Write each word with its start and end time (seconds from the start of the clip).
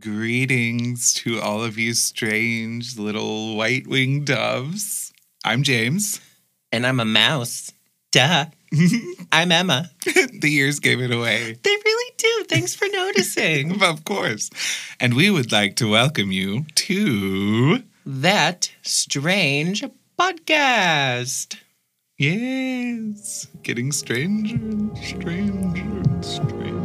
Greetings 0.00 1.14
to 1.14 1.40
all 1.40 1.62
of 1.62 1.78
you 1.78 1.94
strange 1.94 2.98
little 2.98 3.54
white 3.54 3.86
winged 3.86 4.26
doves. 4.26 5.12
I'm 5.44 5.62
James. 5.62 6.20
And 6.72 6.84
I'm 6.84 6.98
a 6.98 7.04
mouse. 7.04 7.70
Duh. 8.10 8.46
I'm 9.32 9.52
Emma. 9.52 9.90
the 10.04 10.52
ears 10.52 10.80
gave 10.80 11.00
it 11.00 11.12
away. 11.12 11.56
They 11.62 11.70
really 11.70 12.12
do. 12.18 12.44
Thanks 12.48 12.74
for 12.74 12.88
noticing. 12.88 13.80
of 13.84 14.04
course. 14.04 14.50
And 14.98 15.14
we 15.14 15.30
would 15.30 15.52
like 15.52 15.76
to 15.76 15.88
welcome 15.88 16.32
you 16.32 16.64
to 16.74 17.84
that 18.04 18.72
strange 18.82 19.84
podcast. 20.18 21.56
Yes. 22.18 23.46
Getting 23.62 23.92
stranger 23.92 24.56
and 24.56 24.98
stranger 24.98 25.82
and 25.82 26.24
stranger. 26.24 26.83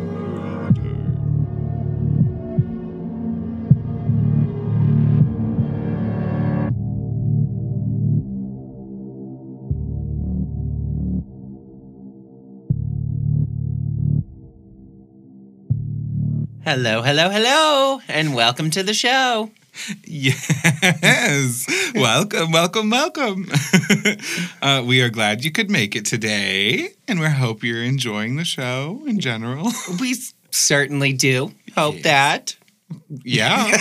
Hello, 16.70 17.02
hello, 17.02 17.32
hello, 17.32 18.00
and 18.08 18.36
welcome 18.36 18.70
to 18.70 18.84
the 18.84 18.94
show. 18.94 19.50
Yes. 20.06 21.66
welcome, 21.96 22.52
welcome, 22.52 22.92
welcome. 22.92 23.48
uh, 24.62 24.84
we 24.86 25.02
are 25.02 25.10
glad 25.10 25.44
you 25.44 25.52
could 25.52 25.72
make 25.72 25.96
it 25.96 26.06
today, 26.06 26.90
and 27.08 27.20
we 27.20 27.26
hope 27.26 27.64
you're 27.64 27.82
enjoying 27.82 28.36
the 28.36 28.46
show 28.46 29.02
in 29.08 29.20
general. 29.20 29.72
We 30.00 30.16
certainly 30.52 31.12
do. 31.12 31.54
Hope 31.74 31.96
yes. 31.96 32.04
that. 32.04 32.56
Yeah. 33.24 33.66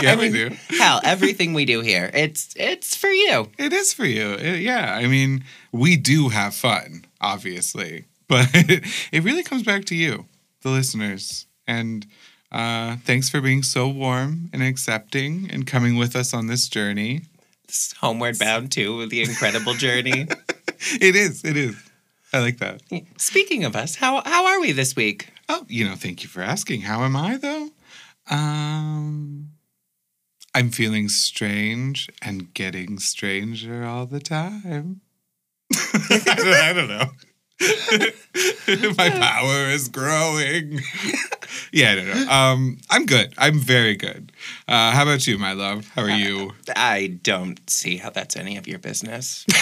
yeah, 0.00 0.12
I 0.12 0.16
mean, 0.16 0.32
we 0.32 0.48
do. 0.48 0.56
Hell, 0.78 1.02
everything 1.04 1.52
we 1.52 1.66
do 1.66 1.82
here, 1.82 2.10
it's 2.14 2.54
it's 2.56 2.96
for 2.96 3.10
you. 3.10 3.50
It 3.58 3.74
is 3.74 3.92
for 3.92 4.06
you. 4.06 4.32
It, 4.32 4.60
yeah. 4.60 4.94
I 4.94 5.08
mean, 5.08 5.44
we 5.72 5.98
do 5.98 6.30
have 6.30 6.54
fun, 6.54 7.04
obviously. 7.20 8.06
But 8.28 8.48
it 8.54 9.22
really 9.22 9.42
comes 9.42 9.62
back 9.62 9.84
to 9.86 9.94
you 9.94 10.24
the 10.64 10.70
listeners. 10.70 11.46
And 11.68 12.06
uh, 12.50 12.96
thanks 13.04 13.30
for 13.30 13.40
being 13.40 13.62
so 13.62 13.86
warm 13.86 14.50
and 14.52 14.62
accepting 14.62 15.48
and 15.52 15.66
coming 15.66 15.96
with 15.96 16.16
us 16.16 16.34
on 16.34 16.48
this 16.48 16.68
journey. 16.68 17.22
This 17.68 17.94
homeward 18.00 18.38
bound 18.38 18.72
too, 18.72 18.96
with 18.96 19.10
the 19.10 19.22
incredible 19.22 19.74
journey. 19.74 20.26
it 21.00 21.14
is. 21.14 21.44
It 21.44 21.56
is. 21.56 21.76
I 22.32 22.40
like 22.40 22.58
that. 22.58 22.82
Speaking 23.16 23.64
of 23.64 23.76
us, 23.76 23.94
how 23.94 24.20
how 24.24 24.46
are 24.46 24.60
we 24.60 24.72
this 24.72 24.96
week? 24.96 25.28
Oh, 25.48 25.64
you 25.68 25.88
know, 25.88 25.94
thank 25.94 26.24
you 26.24 26.28
for 26.28 26.42
asking. 26.42 26.80
How 26.80 27.04
am 27.04 27.14
I 27.14 27.36
though? 27.36 27.68
Um 28.28 29.50
I'm 30.54 30.70
feeling 30.70 31.08
strange 31.08 32.08
and 32.22 32.52
getting 32.54 32.98
stranger 32.98 33.84
all 33.84 34.06
the 34.06 34.20
time. 34.20 35.00
I 35.74 36.72
don't 36.74 36.88
know. 36.88 37.10
My 38.98 39.10
power 39.10 39.68
is 39.70 39.88
growing. 39.88 40.80
yeah, 41.72 41.92
I 41.92 41.94
don't 41.94 42.06
know. 42.06 42.32
Um, 42.32 42.78
I'm 42.90 43.06
good. 43.06 43.32
I'm 43.38 43.58
very 43.58 43.96
good. 43.96 44.32
Uh, 44.66 44.90
how 44.90 45.02
about 45.02 45.26
you, 45.26 45.38
my 45.38 45.52
love? 45.52 45.88
How 45.94 46.02
are 46.02 46.10
uh, 46.10 46.16
you? 46.16 46.52
I 46.74 47.18
don't 47.22 47.58
see 47.70 47.96
how 47.96 48.10
that's 48.10 48.36
any 48.36 48.56
of 48.56 48.66
your 48.66 48.78
business. 48.78 49.46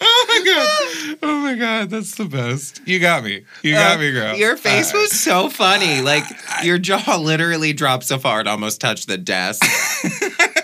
oh 0.00 0.24
my 0.28 0.42
god! 0.44 1.18
Oh 1.22 1.38
my 1.40 1.54
god! 1.54 1.90
That's 1.90 2.14
the 2.14 2.26
best. 2.26 2.80
You 2.86 3.00
got 3.00 3.24
me. 3.24 3.44
You 3.62 3.74
got 3.74 3.96
uh, 3.96 4.00
me, 4.00 4.12
girl. 4.12 4.36
Your 4.36 4.56
face 4.56 4.94
uh, 4.94 4.98
was 4.98 5.12
so 5.12 5.48
funny. 5.48 6.00
Like 6.02 6.24
your 6.62 6.78
jaw 6.78 7.16
literally 7.16 7.72
dropped 7.72 8.04
so 8.04 8.18
far 8.18 8.40
it 8.40 8.46
almost 8.46 8.80
touched 8.80 9.08
the 9.08 9.18
desk. 9.18 9.62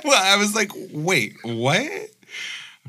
well, 0.05 0.23
I 0.23 0.37
was 0.37 0.55
like, 0.55 0.71
wait, 0.93 1.35
what? 1.43 1.91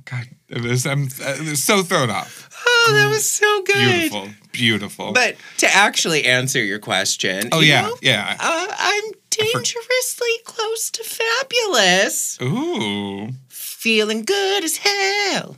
God, 0.06 0.28
it 0.50 0.62
was, 0.62 0.86
I'm, 0.86 1.08
uh, 1.24 1.56
so 1.56 1.84
thrown 1.84 2.10
off. 2.10 2.50
Oh, 2.68 2.92
that 2.94 3.10
was 3.10 3.28
so 3.28 3.64
good. 3.64 3.76
Beautiful, 3.76 4.30
beautiful. 4.52 5.14
But 5.14 5.36
to 5.58 5.68
actually 5.68 6.26
answer 6.26 6.64
your 6.64 6.80
question, 6.80 7.50
oh 7.52 7.60
you 7.60 7.70
yeah, 7.70 7.82
know, 7.82 7.96
yeah. 8.02 8.38
Uh, 8.40 8.68
I'm 8.78 9.12
dangerously 9.30 10.38
close 10.44 10.90
to 10.92 11.04
fabulous. 11.04 12.40
Ooh, 12.42 13.30
feeling 13.50 14.24
good 14.24 14.64
as 14.64 14.78
hell. 14.78 15.58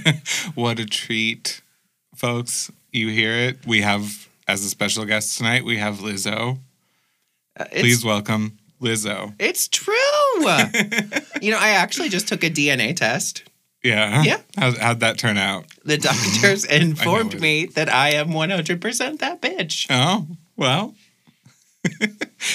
what 0.54 0.78
a 0.78 0.86
treat, 0.86 1.60
folks! 2.14 2.70
You 2.92 3.08
hear 3.08 3.32
it. 3.32 3.66
We 3.66 3.82
have 3.82 4.28
as 4.46 4.64
a 4.64 4.68
special 4.68 5.04
guest 5.04 5.36
tonight. 5.36 5.64
We 5.64 5.78
have 5.78 5.96
Lizzo. 5.96 6.58
Uh, 7.56 7.64
Please 7.70 8.04
welcome 8.04 8.58
Lizzo. 8.80 9.34
It's 9.38 9.68
true. 9.68 9.94
you 11.40 11.50
know, 11.50 11.58
I 11.58 11.70
actually 11.70 12.08
just 12.08 12.28
took 12.28 12.44
a 12.44 12.50
DNA 12.50 12.96
test. 12.96 13.44
Yeah. 13.84 14.22
Yeah. 14.22 14.40
How'd, 14.56 14.78
how'd 14.78 15.00
that 15.00 15.18
turn 15.18 15.36
out? 15.36 15.66
The 15.84 15.98
doctors 15.98 16.64
informed 16.68 17.38
me 17.40 17.66
that 17.66 17.92
I 17.92 18.12
am 18.12 18.30
100% 18.30 19.18
that 19.18 19.42
bitch. 19.42 19.86
Oh, 19.90 20.26
well. 20.56 20.94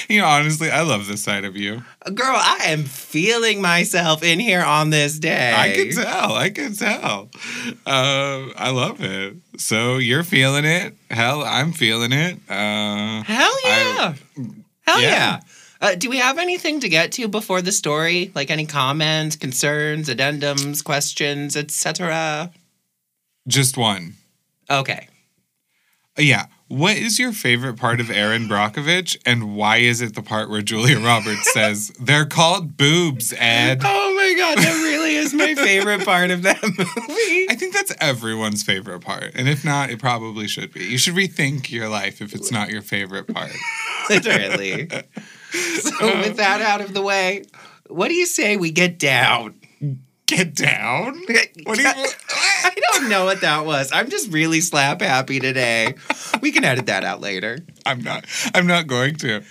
you 0.09 0.19
know, 0.19 0.25
honestly, 0.25 0.71
I 0.71 0.81
love 0.81 1.05
this 1.05 1.23
side 1.23 1.45
of 1.45 1.55
you. 1.55 1.83
Girl, 2.13 2.35
I 2.35 2.61
am 2.69 2.83
feeling 2.83 3.61
myself 3.61 4.23
in 4.23 4.39
here 4.39 4.63
on 4.63 4.89
this 4.89 5.19
day. 5.19 5.53
I 5.55 5.71
can 5.71 5.91
tell. 5.91 6.33
I 6.33 6.49
can 6.49 6.73
tell. 6.73 7.29
Uh, 7.85 8.49
I 8.55 8.71
love 8.71 9.01
it. 9.01 9.35
So 9.57 9.97
you're 9.97 10.23
feeling 10.23 10.65
it. 10.65 10.95
Hell, 11.11 11.43
I'm 11.43 11.73
feeling 11.73 12.11
it. 12.11 12.39
Uh, 12.49 13.21
Hell 13.21 13.55
yeah. 13.63 14.15
I, 14.15 14.15
Hell 14.87 15.01
yeah. 15.01 15.09
yeah. 15.09 15.39
Uh, 15.81 15.95
do 15.95 16.09
we 16.09 16.17
have 16.17 16.37
anything 16.37 16.79
to 16.81 16.89
get 16.89 17.11
to 17.13 17.27
before 17.27 17.61
the 17.61 17.71
story? 17.71 18.31
Like 18.35 18.51
any 18.51 18.65
comments, 18.65 19.35
concerns, 19.35 20.09
addendums, 20.09 20.83
questions, 20.83 21.55
etc.? 21.55 22.51
Just 23.47 23.77
one. 23.77 24.15
Okay. 24.69 25.07
Uh, 26.17 26.21
yeah. 26.21 26.45
What 26.67 26.97
is 26.97 27.17
your 27.17 27.31
favorite 27.31 27.77
part 27.77 27.99
of 27.99 28.11
Erin 28.11 28.47
Brockovich, 28.47 29.17
and 29.25 29.55
why 29.55 29.77
is 29.77 30.01
it 30.01 30.13
the 30.13 30.21
part 30.21 30.51
where 30.51 30.61
Julia 30.61 30.99
Roberts 30.99 31.51
says 31.53 31.89
they're 31.99 32.27
called 32.27 32.77
boobs, 32.77 33.33
Ed? 33.35 33.81
Oh 33.83 34.13
my 34.15 34.35
god, 34.37 34.63
that 34.63 34.83
really 34.83 35.15
is 35.15 35.33
my 35.33 35.55
favorite 35.55 36.05
part 36.05 36.29
of 36.29 36.43
that 36.43 36.61
movie. 36.61 37.47
I 37.49 37.55
think 37.57 37.73
that's 37.73 37.91
everyone's 37.99 38.61
favorite 38.61 38.99
part, 38.99 39.31
and 39.33 39.49
if 39.49 39.65
not, 39.65 39.89
it 39.89 39.97
probably 39.97 40.47
should 40.47 40.71
be. 40.71 40.83
You 40.83 40.99
should 40.99 41.15
rethink 41.15 41.71
your 41.71 41.89
life 41.89 42.21
if 42.21 42.35
it's 42.35 42.51
not 42.51 42.69
your 42.69 42.83
favorite 42.83 43.33
part. 43.33 43.51
Literally. 44.11 44.91
so 45.81 46.19
with 46.19 46.37
that 46.37 46.61
out 46.61 46.81
of 46.81 46.93
the 46.93 47.01
way, 47.01 47.43
what 47.87 48.07
do 48.09 48.13
you 48.13 48.25
say 48.25 48.57
we 48.57 48.71
get 48.71 48.99
down? 48.99 49.55
Get 50.27 50.53
down? 50.53 51.23
What 51.63 51.77
do 51.77 51.81
you? 51.81 51.89
I 51.89 52.75
don't 52.91 53.09
know 53.09 53.25
what 53.25 53.41
that 53.41 53.65
was. 53.65 53.91
I'm 53.91 54.11
just 54.11 54.31
really 54.31 54.61
slap 54.61 55.01
happy 55.01 55.39
today. 55.39 55.95
We 56.39 56.51
can 56.51 56.63
edit 56.63 56.85
that 56.85 57.03
out 57.03 57.19
later. 57.19 57.57
I'm 57.83 58.01
not. 58.01 58.25
I'm 58.53 58.67
not 58.67 58.85
going 58.85 59.15
to. 59.15 59.43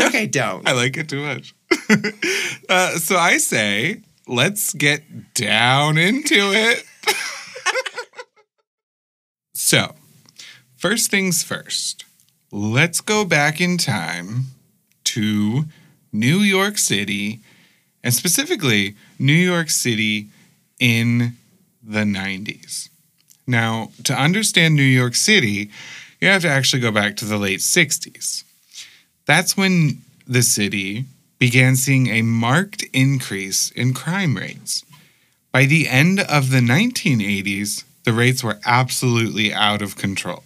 Okay, 0.00 0.26
don't. 0.26 0.66
I 0.68 0.72
like 0.72 0.96
it 0.96 1.08
too 1.08 1.22
much. 1.22 1.54
Uh, 2.70 2.98
so 2.98 3.16
I 3.16 3.38
say, 3.38 4.02
let's 4.26 4.74
get 4.74 5.32
down 5.32 5.96
into 5.96 6.52
it. 6.52 6.84
so, 9.54 9.94
first 10.76 11.10
things 11.10 11.42
first. 11.42 12.04
Let's 12.52 13.00
go 13.00 13.24
back 13.24 13.58
in 13.58 13.78
time 13.78 14.48
to 15.14 15.64
New 16.12 16.38
York 16.38 16.78
City, 16.78 17.40
and 18.02 18.14
specifically 18.14 18.94
New 19.18 19.32
York 19.32 19.70
City 19.70 20.28
in 20.78 21.36
the 21.82 22.04
90s. 22.04 22.88
Now, 23.46 23.90
to 24.04 24.14
understand 24.14 24.74
New 24.74 24.82
York 24.82 25.14
City, 25.14 25.70
you 26.20 26.28
have 26.28 26.42
to 26.42 26.48
actually 26.48 26.82
go 26.82 26.90
back 26.90 27.16
to 27.16 27.24
the 27.24 27.38
late 27.38 27.60
60s. 27.60 28.44
That's 29.26 29.56
when 29.56 30.02
the 30.26 30.42
city 30.42 31.06
began 31.38 31.76
seeing 31.76 32.08
a 32.08 32.22
marked 32.22 32.84
increase 32.92 33.70
in 33.70 33.94
crime 33.94 34.36
rates. 34.36 34.84
By 35.52 35.64
the 35.64 35.88
end 35.88 36.20
of 36.20 36.50
the 36.50 36.60
1980s, 36.60 37.84
the 38.04 38.12
rates 38.12 38.44
were 38.44 38.58
absolutely 38.66 39.52
out 39.52 39.82
of 39.82 39.96
control. 39.96 40.42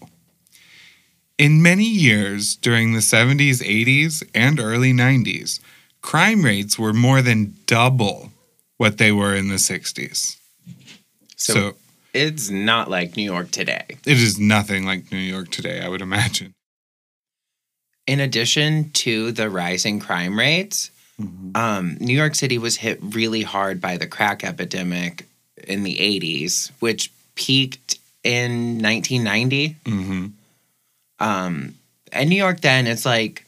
In 1.38 1.62
many 1.62 1.88
years 1.88 2.56
during 2.56 2.93
the 2.93 3.00
70s, 3.00 3.62
80s, 3.62 4.23
and 4.34 4.61
early 4.61 4.93
90s, 4.93 5.61
crime 6.02 6.44
rates 6.44 6.79
were 6.79 6.93
more 6.93 7.23
than 7.23 7.55
double 7.67 8.32
what 8.76 8.99
they 8.99 9.12
were 9.12 9.34
in 9.34 9.49
the 9.49 9.56
60s. 9.56 10.37
So, 11.37 11.52
so, 11.52 11.75
it's 12.14 12.50
not 12.50 12.90
like 12.90 13.17
New 13.17 13.25
York 13.25 13.50
today. 13.50 13.84
It 14.05 14.19
is 14.19 14.38
nothing 14.38 14.84
like 14.84 15.11
New 15.11 15.19
York 15.19 15.50
today, 15.50 15.81
I 15.81 15.88
would 15.88 16.02
imagine. 16.02 16.55
In 18.06 18.20
addition 18.20 18.90
to 18.90 19.32
the 19.32 19.49
rising 19.49 20.00
crime 20.00 20.38
rates, 20.38 20.90
mm-hmm. 21.20 21.56
um, 21.56 21.96
New 22.00 22.17
York 22.17 22.34
City 22.34 22.58
was 22.58 22.76
hit 22.76 22.99
really 23.00 23.43
hard 23.43 23.81
by 23.81 23.96
the 23.96 24.06
crack 24.06 24.44
epidemic 24.44 25.26
in 25.67 25.84
the 25.84 25.96
80s, 25.96 26.70
which 26.81 27.12
peaked 27.34 27.99
in 28.25 28.82
1990. 28.82 29.76
Mm-hmm. 29.84 30.26
Um, 31.22 31.74
And 32.12 32.28
New 32.28 32.36
York 32.36 32.60
then, 32.60 32.86
it's 32.86 33.06
like 33.06 33.46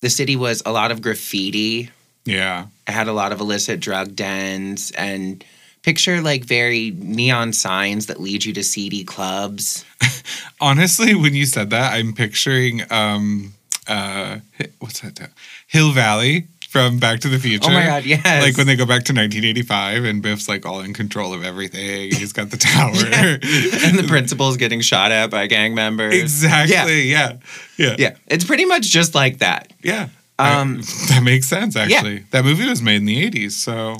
the 0.00 0.10
city 0.10 0.36
was 0.36 0.62
a 0.64 0.70
lot 0.70 0.92
of 0.92 1.02
graffiti. 1.02 1.90
Yeah. 2.24 2.66
It 2.86 2.92
had 2.92 3.08
a 3.08 3.12
lot 3.12 3.32
of 3.32 3.40
illicit 3.40 3.80
drug 3.80 4.14
dens 4.14 4.92
and 4.92 5.44
picture 5.82 6.20
like 6.20 6.44
very 6.44 6.92
neon 6.96 7.52
signs 7.52 8.06
that 8.06 8.20
lead 8.20 8.44
you 8.44 8.52
to 8.52 8.62
seedy 8.62 9.02
clubs. 9.02 9.84
Honestly, 10.60 11.14
when 11.14 11.34
you 11.34 11.46
said 11.46 11.70
that, 11.70 11.94
I'm 11.94 12.12
picturing 12.12 12.82
um 12.92 13.54
uh 13.88 14.38
what's 14.78 15.00
that? 15.00 15.30
Hill 15.66 15.90
Valley 15.92 16.46
from 16.72 16.98
Back 16.98 17.20
to 17.20 17.28
the 17.28 17.38
Future. 17.38 17.68
Oh 17.70 17.74
my 17.74 17.84
god, 17.84 18.04
yes. 18.06 18.42
Like 18.42 18.56
when 18.56 18.66
they 18.66 18.76
go 18.76 18.86
back 18.86 19.04
to 19.04 19.12
1985 19.12 20.04
and 20.04 20.22
Biff's 20.22 20.48
like 20.48 20.64
all 20.64 20.80
in 20.80 20.94
control 20.94 21.34
of 21.34 21.44
everything. 21.44 22.10
He's 22.12 22.32
got 22.32 22.50
the 22.50 22.56
tower. 22.72 22.88
and 22.94 23.98
the 23.98 24.06
principal's 24.08 24.56
getting 24.56 24.80
shot 24.80 25.12
at 25.12 25.30
by 25.30 25.46
gang 25.48 25.74
members. 25.74 26.14
exactly. 26.14 27.02
Yeah. 27.02 27.36
Yeah. 27.76 27.96
Yeah, 27.98 28.16
it's 28.26 28.44
pretty 28.44 28.64
much 28.64 28.84
just 28.90 29.14
like 29.14 29.38
that. 29.38 29.70
Yeah. 29.82 30.08
Um, 30.38 30.78
I- 30.80 31.06
that 31.10 31.20
makes 31.22 31.46
sense, 31.46 31.76
actually. 31.76 32.24
That 32.30 32.42
movie 32.44 32.66
was 32.66 32.80
made 32.80 32.96
in 32.96 33.04
the 33.04 33.30
80s. 33.30 33.50
So, 33.52 33.98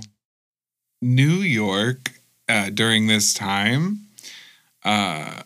New 1.03 1.43
York 1.43 2.11
uh, 2.49 2.71
during 2.71 3.07
this 3.07 3.35
time 3.35 4.07
uh, 4.83 5.43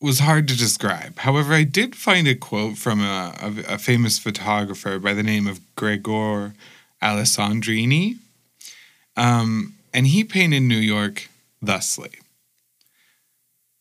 was 0.00 0.20
hard 0.20 0.48
to 0.48 0.56
describe. 0.56 1.18
However, 1.18 1.52
I 1.52 1.64
did 1.64 1.94
find 1.94 2.26
a 2.26 2.34
quote 2.34 2.78
from 2.78 3.00
a, 3.00 3.34
a, 3.40 3.74
a 3.74 3.78
famous 3.78 4.18
photographer 4.18 4.98
by 4.98 5.12
the 5.12 5.22
name 5.22 5.46
of 5.46 5.60
Gregor 5.76 6.54
Alessandrini. 7.02 8.16
Um, 9.16 9.74
and 9.92 10.06
he 10.06 10.24
painted 10.24 10.60
New 10.60 10.76
York 10.76 11.28
thusly. 11.60 12.10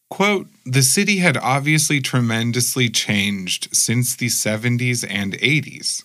Quote, 0.10 0.48
the 0.66 0.82
city 0.82 1.18
had 1.18 1.38
obviously 1.38 2.02
tremendously 2.02 2.90
changed 2.90 3.70
since 3.72 4.16
the 4.16 4.28
70s 4.28 5.06
and 5.08 5.34
80s, 5.34 6.04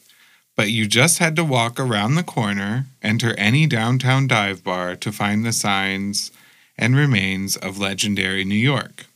but 0.56 0.70
you 0.70 0.86
just 0.86 1.18
had 1.18 1.34
to 1.36 1.44
walk 1.44 1.80
around 1.80 2.14
the 2.14 2.22
corner, 2.22 2.86
enter 3.02 3.34
any 3.38 3.66
downtown 3.66 4.26
dive 4.26 4.62
bar 4.62 4.94
to 4.96 5.10
find 5.10 5.44
the 5.44 5.52
signs 5.52 6.30
and 6.76 6.94
remains 6.94 7.56
of 7.56 7.78
legendary 7.78 8.44
New 8.44 8.54
York. 8.54 9.06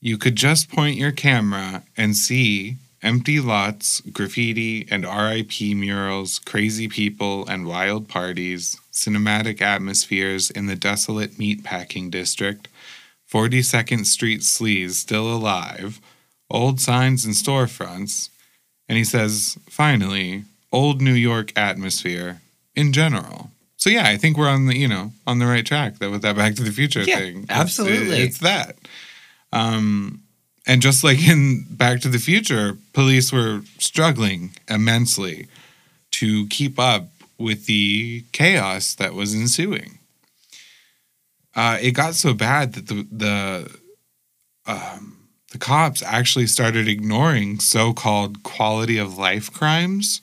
You 0.00 0.18
could 0.18 0.36
just 0.36 0.70
point 0.70 0.96
your 0.96 1.12
camera 1.12 1.82
and 1.96 2.16
see 2.16 2.76
empty 3.02 3.40
lots, 3.40 4.00
graffiti, 4.00 4.86
and 4.90 5.04
RIP 5.04 5.60
murals, 5.76 6.38
crazy 6.40 6.88
people 6.88 7.46
and 7.46 7.66
wild 7.66 8.08
parties, 8.08 8.76
cinematic 8.92 9.60
atmospheres 9.60 10.50
in 10.50 10.66
the 10.66 10.76
desolate 10.76 11.32
meatpacking 11.32 12.10
district 12.10 12.68
42nd 13.30 14.06
Street 14.06 14.40
sleaze 14.40 14.92
still 14.92 15.26
alive, 15.32 16.00
old 16.48 16.80
signs 16.80 17.24
and 17.24 17.34
storefronts, 17.34 18.28
and 18.88 18.96
he 18.96 19.02
says, 19.04 19.58
finally, 19.68 20.44
old 20.72 21.02
New 21.02 21.12
York 21.14 21.52
atmosphere 21.58 22.40
in 22.76 22.92
general. 22.92 23.50
So 23.76 23.90
yeah, 23.90 24.06
I 24.06 24.16
think 24.16 24.38
we're 24.38 24.48
on 24.48 24.66
the 24.66 24.76
you 24.78 24.86
know 24.86 25.12
on 25.26 25.40
the 25.40 25.46
right 25.46 25.66
track 25.66 25.98
that 25.98 26.10
with 26.10 26.22
that 26.22 26.36
Back 26.36 26.54
to 26.54 26.62
the 26.62 26.70
Future 26.70 27.02
Yeah, 27.02 27.18
thing. 27.18 27.42
It's- 27.42 27.58
absolutely. 27.58 28.20
it's 28.22 28.38
that. 28.38 28.76
Um, 29.56 30.22
and 30.66 30.82
just 30.82 31.04
like 31.04 31.26
in 31.26 31.64
Back 31.70 32.00
to 32.00 32.08
the 32.08 32.18
Future, 32.18 32.76
police 32.92 33.32
were 33.32 33.62
struggling 33.78 34.50
immensely 34.68 35.48
to 36.12 36.46
keep 36.48 36.78
up 36.78 37.08
with 37.38 37.66
the 37.66 38.24
chaos 38.32 38.94
that 38.94 39.14
was 39.14 39.34
ensuing. 39.34 39.98
Uh, 41.54 41.78
it 41.80 41.92
got 41.92 42.14
so 42.14 42.34
bad 42.34 42.74
that 42.74 42.86
the 42.88 43.06
the 43.10 43.78
um, 44.66 45.28
the 45.52 45.58
cops 45.58 46.02
actually 46.02 46.46
started 46.46 46.88
ignoring 46.88 47.60
so-called 47.60 48.42
quality 48.42 48.98
of 48.98 49.16
life 49.16 49.50
crimes, 49.52 50.20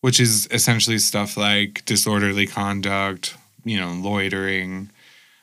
which 0.00 0.20
is 0.20 0.46
essentially 0.50 0.98
stuff 0.98 1.36
like 1.36 1.84
disorderly 1.86 2.46
conduct, 2.46 3.36
you 3.64 3.80
know, 3.80 3.92
loitering, 3.92 4.90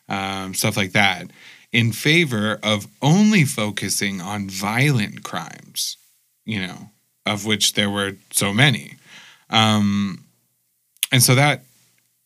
um, 0.08 0.54
stuff 0.54 0.78
like 0.78 0.92
that, 0.92 1.30
in 1.72 1.92
favor 1.92 2.60
of 2.64 2.88
only 3.02 3.44
focusing 3.44 4.22
on 4.22 4.50
violent 4.50 5.24
crimes, 5.24 5.98
you 6.46 6.60
know, 6.66 6.90
of 7.26 7.46
which 7.46 7.74
there 7.74 7.90
were 7.90 8.14
so 8.32 8.54
many. 8.54 8.96
Um, 9.50 10.26
and 11.12 11.22
so 11.22 11.36
that 11.36 11.64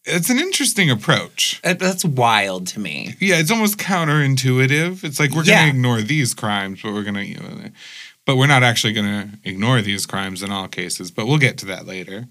it's 0.05 0.29
an 0.29 0.39
interesting 0.39 0.89
approach. 0.89 1.59
That's 1.63 2.03
wild 2.03 2.67
to 2.67 2.79
me. 2.79 3.15
Yeah, 3.19 3.37
it's 3.39 3.51
almost 3.51 3.77
counterintuitive. 3.77 5.03
It's 5.03 5.19
like 5.19 5.31
we're 5.31 5.43
Yeah. 5.43 5.61
going 5.61 5.71
to 5.73 5.77
ignore 5.77 6.01
these 6.01 6.33
crimes, 6.33 6.81
but 6.81 6.93
we're 6.93 7.03
going 7.03 7.15
to, 7.15 7.25
you 7.25 7.35
know, 7.35 7.69
but 8.25 8.37
we're 8.37 8.47
not 8.47 8.63
actually 8.63 8.93
going 8.93 9.05
to 9.05 9.29
ignore 9.49 9.81
these 9.81 10.05
crimes 10.05 10.41
in 10.43 10.51
all 10.51 10.67
cases. 10.67 11.11
But 11.11 11.27
we'll 11.27 11.37
get 11.37 11.57
to 11.59 11.65
that 11.67 11.85
later. 11.85 12.27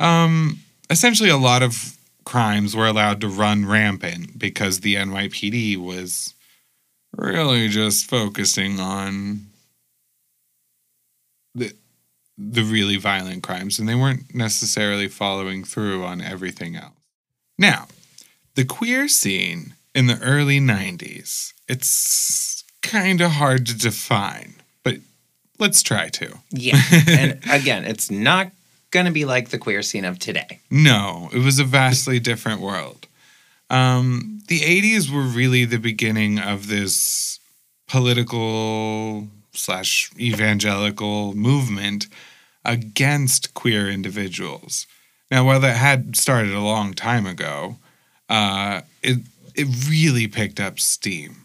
Um, 0.00 0.60
essentially, 0.90 1.28
a 1.30 1.36
lot 1.36 1.62
of 1.62 1.96
crimes 2.24 2.74
were 2.74 2.86
allowed 2.86 3.20
to 3.20 3.28
run 3.28 3.66
rampant 3.66 4.38
because 4.38 4.80
the 4.80 4.94
NYPD 4.96 5.76
was 5.76 6.33
really 7.16 7.68
just 7.68 8.06
focusing 8.06 8.80
on 8.80 9.46
the 11.54 11.72
the 12.36 12.62
really 12.62 12.96
violent 12.96 13.42
crimes, 13.42 13.78
and 13.78 13.88
they 13.88 13.94
weren't 13.94 14.34
necessarily 14.34 15.06
following 15.08 15.62
through 15.64 16.04
on 16.04 16.20
everything 16.20 16.74
else. 16.76 16.94
Now, 17.58 17.86
the 18.54 18.64
queer 18.64 19.06
scene 19.06 19.74
in 19.94 20.06
the 20.08 20.20
early 20.20 20.58
90s, 20.58 21.52
it's 21.68 22.64
kind 22.82 23.20
of 23.20 23.32
hard 23.32 23.66
to 23.66 23.78
define, 23.78 24.56
but 24.82 24.96
let's 25.58 25.82
try 25.82 26.08
to. 26.08 26.38
Yeah. 26.50 26.80
and 27.08 27.40
again, 27.50 27.84
it's 27.84 28.10
not 28.10 28.50
going 28.90 29.06
to 29.06 29.12
be 29.12 29.24
like 29.24 29.50
the 29.50 29.58
queer 29.58 29.82
scene 29.82 30.04
of 30.04 30.18
today. 30.18 30.60
No, 30.70 31.28
it 31.32 31.38
was 31.38 31.58
a 31.58 31.64
vastly 31.64 32.18
different 32.18 32.60
world. 32.60 33.06
Um, 33.70 34.40
the 34.48 34.60
80s 34.60 35.10
were 35.10 35.22
really 35.22 35.64
the 35.64 35.78
beginning 35.78 36.38
of 36.38 36.68
this 36.68 37.40
political 37.88 39.28
slash 39.52 40.10
evangelical 40.18 41.34
movement 41.34 42.06
against 42.64 43.54
queer 43.54 43.88
individuals. 43.88 44.86
Now, 45.30 45.44
while 45.44 45.60
that 45.60 45.76
had 45.76 46.16
started 46.16 46.52
a 46.52 46.60
long 46.60 46.94
time 46.94 47.26
ago, 47.26 47.76
uh, 48.28 48.82
it 49.02 49.18
it 49.54 49.68
really 49.88 50.26
picked 50.26 50.58
up 50.60 50.80
steam, 50.80 51.44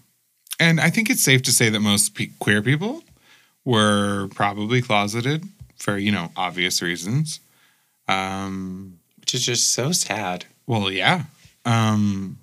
and 0.60 0.80
I 0.80 0.90
think 0.90 1.10
it's 1.10 1.24
safe 1.24 1.44
to 1.44 1.52
say 1.52 1.70
that 1.70 1.80
most 1.80 2.16
pe- 2.16 2.32
queer 2.40 2.62
people 2.62 3.04
were 3.66 4.28
probably 4.34 4.82
closeted 4.82 5.46
for 5.78 5.98
you 5.98 6.12
know 6.12 6.32
obvious 6.36 6.82
reasons. 6.82 7.40
Um, 8.08 9.00
Which 9.20 9.34
is 9.36 9.46
just 9.46 9.72
so 9.72 9.92
sad. 9.92 10.46
well, 10.68 10.92
yeah. 10.92 11.26
Um, 11.70 12.38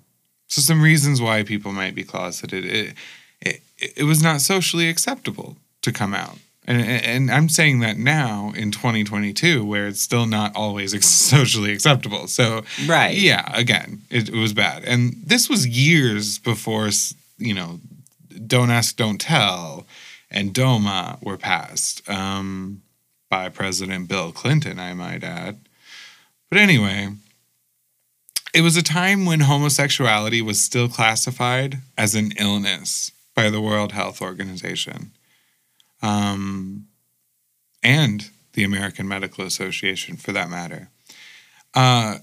so 0.47 0.61
some 0.61 0.81
reasons 0.81 1.21
why 1.21 1.43
people 1.43 1.71
might 1.73 1.95
be 1.95 2.03
closeted. 2.03 2.65
It, 2.65 2.93
it, 3.41 3.61
it 3.97 4.03
was 4.03 4.23
not 4.23 4.41
socially 4.41 4.87
acceptable 4.89 5.57
to 5.81 5.91
come 5.91 6.13
out. 6.13 6.37
And, 6.69 6.81
and 6.81 7.31
I'm 7.31 7.47
saying 7.47 7.79
that 7.79 7.97
now 7.97 8.51
in 8.55 8.71
2022, 8.71 9.63
where 9.63 9.87
it's 9.87 10.01
still 10.01 10.25
not 10.25 10.55
always 10.55 10.91
socially 11.05 11.71
acceptable. 11.71 12.27
So, 12.27 12.63
Right. 12.85 13.15
yeah, 13.15 13.49
again, 13.53 14.01
it, 14.09 14.29
it 14.29 14.35
was 14.35 14.53
bad. 14.53 14.83
And 14.83 15.15
this 15.25 15.49
was 15.49 15.65
years 15.67 16.39
before, 16.39 16.89
you 17.37 17.53
know, 17.53 17.79
Don't 18.45 18.69
Ask, 18.69 18.97
Don't 18.97 19.19
Tell 19.19 19.85
and 20.29 20.53
DOMA 20.53 21.19
were 21.21 21.37
passed 21.37 22.07
um, 22.09 22.81
by 23.29 23.47
President 23.49 24.09
Bill 24.09 24.31
Clinton, 24.33 24.77
I 24.77 24.93
might 24.93 25.23
add. 25.23 25.57
But 26.49 26.59
anyway, 26.59 27.13
it 28.57 28.61
was 28.61 28.75
a 28.75 28.81
time 28.81 29.27
when 29.27 29.41
homosexuality 29.41 30.41
was 30.41 30.59
still 30.59 30.89
classified 30.89 31.77
as 31.95 32.15
an 32.15 32.31
illness 32.39 33.11
by 33.35 33.51
the 33.51 33.61
World 33.61 33.91
Health 33.91 34.19
Organization 34.19 35.11
um, 36.01 36.87
and 37.83 38.31
the 38.53 38.63
American 38.63 39.07
Medical 39.07 39.45
Association, 39.45 40.17
for 40.17 40.31
that 40.31 40.49
matter. 40.49 40.89
Uh, 41.75 42.17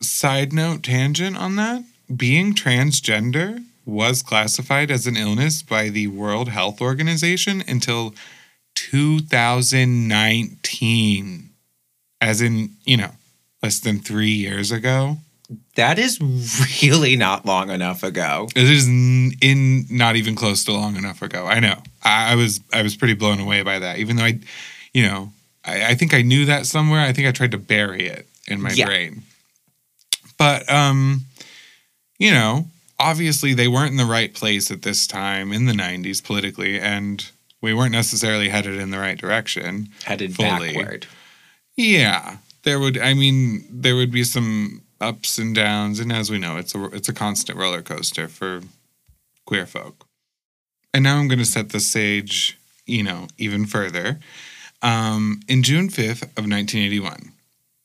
side 0.00 0.52
note 0.52 0.84
tangent 0.84 1.36
on 1.36 1.56
that 1.56 1.82
being 2.16 2.54
transgender 2.54 3.64
was 3.84 4.22
classified 4.22 4.92
as 4.92 5.08
an 5.08 5.16
illness 5.16 5.60
by 5.60 5.88
the 5.88 6.06
World 6.06 6.50
Health 6.50 6.80
Organization 6.80 7.64
until 7.66 8.14
2019, 8.76 11.50
as 12.20 12.40
in, 12.40 12.76
you 12.84 12.96
know, 12.96 13.10
less 13.60 13.80
than 13.80 13.98
three 13.98 14.30
years 14.30 14.70
ago. 14.70 15.18
That 15.74 15.98
is 15.98 16.20
really 16.82 17.16
not 17.16 17.44
long 17.46 17.70
enough 17.70 18.02
ago. 18.02 18.48
It 18.54 18.68
is 18.70 18.86
in 18.86 19.86
not 19.90 20.16
even 20.16 20.34
close 20.34 20.62
to 20.64 20.72
long 20.72 20.96
enough 20.96 21.22
ago. 21.22 21.46
I 21.46 21.58
know. 21.60 21.82
I, 22.04 22.32
I 22.32 22.34
was 22.36 22.60
I 22.72 22.82
was 22.82 22.96
pretty 22.96 23.14
blown 23.14 23.40
away 23.40 23.62
by 23.62 23.78
that. 23.80 23.98
Even 23.98 24.16
though 24.16 24.24
I, 24.24 24.38
you 24.94 25.02
know, 25.06 25.32
I, 25.64 25.86
I 25.86 25.94
think 25.94 26.14
I 26.14 26.22
knew 26.22 26.44
that 26.46 26.66
somewhere. 26.66 27.00
I 27.00 27.12
think 27.12 27.26
I 27.26 27.32
tried 27.32 27.50
to 27.52 27.58
bury 27.58 28.06
it 28.06 28.26
in 28.46 28.60
my 28.62 28.70
Yeah. 28.70 28.86
brain. 28.86 29.22
But 30.38 30.70
um, 30.70 31.22
you 32.18 32.30
know, 32.30 32.66
obviously 32.98 33.52
they 33.54 33.68
weren't 33.68 33.90
in 33.90 33.96
the 33.96 34.04
right 34.04 34.32
place 34.32 34.70
at 34.70 34.82
this 34.82 35.06
time 35.06 35.52
in 35.52 35.66
the 35.66 35.72
'90s 35.72 36.22
politically, 36.24 36.78
and 36.78 37.28
we 37.60 37.74
weren't 37.74 37.92
necessarily 37.92 38.48
headed 38.50 38.78
in 38.78 38.90
the 38.90 38.98
right 38.98 39.18
direction. 39.18 39.88
Headed 40.04 40.34
Fully. 40.36 40.74
backward. 40.74 41.06
Yeah, 41.76 42.36
there 42.62 42.78
would. 42.78 42.98
I 42.98 43.14
mean, 43.14 43.64
there 43.70 43.96
would 43.96 44.10
be 44.12 44.24
some 44.24 44.82
ups 45.00 45.38
and 45.38 45.54
downs, 45.54 46.00
and 46.00 46.12
as 46.12 46.30
we 46.30 46.38
know, 46.38 46.56
it's 46.56 46.74
a 46.74 46.84
it's 46.86 47.08
a 47.08 47.14
constant 47.14 47.58
roller 47.58 47.82
coaster 47.82 48.28
for 48.28 48.62
queer 49.44 49.66
folk. 49.66 50.06
And 50.92 51.04
now 51.04 51.18
I'm 51.18 51.28
going 51.28 51.38
to 51.38 51.44
set 51.44 51.70
the 51.70 51.80
stage, 51.80 52.58
you 52.86 53.02
know, 53.02 53.28
even 53.38 53.66
further. 53.66 54.18
Um, 54.82 55.40
in 55.46 55.62
June 55.62 55.88
5th 55.88 56.22
of 56.22 56.48
1981, 56.48 57.32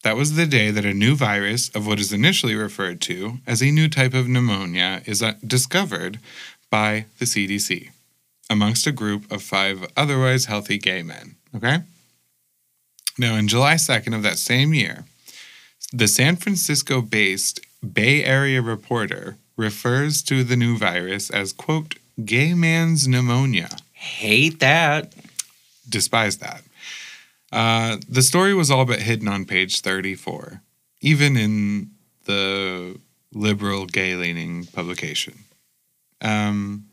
that 0.03 0.15
was 0.15 0.36
the 0.36 0.45
day 0.45 0.72
that 0.72 0.86
a 0.86 0.93
new 0.93 1.15
virus 1.15 1.69
of 1.69 1.86
what 1.86 2.00
is 2.00 2.13
initially 2.13 2.55
referred 2.55 3.01
to 3.01 3.39
as 3.45 3.62
a 3.62 3.72
new 3.72 3.89
type 3.89 4.13
of 4.13 4.27
pneumonia 4.27 5.01
is 5.05 5.22
uh, 5.22 5.34
discovered 5.45 6.19
by 6.69 7.05
the 7.19 7.25
CDC 7.25 7.89
amongst 8.50 8.88
a 8.88 8.91
group 8.91 9.29
of 9.31 9.41
five 9.41 9.86
otherwise 9.98 10.45
healthy 10.45 10.77
gay 10.77 11.01
men. 11.01 11.36
Okay? 11.55 11.79
Now, 13.17 13.36
in 13.36 13.48
July 13.48 13.75
2nd 13.75 14.15
of 14.15 14.24
that 14.24 14.38
same 14.38 14.74
year, 14.74 15.05
the 15.92 16.08
San 16.08 16.36
Francisco 16.36 17.01
based 17.01 17.60
Bay 17.94 18.24
Area 18.24 18.62
Reporter 18.62 19.38
refers 19.58 20.22
to 20.24 20.44
the 20.44 20.56
new 20.56 20.77
virus 20.77 21.30
as, 21.30 21.54
quote, 21.54 21.96
gay 22.24 22.54
man's 22.54 23.08
pneumonia. 23.08 23.70
Hate 23.94 24.60
that. 24.60 25.13
Despise 25.88 26.38
that. 26.38 26.63
Uh, 27.51 27.98
the 28.10 28.22
story 28.22 28.54
was 28.54 28.70
all 28.70 28.86
but 28.86 29.01
hidden 29.01 29.27
on 29.27 29.46
page 29.46 29.82
34, 29.82 30.62
even 31.01 31.38
in 31.38 31.92
the 32.25 33.00
liberal 33.34 33.86
gay 33.86 34.15
leaning 34.15 34.65
publication. 34.65 35.36
Um, 36.22 36.88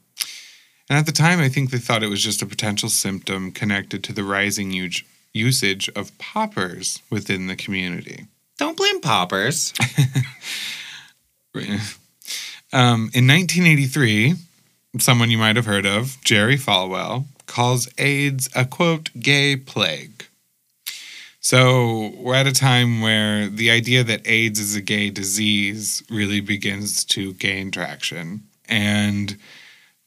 and 0.89 0.99
at 0.99 1.07
the 1.07 1.13
time, 1.13 1.41
I 1.41 1.49
think 1.49 1.71
they 1.71 1.79
thought 1.79 2.03
it 2.03 2.09
was 2.09 2.23
just 2.23 2.43
a 2.43 2.47
potential 2.47 2.89
symptom 2.89 3.51
connected 3.51 4.05
to 4.05 4.13
the 4.13 4.25
rising 4.25 4.71
huge 4.71 5.07
usage 5.33 5.89
of 5.97 6.17
poppers 6.19 7.01
within 7.09 7.47
the 7.47 7.57
community. 7.57 8.27
Don't 8.59 8.77
blame 8.77 9.01
poppers. 9.01 9.73
Um, 12.75 13.11
in 13.13 13.27
1983, 13.27 14.35
someone 14.99 15.31
you 15.31 15.37
might 15.37 15.57
have 15.57 15.67
heard 15.67 15.85
of, 15.85 16.17
Jerry 16.25 16.57
Falwell, 16.57 17.27
calls 17.47 17.87
AIDS 17.99 18.49
a 18.55 18.65
quote, 18.65 19.11
gay 19.21 19.57
plague. 19.57 20.25
So 21.41 22.15
we're 22.17 22.37
at 22.37 22.47
a 22.47 22.53
time 22.53 23.03
where 23.03 23.49
the 23.49 23.71
idea 23.71 24.05
that 24.05 24.27
AIDS 24.27 24.59
is 24.59 24.75
a 24.75 24.81
gay 24.81 25.11
disease 25.11 26.03
really 26.09 26.41
begins 26.41 27.05
to 27.07 27.35
gain 27.35 27.71
traction, 27.71 28.45
and 28.69 29.37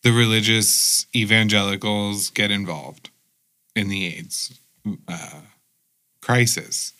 the 0.01 0.11
religious 0.11 1.05
evangelicals 1.13 2.31
get 2.31 2.49
involved 2.49 3.09
in 3.75 3.89
the 3.89 4.07
AIDS 4.07 4.57
uh, 5.07 5.41
crisis. 6.21 6.93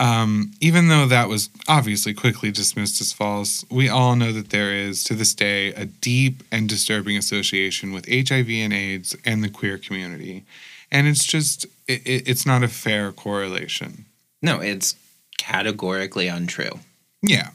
Um, 0.00 0.52
even 0.60 0.88
though 0.88 1.06
that 1.06 1.28
was 1.28 1.50
obviously 1.66 2.14
quickly 2.14 2.52
dismissed 2.52 3.00
as 3.00 3.12
false, 3.12 3.64
we 3.70 3.88
all 3.88 4.14
know 4.14 4.32
that 4.32 4.50
there 4.50 4.72
is, 4.72 5.02
to 5.04 5.14
this 5.14 5.34
day, 5.34 5.72
a 5.72 5.86
deep 5.86 6.44
and 6.52 6.68
disturbing 6.68 7.16
association 7.16 7.92
with 7.92 8.06
HIV 8.08 8.48
and 8.48 8.72
AIDS 8.72 9.16
and 9.24 9.42
the 9.42 9.48
queer 9.48 9.76
community. 9.76 10.44
And 10.92 11.08
it's 11.08 11.26
just, 11.26 11.64
it, 11.88 12.06
it, 12.06 12.28
it's 12.28 12.46
not 12.46 12.62
a 12.62 12.68
fair 12.68 13.10
correlation. 13.10 14.04
No, 14.40 14.60
it's 14.60 14.94
categorically 15.36 16.28
untrue. 16.28 16.80
Yeah. 17.22 17.50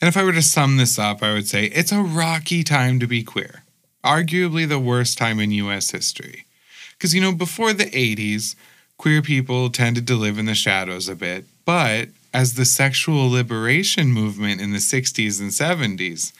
And 0.00 0.08
if 0.08 0.16
I 0.16 0.24
were 0.24 0.32
to 0.32 0.42
sum 0.42 0.76
this 0.76 0.98
up, 0.98 1.22
I 1.22 1.32
would 1.32 1.48
say 1.48 1.64
it's 1.66 1.92
a 1.92 2.00
rocky 2.00 2.64
time 2.64 2.98
to 3.00 3.06
be 3.06 3.22
queer, 3.22 3.62
arguably 4.04 4.66
the 4.66 4.78
worst 4.78 5.18
time 5.18 5.38
in 5.38 5.50
US 5.50 5.90
history. 5.90 6.44
Because, 6.92 7.14
you 7.14 7.20
know, 7.20 7.32
before 7.32 7.72
the 7.72 7.84
80s, 7.84 8.56
queer 8.98 9.22
people 9.22 9.70
tended 9.70 10.06
to 10.08 10.16
live 10.16 10.38
in 10.38 10.46
the 10.46 10.54
shadows 10.54 11.08
a 11.08 11.14
bit, 11.14 11.44
but 11.64 12.08
as 12.34 12.54
the 12.54 12.64
sexual 12.64 13.30
liberation 13.30 14.08
movement 14.08 14.60
in 14.60 14.72
the 14.72 14.78
60s 14.78 15.40
and 15.40 15.50
70s, 15.50 16.32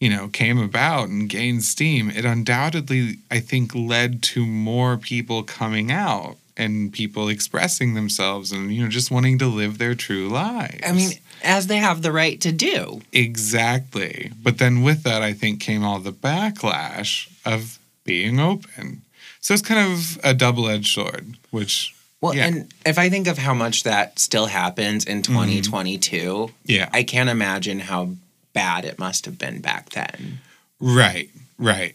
you 0.00 0.10
know, 0.10 0.28
came 0.28 0.58
about 0.58 1.08
and 1.08 1.28
gained 1.28 1.62
steam, 1.62 2.10
it 2.10 2.24
undoubtedly, 2.24 3.18
I 3.30 3.40
think, 3.40 3.74
led 3.74 4.22
to 4.24 4.46
more 4.46 4.96
people 4.96 5.42
coming 5.42 5.92
out 5.92 6.36
and 6.56 6.92
people 6.92 7.28
expressing 7.28 7.94
themselves 7.94 8.50
and, 8.50 8.74
you 8.74 8.82
know, 8.82 8.88
just 8.88 9.10
wanting 9.10 9.38
to 9.38 9.46
live 9.46 9.78
their 9.78 9.94
true 9.94 10.28
lives. 10.28 10.80
I 10.84 10.92
mean, 10.92 11.10
as 11.44 11.68
they 11.68 11.76
have 11.76 12.02
the 12.02 12.12
right 12.12 12.40
to 12.40 12.52
do. 12.52 13.00
Exactly. 13.12 14.32
But 14.42 14.58
then 14.58 14.82
with 14.82 15.02
that, 15.04 15.22
I 15.22 15.32
think 15.32 15.60
came 15.60 15.84
all 15.84 16.00
the 16.00 16.12
backlash 16.12 17.30
of 17.44 17.78
being 18.04 18.40
open. 18.40 19.02
So 19.40 19.54
it's 19.54 19.62
kind 19.62 19.92
of 19.92 20.18
a 20.24 20.34
double 20.34 20.68
edged 20.68 20.92
sword, 20.92 21.36
which, 21.50 21.94
Well, 22.20 22.34
Yeah. 22.34 22.46
and 22.46 22.72
if 22.84 22.98
I 22.98 23.08
think 23.08 23.28
of 23.28 23.38
how 23.38 23.54
much 23.54 23.84
that 23.84 24.18
still 24.18 24.46
happens 24.46 25.04
in 25.04 25.22
2022, 25.22 26.50
yeah. 26.64 26.88
I 26.92 27.02
can't 27.04 27.28
imagine 27.30 27.78
how 27.80 28.16
bad 28.52 28.84
it 28.84 28.98
must 28.98 29.24
have 29.26 29.38
been 29.38 29.60
back 29.60 29.90
then. 29.90 30.40
Right, 30.80 31.30
right. 31.58 31.94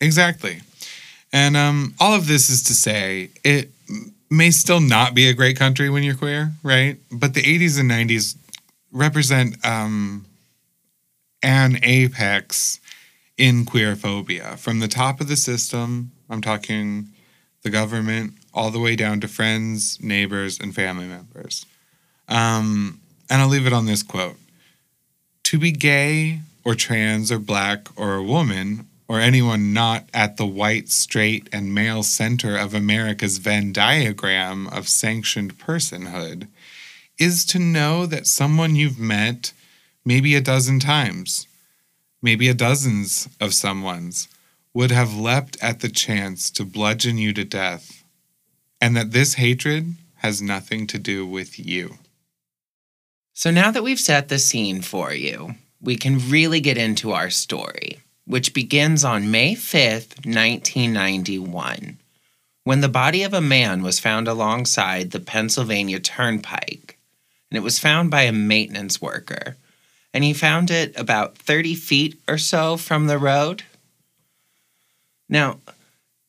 Exactly. 0.00 0.60
And 1.32 1.56
um, 1.56 1.94
all 1.98 2.14
of 2.14 2.26
this 2.28 2.50
is 2.50 2.62
to 2.64 2.74
say 2.74 3.30
it 3.44 3.70
may 4.30 4.50
still 4.50 4.80
not 4.80 5.14
be 5.14 5.28
a 5.28 5.34
great 5.34 5.56
country 5.56 5.90
when 5.90 6.02
you're 6.02 6.14
queer, 6.14 6.52
right? 6.62 6.96
But 7.10 7.34
the 7.34 7.42
80s 7.42 7.80
and 7.80 7.90
90s 7.90 8.36
represent 8.92 9.56
um, 9.66 10.24
an 11.42 11.78
apex 11.82 12.80
in 13.36 13.64
queerphobia. 13.64 14.56
From 14.58 14.78
the 14.80 14.88
top 14.88 15.20
of 15.20 15.28
the 15.28 15.36
system, 15.36 16.12
I'm 16.30 16.40
talking 16.40 17.08
the 17.62 17.70
government, 17.70 18.34
all 18.58 18.72
the 18.72 18.80
way 18.80 18.96
down 18.96 19.20
to 19.20 19.28
friends, 19.28 20.02
neighbors, 20.02 20.58
and 20.58 20.74
family 20.74 21.06
members. 21.06 21.64
Um, 22.28 23.00
and 23.30 23.40
I'll 23.40 23.48
leave 23.48 23.68
it 23.68 23.72
on 23.72 23.86
this 23.86 24.02
quote 24.02 24.36
To 25.44 25.58
be 25.58 25.70
gay 25.70 26.40
or 26.64 26.74
trans 26.74 27.30
or 27.30 27.38
black 27.38 27.86
or 27.94 28.16
a 28.16 28.22
woman 28.22 28.88
or 29.06 29.20
anyone 29.20 29.72
not 29.72 30.08
at 30.12 30.36
the 30.36 30.46
white, 30.46 30.88
straight, 30.88 31.48
and 31.52 31.72
male 31.72 32.02
center 32.02 32.56
of 32.56 32.74
America's 32.74 33.38
Venn 33.38 33.72
diagram 33.72 34.66
of 34.66 34.88
sanctioned 34.88 35.56
personhood 35.56 36.48
is 37.16 37.44
to 37.46 37.58
know 37.58 38.06
that 38.06 38.26
someone 38.26 38.76
you've 38.76 38.98
met 38.98 39.52
maybe 40.04 40.34
a 40.34 40.40
dozen 40.40 40.80
times, 40.80 41.46
maybe 42.20 42.48
a 42.48 42.54
dozens 42.54 43.28
of 43.40 43.54
someone's, 43.54 44.28
would 44.74 44.90
have 44.90 45.16
leapt 45.16 45.56
at 45.62 45.80
the 45.80 45.88
chance 45.88 46.50
to 46.50 46.64
bludgeon 46.64 47.18
you 47.18 47.32
to 47.32 47.44
death, 47.44 47.97
and 48.80 48.96
that 48.96 49.12
this 49.12 49.34
hatred 49.34 49.94
has 50.16 50.42
nothing 50.42 50.86
to 50.88 50.98
do 50.98 51.26
with 51.26 51.58
you. 51.58 51.98
So 53.34 53.50
now 53.50 53.70
that 53.70 53.82
we've 53.82 54.00
set 54.00 54.28
the 54.28 54.38
scene 54.38 54.82
for 54.82 55.12
you, 55.12 55.54
we 55.80 55.96
can 55.96 56.28
really 56.28 56.60
get 56.60 56.76
into 56.76 57.12
our 57.12 57.30
story, 57.30 58.00
which 58.24 58.52
begins 58.52 59.04
on 59.04 59.30
May 59.30 59.54
5th, 59.54 60.26
1991, 60.26 61.98
when 62.64 62.80
the 62.80 62.88
body 62.88 63.22
of 63.22 63.32
a 63.32 63.40
man 63.40 63.82
was 63.82 64.00
found 64.00 64.26
alongside 64.26 65.10
the 65.12 65.20
Pennsylvania 65.20 66.00
Turnpike. 66.00 66.98
And 67.50 67.56
it 67.56 67.62
was 67.62 67.78
found 67.78 68.10
by 68.10 68.22
a 68.22 68.32
maintenance 68.32 69.00
worker. 69.00 69.56
And 70.12 70.24
he 70.24 70.32
found 70.32 70.70
it 70.70 70.98
about 70.98 71.38
30 71.38 71.74
feet 71.76 72.18
or 72.28 72.38
so 72.38 72.76
from 72.76 73.06
the 73.06 73.18
road. 73.18 73.62
Now, 75.28 75.60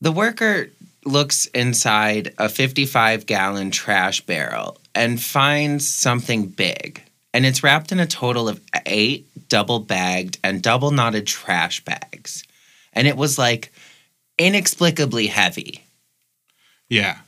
the 0.00 0.12
worker 0.12 0.70
looks 1.04 1.46
inside 1.46 2.34
a 2.38 2.48
55 2.48 3.26
gallon 3.26 3.70
trash 3.70 4.20
barrel 4.20 4.78
and 4.94 5.20
finds 5.20 5.88
something 5.88 6.46
big. 6.46 7.02
And 7.32 7.46
it's 7.46 7.62
wrapped 7.62 7.92
in 7.92 8.00
a 8.00 8.06
total 8.06 8.48
of 8.48 8.60
eight 8.86 9.26
double 9.48 9.80
bagged 9.80 10.38
and 10.42 10.62
double 10.62 10.90
knotted 10.90 11.26
trash 11.26 11.84
bags. 11.84 12.44
And 12.92 13.06
it 13.06 13.16
was 13.16 13.38
like 13.38 13.72
inexplicably 14.38 15.28
heavy. 15.28 15.84
Yeah. 16.88 17.18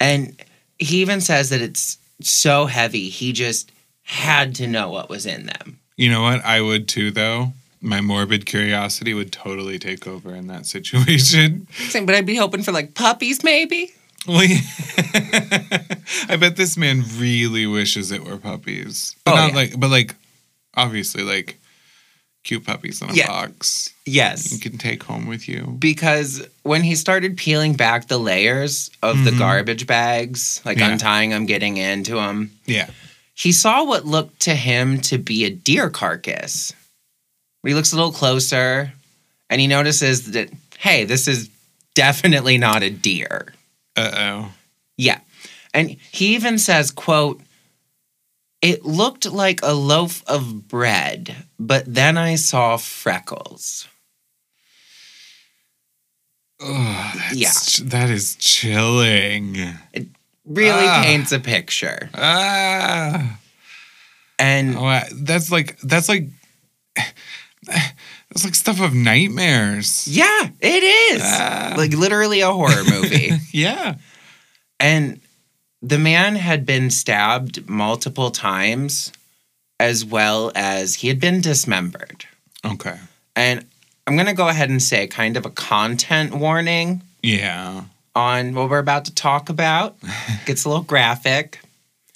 And 0.00 0.40
he 0.78 1.00
even 1.00 1.20
says 1.20 1.50
that 1.50 1.62
it's 1.62 1.98
so 2.20 2.66
heavy, 2.66 3.08
he 3.08 3.32
just 3.32 3.72
had 4.02 4.54
to 4.56 4.66
know 4.66 4.90
what 4.90 5.08
was 5.08 5.26
in 5.26 5.46
them. 5.46 5.78
You 5.96 6.10
know 6.10 6.22
what? 6.22 6.44
I 6.44 6.60
would 6.60 6.88
too, 6.88 7.10
though. 7.10 7.52
My 7.82 8.00
morbid 8.00 8.46
curiosity 8.46 9.12
would 9.12 9.32
totally 9.32 9.78
take 9.78 10.06
over 10.06 10.34
in 10.34 10.46
that 10.46 10.66
situation. 10.66 11.66
Same, 11.72 12.06
But 12.06 12.14
I'd 12.14 12.26
be 12.26 12.36
hoping 12.36 12.62
for 12.62 12.70
like 12.72 12.94
puppies, 12.94 13.42
maybe. 13.42 13.90
Well, 14.26 14.44
yeah. 14.44 14.60
I 16.28 16.36
bet 16.38 16.54
this 16.56 16.76
man 16.76 17.02
really 17.18 17.66
wishes 17.66 18.12
it 18.12 18.24
were 18.24 18.36
puppies. 18.36 19.16
But 19.24 19.32
Oh, 19.32 19.36
not 19.36 19.48
yeah. 19.50 19.56
like, 19.56 19.80
but 19.80 19.90
like, 19.90 20.14
obviously, 20.76 21.24
like 21.24 21.58
cute 22.44 22.64
puppies 22.64 23.02
in 23.02 23.10
a 23.10 23.14
Yeah. 23.14 23.26
box 23.26 23.90
Yes, 24.04 24.52
you 24.52 24.58
can 24.58 24.78
take 24.78 25.02
home 25.04 25.26
with 25.26 25.48
you. 25.48 25.76
Because 25.78 26.44
when 26.64 26.82
he 26.82 26.94
started 26.96 27.36
peeling 27.36 27.74
back 27.74 28.08
the 28.08 28.18
layers 28.18 28.90
of 29.02 29.24
the 29.24 29.30
Mhm. 29.30 29.38
garbage 29.38 29.86
bags, 29.86 30.60
like 30.64 30.78
untying 30.80 31.30
them, 31.30 31.46
getting 31.46 31.76
into 31.76 32.14
them, 32.16 32.50
Yeah. 32.66 32.90
he 33.34 33.52
saw 33.52 33.84
what 33.84 34.04
looked 34.04 34.40
to 34.40 34.54
him 34.56 35.00
to 35.02 35.18
be 35.18 35.44
a 35.44 35.50
deer 35.50 35.88
carcass. 35.88 36.72
He 37.64 37.74
looks 37.74 37.92
a 37.92 37.96
little 37.96 38.12
closer 38.12 38.92
and 39.48 39.60
he 39.60 39.66
notices 39.66 40.32
that, 40.32 40.50
hey, 40.78 41.04
this 41.04 41.28
is 41.28 41.48
definitely 41.94 42.58
not 42.58 42.82
a 42.82 42.90
deer. 42.90 43.52
Uh 43.96 44.10
oh. 44.14 44.52
Yeah. 44.96 45.20
And 45.74 45.90
he 46.10 46.34
even 46.34 46.58
says, 46.58 46.90
quote, 46.90 47.40
it 48.60 48.84
looked 48.84 49.26
like 49.26 49.60
a 49.62 49.72
loaf 49.74 50.22
of 50.26 50.68
bread, 50.68 51.34
but 51.58 51.84
then 51.92 52.16
I 52.18 52.34
saw 52.36 52.76
freckles. 52.76 53.88
Oh, 56.60 57.12
that's, 57.32 57.78
That 57.78 58.08
is 58.10 58.36
chilling. 58.36 59.56
It 59.92 60.06
really 60.44 60.86
Ah. 60.86 61.02
paints 61.04 61.32
a 61.32 61.40
picture. 61.40 62.08
Ah. 62.14 63.38
And 64.38 64.76
Oh, 64.76 65.00
that's 65.12 65.50
like 65.50 65.78
that's 65.80 66.08
like 66.08 66.28
that's 67.66 68.44
like 68.44 68.54
stuff 68.54 68.80
of 68.80 68.94
nightmares. 68.94 70.06
yeah, 70.08 70.48
it 70.60 70.82
is. 71.14 71.22
Ah. 71.24 71.74
Like 71.76 71.92
literally 71.94 72.40
a 72.40 72.50
horror 72.52 72.84
movie. 72.84 73.32
Yeah. 73.52 73.96
and 74.80 75.20
the 75.82 75.98
man 75.98 76.36
had 76.36 76.64
been 76.64 76.90
stabbed 76.90 77.68
multiple 77.68 78.30
times, 78.30 79.12
as 79.80 80.04
well 80.04 80.50
as 80.54 80.94
he 80.96 81.08
had 81.08 81.20
been 81.20 81.40
dismembered. 81.40 82.24
Okay. 82.64 82.96
And 83.36 83.66
I'm 84.06 84.14
going 84.14 84.26
to 84.28 84.32
go 84.32 84.48
ahead 84.48 84.70
and 84.70 84.80
say 84.82 85.06
kind 85.08 85.36
of 85.36 85.44
a 85.44 85.50
content 85.50 86.34
warning 86.34 87.02
Yeah. 87.22 87.82
on 88.14 88.54
what 88.54 88.70
we're 88.70 88.78
about 88.78 89.04
to 89.06 89.14
talk 89.14 89.48
about. 89.48 89.96
Gets 90.46 90.64
a 90.64 90.68
little 90.68 90.84
graphic. 90.84 91.60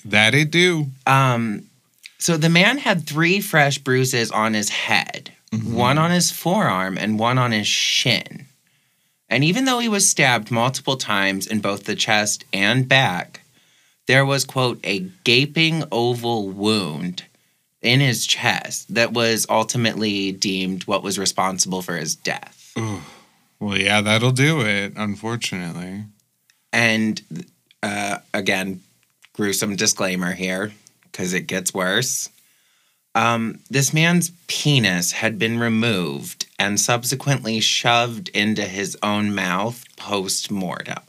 That 0.04 0.34
it 0.34 0.50
do. 0.52 0.86
Um, 1.06 1.66
so 2.18 2.36
the 2.36 2.48
man 2.48 2.78
had 2.78 3.04
three 3.06 3.40
fresh 3.40 3.78
bruises 3.78 4.30
on 4.30 4.54
his 4.54 4.68
head, 4.68 5.32
one 5.64 5.98
on 5.98 6.10
his 6.10 6.30
forearm 6.30 6.96
and 6.98 7.18
one 7.18 7.38
on 7.38 7.52
his 7.52 7.66
shin. 7.66 8.46
And 9.28 9.42
even 9.42 9.64
though 9.64 9.80
he 9.80 9.88
was 9.88 10.08
stabbed 10.08 10.50
multiple 10.50 10.96
times 10.96 11.46
in 11.46 11.60
both 11.60 11.84
the 11.84 11.96
chest 11.96 12.44
and 12.52 12.88
back, 12.88 13.40
there 14.06 14.24
was, 14.24 14.44
quote, 14.44 14.78
a 14.84 15.00
gaping 15.24 15.84
oval 15.90 16.48
wound 16.48 17.24
in 17.82 18.00
his 18.00 18.26
chest 18.26 18.94
that 18.94 19.12
was 19.12 19.46
ultimately 19.48 20.32
deemed 20.32 20.84
what 20.84 21.02
was 21.02 21.18
responsible 21.18 21.82
for 21.82 21.96
his 21.96 22.14
death. 22.14 22.72
Well, 23.58 23.78
yeah, 23.78 24.00
that'll 24.00 24.32
do 24.32 24.60
it, 24.60 24.92
unfortunately. 24.96 26.04
And 26.72 27.46
uh, 27.82 28.18
again, 28.34 28.82
gruesome 29.32 29.76
disclaimer 29.76 30.32
here 30.32 30.72
because 31.02 31.32
it 31.32 31.46
gets 31.46 31.72
worse. 31.72 32.28
Um, 33.16 33.60
this 33.70 33.94
man's 33.94 34.30
penis 34.46 35.12
had 35.12 35.38
been 35.38 35.58
removed 35.58 36.46
and 36.58 36.78
subsequently 36.78 37.60
shoved 37.60 38.28
into 38.30 38.62
his 38.62 38.96
own 39.02 39.34
mouth 39.34 39.84
post 39.96 40.50
mortem. 40.50 41.02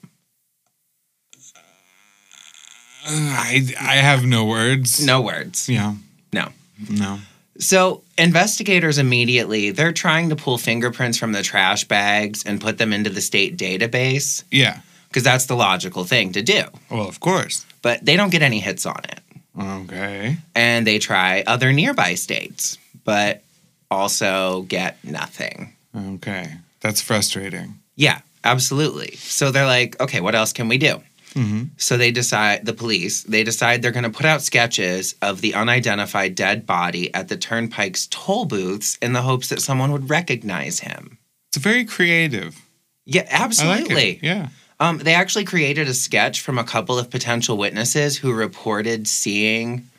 I 3.05 3.67
I 3.79 3.95
have 3.95 4.25
no 4.25 4.45
words. 4.45 5.05
No 5.05 5.21
words. 5.21 5.69
Yeah. 5.69 5.95
No. 6.33 6.49
No. 6.89 7.19
So 7.59 8.03
investigators 8.17 8.97
immediately 8.97 9.71
they're 9.71 9.93
trying 9.93 10.29
to 10.29 10.35
pull 10.35 10.57
fingerprints 10.57 11.17
from 11.17 11.31
the 11.31 11.41
trash 11.41 11.85
bags 11.85 12.43
and 12.45 12.61
put 12.61 12.77
them 12.77 12.93
into 12.93 13.09
the 13.09 13.21
state 13.21 13.57
database 13.57 14.43
Yeah. 14.51 14.81
because 15.09 15.23
that's 15.23 15.45
the 15.45 15.55
logical 15.55 16.03
thing 16.03 16.33
to 16.33 16.41
do. 16.41 16.63
Well, 16.91 17.07
of 17.07 17.19
course. 17.19 17.65
But 17.81 18.05
they 18.05 18.15
don't 18.17 18.29
get 18.31 18.41
any 18.41 18.59
hits 18.59 18.85
on 18.85 19.01
it. 19.05 19.19
Okay. 19.59 20.37
and 20.55 20.85
they 20.85 20.99
try 20.99 21.43
other 21.47 21.73
nearby 21.73 22.15
states, 22.15 22.77
but 23.03 23.43
also 23.89 24.63
get 24.63 25.03
nothing. 25.03 25.73
Okay. 25.95 26.53
That's 26.81 27.01
frustrating. 27.01 27.79
Yeah, 27.95 28.21
absolutely. 28.43 29.15
So 29.15 29.51
they're 29.51 29.65
like, 29.65 29.99
okay, 29.99 30.21
what 30.21 30.35
else 30.35 30.53
can 30.53 30.67
we 30.67 30.77
do? 30.77 31.01
Mm-hmm. 31.33 31.63
So 31.77 31.97
they 31.97 32.11
decide, 32.11 32.65
the 32.65 32.73
police, 32.73 33.23
they 33.23 33.43
decide 33.43 33.81
they're 33.81 33.91
going 33.91 34.03
to 34.03 34.09
put 34.09 34.25
out 34.25 34.41
sketches 34.41 35.15
of 35.21 35.41
the 35.41 35.53
unidentified 35.53 36.35
dead 36.35 36.65
body 36.65 37.13
at 37.13 37.27
the 37.27 37.37
turnpike's 37.37 38.07
toll 38.07 38.45
booths 38.45 38.97
in 39.01 39.13
the 39.13 39.21
hopes 39.21 39.49
that 39.49 39.61
someone 39.61 39.91
would 39.91 40.09
recognize 40.09 40.79
him. 40.79 41.17
It's 41.49 41.57
very 41.57 41.85
creative. 41.85 42.59
Yeah, 43.05 43.21
like 43.21 43.41
absolutely. 43.41 44.11
it. 44.11 44.23
Yeah. 44.23 44.49
Um, 44.79 44.99
they 44.99 45.15
actually 45.15 45.45
created 45.45 45.87
a 45.87 45.93
sketch 45.93 46.41
from 46.41 46.57
a 46.57 46.63
couple 46.63 46.99
of 46.99 47.09
potential 47.09 47.57
witnesses 47.57 48.17
who 48.17 48.31
reported 48.33 49.07
seeing 49.07 49.89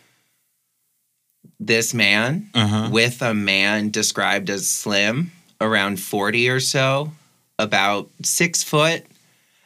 this 1.58 1.92
man 1.92 2.48
Uh 2.54 2.66
huh. 2.66 2.88
with 2.92 3.20
a 3.22 3.34
man 3.34 3.90
described 3.90 4.48
as 4.50 4.70
slim, 4.70 5.32
around 5.60 5.98
40 5.98 6.48
or 6.48 6.60
so, 6.60 7.12
about 7.58 8.08
six 8.22 8.62
foot, 8.62 9.04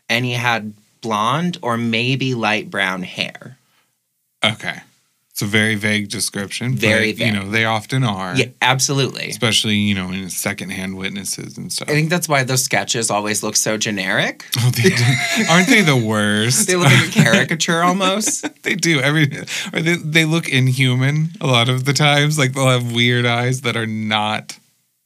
and 0.08 0.24
he 0.24 0.32
had 0.32 0.72
blonde 1.02 1.58
or 1.60 1.76
maybe 1.76 2.34
light 2.34 2.70
brown 2.70 3.02
hair. 3.02 3.58
Okay. 4.44 4.78
It's 5.42 5.48
a 5.48 5.50
very 5.50 5.74
vague 5.74 6.08
description. 6.08 6.76
Very 6.76 7.12
but, 7.12 7.26
You 7.26 7.32
know, 7.32 7.50
they 7.50 7.64
often 7.64 8.04
are. 8.04 8.36
Yeah, 8.36 8.50
absolutely. 8.60 9.28
Especially, 9.28 9.74
you 9.74 9.92
know, 9.92 10.10
in 10.10 10.30
secondhand 10.30 10.96
witnesses 10.96 11.58
and 11.58 11.72
stuff. 11.72 11.88
I 11.88 11.94
think 11.94 12.10
that's 12.10 12.28
why 12.28 12.44
those 12.44 12.62
sketches 12.62 13.10
always 13.10 13.42
look 13.42 13.56
so 13.56 13.76
generic. 13.76 14.44
Oh, 14.64 14.70
they 14.70 14.90
do. 14.90 15.04
Aren't 15.50 15.66
they 15.66 15.82
the 15.82 15.96
worst? 15.96 16.68
They 16.68 16.76
look 16.76 16.86
like 16.86 17.08
a 17.08 17.10
caricature 17.10 17.82
almost. 17.82 18.46
They 18.62 18.76
do 18.76 19.00
every, 19.00 19.24
or 19.72 19.80
they 19.80 19.96
they 19.96 20.24
look 20.24 20.48
inhuman 20.48 21.30
a 21.40 21.48
lot 21.48 21.68
of 21.68 21.84
the 21.84 21.92
times. 21.92 22.38
Like 22.38 22.52
they'll 22.52 22.68
have 22.68 22.92
weird 22.92 23.26
eyes 23.26 23.62
that 23.62 23.76
are 23.76 23.88
not 23.88 24.56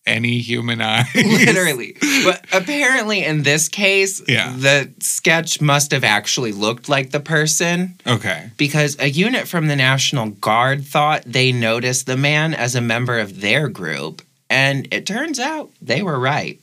any 0.06 0.38
human 0.38 0.80
eyes. 0.80 1.06
Literally. 1.14 1.96
But 2.24 2.44
apparently, 2.52 3.24
in 3.24 3.42
this 3.42 3.68
case, 3.68 4.22
Yeah. 4.28 4.54
the 4.56 4.92
sketch 5.00 5.60
must 5.60 5.90
have 5.90 6.04
actually 6.04 6.52
looked 6.52 6.88
like 6.88 7.10
the 7.10 7.20
person 7.20 7.96
Okay. 8.06 8.50
because 8.56 8.96
a 9.00 9.08
unit 9.10 9.48
from 9.48 9.66
the 9.66 9.76
National 9.76 10.30
Guard 10.30 10.84
thought 10.86 11.22
they 11.26 11.52
noticed 11.52 12.06
the 12.06 12.16
man 12.16 12.54
as 12.54 12.74
a 12.74 12.80
member 12.80 13.18
of 13.18 13.40
their 13.40 13.68
group. 13.68 14.22
And 14.48 14.86
it 14.92 15.06
turns 15.06 15.40
out 15.40 15.70
they 15.82 16.02
were 16.02 16.18
right. 16.18 16.60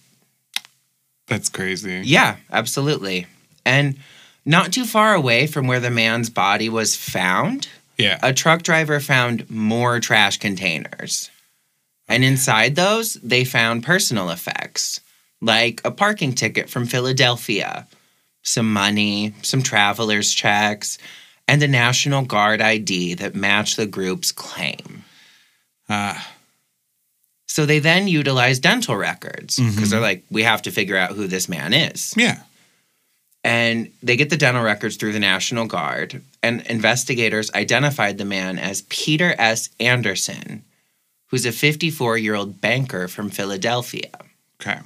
That's 1.28 1.50
crazy. 1.50 2.02
Yeah, 2.06 2.38
absolutely. 2.52 3.28
And 3.66 3.98
not 4.46 4.74
too 4.74 4.86
far 4.86 5.14
away 5.14 5.48
from 5.48 5.68
where 5.68 5.80
the 5.80 5.90
man's 5.90 6.30
body 6.30 6.70
was 6.70 6.96
found, 6.96 7.68
Yeah. 7.98 8.20
a 8.22 8.34
truck 8.34 8.64
driver 8.64 9.00
found 9.00 9.50
more 9.50 10.00
trash 10.00 10.38
containers. 10.38 11.30
And 12.08 12.24
inside 12.24 12.76
those, 12.76 13.14
they 13.16 13.44
found 13.46 13.84
personal 13.84 14.30
effects, 14.30 15.00
like 15.42 15.82
a 15.86 15.92
parking 15.92 16.34
ticket 16.34 16.70
from 16.70 16.86
Philadelphia, 16.86 17.88
some 18.44 18.72
money, 18.72 19.34
some 19.42 19.64
traveler's 19.64 20.34
checks, 20.34 20.98
and 21.48 21.62
a 21.64 21.68
National 21.68 22.24
Guard 22.24 22.62
ID 22.62 23.16
that 23.16 23.36
matched 23.36 23.78
the 23.78 23.86
group's 23.86 24.32
claim. 24.32 25.04
Ah. 25.90 26.30
So 27.48 27.66
they 27.66 27.80
then 27.80 28.08
utilized 28.08 28.64
dental 28.64 28.96
records 28.96 29.58
because 29.58 29.76
Mhm. 29.76 29.90
they're 29.92 30.00
like, 30.00 30.24
we 30.32 30.44
have 30.44 30.62
to 30.64 30.72
figure 30.72 30.98
out 30.98 31.12
who 31.16 31.28
this 31.28 31.48
man 31.48 31.74
is. 31.74 32.14
yeah. 32.18 32.40
And 33.46 33.92
they 34.02 34.16
get 34.16 34.30
the 34.30 34.38
dental 34.38 34.64
records 34.64 34.96
through 34.96 35.12
the 35.12 35.20
National 35.20 35.66
Guard, 35.66 36.24
and 36.42 36.62
investigators 36.62 37.52
identified 37.54 38.18
the 38.18 38.24
man 38.26 38.58
as 38.58 38.84
Peter 38.84 39.36
S. 39.38 39.68
Anderson, 39.82 40.64
who's 41.34 41.48
a 41.48 41.52
54 41.52 42.20
year 42.20 42.36
old 42.36 42.62
banker 42.62 43.08
from 43.08 43.32
Philadelphia. 43.32 44.12
Okay. 44.62 44.80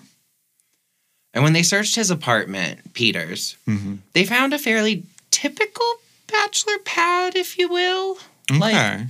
And 1.34 1.44
when 1.44 1.52
they 1.52 1.62
searched 1.62 1.98
his 1.98 2.10
apartment, 2.10 2.94
Peter's, 2.94 3.58
hmm 3.66 3.96
they 4.14 4.24
found 4.24 4.54
a 4.54 4.58
fairly 4.58 5.04
typical 5.30 5.86
bachelor 6.32 6.78
pad, 6.86 7.36
if 7.36 7.58
you 7.58 7.68
will. 7.68 8.18
Okay. 8.50 8.60
Like, 8.60 9.08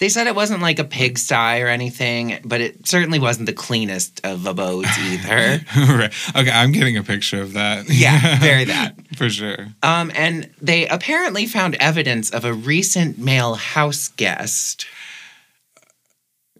they 0.00 0.08
said 0.08 0.26
it 0.26 0.34
wasn't 0.34 0.62
like 0.62 0.80
a 0.80 0.84
pigsty 0.84 1.62
or 1.62 1.68
anything, 1.68 2.40
but 2.44 2.60
it 2.60 2.88
certainly 2.88 3.20
wasn't 3.20 3.46
the 3.46 3.52
cleanest 3.52 4.20
of 4.24 4.44
abodes 4.44 4.98
either. 4.98 5.60
right. 5.76 6.12
Okay. 6.34 6.50
I'm 6.50 6.72
getting 6.72 6.96
a 6.96 7.04
picture 7.04 7.40
of 7.40 7.52
that. 7.52 7.88
yeah, 7.88 8.36
very 8.40 8.64
that. 8.64 8.96
For 9.16 9.30
sure. 9.30 9.68
Um, 9.84 10.10
and 10.16 10.50
they 10.60 10.88
apparently 10.88 11.46
found 11.46 11.76
evidence 11.76 12.30
of 12.30 12.44
a 12.44 12.52
recent 12.52 13.16
male 13.16 13.54
house 13.54 14.08
guest. 14.08 14.86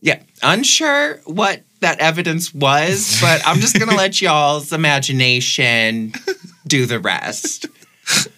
Yeah, 0.04 0.22
unsure 0.42 1.16
what 1.24 1.62
that 1.80 1.98
evidence 1.98 2.52
was, 2.54 3.18
but 3.22 3.40
I'm 3.46 3.58
just 3.60 3.78
gonna 3.78 3.96
let 3.96 4.20
y'all's 4.20 4.72
imagination 4.72 6.12
do 6.66 6.86
the 6.86 6.98
rest. 7.00 7.66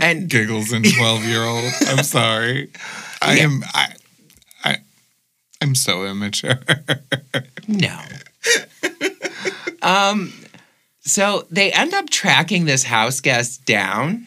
And 0.00 0.28
Giggles 0.28 0.70
and 0.70 0.84
12 0.84 1.24
year 1.24 1.42
old. 1.42 1.72
I'm 1.88 2.04
sorry. 2.04 2.70
I 3.22 3.36
Yeah. 3.36 3.44
am. 3.44 3.64
I. 3.72 3.92
I. 4.62 4.76
I'm 5.62 5.74
so 5.74 6.04
immature. 6.04 6.60
no. 7.66 7.98
um, 9.82 10.30
so 11.00 11.46
they 11.50 11.72
end 11.72 11.94
up 11.94 12.10
tracking 12.10 12.66
this 12.66 12.84
house 12.84 13.20
guest 13.20 13.64
down 13.64 14.26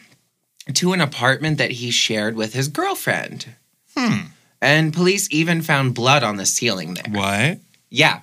to 0.74 0.92
an 0.94 1.00
apartment 1.00 1.58
that 1.58 1.70
he 1.70 1.92
shared 1.92 2.34
with 2.34 2.54
his 2.54 2.66
girlfriend. 2.66 3.54
Hmm. 3.96 4.26
And 4.62 4.94
police 4.94 5.28
even 5.32 5.60
found 5.60 5.94
blood 5.94 6.22
on 6.22 6.36
the 6.36 6.46
ceiling 6.46 6.94
there. 6.94 7.04
What? 7.12 7.58
Yeah. 7.90 8.20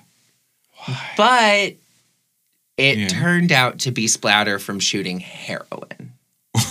Why? 0.86 1.10
But 1.16 1.76
It 2.82 2.96
Yeah. 2.98 3.08
turned 3.08 3.52
out 3.52 3.78
to 3.80 3.90
be 3.90 4.08
splatter 4.08 4.58
from 4.58 4.80
shooting 4.80 5.20
heroin. 5.20 6.12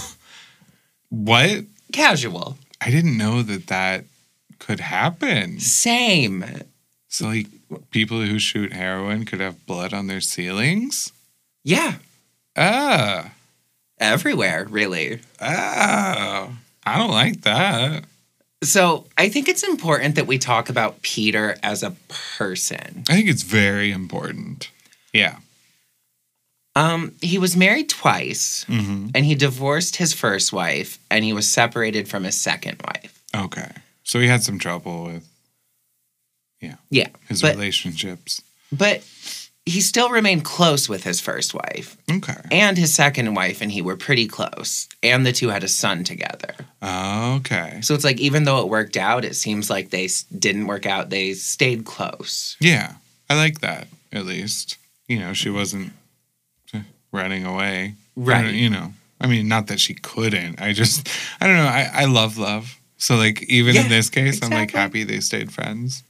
What? 1.09 1.65
Casual. 1.91 2.57
I 2.81 2.91
didn't 2.91 3.17
know 3.17 3.41
that 3.43 3.67
that 3.67 4.05
could 4.59 4.79
happen. 4.79 5.59
Same. 5.59 6.45
So, 7.07 7.27
like, 7.27 7.47
people 7.91 8.21
who 8.21 8.37
shoot 8.39 8.73
heroin 8.73 9.25
could 9.25 9.39
have 9.39 9.65
blood 9.65 9.93
on 9.93 10.07
their 10.07 10.21
ceilings? 10.21 11.11
Yeah. 11.63 11.95
Ah, 12.55 13.31
Everywhere, 13.99 14.65
really. 14.69 15.19
ah. 15.41 16.49
I 16.85 16.97
don't 16.97 17.11
like 17.11 17.41
that. 17.41 18.05
So 18.63 19.05
I 19.17 19.29
think 19.29 19.47
it's 19.47 19.63
important 19.63 20.15
that 20.15 20.27
we 20.27 20.37
talk 20.37 20.69
about 20.69 21.01
Peter 21.01 21.55
as 21.63 21.81
a 21.83 21.91
person. 22.37 23.03
I 23.09 23.13
think 23.15 23.29
it's 23.29 23.43
very 23.43 23.91
important. 23.91 24.69
Yeah. 25.13 25.37
Um, 26.75 27.13
he 27.21 27.37
was 27.37 27.55
married 27.57 27.89
twice, 27.89 28.63
hmm 28.65 29.07
and 29.15 29.25
he 29.25 29.33
divorced 29.35 29.95
his 29.97 30.13
first 30.13 30.53
wife, 30.53 30.99
and 31.09 31.25
he 31.25 31.33
was 31.33 31.49
separated 31.49 32.07
from 32.07 32.23
his 32.23 32.39
second 32.39 32.81
wife. 32.85 33.21
Okay. 33.35 33.71
So 34.03 34.19
he 34.19 34.27
had 34.27 34.43
some 34.43 34.59
trouble 34.59 35.05
with 35.05 35.27
yeah, 36.61 36.75
Yeah, 36.89 37.07
his 37.27 37.41
but 37.41 37.55
relationships. 37.55 38.41
but 38.71 39.03
he 39.65 39.81
still 39.81 40.09
remained 40.09 40.43
close 40.45 40.89
with 40.89 41.03
his 41.03 41.19
first 41.21 41.53
wife 41.53 41.95
Okay. 42.09 42.33
and 42.51 42.77
his 42.77 42.93
second 42.93 43.33
wife, 43.35 43.61
and 43.61 43.71
he 43.71 43.81
were 43.81 43.95
pretty 43.97 44.27
close, 44.27 44.87
and 45.03 45.25
the 45.25 45.31
two 45.31 45.49
had 45.49 45.63
a 45.63 45.67
son 45.67 46.03
together. 46.03 46.55
Okay. 46.81 47.79
So 47.81 47.93
it's 47.93 48.03
like 48.03 48.19
even 48.19 48.45
though 48.45 48.61
it 48.61 48.69
worked 48.69 48.97
out, 48.97 49.23
it 49.25 49.35
seems 49.35 49.69
like 49.69 49.89
they 49.91 50.09
didn't 50.37 50.67
work 50.67 50.85
out. 50.85 51.09
They 51.09 51.33
stayed 51.33 51.85
close. 51.85 52.55
Yeah. 52.59 52.93
I 53.29 53.35
like 53.35 53.59
that, 53.61 53.87
at 54.11 54.25
least. 54.25 54.77
You 55.07 55.19
know, 55.19 55.33
she 55.33 55.49
wasn't 55.49 55.91
eh, 56.73 56.81
running 57.11 57.45
away. 57.45 57.93
Right. 58.15 58.53
You 58.53 58.69
know, 58.69 58.93
I 59.21 59.27
mean, 59.27 59.47
not 59.47 59.67
that 59.67 59.79
she 59.79 59.93
couldn't. 59.93 60.61
I 60.61 60.73
just, 60.73 61.07
I 61.39 61.47
don't 61.47 61.57
know. 61.57 61.67
I, 61.67 61.89
I 61.93 62.05
love 62.05 62.37
love. 62.37 62.79
So, 62.97 63.15
like, 63.17 63.43
even 63.43 63.75
Yeah, 63.75 63.83
in 63.83 63.89
this 63.89 64.09
case, 64.09 64.41
I'm 64.43 64.49
like 64.49 64.71
happy 64.71 65.03
they 65.03 65.19
stayed 65.19 65.51
friends 65.53 66.03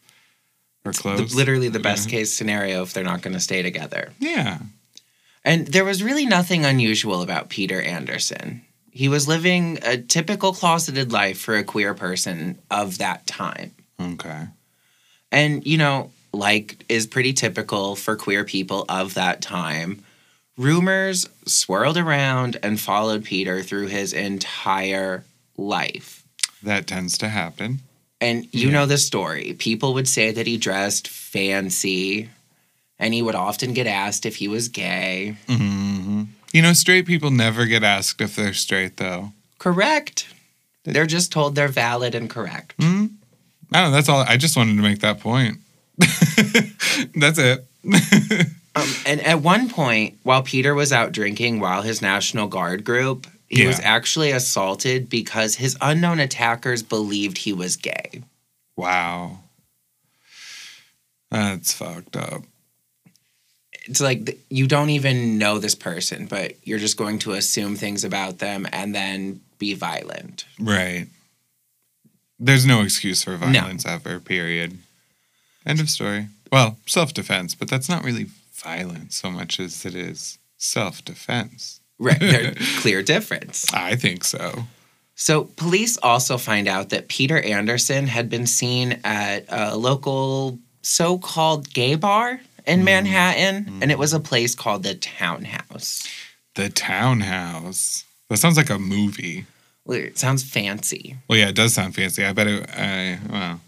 or 0.85 0.91
The- 0.93 1.29
literally 1.35 1.69
the 1.69 1.79
best 1.79 2.05
Yeah. 2.09 2.19
case 2.19 2.33
scenario 2.33 2.81
if 2.83 2.93
they're 2.93 3.03
not 3.03 3.21
going 3.21 3.33
to 3.33 3.39
stay 3.39 3.61
together. 3.61 4.13
Yeah. 4.19 4.59
And 5.45 5.67
there 5.67 5.85
was 5.85 6.03
really 6.03 6.25
nothing 6.25 6.65
unusual 6.65 7.21
about 7.21 7.49
Peter 7.49 7.81
Anderson. 7.81 8.61
He 8.91 9.07
was 9.07 9.27
living 9.27 9.79
a 9.83 9.97
typical 9.97 10.53
closeted 10.53 11.11
life 11.11 11.39
for 11.39 11.55
a 11.55 11.63
queer 11.63 11.93
person 11.93 12.59
of 12.69 12.97
that 12.97 13.25
time. 13.27 13.71
Okay. 13.99 14.47
And, 15.31 15.65
you 15.65 15.77
know, 15.77 16.11
like 16.33 16.83
is 16.89 17.07
pretty 17.07 17.33
typical 17.33 17.95
for 17.95 18.15
queer 18.15 18.43
people 18.43 18.85
of 18.89 19.13
that 19.13 19.41
time, 19.41 20.03
rumors 20.57 21.27
swirled 21.45 21.97
around 21.97 22.57
and 22.61 22.79
followed 22.79 23.23
Peter 23.23 23.63
through 23.63 23.87
his 23.87 24.11
entire 24.13 25.23
life. 25.57 26.23
That 26.61 26.85
tends 26.87 27.17
to 27.19 27.29
happen. 27.29 27.79
And 28.21 28.47
you 28.51 28.67
Yeah. 28.67 28.73
know 28.73 28.85
the 28.85 28.97
story. 28.97 29.53
People 29.53 29.93
would 29.93 30.07
say 30.07 30.31
that 30.31 30.45
he 30.47 30.57
dressed 30.57 31.07
fancy, 31.07 32.29
and 32.99 33.13
he 33.13 33.21
would 33.21 33.35
often 33.35 33.73
get 33.73 33.87
asked 33.87 34.25
if 34.25 34.35
he 34.37 34.47
was 34.47 34.67
gay. 34.67 35.35
hmm 35.47 36.23
You 36.51 36.61
know, 36.61 36.73
straight 36.73 37.05
people 37.05 37.31
never 37.31 37.65
get 37.65 37.83
asked 37.83 38.19
if 38.21 38.35
they're 38.35 38.53
straight, 38.53 38.97
though. 38.97 39.31
Correct. 39.59 40.27
They're 40.83 41.05
just 41.05 41.31
told 41.31 41.55
they're 41.55 41.67
valid 41.67 42.15
and 42.15 42.29
correct. 42.29 42.73
Hmm? 42.79 43.05
I 43.71 43.81
don't 43.81 43.91
know. 43.91 43.95
That's 43.95 44.09
all. 44.09 44.21
I 44.27 44.35
just 44.37 44.57
wanted 44.57 44.75
to 44.77 44.81
make 44.81 44.99
that 44.99 45.19
point. 45.19 45.59
that's 47.15 47.37
it. 47.39 47.65
Um, 48.75 48.87
and 49.07 49.19
at 49.21 49.41
one 49.41 49.67
point, 49.67 50.19
while 50.21 50.43
Peter 50.43 50.75
was 50.75 50.93
out 50.93 51.11
drinking 51.11 51.59
while 51.59 51.81
his 51.81 52.03
National 52.03 52.47
Guard 52.47 52.85
group, 52.85 53.25
he 53.49 53.65
was 53.65 53.79
actually 53.79 54.31
assaulted 54.31 55.09
because 55.09 55.55
his 55.55 55.77
unknown 55.81 56.19
attackers 56.19 56.83
believed 56.83 57.39
he 57.39 57.53
was 57.53 57.75
gay. 57.77 58.23
wow. 58.75 59.39
That's 61.31 61.73
fucked 61.73 62.15
up. 62.15 62.41
It's 63.85 64.01
like 64.01 64.39
you 64.49 64.67
don't 64.67 64.89
even 64.89 65.37
know 65.37 65.59
this 65.59 65.75
person, 65.75 66.25
but 66.25 66.53
you're 66.63 66.79
just 66.79 66.97
going 66.97 67.19
to 67.19 67.33
assume 67.33 67.75
things 67.75 68.03
about 68.03 68.39
them 68.39 68.67
and 68.71 68.95
then 68.95 69.41
be 69.59 69.73
violent. 69.75 70.45
Right. 70.59 71.07
There's 72.39 72.65
no 72.65 72.81
excuse 72.81 73.23
for 73.23 73.35
violence 73.35 73.85
ever, 73.85 74.19
period. 74.19 74.79
End 75.65 75.79
of 75.79 75.89
story. 75.89 76.27
Well, 76.51 76.77
self 76.85 77.13
defense, 77.13 77.53
but 77.53 77.69
that's 77.69 77.89
not 77.89 78.03
really 78.03 78.27
violence 78.53 79.15
so 79.15 79.29
much 79.29 79.59
as 79.59 79.85
it 79.85 79.93
is 79.95 80.39
self 80.57 81.03
defense. 81.05 81.78
Right. 81.99 82.19
There's 82.19 82.79
clear 82.81 83.03
difference. 83.03 83.71
I 83.73 83.95
think 83.95 84.23
so. 84.23 84.63
So, 85.15 85.43
police 85.57 85.97
also 85.97 86.37
find 86.37 86.67
out 86.67 86.89
that 86.89 87.09
Peter 87.09 87.41
Anderson 87.41 88.07
had 88.07 88.29
been 88.29 88.47
seen 88.47 89.01
at 89.03 89.43
a 89.49 89.75
local 89.75 90.57
so 90.81 91.17
called 91.17 91.73
gay 91.73 91.95
bar 91.95 92.39
in 92.65 92.79
mm-hmm. 92.79 92.85
Manhattan, 92.85 93.55
and 93.67 93.83
it 93.83 93.89
mm-hmm. 93.89 93.99
was 93.99 94.13
a 94.13 94.19
place 94.19 94.55
called 94.55 94.83
the 94.83 94.95
Townhouse. 94.95 96.07
The 96.55 96.69
townhouse. 96.69 98.05
That 98.29 98.37
sounds 98.37 98.57
like 98.57 98.69
a 98.69 98.79
movie. 98.79 99.45
Well, 99.85 99.97
It 99.97 100.19
sounds 100.19 100.43
fancy. 100.43 101.17
Well, 101.27 101.39
yeah, 101.39 101.49
it 101.49 101.55
does 101.55 101.73
sound 101.73 101.95
fancy. 101.95 102.23
I 102.23 102.31
bet 102.31 102.47
it. 102.47 102.69
I 102.69 103.19
well, 103.29 103.61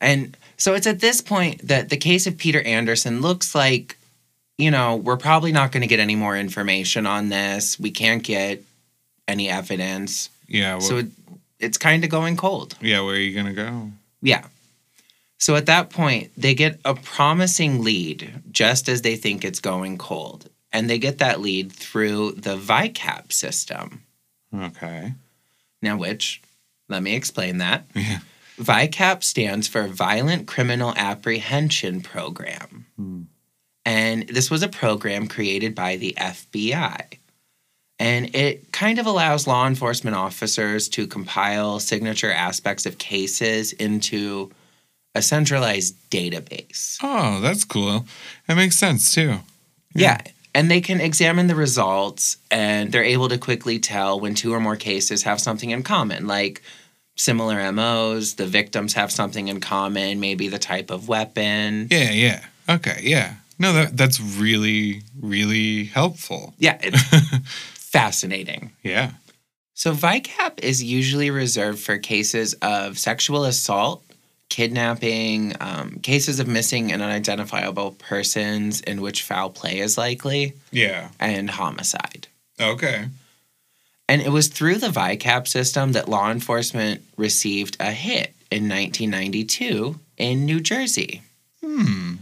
And 0.00 0.36
so 0.56 0.74
it's 0.74 0.86
at 0.86 1.00
this 1.00 1.20
point 1.20 1.68
that 1.68 1.90
the 1.90 1.96
case 1.96 2.26
of 2.26 2.38
Peter 2.38 2.62
Anderson 2.62 3.20
looks 3.20 3.54
like, 3.54 3.97
you 4.58 4.70
know, 4.70 4.96
we're 4.96 5.16
probably 5.16 5.52
not 5.52 5.72
going 5.72 5.80
to 5.82 5.86
get 5.86 6.00
any 6.00 6.16
more 6.16 6.36
information 6.36 7.06
on 7.06 7.28
this. 7.28 7.78
We 7.80 7.90
can't 7.90 8.22
get 8.22 8.62
any 9.26 9.48
evidence. 9.48 10.30
yeah. 10.48 10.72
Well, 10.74 10.80
so 10.80 10.96
it, 10.98 11.06
it's 11.58 11.78
kind 11.78 12.04
of 12.04 12.10
going 12.10 12.36
cold. 12.36 12.76
yeah, 12.80 13.00
where 13.00 13.14
are 13.14 13.18
you 13.18 13.34
gonna 13.34 13.52
go? 13.52 13.90
Yeah. 14.22 14.44
So 15.38 15.54
at 15.54 15.66
that 15.66 15.90
point, 15.90 16.30
they 16.36 16.54
get 16.54 16.80
a 16.84 16.94
promising 16.94 17.82
lead 17.84 18.42
just 18.50 18.88
as 18.88 19.02
they 19.02 19.16
think 19.16 19.44
it's 19.44 19.60
going 19.60 19.98
cold. 19.98 20.48
And 20.72 20.90
they 20.90 20.98
get 20.98 21.18
that 21.18 21.40
lead 21.40 21.72
through 21.72 22.32
the 22.32 22.56
VICAP 22.56 23.32
system. 23.32 24.02
Okay. 24.54 25.14
Now, 25.80 25.96
which, 25.96 26.42
let 26.88 27.02
me 27.02 27.14
explain 27.14 27.58
that. 27.58 27.86
Yeah. 27.94 28.18
VICAP 28.58 29.22
stands 29.22 29.68
for 29.68 29.86
Violent 29.86 30.46
Criminal 30.48 30.92
Apprehension 30.96 32.00
Program. 32.00 32.86
Hmm. 32.96 33.22
And 33.88 34.28
this 34.28 34.50
was 34.50 34.62
a 34.62 34.68
program 34.68 35.28
created 35.28 35.74
by 35.74 35.96
the 35.96 36.14
FBI. 36.18 37.14
And 37.98 38.36
it 38.36 38.70
kind 38.70 38.98
of 38.98 39.06
allows 39.06 39.46
law 39.46 39.66
enforcement 39.66 40.14
officers 40.14 40.90
to 40.90 41.06
compile 41.06 41.80
signature 41.80 42.30
aspects 42.30 42.84
of 42.84 42.98
cases 42.98 43.72
into 43.72 44.50
a 45.14 45.22
centralized 45.22 45.96
database. 46.10 46.98
Oh, 47.02 47.40
that's 47.40 47.64
cool. 47.64 48.04
That 48.46 48.58
makes 48.58 48.76
sense 48.76 49.14
too. 49.14 49.38
Yeah. 49.94 50.18
And 50.54 50.70
they 50.70 50.82
can 50.82 51.00
examine 51.00 51.46
the 51.46 51.54
results 51.54 52.36
and 52.50 52.92
they're 52.92 53.02
able 53.02 53.30
to 53.30 53.38
quickly 53.38 53.78
tell 53.78 54.20
when 54.20 54.34
two 54.34 54.52
or 54.52 54.60
more 54.60 54.76
cases 54.76 55.22
have 55.22 55.40
something 55.40 55.70
in 55.70 55.82
common, 55.82 56.26
like 56.26 56.60
similar 57.16 57.72
MOs, 57.72 58.34
the 58.34 58.46
victims 58.46 58.92
have 58.92 59.10
something 59.10 59.48
in 59.48 59.60
common, 59.60 60.20
maybe 60.20 60.48
the 60.48 60.58
type 60.58 60.90
of 60.90 61.08
weapon. 61.08 61.88
Yeah, 61.90 62.10
yeah. 62.10 62.44
Okay, 62.68 63.00
yeah. 63.02 63.36
No, 63.58 63.72
that 63.72 63.96
that's 63.96 64.20
really, 64.20 65.02
really 65.20 65.84
helpful. 65.84 66.54
Yeah, 66.58 66.78
it's 66.82 67.02
fascinating. 67.74 68.72
Yeah. 68.82 69.12
So, 69.74 69.92
VICAP 69.94 70.58
is 70.60 70.82
usually 70.82 71.30
reserved 71.30 71.78
for 71.78 71.98
cases 71.98 72.54
of 72.54 72.98
sexual 72.98 73.44
assault, 73.44 74.02
kidnapping, 74.48 75.54
um, 75.60 76.00
cases 76.00 76.40
of 76.40 76.48
missing 76.48 76.90
and 76.92 77.00
unidentifiable 77.00 77.92
persons 77.92 78.80
in 78.80 79.00
which 79.00 79.22
foul 79.22 79.50
play 79.50 79.78
is 79.78 79.96
likely, 79.96 80.54
Yeah. 80.72 81.10
and 81.20 81.48
homicide. 81.50 82.26
Okay. 82.60 83.06
And 84.08 84.20
it 84.22 84.30
was 84.30 84.48
through 84.48 84.78
the 84.78 84.88
VICAP 84.88 85.46
system 85.46 85.92
that 85.92 86.08
law 86.08 86.30
enforcement 86.30 87.02
received 87.16 87.76
a 87.78 87.92
hit 87.92 88.34
in 88.50 88.68
1992 88.68 90.00
in 90.16 90.44
New 90.44 90.60
Jersey. 90.60 91.22
Hmm. 91.64 92.14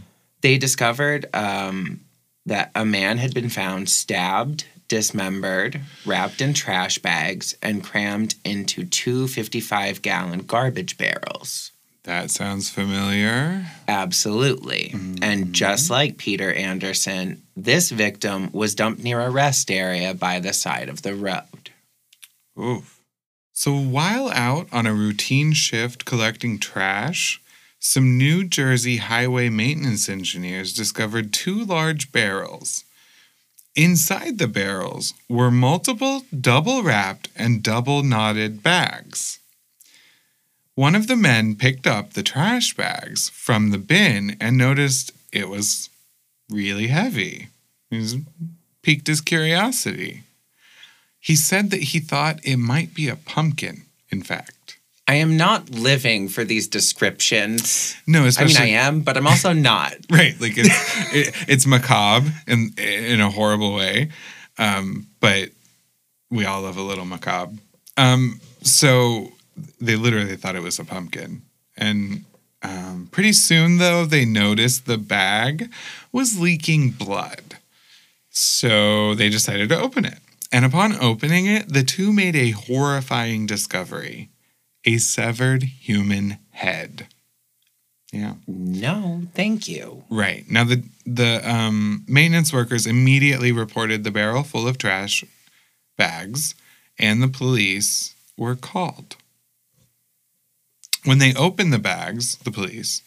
They 0.47 0.57
discovered 0.57 1.25
um, 1.33 2.05
that 2.45 2.71
a 2.73 2.85
man 2.85 3.17
had 3.17 3.33
been 3.33 3.49
found 3.49 3.89
stabbed, 3.89 4.63
dismembered, 4.87 5.81
wrapped 6.05 6.39
in 6.39 6.53
trash 6.53 6.99
bags, 6.99 7.53
and 7.61 7.83
crammed 7.83 8.35
into 8.45 8.85
two 8.85 9.27
55 9.27 10.01
gallon 10.01 10.43
garbage 10.43 10.97
barrels. 10.97 11.73
That 12.05 12.31
sounds 12.31 12.69
familiar. 12.69 13.65
Absolutely. 13.89 14.95
And 15.21 15.51
just 15.51 15.89
like 15.89 16.17
Peter 16.17 16.53
Anderson, 16.53 17.43
this 17.57 17.89
victim 17.89 18.49
was 18.53 18.73
dumped 18.73 19.03
near 19.03 19.19
a 19.19 19.29
rest 19.29 19.69
area 19.69 20.13
by 20.13 20.39
the 20.39 20.53
side 20.53 20.87
of 20.87 21.01
the 21.01 21.13
road. 21.13 21.71
Oof. 22.57 23.01
So 23.51 23.73
while 23.73 24.29
out 24.29 24.69
on 24.71 24.87
a 24.87 24.93
routine 24.93 25.51
shift 25.51 26.05
collecting 26.05 26.57
trash, 26.57 27.41
some 27.79 28.17
New 28.17 28.43
Jersey 28.43 28.97
highway 28.97 29.49
maintenance 29.49 30.09
engineers 30.09 30.73
discovered 30.73 31.33
two 31.33 31.63
large 31.63 32.11
barrels 32.11 32.83
Inside 33.77 34.39
the 34.39 34.47
barrels 34.47 35.13
were 35.29 35.51
multiple 35.51 36.23
double 36.41 36.81
wrapped 36.81 37.29
and 37.35 37.61
double 37.61 38.01
knotted 38.01 38.63
bags. 38.63 39.37
One 40.73 40.95
of 40.95 41.05
the 41.05 41.15
men 41.15 41.55
picked 41.55 41.85
up 41.85 42.13
the 42.13 42.23
trash 42.23 42.73
bags 42.75 43.29
from 43.29 43.69
the 43.69 43.77
bin 43.77 44.35
and 44.41 44.57
noticed 44.57 45.11
it 45.31 45.47
was 45.47 45.91
really 46.49 46.87
heavy. 46.87 47.49
He 47.91 48.23
piqued 48.81 49.05
his 49.05 49.21
curiosity. 49.21 50.23
He 51.19 51.35
said 51.35 51.69
that 51.69 51.93
he 51.93 51.99
thought 51.99 52.39
it 52.43 52.57
might 52.57 52.95
be 52.95 53.07
a 53.07 53.15
pumpkin, 53.15 53.83
in 54.09 54.23
fact. 54.23 54.56
I 55.07 55.15
am 55.15 55.37
not 55.37 55.69
living 55.69 56.27
for 56.27 56.43
these 56.43 56.67
descriptions. 56.67 57.95
No, 58.05 58.29
I 58.37 58.43
mean, 58.43 58.57
I 58.57 58.67
am, 58.67 59.01
but 59.01 59.15
I'm 59.15 59.25
also 59.25 59.53
not. 59.53 59.95
right. 60.11 60.39
Like 60.39 60.57
it's 60.57 61.15
it, 61.15 61.33
it's 61.47 61.65
macabre 61.65 62.29
in 62.45 62.73
in 62.77 63.21
a 63.21 63.29
horrible 63.29 63.73
way, 63.73 64.09
um, 64.57 65.07
but 65.21 65.49
we 66.29 66.45
all 66.45 66.63
love 66.63 66.77
a 66.77 66.81
little 66.81 67.05
macabre. 67.05 67.55
Um, 67.95 68.41
so 68.63 69.31
they 69.79 69.95
literally 69.95 70.35
thought 70.35 70.57
it 70.57 70.61
was 70.61 70.77
a 70.77 70.83
pumpkin, 70.83 71.41
and 71.77 72.25
um, 72.61 73.07
pretty 73.09 73.33
soon 73.33 73.77
though 73.77 74.05
they 74.05 74.25
noticed 74.25 74.87
the 74.87 74.97
bag 74.97 75.71
was 76.11 76.37
leaking 76.37 76.91
blood, 76.91 77.57
so 78.29 79.15
they 79.15 79.29
decided 79.29 79.69
to 79.69 79.79
open 79.79 80.03
it. 80.03 80.19
And 80.51 80.65
upon 80.65 80.95
opening 80.99 81.45
it, 81.45 81.71
the 81.71 81.83
two 81.83 82.11
made 82.11 82.35
a 82.35 82.51
horrifying 82.51 83.45
discovery: 83.45 84.29
a 84.87 84.97
severed 84.97 85.63
human 85.63 86.39
head. 86.51 87.07
Yeah. 88.11 88.35
No, 88.47 89.23
thank 89.35 89.67
you. 89.67 90.05
Right. 90.09 90.49
Now 90.49 90.63
the 90.63 90.83
the 91.05 91.47
um, 91.47 92.05
maintenance 92.07 92.53
workers 92.53 92.87
immediately 92.87 93.51
reported 93.51 94.03
the 94.03 94.11
barrel 94.11 94.43
full 94.43 94.67
of 94.67 94.77
trash 94.77 95.25
bags 95.97 96.55
and 96.97 97.21
the 97.21 97.27
police 97.27 98.15
were 98.37 98.55
called. 98.55 99.17
When 101.03 101.19
they 101.19 101.33
opened 101.33 101.73
the 101.73 101.79
bags, 101.79 102.37
the 102.37 102.51
police, 102.51 103.01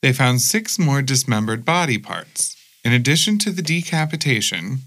they 0.00 0.12
found 0.12 0.40
six 0.40 0.78
more 0.78 1.02
dismembered 1.02 1.64
body 1.64 1.98
parts. 1.98 2.56
In 2.84 2.92
addition 2.92 3.38
to 3.38 3.50
the 3.50 3.62
decapitation, 3.62 4.80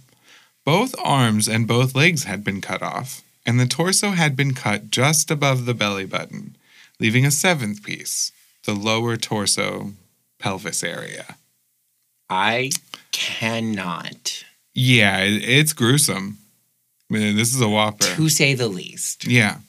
both 0.65 0.95
arms 1.01 1.47
and 1.47 1.67
both 1.67 1.95
legs 1.95 2.25
had 2.25 2.43
been 2.43 2.59
cut 2.59 2.81
off, 2.81 3.21
and 3.45 3.59
the 3.59 3.67
torso 3.67 4.11
had 4.11 4.35
been 4.35 4.53
cut 4.53 4.89
just 4.91 5.29
above 5.31 5.65
the 5.65 5.73
belly 5.73 6.05
button, 6.05 6.55
leaving 6.99 7.25
a 7.25 7.31
seventh 7.31 7.83
piece, 7.83 8.31
the 8.65 8.73
lower 8.73 9.17
torso 9.17 9.91
pelvis 10.39 10.83
area. 10.83 11.37
I 12.29 12.71
cannot, 13.11 14.43
Yeah, 14.73 15.19
it's 15.21 15.73
gruesome. 15.73 16.39
This 17.09 17.53
is 17.53 17.61
a 17.61 17.69
whopper. 17.69 18.05
to 18.15 18.29
say 18.29 18.55
the 18.55 18.67
least. 18.67 19.25
Yeah. 19.27 19.59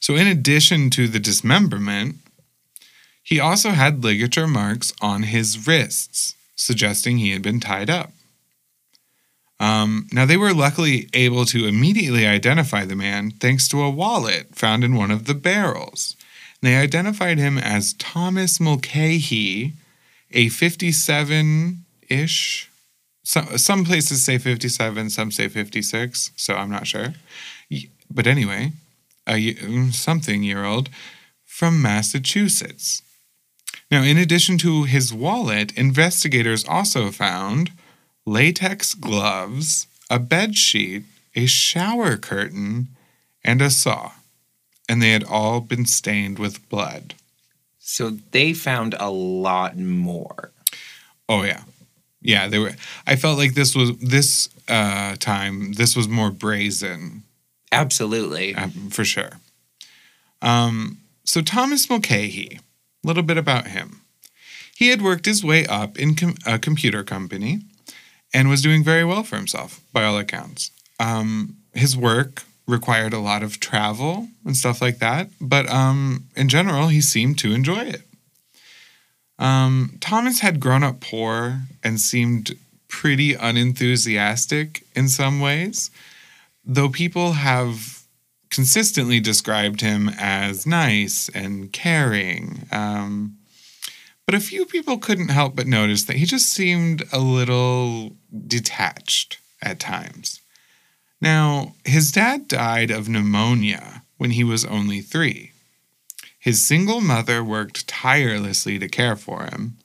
So, 0.00 0.16
in 0.16 0.26
addition 0.26 0.90
to 0.90 1.08
the 1.08 1.18
dismemberment, 1.18 2.16
he 3.22 3.40
also 3.40 3.70
had 3.70 4.04
ligature 4.04 4.46
marks 4.46 4.92
on 5.00 5.22
his 5.22 5.66
wrists, 5.66 6.34
suggesting 6.56 7.16
he 7.16 7.30
had 7.30 7.40
been 7.40 7.58
tied 7.58 7.88
up. 7.88 8.12
Um, 9.60 10.08
now, 10.12 10.26
they 10.26 10.36
were 10.36 10.52
luckily 10.52 11.08
able 11.14 11.44
to 11.46 11.66
immediately 11.66 12.26
identify 12.26 12.84
the 12.84 12.96
man 12.96 13.30
thanks 13.30 13.68
to 13.68 13.82
a 13.82 13.90
wallet 13.90 14.54
found 14.54 14.82
in 14.82 14.96
one 14.96 15.10
of 15.10 15.26
the 15.26 15.34
barrels. 15.34 16.16
And 16.60 16.70
They 16.70 16.76
identified 16.76 17.38
him 17.38 17.58
as 17.58 17.94
Thomas 17.94 18.58
Mulcahy, 18.58 19.74
a 20.32 20.48
57 20.48 21.84
ish. 22.08 22.70
Some, 23.22 23.56
some 23.56 23.84
places 23.84 24.24
say 24.24 24.38
57, 24.38 25.10
some 25.10 25.30
say 25.30 25.48
56, 25.48 26.32
so 26.36 26.54
I'm 26.54 26.70
not 26.70 26.86
sure. 26.86 27.14
But 28.10 28.26
anyway, 28.26 28.72
a 29.26 29.54
mm, 29.54 29.94
something 29.94 30.42
year 30.42 30.64
old 30.64 30.90
from 31.44 31.80
Massachusetts. 31.80 33.02
Now, 33.90 34.02
in 34.02 34.18
addition 34.18 34.58
to 34.58 34.84
his 34.84 35.14
wallet, 35.14 35.76
investigators 35.76 36.64
also 36.64 37.10
found 37.10 37.72
latex 38.26 38.94
gloves, 38.94 39.86
a 40.10 40.18
bed 40.18 40.56
sheet, 40.56 41.04
a 41.34 41.46
shower 41.46 42.16
curtain, 42.16 42.88
and 43.44 43.60
a 43.60 43.70
saw. 43.70 44.12
And 44.88 45.00
they 45.00 45.10
had 45.10 45.24
all 45.24 45.60
been 45.60 45.86
stained 45.86 46.38
with 46.38 46.68
blood. 46.68 47.14
So 47.78 48.10
they 48.30 48.52
found 48.52 48.94
a 48.98 49.10
lot 49.10 49.76
more. 49.76 50.50
Oh 51.28 51.42
yeah, 51.42 51.62
yeah. 52.20 52.48
They 52.48 52.58
were. 52.58 52.72
I 53.06 53.16
felt 53.16 53.38
like 53.38 53.54
this 53.54 53.74
was 53.74 53.96
this 53.98 54.48
uh, 54.68 55.16
time. 55.16 55.72
This 55.72 55.96
was 55.96 56.08
more 56.08 56.30
brazen 56.30 57.22
Absolutely. 57.72 58.54
uh, 58.54 58.68
for 58.90 59.04
sure. 59.04 59.32
Um, 60.42 60.98
so 61.24 61.40
Thomas 61.40 61.88
Mulcahy, 61.88 62.60
a 63.02 63.06
little 63.06 63.22
bit 63.22 63.38
about 63.38 63.68
him. 63.68 64.02
He 64.76 64.88
had 64.88 65.02
worked 65.02 65.26
his 65.26 65.44
way 65.44 65.66
up 65.66 65.98
in 65.98 66.14
com- 66.14 66.36
a 66.46 66.58
computer 66.58 67.04
company 67.04 67.60
and 68.34 68.48
was 68.48 68.60
doing 68.60 68.82
very 68.82 69.04
well 69.04 69.22
for 69.22 69.36
himself 69.36 69.80
by 69.92 70.04
all 70.04 70.18
accounts. 70.18 70.72
Um, 70.98 71.56
his 71.72 71.96
work 71.96 72.42
required 72.66 73.12
a 73.12 73.18
lot 73.18 73.42
of 73.42 73.60
travel 73.60 74.28
and 74.44 74.56
stuff 74.56 74.82
like 74.82 74.98
that, 74.98 75.28
but 75.40 75.70
um, 75.70 76.24
in 76.36 76.48
general, 76.48 76.88
he 76.88 77.00
seemed 77.00 77.38
to 77.38 77.54
enjoy 77.54 77.84
it. 77.84 78.02
Um, 79.38 79.96
Thomas 80.00 80.40
had 80.40 80.60
grown 80.60 80.82
up 80.82 81.00
poor 81.00 81.60
and 81.82 82.00
seemed 82.00 82.56
pretty 82.88 83.34
unenthusiastic 83.34 84.84
in 84.94 85.08
some 85.08 85.40
ways, 85.40 85.90
though 86.64 86.88
people 86.88 87.32
have 87.32 88.04
consistently 88.50 89.18
described 89.18 89.80
him 89.80 90.08
as 90.18 90.66
nice 90.66 91.28
and 91.30 91.72
caring. 91.72 92.66
Um, 92.70 93.36
but 94.26 94.34
a 94.34 94.40
few 94.40 94.64
people 94.64 94.98
couldn't 94.98 95.28
help 95.28 95.56
but 95.56 95.66
notice 95.66 96.04
that 96.04 96.16
he 96.16 96.26
just 96.26 96.48
seemed 96.48 97.04
a 97.12 97.18
little 97.18 98.12
detached 98.46 99.38
at 99.62 99.80
times. 99.80 100.40
Now, 101.20 101.74
his 101.84 102.12
dad 102.12 102.48
died 102.48 102.90
of 102.90 103.08
pneumonia 103.08 104.02
when 104.18 104.32
he 104.32 104.44
was 104.44 104.64
only 104.64 105.00
three. 105.00 105.52
His 106.38 106.64
single 106.64 107.00
mother 107.00 107.42
worked 107.42 107.88
tirelessly 107.88 108.78
to 108.78 108.88
care 108.88 109.16
for 109.16 109.44
him, 109.44 109.78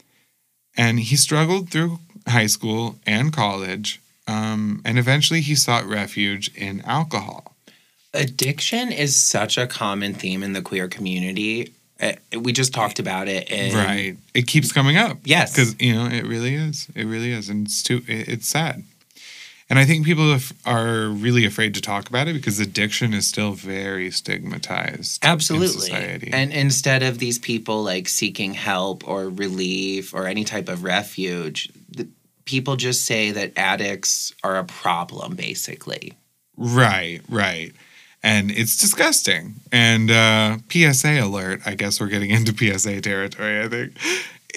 and 0.75 0.99
he 0.99 1.15
struggled 1.15 1.69
through 1.69 1.99
high 2.27 2.47
school 2.47 2.99
and 3.05 3.31
college, 3.31 4.01
um, 4.27 4.81
and 4.83 4.99
eventually 4.99 5.41
he 5.41 5.55
sought 5.55 5.85
refuge 5.85 6.53
in 6.55 6.81
alcohol. 6.81 7.55
Addiction 8.13 8.91
is 8.91 9.15
such 9.15 9.57
a 9.57 9.67
common 9.67 10.13
theme 10.13 10.43
in 10.43 10.53
the 10.53 10.61
queer 10.61 10.87
community. 10.87 11.73
Uh, 12.01 12.13
We 12.39 12.53
just 12.53 12.73
talked 12.73 12.99
about 12.99 13.27
it. 13.27 13.49
In, 13.51 13.75
right 13.75 14.15
it 14.33 14.47
keeps 14.47 14.71
coming 14.71 14.97
up 14.97 15.17
Yes. 15.23 15.51
because 15.51 15.75
you 15.79 15.93
know 15.93 16.05
it 16.05 16.25
really 16.25 16.55
is 16.55 16.87
it 16.95 17.05
really 17.05 17.31
is 17.31 17.49
and 17.49 17.67
it's 17.67 17.83
too 17.83 18.01
it- 18.07 18.27
it's 18.29 18.47
sad 18.47 18.83
and 19.69 19.77
i 19.79 19.85
think 19.85 20.05
people 20.05 20.37
are 20.65 21.09
really 21.09 21.45
afraid 21.45 21.73
to 21.75 21.81
talk 21.81 22.09
about 22.09 22.27
it 22.27 22.33
because 22.33 22.59
addiction 22.59 23.13
is 23.13 23.27
still 23.27 23.51
very 23.53 24.09
stigmatized 24.11 25.23
in 25.23 25.29
Absolutely. 25.29 25.67
society 25.89 26.29
And 26.31 26.51
instead 26.53 27.03
of 27.03 27.17
these 27.19 27.37
people 27.39 27.83
like 27.83 28.07
seeking 28.07 28.53
help 28.55 29.07
or 29.07 29.29
relief 29.29 30.13
or 30.13 30.25
any 30.27 30.43
type 30.43 30.69
of 30.69 30.83
refuge, 30.83 31.69
the, 31.97 32.07
people 32.45 32.75
just 32.77 33.05
say 33.05 33.31
that 33.31 33.51
addicts 33.57 34.33
are 34.43 34.57
a 34.57 34.63
problem, 34.63 35.35
basically. 35.35 36.13
right 36.57 37.21
right 37.29 37.73
and 38.23 38.51
it's 38.51 38.75
disgusting 38.77 39.55
and 39.71 40.11
uh 40.11 40.57
psa 40.69 41.19
alert 41.19 41.61
i 41.65 41.73
guess 41.75 41.99
we're 41.99 42.07
getting 42.07 42.29
into 42.31 42.51
psa 42.77 42.99
territory 43.01 43.61
i 43.63 43.67
think 43.67 43.93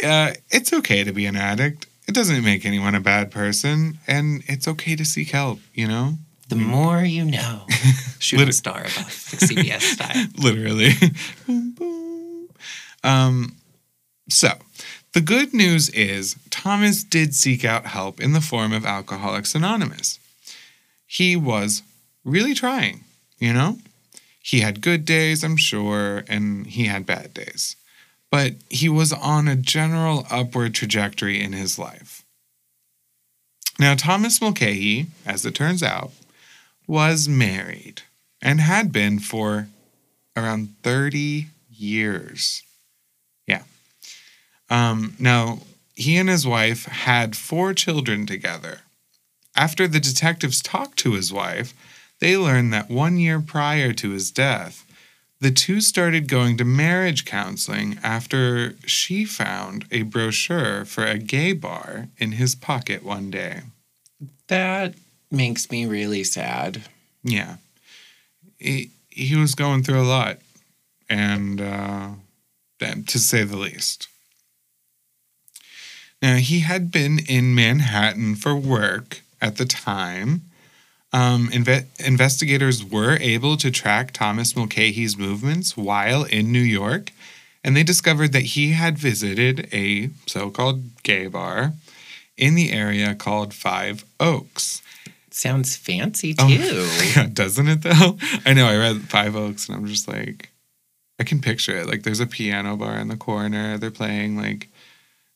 uh 0.05 0.33
it's 0.51 0.73
okay 0.73 1.05
to 1.05 1.13
be 1.13 1.27
an 1.27 1.37
addict 1.37 1.87
it 2.09 2.15
doesn't 2.15 2.43
make 2.45 2.65
anyone 2.67 2.95
a 2.95 3.01
bad 3.01 3.31
person 3.31 3.99
and 4.07 4.43
it's 4.49 4.67
okay 4.67 4.97
to 4.97 5.05
seek 5.05 5.31
help 5.31 5.61
you 5.75 5.87
know 5.87 6.15
The 6.49 6.57
more 6.57 7.01
you 7.03 7.25
know. 7.25 7.67
Shooting 8.19 8.41
Liter- 8.47 8.53
star 8.53 8.81
above, 8.81 8.97
like 9.33 9.41
CBS 9.41 9.81
style. 9.95 10.27
literally. 10.37 10.91
boom, 11.47 11.71
boom. 11.73 12.49
Um, 13.03 13.57
so, 14.29 14.51
the 15.13 15.21
good 15.23 15.55
news 15.55 15.89
is 15.91 16.37
Thomas 16.51 17.03
did 17.05 17.35
seek 17.35 17.65
out 17.65 17.87
help 17.87 18.21
in 18.21 18.33
the 18.33 18.41
form 18.41 18.73
of 18.73 18.85
Alcoholics 18.85 19.55
Anonymous. 19.55 20.19
He 21.07 21.35
was 21.37 21.83
really 22.25 22.55
trying, 22.55 23.05
you 23.43 23.53
know? 23.53 23.79
He 24.41 24.61
had 24.61 24.81
good 24.81 25.05
days, 25.05 25.43
I'm 25.43 25.57
sure, 25.57 26.25
and 26.29 26.67
he 26.67 26.85
had 26.85 27.05
bad 27.05 27.35
days. 27.35 27.75
But 28.31 28.55
he 28.71 28.89
was 28.89 29.13
on 29.13 29.49
a 29.49 29.57
general 29.57 30.27
upward 30.31 30.75
trajectory 30.75 31.43
in 31.43 31.53
his 31.53 31.79
life. 31.79 32.25
Now, 33.81 33.95
Thomas 33.95 34.41
Mulcahy, 34.41 35.07
as 35.27 35.45
it 35.45 35.57
turns 35.57 35.83
out, 35.83 36.13
was 36.87 37.29
married 37.29 38.03
and 38.41 38.61
had 38.61 38.93
been 38.93 39.19
for 39.19 39.69
around 40.37 40.75
30 40.83 41.49
years. 41.71 42.63
Yeah. 43.47 43.63
Um, 44.71 45.15
now, 45.19 45.59
he 45.95 46.17
and 46.17 46.29
his 46.29 46.47
wife 46.47 46.85
had 46.87 47.37
four 47.37 47.75
children 47.75 48.25
together. 48.27 48.81
after 49.55 49.87
the 49.87 50.01
detectives 50.01 50.63
talked 50.63 50.97
to 50.99 51.13
his 51.13 51.31
wife, 51.31 51.75
they 52.23 52.37
learned 52.37 52.73
that 52.73 52.89
one 52.89 53.17
year 53.17 53.41
prior 53.41 53.93
to 53.93 54.11
his 54.11 54.31
death, 54.31 54.87
the 55.41 55.51
two 55.51 55.81
started 55.81 56.29
going 56.29 56.57
to 56.57 56.65
marriage 56.65 57.25
counseling 57.25 57.99
after 58.01 58.77
she 58.87 59.25
found 59.25 59.87
a 59.91 60.03
brochure 60.03 60.85
for 60.85 61.05
a 61.05 61.19
gay 61.19 61.53
bar 61.53 62.11
in 62.19 62.31
his 62.33 62.55
pocket 62.55 63.03
one 63.03 63.29
day. 63.29 63.63
That 64.47 64.95
makes 65.33 65.69
me 65.69 65.85
really 65.85 66.23
sad. 66.23 66.83
Yeah. 67.25 67.57
He, 68.57 68.91
he 69.11 69.35
was 69.35 69.57
going 69.57 69.83
through 69.83 70.03
a 70.03 70.07
lot, 70.07 70.39
and 71.11 71.61
uh, 71.61 72.11
to 72.79 73.19
say 73.19 73.43
the 73.43 73.57
least. 73.57 74.07
Now, 76.23 76.37
he 76.37 76.61
had 76.61 76.93
been 76.93 77.19
in 77.19 77.53
Manhattan 77.53 78.37
for 78.37 78.55
work 78.55 79.23
at 79.41 79.57
the 79.57 79.67
time. 79.67 80.43
Um, 81.13 81.49
inve- 81.49 81.87
investigators 82.05 82.83
were 82.83 83.19
able 83.19 83.57
to 83.59 83.71
track 83.71 84.13
Thomas 84.13 84.57
Mulcahy's 84.57 85.17
movements 85.19 85.77
while 85.77 86.25
in 86.25 86.51
New 86.51 86.61
York, 86.61 87.13
and 87.63 87.77
they 87.77 87.83
discovered 87.83 88.33
that 88.33 88.43
he 88.43 88.73
had 88.73 88.99
visited 88.99 89.69
a 89.73 90.11
so 90.27 90.51
called 90.51 91.03
gay 91.03 91.27
bar 91.27 91.75
in 92.37 92.55
the 92.55 92.73
area 92.73 93.15
called 93.15 93.53
Five 93.53 94.05
Oaks. 94.19 94.81
Sounds 95.31 95.77
fancy 95.77 96.35
too. 96.35 96.45
Oh, 96.45 97.13
yeah, 97.17 97.29
doesn't 97.33 97.69
it 97.69 97.83
though? 97.83 98.19
I 98.47 98.55
know. 98.55 98.67
I 98.67 98.77
read 98.77 99.03
Five 99.03 99.37
Oaks 99.37 99.69
and 99.69 99.77
I'm 99.77 99.87
just 99.87 100.09
like, 100.09 100.51
I 101.19 101.25
can 101.25 101.41
picture 101.41 101.77
it. 101.77 101.87
Like, 101.87 102.03
there's 102.03 102.21
a 102.21 102.27
piano 102.27 102.77
bar 102.77 102.97
in 102.97 103.09
the 103.09 103.17
corner. 103.17 103.77
They're 103.79 103.91
playing 103.91 104.37
like 104.37 104.69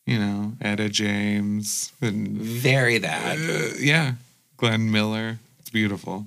you 0.06 0.18
know, 0.18 0.52
Etta 0.60 0.88
James 0.88 1.92
and 2.00 2.28
very 2.38 2.98
that. 2.98 3.38
Uh, 3.38 3.76
yeah, 3.78 4.14
Glenn 4.56 4.90
Miller. 4.90 5.40
It's 5.66 5.70
beautiful. 5.70 6.26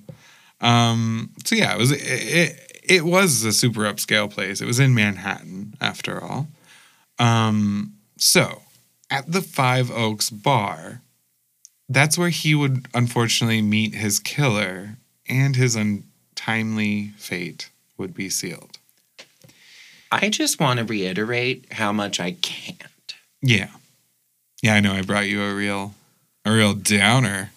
Um, 0.60 1.32
so 1.46 1.56
yeah, 1.56 1.74
it 1.74 1.78
was 1.78 1.92
it, 1.92 2.02
it, 2.02 2.82
it 2.84 3.06
was 3.06 3.46
a 3.46 3.54
super 3.54 3.82
upscale 3.82 4.30
place. 4.30 4.60
It 4.60 4.66
was 4.66 4.80
in 4.80 4.94
Manhattan 4.94 5.76
after 5.80 6.22
all. 6.22 6.48
Um, 7.18 7.94
so 8.18 8.64
at 9.10 9.32
the 9.32 9.42
Five 9.42 9.90
Oaks 9.90 10.30
bar, 10.30 11.02
that's 11.88 12.18
where 12.18 12.30
he 12.30 12.54
would 12.54 12.88
unfortunately 12.94 13.62
meet 13.62 13.96
his 13.96 14.20
killer 14.20 14.98
and 15.28 15.56
his 15.56 15.78
untimely 15.78 17.14
fate 17.18 17.70
would 17.98 18.14
be 18.14 18.30
sealed. 18.30 18.78
I 20.12 20.28
just 20.28 20.60
want 20.60 20.80
to 20.80 20.86
reiterate 20.86 21.72
how 21.72 21.94
much 21.94 22.20
I 22.20 22.32
can't 22.32 22.84
yeah. 23.42 23.70
Yeah, 24.62 24.76
I 24.76 24.80
know 24.82 24.94
I 24.94 25.02
brought 25.02 25.28
you 25.28 25.42
a 25.42 25.54
real 25.54 25.94
a 26.46 26.52
real 26.52 26.74
downer. 26.74 27.52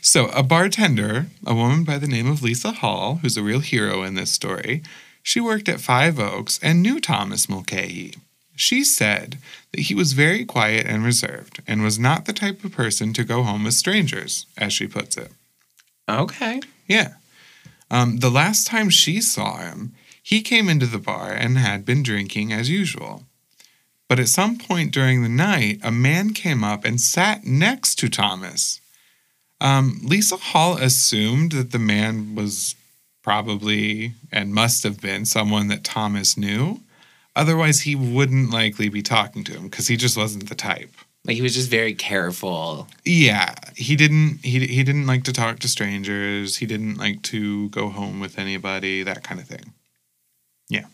So, 0.00 0.26
a 0.28 0.42
bartender, 0.42 1.26
a 1.46 1.54
woman 1.54 1.84
by 1.84 1.98
the 1.98 2.06
name 2.06 2.30
of 2.30 2.42
Lisa 2.42 2.72
Hall, 2.72 3.16
who's 3.22 3.36
a 3.36 3.42
real 3.42 3.60
hero 3.60 4.02
in 4.02 4.14
this 4.14 4.30
story, 4.30 4.82
she 5.22 5.40
worked 5.40 5.68
at 5.68 5.80
Five 5.80 6.18
Oaks 6.18 6.58
and 6.62 6.82
knew 6.82 7.00
Thomas 7.00 7.48
Mulcahy. 7.48 8.14
She 8.56 8.82
said 8.82 9.38
that 9.72 9.82
he 9.82 9.94
was 9.94 10.14
very 10.14 10.44
quiet 10.44 10.86
and 10.86 11.04
reserved 11.04 11.62
and 11.66 11.82
was 11.82 11.98
not 11.98 12.24
the 12.24 12.32
type 12.32 12.64
of 12.64 12.72
person 12.72 13.12
to 13.12 13.24
go 13.24 13.42
home 13.42 13.64
with 13.64 13.74
strangers, 13.74 14.46
as 14.56 14.72
she 14.72 14.86
puts 14.86 15.16
it. 15.16 15.30
Okay. 16.08 16.60
Yeah. 16.86 17.14
Um, 17.90 18.18
the 18.18 18.30
last 18.30 18.66
time 18.66 18.90
she 18.90 19.20
saw 19.20 19.58
him, 19.58 19.94
he 20.22 20.42
came 20.42 20.68
into 20.68 20.86
the 20.86 20.98
bar 20.98 21.32
and 21.32 21.56
had 21.56 21.84
been 21.84 22.02
drinking 22.02 22.52
as 22.52 22.70
usual. 22.70 23.24
But 24.08 24.18
at 24.18 24.28
some 24.28 24.58
point 24.58 24.92
during 24.92 25.22
the 25.22 25.28
night, 25.28 25.80
a 25.82 25.92
man 25.92 26.34
came 26.34 26.64
up 26.64 26.84
and 26.84 27.00
sat 27.00 27.44
next 27.44 27.96
to 27.96 28.08
Thomas. 28.08 28.80
Um, 29.60 30.00
Lisa 30.04 30.36
Hall 30.36 30.76
assumed 30.76 31.52
that 31.52 31.72
the 31.72 31.78
man 31.78 32.34
was 32.34 32.76
probably 33.22 34.12
and 34.32 34.54
must 34.54 34.84
have 34.84 35.00
been 35.00 35.24
someone 35.24 35.68
that 35.68 35.84
Thomas 35.84 36.36
knew. 36.36 36.80
Otherwise, 37.34 37.82
he 37.82 37.94
wouldn't 37.94 38.50
likely 38.50 38.88
be 38.88 39.02
talking 39.02 39.44
to 39.44 39.52
him 39.52 39.64
because 39.64 39.88
he 39.88 39.96
just 39.96 40.16
wasn't 40.16 40.48
the 40.48 40.54
type. 40.54 40.90
Like 41.24 41.36
he 41.36 41.42
was 41.42 41.54
just 41.54 41.70
very 41.70 41.94
careful. 41.94 42.88
Yeah, 43.04 43.54
he 43.76 43.96
didn't. 43.96 44.38
He 44.42 44.66
he 44.66 44.82
didn't 44.82 45.06
like 45.06 45.24
to 45.24 45.32
talk 45.32 45.58
to 45.58 45.68
strangers. 45.68 46.56
He 46.56 46.66
didn't 46.66 46.96
like 46.96 47.22
to 47.24 47.68
go 47.68 47.90
home 47.90 48.18
with 48.18 48.38
anybody. 48.38 49.02
That 49.02 49.24
kind 49.24 49.40
of 49.40 49.46
thing. 49.46 49.74
Yeah. 50.68 50.86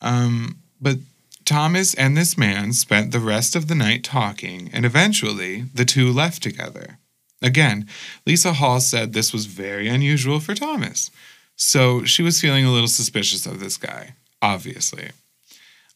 Um, 0.00 0.58
but 0.80 0.98
Thomas 1.44 1.94
and 1.94 2.16
this 2.16 2.38
man 2.38 2.72
spent 2.72 3.10
the 3.10 3.20
rest 3.20 3.56
of 3.56 3.68
the 3.68 3.74
night 3.74 4.04
talking, 4.04 4.70
and 4.72 4.84
eventually 4.84 5.62
the 5.74 5.84
two 5.84 6.12
left 6.12 6.42
together. 6.42 6.98
Again, 7.42 7.86
Lisa 8.26 8.54
Hall 8.54 8.80
said 8.80 9.12
this 9.12 9.32
was 9.32 9.46
very 9.46 9.88
unusual 9.88 10.40
for 10.40 10.54
Thomas, 10.54 11.10
so 11.54 12.04
she 12.04 12.22
was 12.22 12.40
feeling 12.40 12.64
a 12.64 12.72
little 12.72 12.88
suspicious 12.88 13.46
of 13.46 13.60
this 13.60 13.76
guy, 13.76 14.14
obviously. 14.40 15.10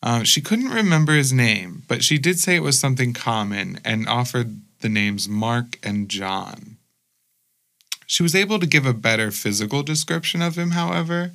Uh, 0.03 0.23
she 0.23 0.41
couldn't 0.41 0.69
remember 0.69 1.13
his 1.13 1.33
name, 1.33 1.83
but 1.89 2.03
she 2.03 2.19
did 2.19 2.39
say 2.39 2.57
it 2.57 2.63
was 2.63 2.79
something 2.79 3.13
common 3.13 3.81
and 3.85 4.09
offered 4.09 4.61
the 4.81 4.89
names 4.89 5.29
Mark 5.29 5.79
and 5.83 6.09
John. 6.09 6.77
She 8.07 8.23
was 8.23 8.35
able 8.35 8.59
to 8.59 8.67
give 8.67 8.87
a 8.87 8.95
better 8.95 9.31
physical 9.31 9.83
description 9.83 10.43
of 10.43 10.57
him, 10.57 10.73
however, 10.73 11.33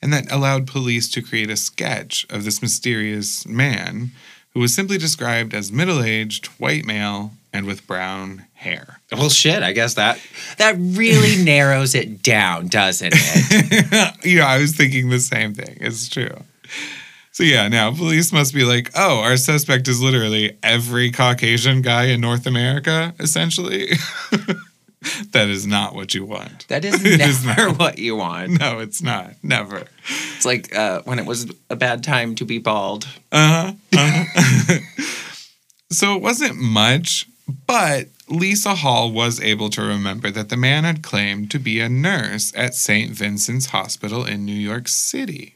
and 0.00 0.12
that 0.12 0.30
allowed 0.30 0.66
police 0.66 1.10
to 1.10 1.22
create 1.22 1.50
a 1.50 1.56
sketch 1.56 2.26
of 2.30 2.44
this 2.44 2.62
mysterious 2.62 3.46
man 3.46 4.12
who 4.58 4.62
was 4.62 4.74
simply 4.74 4.98
described 4.98 5.54
as 5.54 5.70
middle-aged 5.70 6.46
white 6.58 6.84
male 6.84 7.30
and 7.52 7.64
with 7.64 7.86
brown 7.86 8.44
hair. 8.54 8.98
Well, 9.12 9.28
shit, 9.28 9.62
I 9.62 9.70
guess 9.70 9.94
that 9.94 10.18
that 10.56 10.74
really 10.76 11.36
narrows 11.44 11.94
it 11.94 12.24
down, 12.24 12.66
doesn't 12.66 13.12
it? 13.14 14.16
yeah, 14.24 14.48
I 14.48 14.58
was 14.58 14.74
thinking 14.76 15.10
the 15.10 15.20
same 15.20 15.54
thing. 15.54 15.78
It's 15.80 16.08
true. 16.08 16.42
So 17.30 17.44
yeah, 17.44 17.68
now 17.68 17.92
police 17.92 18.32
must 18.32 18.52
be 18.52 18.64
like, 18.64 18.90
"Oh, 18.96 19.20
our 19.20 19.36
suspect 19.36 19.86
is 19.86 20.02
literally 20.02 20.58
every 20.60 21.12
Caucasian 21.12 21.80
guy 21.80 22.06
in 22.06 22.20
North 22.20 22.44
America, 22.44 23.14
essentially." 23.20 23.92
that 25.32 25.48
is 25.48 25.66
not 25.66 25.94
what 25.94 26.14
you 26.14 26.24
want. 26.24 26.66
That 26.68 26.84
is 26.84 27.02
never 27.46 27.70
is 27.70 27.78
what 27.78 27.98
you 27.98 28.16
want. 28.16 28.58
No, 28.58 28.78
it's 28.80 29.02
not. 29.02 29.32
Never. 29.42 29.84
It's 30.36 30.44
like 30.44 30.74
uh, 30.74 31.02
when 31.04 31.18
it 31.18 31.26
was 31.26 31.52
a 31.70 31.76
bad 31.76 32.02
time 32.02 32.34
to 32.36 32.44
be 32.44 32.58
bald. 32.58 33.06
Uh 33.30 33.72
huh. 33.92 33.96
Uh-huh. 33.96 34.78
so 35.90 36.14
it 36.14 36.22
wasn't 36.22 36.56
much, 36.56 37.28
but 37.66 38.08
Lisa 38.28 38.74
Hall 38.74 39.10
was 39.12 39.40
able 39.40 39.70
to 39.70 39.82
remember 39.82 40.30
that 40.30 40.48
the 40.48 40.56
man 40.56 40.84
had 40.84 41.02
claimed 41.02 41.50
to 41.52 41.58
be 41.58 41.80
a 41.80 41.88
nurse 41.88 42.52
at 42.54 42.74
St. 42.74 43.10
Vincent's 43.12 43.66
Hospital 43.66 44.24
in 44.24 44.44
New 44.44 44.52
York 44.52 44.88
City. 44.88 45.54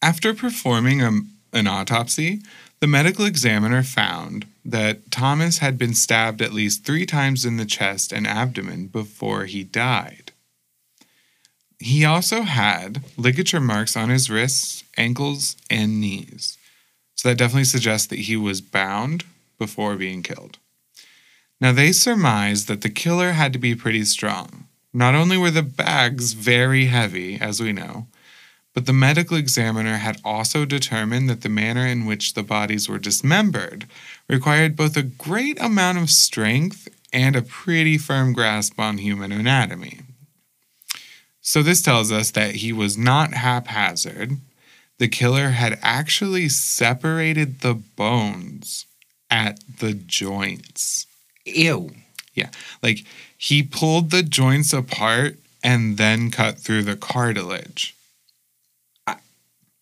After 0.00 0.32
performing 0.32 1.02
a, 1.02 1.10
an 1.52 1.66
autopsy, 1.66 2.40
the 2.80 2.86
medical 2.86 3.24
examiner 3.24 3.82
found 3.82 4.46
that 4.64 5.10
Thomas 5.10 5.58
had 5.58 5.78
been 5.78 5.94
stabbed 5.94 6.40
at 6.40 6.52
least 6.52 6.84
three 6.84 7.06
times 7.06 7.44
in 7.44 7.56
the 7.56 7.64
chest 7.64 8.12
and 8.12 8.26
abdomen 8.26 8.86
before 8.86 9.46
he 9.46 9.64
died. 9.64 10.32
He 11.80 12.04
also 12.04 12.42
had 12.42 13.04
ligature 13.16 13.60
marks 13.60 13.96
on 13.96 14.08
his 14.08 14.30
wrists, 14.30 14.84
ankles, 14.96 15.56
and 15.70 16.00
knees. 16.00 16.58
So 17.14 17.28
that 17.28 17.38
definitely 17.38 17.64
suggests 17.64 18.06
that 18.08 18.20
he 18.20 18.36
was 18.36 18.60
bound 18.60 19.24
before 19.58 19.96
being 19.96 20.22
killed. 20.22 20.58
Now, 21.60 21.72
they 21.72 21.90
surmised 21.90 22.68
that 22.68 22.82
the 22.82 22.90
killer 22.90 23.32
had 23.32 23.52
to 23.52 23.58
be 23.58 23.74
pretty 23.74 24.04
strong. 24.04 24.68
Not 24.92 25.16
only 25.16 25.36
were 25.36 25.50
the 25.50 25.62
bags 25.62 26.32
very 26.32 26.86
heavy, 26.86 27.38
as 27.40 27.60
we 27.60 27.72
know, 27.72 28.06
but 28.78 28.86
the 28.86 28.92
medical 28.92 29.36
examiner 29.36 29.96
had 29.96 30.20
also 30.24 30.64
determined 30.64 31.28
that 31.28 31.40
the 31.40 31.48
manner 31.48 31.84
in 31.84 32.06
which 32.06 32.34
the 32.34 32.44
bodies 32.44 32.88
were 32.88 33.00
dismembered 33.00 33.88
required 34.28 34.76
both 34.76 34.96
a 34.96 35.02
great 35.02 35.60
amount 35.60 35.98
of 35.98 36.08
strength 36.08 36.86
and 37.12 37.34
a 37.34 37.42
pretty 37.42 37.98
firm 37.98 38.32
grasp 38.32 38.78
on 38.78 38.98
human 38.98 39.32
anatomy. 39.32 40.02
So, 41.40 41.60
this 41.60 41.82
tells 41.82 42.12
us 42.12 42.30
that 42.30 42.54
he 42.54 42.72
was 42.72 42.96
not 42.96 43.34
haphazard. 43.34 44.36
The 44.98 45.08
killer 45.08 45.48
had 45.48 45.80
actually 45.82 46.48
separated 46.48 47.62
the 47.62 47.74
bones 47.74 48.86
at 49.28 49.58
the 49.80 49.92
joints. 49.92 51.08
Ew. 51.44 51.90
Yeah. 52.32 52.50
Like 52.80 53.04
he 53.36 53.64
pulled 53.64 54.12
the 54.12 54.22
joints 54.22 54.72
apart 54.72 55.34
and 55.64 55.96
then 55.96 56.30
cut 56.30 56.60
through 56.60 56.84
the 56.84 56.94
cartilage. 56.94 57.96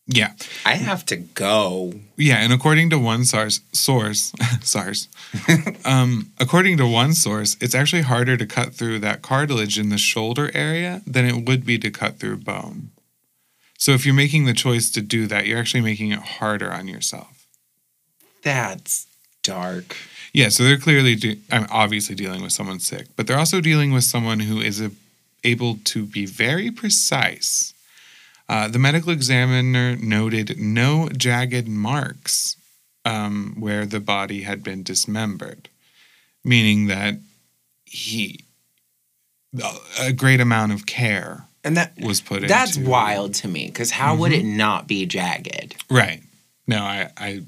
Yeah. 0.07 0.33
I 0.65 0.75
have 0.75 1.05
to 1.07 1.17
go. 1.17 1.95
Yeah, 2.17 2.37
and 2.37 2.53
according 2.53 2.91
to 2.91 2.99
one 2.99 3.25
source, 3.25 3.61
source, 3.73 4.33
SARS, 4.63 5.09
um, 5.85 6.31
according 6.39 6.77
to 6.79 6.87
one 6.87 7.13
source, 7.13 7.57
it's 7.61 7.75
actually 7.75 8.03
harder 8.03 8.37
to 8.37 8.47
cut 8.47 8.73
through 8.73 9.01
that 9.01 9.23
cartilage 9.23 9.79
in 9.79 9.89
the 9.89 9.99
shoulder 9.99 10.51
area 10.55 11.03
than 11.07 11.25
it 11.25 11.47
would 11.49 11.67
be 11.67 11.79
to 11.79 11.91
cut 11.91 12.19
through 12.19 12.37
bone. 12.39 12.91
So 13.79 13.93
if 13.93 14.07
you're 14.07 14.15
making 14.15 14.45
the 14.45 14.55
choice 14.55 14.91
to 14.93 15.03
do 15.03 15.27
that, 15.27 15.47
you're 15.47 15.59
actually 15.59 15.83
making 15.83 16.13
it 16.13 16.21
harder 16.21 16.73
on 16.73 16.89
yourself. 16.89 17.47
That's 18.43 19.07
dark. 19.43 19.97
Yeah, 20.33 20.51
so 20.51 20.63
they're 20.63 20.79
clearly, 20.79 21.17
de- 21.17 21.41
I'm 21.51 21.67
obviously 21.71 22.15
dealing 22.15 22.43
with 22.43 22.53
someone 22.53 22.79
sick, 22.79 23.07
but 23.17 23.27
they're 23.27 23.39
also 23.39 23.61
dealing 23.61 23.93
with 23.93 24.05
someone 24.05 24.41
who 24.41 24.61
is 24.61 24.81
a, 24.81 24.93
able 25.45 25.79
to 25.85 26.05
be 26.05 26.27
very 26.27 26.71
precise. 26.71 27.75
Uh, 28.49 28.69
the 28.69 28.79
medical 28.79 29.11
examiner 29.11 29.97
noted 29.97 30.59
no 30.59 31.09
jagged 31.09 31.67
marks 31.69 32.57
um, 33.05 33.55
where 33.59 33.85
the 33.87 34.01
body 34.01 34.43
had 34.43 34.63
been 34.63 34.83
dismembered, 34.83 35.69
meaning 36.45 36.87
that 36.87 37.15
he, 37.85 38.45
a 40.01 40.13
great 40.13 40.41
amount 40.41 40.73
of 40.73 40.87
care 40.87 41.47
And 41.65 41.77
that 41.77 41.93
was 42.01 42.21
put 42.21 42.43
in. 42.43 42.49
that's 42.49 42.77
into 42.77 42.89
wild 42.91 43.35
to 43.35 43.49
me 43.49 43.67
because 43.67 43.91
how 43.93 44.15
would 44.17 44.33
it 44.33 44.45
not 44.45 44.87
be 44.87 45.07
jagged? 45.07 45.77
Right. 45.91 46.23
No, 46.69 46.79
I, 46.83 47.11
I, 47.17 47.43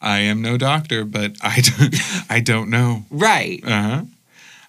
I 0.00 0.18
am 0.20 0.42
no 0.42 0.56
doctor, 0.56 1.04
but 1.04 1.32
I 1.42 1.60
don't, 1.78 1.94
I 2.30 2.40
don't 2.40 2.70
know. 2.70 3.04
Right. 3.10 3.62
Uh 3.64 3.82
huh. 3.82 4.02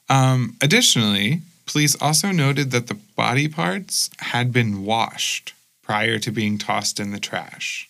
Um, 0.07 0.55
additionally, 0.61 1.41
police 1.65 1.95
also 2.01 2.31
noted 2.31 2.71
that 2.71 2.87
the 2.87 2.93
body 3.15 3.47
parts 3.47 4.09
had 4.19 4.51
been 4.51 4.83
washed 4.83 5.53
prior 5.83 6.17
to 6.19 6.31
being 6.31 6.57
tossed 6.57 6.99
in 6.99 7.11
the 7.11 7.19
trash, 7.19 7.87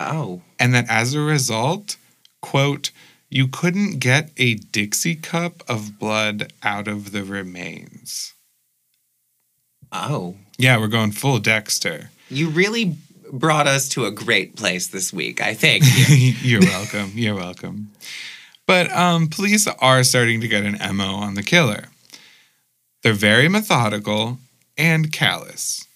Oh. 0.00 0.42
and 0.58 0.74
that 0.74 0.88
as 0.88 1.14
a 1.14 1.20
result, 1.20 1.96
quote, 2.42 2.90
you 3.30 3.48
couldn't 3.48 3.98
get 3.98 4.30
a 4.36 4.54
Dixie 4.54 5.16
cup 5.16 5.62
of 5.68 5.98
blood 5.98 6.52
out 6.62 6.86
of 6.88 7.12
the 7.12 7.24
remains. 7.24 8.34
Oh. 9.92 10.36
Yeah, 10.58 10.78
we're 10.78 10.88
going 10.88 11.12
full 11.12 11.38
Dexter. 11.38 12.10
You 12.28 12.48
really 12.48 12.96
brought 13.32 13.66
us 13.66 13.88
to 13.90 14.04
a 14.06 14.10
great 14.10 14.56
place 14.56 14.86
this 14.88 15.12
week. 15.12 15.40
I 15.40 15.54
thank 15.54 15.84
you. 15.84 16.16
You're 16.42 16.60
welcome. 16.60 17.12
You're 17.14 17.34
welcome. 17.34 17.90
But 18.66 18.90
um, 18.92 19.28
police 19.28 19.66
are 19.66 20.02
starting 20.04 20.40
to 20.40 20.48
get 20.48 20.64
an 20.64 20.96
MO 20.96 21.14
on 21.16 21.34
the 21.34 21.42
killer. 21.42 21.84
They're 23.06 23.14
very 23.14 23.48
methodical 23.48 24.38
and 24.76 25.12
callous. 25.12 25.86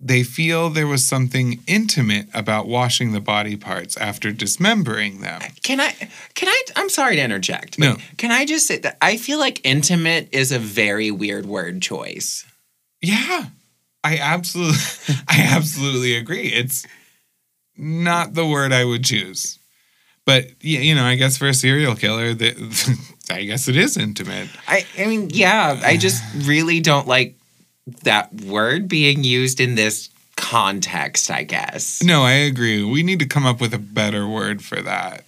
They 0.00 0.22
feel 0.22 0.70
there 0.70 0.86
was 0.86 1.06
something 1.06 1.60
intimate 1.66 2.28
about 2.32 2.66
washing 2.66 3.12
the 3.12 3.20
body 3.20 3.56
parts 3.56 3.94
after 3.98 4.32
dismembering 4.32 5.20
them. 5.20 5.42
Can 5.62 5.82
I? 5.82 5.90
Can 6.32 6.48
I? 6.48 6.62
I'm 6.74 6.88
sorry 6.88 7.16
to 7.16 7.22
interject. 7.22 7.78
but 7.78 7.84
No. 7.84 7.96
Can 8.16 8.30
I 8.30 8.46
just 8.46 8.66
say 8.66 8.78
that 8.78 8.96
I 9.02 9.18
feel 9.18 9.38
like 9.38 9.60
intimate 9.66 10.30
is 10.32 10.50
a 10.50 10.58
very 10.58 11.10
weird 11.10 11.44
word 11.44 11.82
choice. 11.82 12.46
Yeah, 13.02 13.48
I 14.02 14.16
absolutely, 14.16 14.78
I 15.28 15.42
absolutely 15.54 16.16
agree. 16.16 16.46
It's 16.46 16.86
not 17.76 18.32
the 18.32 18.46
word 18.46 18.72
I 18.72 18.86
would 18.86 19.04
choose, 19.04 19.58
but 20.24 20.46
yeah, 20.62 20.80
you 20.80 20.94
know, 20.94 21.04
I 21.04 21.16
guess 21.16 21.36
for 21.36 21.48
a 21.48 21.54
serial 21.54 21.96
killer, 21.96 22.32
that 22.32 23.06
I 23.30 23.44
guess 23.44 23.68
it 23.68 23.76
is 23.76 23.96
intimate. 23.96 24.48
I. 24.68 24.86
I 24.98 25.06
mean, 25.06 25.30
yeah. 25.30 25.80
I 25.82 25.96
just 25.96 26.22
really 26.46 26.80
don't 26.80 27.06
like 27.06 27.36
that 28.02 28.32
word 28.34 28.88
being 28.88 29.24
used 29.24 29.60
in 29.60 29.74
this 29.74 30.10
context. 30.36 31.30
I 31.30 31.42
guess. 31.42 32.02
No, 32.02 32.22
I 32.22 32.32
agree. 32.32 32.84
We 32.84 33.02
need 33.02 33.18
to 33.20 33.26
come 33.26 33.46
up 33.46 33.60
with 33.60 33.74
a 33.74 33.78
better 33.78 34.26
word 34.28 34.64
for 34.64 34.80
that, 34.82 35.24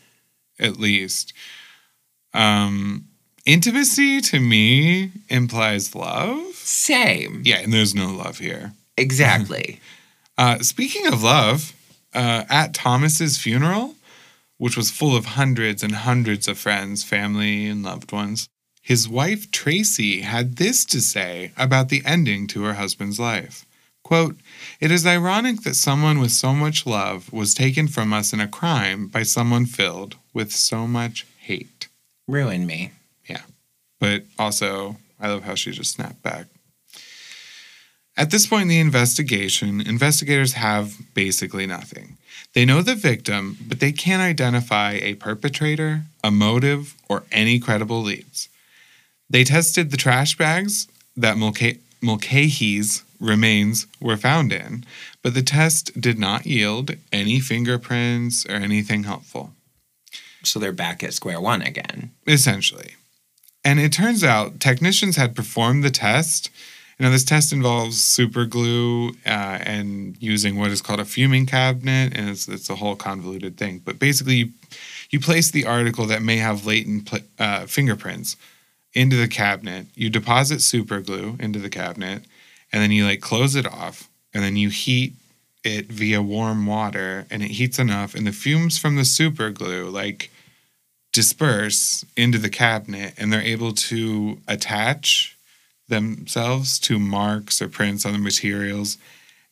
at 0.59 0.78
least. 0.78 1.32
Um, 2.34 3.07
intimacy 3.46 4.20
to 4.20 4.38
me 4.40 5.11
implies 5.28 5.94
love. 5.94 6.55
Same. 6.55 7.42
Yeah, 7.44 7.59
and 7.59 7.72
there's 7.72 7.94
no 7.94 8.11
love 8.11 8.38
here. 8.38 8.72
Exactly. 8.96 9.80
Uh, 10.38 10.61
speaking 10.61 11.05
of 11.09 11.20
love, 11.20 11.74
uh, 12.14 12.44
at 12.49 12.72
Thomas's 12.72 13.36
funeral, 13.38 13.96
which 14.59 14.76
was 14.76 14.90
full 14.90 15.16
of 15.16 15.24
hundreds 15.24 15.82
and 15.82 15.94
hundreds 15.94 16.46
of 16.46 16.59
friends, 16.59 17.02
family, 17.02 17.66
and 17.66 17.82
loved 17.82 18.12
ones, 18.12 18.48
his 18.82 19.09
wife 19.09 19.50
Tracy 19.50 20.22
had 20.22 20.56
this 20.56 20.84
to 20.86 21.00
say 21.00 21.52
about 21.56 21.88
the 21.88 22.02
ending 22.04 22.46
to 22.48 22.64
her 22.64 22.74
husband's 22.74 23.20
life. 23.20 23.64
Quote, 24.02 24.36
It 24.80 24.90
is 24.90 25.06
ironic 25.06 25.62
that 25.62 25.74
someone 25.74 26.18
with 26.18 26.32
so 26.32 26.54
much 26.54 26.86
love 26.86 27.30
was 27.32 27.52
taken 27.54 27.88
from 27.88 28.12
us 28.12 28.32
in 28.32 28.40
a 28.40 28.48
crime 28.48 29.06
by 29.06 29.22
someone 29.22 29.66
filled 29.66 30.16
with 30.32 30.52
so 30.52 30.86
much 30.86 31.26
hate. 31.38 31.88
Ruin 32.26 32.66
me. 32.66 32.92
Yeah. 33.28 33.42
But 34.00 34.24
also, 34.38 34.96
I 35.20 35.28
love 35.28 35.42
how 35.42 35.54
she 35.54 35.72
just 35.72 35.92
snapped 35.92 36.22
back. 36.22 36.46
At 38.16 38.30
this 38.30 38.46
point 38.46 38.62
in 38.62 38.68
the 38.68 38.80
investigation, 38.80 39.80
investigators 39.80 40.54
have 40.54 40.96
basically 41.14 41.66
nothing. 41.66 42.16
They 42.55 42.64
know 42.64 42.82
the 42.82 42.94
victim, 42.94 43.57
but 43.66 43.80
they 43.80 43.92
can't 43.92 44.22
identify 44.22 44.92
a 44.92 45.14
perpetrator, 45.14 46.03
a 46.24 46.30
motive, 46.30 46.94
or 47.09 47.24
any 47.30 47.59
credible 47.59 48.03
leads. 48.03 48.49
They 49.30 49.44
tested 49.44 49.90
the 49.90 49.96
trash 49.96 50.36
bags 50.36 50.88
that 51.16 51.36
Mulca- 51.36 51.78
Mulcahy's 52.01 53.03
remains 53.20 53.86
were 54.01 54.16
found 54.16 54.53
in, 54.53 54.84
but 55.22 55.34
the 55.34 55.42
test 55.42 56.01
did 56.01 56.18
not 56.18 56.46
yield 56.46 56.92
any 57.12 57.40
fingerprints 57.40 58.46
or 58.46 58.55
anything 58.55 59.05
helpful. 59.05 59.53
So 60.44 60.59
they're 60.59 60.72
back 60.72 61.03
at 61.03 61.14
square 61.14 61.40
one 61.40 61.62
again. 61.62 62.12
essentially. 62.26 62.94
And 63.64 63.80
it 63.80 63.92
turns 63.92 64.22
out 64.24 64.61
technicians 64.61 65.16
had 65.16 65.34
performed 65.36 65.84
the 65.84 65.90
test. 65.90 66.49
You 66.99 67.07
know, 67.07 67.12
this 67.12 67.24
test 67.24 67.53
involves 67.53 68.01
super 68.01 68.44
glue 68.44 69.11
uh, 69.24 69.59
and 69.62 70.16
using 70.20 70.57
what 70.57 70.72
is 70.72 70.82
called 70.82 70.99
a 70.99 71.05
fuming 71.05 71.46
cabinet, 71.46 72.16
and 72.16 72.28
it's, 72.28 72.49
it's 72.49 72.68
a 72.68 72.74
whole 72.74 72.96
convoluted 72.96 73.57
thing. 73.57 73.80
But 73.84 74.01
basically, 74.01 74.34
you, 74.34 74.49
you 75.11 75.20
place 75.20 75.51
the 75.51 75.64
article 75.64 76.07
that 76.07 76.22
may 76.22 76.38
have 76.38 76.66
latent 76.66 77.09
uh, 77.38 77.66
fingerprints 77.66 78.36
into 78.94 79.16
the 79.16 79.28
cabinet. 79.28 79.86
You 79.94 80.11
deposit 80.11 80.61
super 80.61 81.01
glue 81.01 81.36
into 81.38 81.61
the 81.61 81.70
cabinet, 81.70 82.24
and 82.72 82.82
then 82.82 82.90
you 82.90 83.05
like 83.05 83.20
close 83.20 83.55
it 83.55 83.66
off, 83.66 84.09
and 84.34 84.42
then 84.42 84.57
you 84.57 84.68
heat 84.68 85.12
it 85.62 85.86
via 85.86 86.20
warm 86.20 86.66
water, 86.66 87.26
and 87.30 87.44
it 87.44 87.53
heats 87.53 87.78
enough, 87.78 88.16
and 88.16 88.26
the 88.26 88.32
fumes 88.32 88.76
from 88.76 88.96
the 88.96 89.05
super 89.05 89.51
glue 89.51 89.88
like 89.88 90.30
disperse 91.12 92.05
into 92.16 92.38
the 92.38 92.51
cabinet 92.51 93.14
and 93.16 93.32
they're 93.32 93.40
able 93.40 93.72
to 93.72 94.38
attach 94.46 95.38
themselves 95.89 96.78
to 96.80 96.99
marks 96.99 97.61
or 97.62 97.68
prints 97.68 98.05
on 98.07 98.12
the 98.12 98.18
materials 98.18 98.99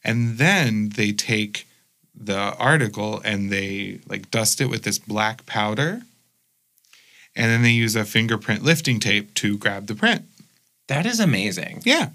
and 0.05 0.39
then 0.39 0.91
they 0.91 1.13
take 1.13 1.67
the 2.15 2.55
article 2.57 3.21
and 3.25 3.51
they 3.51 3.99
like 4.09 4.31
dust 4.31 4.61
it 4.61 4.67
with 4.71 4.83
this 4.85 4.99
black 4.99 5.45
powder 5.47 6.03
and 7.35 7.51
then 7.51 7.63
they 7.63 7.71
use 7.71 7.95
a 7.97 8.05
fingerprint 8.05 8.63
lifting 8.63 8.99
tape 9.01 9.35
to 9.35 9.59
grab 9.59 9.87
the 9.87 9.95
print 9.95 10.25
That 10.89 11.07
is 11.07 11.21
amazing. 11.21 11.83
yeah 11.85 12.11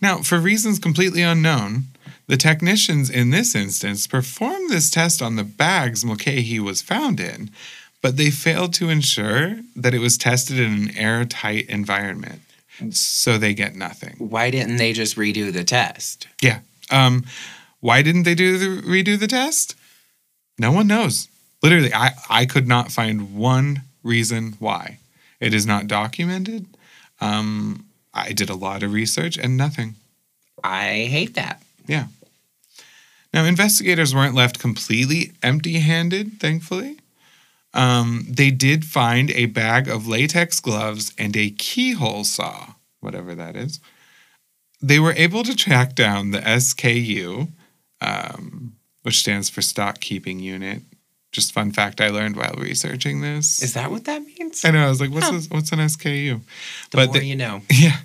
now 0.00 0.18
for 0.18 0.38
reasons 0.38 0.78
completely 0.78 1.22
unknown 1.22 1.84
the 2.26 2.36
technicians 2.36 3.08
in 3.10 3.30
this 3.30 3.54
instance 3.54 4.06
performed 4.06 4.70
this 4.70 4.90
test 4.90 5.22
on 5.22 5.36
the 5.36 5.44
bags 5.44 6.04
mulcahy 6.04 6.60
was 6.60 6.82
found 6.82 7.20
in 7.20 7.50
but 8.00 8.16
they 8.16 8.30
failed 8.30 8.72
to 8.74 8.88
ensure 8.90 9.58
that 9.74 9.94
it 9.94 9.98
was 9.98 10.16
tested 10.16 10.58
in 10.58 10.72
an 10.72 10.96
airtight 10.96 11.68
environment. 11.68 12.40
So 12.90 13.38
they 13.38 13.54
get 13.54 13.74
nothing. 13.74 14.16
Why 14.18 14.50
didn't 14.50 14.76
they 14.76 14.92
just 14.92 15.16
redo 15.16 15.52
the 15.52 15.64
test? 15.64 16.28
Yeah. 16.42 16.60
Um, 16.90 17.24
why 17.80 18.02
didn't 18.02 18.24
they 18.24 18.34
do 18.34 18.58
the 18.58 18.82
redo 18.82 19.18
the 19.18 19.26
test? 19.26 19.74
No 20.58 20.72
one 20.72 20.86
knows. 20.86 21.28
Literally, 21.62 21.92
I, 21.92 22.12
I 22.28 22.46
could 22.46 22.68
not 22.68 22.92
find 22.92 23.36
one 23.36 23.82
reason 24.02 24.54
why. 24.58 24.98
It 25.40 25.54
is 25.54 25.66
not 25.66 25.86
documented. 25.86 26.66
Um, 27.20 27.86
I 28.14 28.32
did 28.32 28.50
a 28.50 28.54
lot 28.54 28.82
of 28.82 28.92
research 28.92 29.36
and 29.38 29.56
nothing. 29.56 29.94
I 30.62 31.06
hate 31.10 31.34
that. 31.34 31.62
Yeah. 31.86 32.06
Now, 33.32 33.44
investigators 33.44 34.14
weren't 34.14 34.34
left 34.34 34.58
completely 34.58 35.32
empty 35.42 35.80
handed, 35.80 36.40
thankfully. 36.40 36.98
Um, 37.74 38.26
they 38.28 38.50
did 38.50 38.84
find 38.84 39.30
a 39.32 39.46
bag 39.46 39.88
of 39.88 40.06
latex 40.06 40.58
gloves 40.60 41.12
and 41.18 41.36
a 41.36 41.50
keyhole 41.50 42.24
saw, 42.24 42.74
whatever 43.00 43.34
that 43.34 43.56
is. 43.56 43.78
They 44.80 44.98
were 44.98 45.12
able 45.12 45.42
to 45.44 45.54
track 45.56 45.94
down 45.94 46.30
the 46.30 46.38
SKU, 46.40 47.48
um, 48.00 48.74
which 49.02 49.18
stands 49.20 49.48
for 49.50 49.60
Stock 49.60 50.00
Keeping 50.00 50.40
Unit. 50.40 50.82
Just 51.30 51.52
fun 51.52 51.72
fact 51.72 52.00
I 52.00 52.08
learned 52.08 52.36
while 52.36 52.54
researching 52.56 53.20
this. 53.20 53.62
Is 53.62 53.74
that 53.74 53.90
what 53.90 54.04
that 54.06 54.22
means? 54.22 54.64
I 54.64 54.70
know. 54.70 54.86
I 54.86 54.88
was 54.88 55.00
like, 55.00 55.10
what's 55.10 55.26
Huh. 55.26 55.32
this, 55.32 55.50
what's 55.50 55.72
an 55.72 55.80
SKU? 55.80 56.40
The 56.90 56.96
but 56.96 57.06
more 57.08 57.18
the- 57.18 57.24
you 57.26 57.36
know. 57.36 57.60
Yeah, 57.70 57.98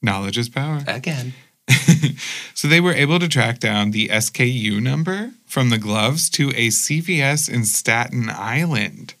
knowledge 0.00 0.38
is 0.38 0.48
power. 0.48 0.82
Again. 0.86 1.34
so 2.54 2.68
they 2.68 2.80
were 2.80 2.92
able 2.92 3.18
to 3.18 3.28
track 3.28 3.58
down 3.58 3.90
the 3.90 4.08
SKU 4.08 4.80
number 4.80 5.32
from 5.46 5.70
the 5.70 5.78
gloves 5.78 6.30
to 6.30 6.50
a 6.50 6.68
CVS 6.68 7.48
in 7.52 7.64
Staten 7.64 8.30
Island. 8.30 9.14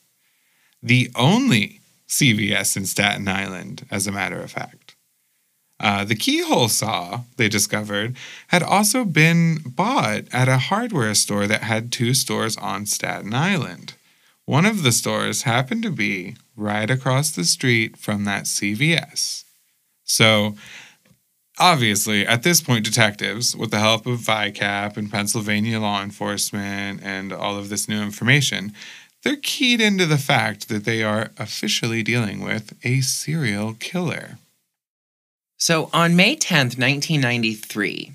The 0.82 1.10
only 1.14 1.80
CVS 2.08 2.76
in 2.76 2.86
Staten 2.86 3.26
Island, 3.28 3.86
as 3.90 4.06
a 4.06 4.12
matter 4.12 4.40
of 4.40 4.52
fact. 4.52 4.94
Uh, 5.78 6.04
the 6.04 6.14
keyhole 6.14 6.68
saw, 6.68 7.22
they 7.36 7.48
discovered, 7.48 8.16
had 8.48 8.62
also 8.62 9.04
been 9.04 9.58
bought 9.66 10.24
at 10.32 10.48
a 10.48 10.58
hardware 10.58 11.14
store 11.14 11.46
that 11.46 11.62
had 11.62 11.92
two 11.92 12.14
stores 12.14 12.56
on 12.56 12.86
Staten 12.86 13.34
Island. 13.34 13.94
one 14.46 14.64
of 14.64 14.84
the 14.84 14.92
stores 14.92 15.42
happened 15.42 15.82
to 15.82 15.90
be 15.90 16.36
right 16.54 16.88
across 16.88 17.32
the 17.32 17.44
street 17.44 17.96
from 17.96 18.24
that 18.24 18.44
CVS. 18.44 19.42
So, 20.04 20.54
obviously, 21.58 22.26
at 22.26 22.42
this 22.42 22.60
point, 22.60 22.84
detectives, 22.84 23.56
with 23.56 23.70
the 23.70 23.78
help 23.78 24.06
of 24.06 24.20
VICAP 24.20 24.96
and 24.96 25.10
Pennsylvania 25.10 25.80
law 25.80 26.02
enforcement 26.02 27.00
and 27.02 27.32
all 27.32 27.58
of 27.58 27.68
this 27.68 27.88
new 27.88 28.02
information, 28.02 28.72
they're 29.22 29.36
keyed 29.36 29.80
into 29.80 30.06
the 30.06 30.18
fact 30.18 30.68
that 30.68 30.84
they 30.84 31.02
are 31.02 31.30
officially 31.38 32.02
dealing 32.02 32.40
with 32.42 32.74
a 32.84 33.00
serial 33.00 33.74
killer. 33.74 34.38
So 35.58 35.90
on 35.92 36.14
May 36.16 36.36
10th, 36.36 36.78
1993, 36.78 38.12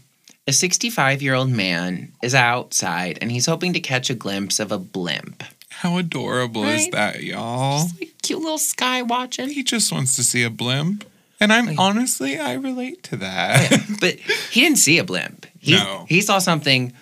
a 0.48 0.54
65 0.54 1.22
year 1.22 1.34
old 1.34 1.50
man 1.50 2.14
is 2.24 2.36
outside 2.36 3.18
and 3.22 3.32
he's 3.32 3.46
hoping 3.48 3.74
to 3.74 3.80
catch 3.80 4.10
a 4.10 4.16
glimpse 4.16 4.60
of 4.60 4.72
a 4.72 4.78
blimp. 4.78 5.44
How 5.70 5.98
adorable 5.98 6.64
is 6.66 6.89
that, 6.89 7.24
y'all? 7.24 7.84
Just 7.84 8.00
like 8.00 8.12
cute 8.22 8.39
little 8.39 8.58
sky 8.58 9.02
watching. 9.02 9.50
He 9.50 9.64
just 9.64 9.92
wants 9.92 10.16
to 10.16 10.24
see 10.24 10.44
a 10.44 10.50
blimp. 10.50 11.06
And 11.42 11.52
I'm 11.52 11.66
Like- 11.66 11.80
honestly, 11.80 12.39
I 12.39 12.54
relate 12.54 13.04
to 13.04 13.18
that. 13.18 13.70
but 14.00 14.16
he 14.52 14.62
didn't 14.62 14.78
see 14.78 14.98
a 15.00 15.04
blimp. 15.04 15.46
He, 15.60 15.74
No. 15.74 16.06
he 16.08 16.22
saw 16.22 16.39
something 16.39 16.94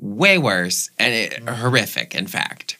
way 0.00 0.36
worse 0.38 0.90
and 0.98 1.12
it, 1.14 1.48
horrific, 1.48 2.14
in 2.14 2.26
fact. 2.26 2.76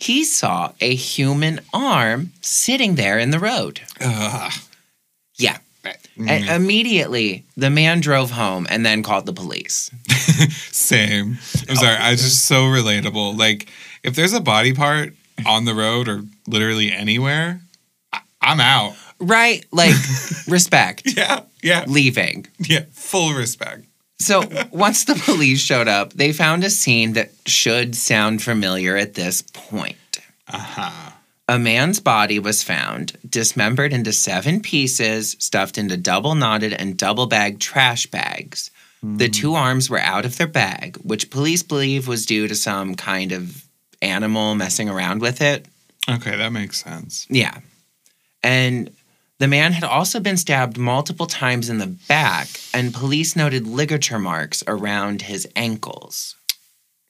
He 0.00 0.24
saw 0.24 0.72
a 0.80 0.94
human 0.94 1.60
arm 1.72 2.32
sitting 2.40 2.94
there 2.96 3.18
in 3.18 3.30
the 3.30 3.38
road. 3.38 3.80
Ugh. 4.00 4.52
Yeah. 5.38 5.58
Mm. 6.16 6.28
And 6.28 6.48
immediately, 6.62 7.44
the 7.56 7.70
man 7.70 8.00
drove 8.00 8.30
home 8.32 8.66
and 8.70 8.84
then 8.86 9.02
called 9.02 9.26
the 9.26 9.32
police. 9.32 9.90
Same. 10.70 11.38
I'm 11.68 11.76
sorry. 11.76 11.96
I 11.96 12.12
just 12.12 12.44
so 12.46 12.64
relatable. 12.64 13.36
Like, 13.38 13.68
if 14.02 14.14
there's 14.14 14.32
a 14.32 14.40
body 14.40 14.72
part 14.72 15.14
on 15.46 15.64
the 15.64 15.74
road 15.74 16.08
or 16.08 16.22
literally 16.46 16.92
anywhere, 16.92 17.60
I- 18.12 18.20
I'm 18.40 18.60
out. 18.60 18.94
Right? 19.22 19.64
Like, 19.70 19.94
respect. 20.48 21.02
Yeah. 21.16 21.44
Yeah. 21.62 21.84
Leaving. 21.86 22.46
Yeah. 22.58 22.84
Full 22.92 23.34
respect. 23.34 23.86
So 24.18 24.42
once 24.70 25.04
the 25.04 25.14
police 25.14 25.60
showed 25.60 25.88
up, 25.88 26.12
they 26.12 26.32
found 26.32 26.64
a 26.64 26.70
scene 26.70 27.12
that 27.14 27.30
should 27.46 27.94
sound 27.94 28.42
familiar 28.42 28.96
at 28.96 29.14
this 29.14 29.42
point. 29.42 29.96
Uh 30.48 30.58
huh. 30.58 31.10
A 31.48 31.58
man's 31.58 32.00
body 32.00 32.38
was 32.38 32.62
found, 32.62 33.18
dismembered 33.28 33.92
into 33.92 34.12
seven 34.12 34.60
pieces, 34.60 35.36
stuffed 35.38 35.76
into 35.76 35.96
double 35.96 36.34
knotted 36.34 36.72
and 36.72 36.96
double 36.96 37.26
bagged 37.26 37.60
trash 37.60 38.06
bags. 38.06 38.70
The 39.04 39.28
two 39.28 39.54
arms 39.54 39.90
were 39.90 39.98
out 39.98 40.24
of 40.24 40.38
their 40.38 40.46
bag, 40.46 40.96
which 40.98 41.28
police 41.28 41.64
believe 41.64 42.06
was 42.06 42.24
due 42.24 42.46
to 42.46 42.54
some 42.54 42.94
kind 42.94 43.32
of 43.32 43.66
animal 44.00 44.54
messing 44.54 44.88
around 44.88 45.20
with 45.20 45.40
it. 45.42 45.66
Okay. 46.08 46.36
That 46.36 46.52
makes 46.52 46.82
sense. 46.84 47.26
Yeah. 47.28 47.58
And 48.44 48.90
the 49.38 49.48
man 49.48 49.72
had 49.72 49.84
also 49.84 50.20
been 50.20 50.36
stabbed 50.36 50.78
multiple 50.78 51.26
times 51.26 51.68
in 51.68 51.78
the 51.78 51.86
back, 51.86 52.48
and 52.72 52.94
police 52.94 53.34
noted 53.34 53.66
ligature 53.66 54.18
marks 54.18 54.62
around 54.66 55.22
his 55.22 55.48
ankles. 55.56 56.36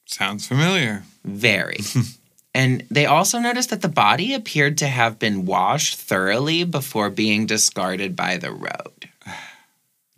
Sounds 0.06 0.46
familiar. 0.46 1.04
Very. 1.24 1.78
and 2.54 2.84
they 2.90 3.06
also 3.06 3.38
noticed 3.38 3.70
that 3.70 3.82
the 3.82 3.88
body 3.88 4.34
appeared 4.34 4.78
to 4.78 4.86
have 4.88 5.18
been 5.18 5.44
washed 5.46 5.98
thoroughly 5.98 6.64
before 6.64 7.10
being 7.10 7.46
discarded 7.46 8.14
by 8.16 8.36
the 8.36 8.52
road. 8.52 9.08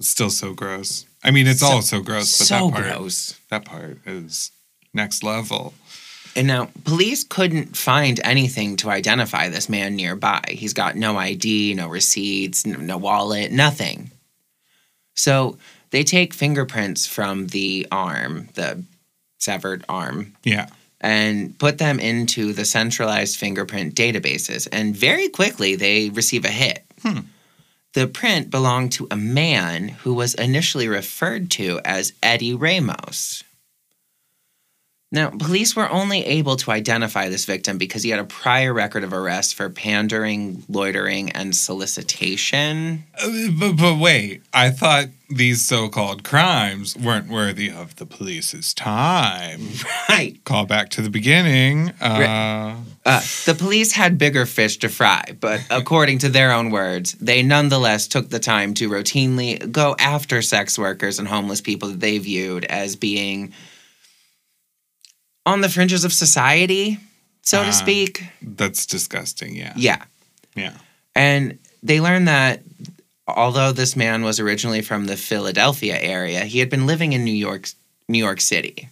It's 0.00 0.08
still 0.08 0.30
so 0.30 0.54
gross. 0.54 1.06
I 1.22 1.30
mean, 1.30 1.46
it's 1.46 1.60
So- 1.60 1.66
all 1.66 1.82
so 1.82 2.00
gross, 2.00 2.36
but 2.36 2.46
so 2.48 2.54
that 2.66 2.72
part, 2.72 2.84
gross. 2.84 3.40
that 3.48 3.64
part 3.64 3.98
is 4.06 4.50
next 4.92 5.22
level. 5.22 5.72
And 6.36 6.48
now, 6.48 6.70
police 6.84 7.22
couldn't 7.22 7.76
find 7.76 8.20
anything 8.24 8.76
to 8.78 8.90
identify 8.90 9.48
this 9.48 9.68
man 9.68 9.94
nearby. 9.94 10.42
He's 10.48 10.72
got 10.74 10.96
no 10.96 11.16
ID, 11.16 11.74
no 11.74 11.88
receipts, 11.88 12.66
no, 12.66 12.78
no 12.78 12.96
wallet, 12.96 13.52
nothing. 13.52 14.10
So 15.14 15.58
they 15.90 16.02
take 16.02 16.34
fingerprints 16.34 17.06
from 17.06 17.46
the 17.48 17.86
arm, 17.92 18.48
the 18.54 18.82
severed 19.38 19.84
arm, 19.88 20.34
Yeah. 20.42 20.66
and 21.00 21.56
put 21.58 21.78
them 21.78 22.00
into 22.00 22.52
the 22.52 22.64
centralized 22.64 23.36
fingerprint 23.38 23.94
databases. 23.94 24.66
And 24.72 24.96
very 24.96 25.28
quickly, 25.28 25.76
they 25.76 26.10
receive 26.10 26.44
a 26.44 26.48
hit. 26.50 26.84
Hmm. 27.02 27.20
The 27.92 28.08
print 28.08 28.50
belonged 28.50 28.90
to 28.92 29.06
a 29.10 29.16
man 29.16 29.88
who 29.88 30.14
was 30.14 30.34
initially 30.34 30.88
referred 30.88 31.48
to 31.52 31.80
as 31.84 32.12
Eddie 32.24 32.54
Ramos. 32.54 33.44
Now, 35.14 35.30
police 35.30 35.76
were 35.76 35.88
only 35.88 36.24
able 36.26 36.56
to 36.56 36.72
identify 36.72 37.28
this 37.28 37.44
victim 37.44 37.78
because 37.78 38.02
he 38.02 38.10
had 38.10 38.18
a 38.18 38.24
prior 38.24 38.74
record 38.74 39.04
of 39.04 39.12
arrest 39.12 39.54
for 39.54 39.70
pandering, 39.70 40.64
loitering, 40.68 41.30
and 41.30 41.54
solicitation. 41.54 43.04
Uh, 43.22 43.30
But, 43.56 43.76
but 43.76 43.98
wait, 43.98 44.42
I 44.52 44.70
thought 44.70 45.06
these 45.30 45.62
so 45.62 45.88
called 45.88 46.24
crimes 46.24 46.96
weren't 46.96 47.28
worthy 47.28 47.70
of 47.70 47.94
the 47.94 48.06
police's 48.06 48.74
time. 48.74 49.68
Right. 50.08 50.36
Call 50.44 50.66
back 50.66 50.90
to 50.90 51.00
the 51.00 51.10
beginning. 51.10 51.90
Uh, 52.00 52.74
Uh, 53.06 53.20
the 53.44 53.54
police 53.54 53.92
had 53.92 54.18
bigger 54.18 54.46
fish 54.46 54.78
to 54.78 54.88
fry, 54.88 55.22
but 55.38 55.60
according 55.70 56.18
to 56.18 56.28
their 56.28 56.50
own 56.50 56.70
words, 56.70 57.12
they 57.20 57.40
nonetheless 57.42 58.08
took 58.08 58.30
the 58.30 58.40
time 58.40 58.74
to 58.74 58.88
routinely 58.88 59.70
go 59.70 59.94
after 60.00 60.42
sex 60.42 60.76
workers 60.76 61.20
and 61.20 61.28
homeless 61.28 61.60
people 61.60 61.88
that 61.90 62.00
they 62.00 62.18
viewed 62.18 62.64
as 62.64 62.96
being 62.96 63.52
on 65.46 65.60
the 65.60 65.68
fringes 65.68 66.04
of 66.04 66.12
society, 66.12 66.98
so 67.42 67.62
to 67.62 67.68
Ah. 67.68 67.72
speak. 67.72 68.24
that's 68.42 68.86
disgusting. 68.86 69.54
Yeah. 69.56 69.72
Yeah. 69.76 70.02
Yeah. 70.54 70.72
And 71.14 71.58
they 71.82 72.00
learned 72.00 72.28
that 72.28 72.62
although 73.26 73.72
this 73.72 73.94
man 73.96 74.22
was 74.22 74.40
originally 74.40 74.82
from 74.82 75.06
the 75.06 75.16
Philadelphia 75.16 75.98
area, 76.00 76.44
he 76.44 76.58
had 76.60 76.70
been 76.70 76.86
living 76.86 77.12
in 77.12 77.24
New 77.24 77.34
York, 77.34 77.68
New 78.08 78.18
York 78.18 78.40
City. 78.40 78.88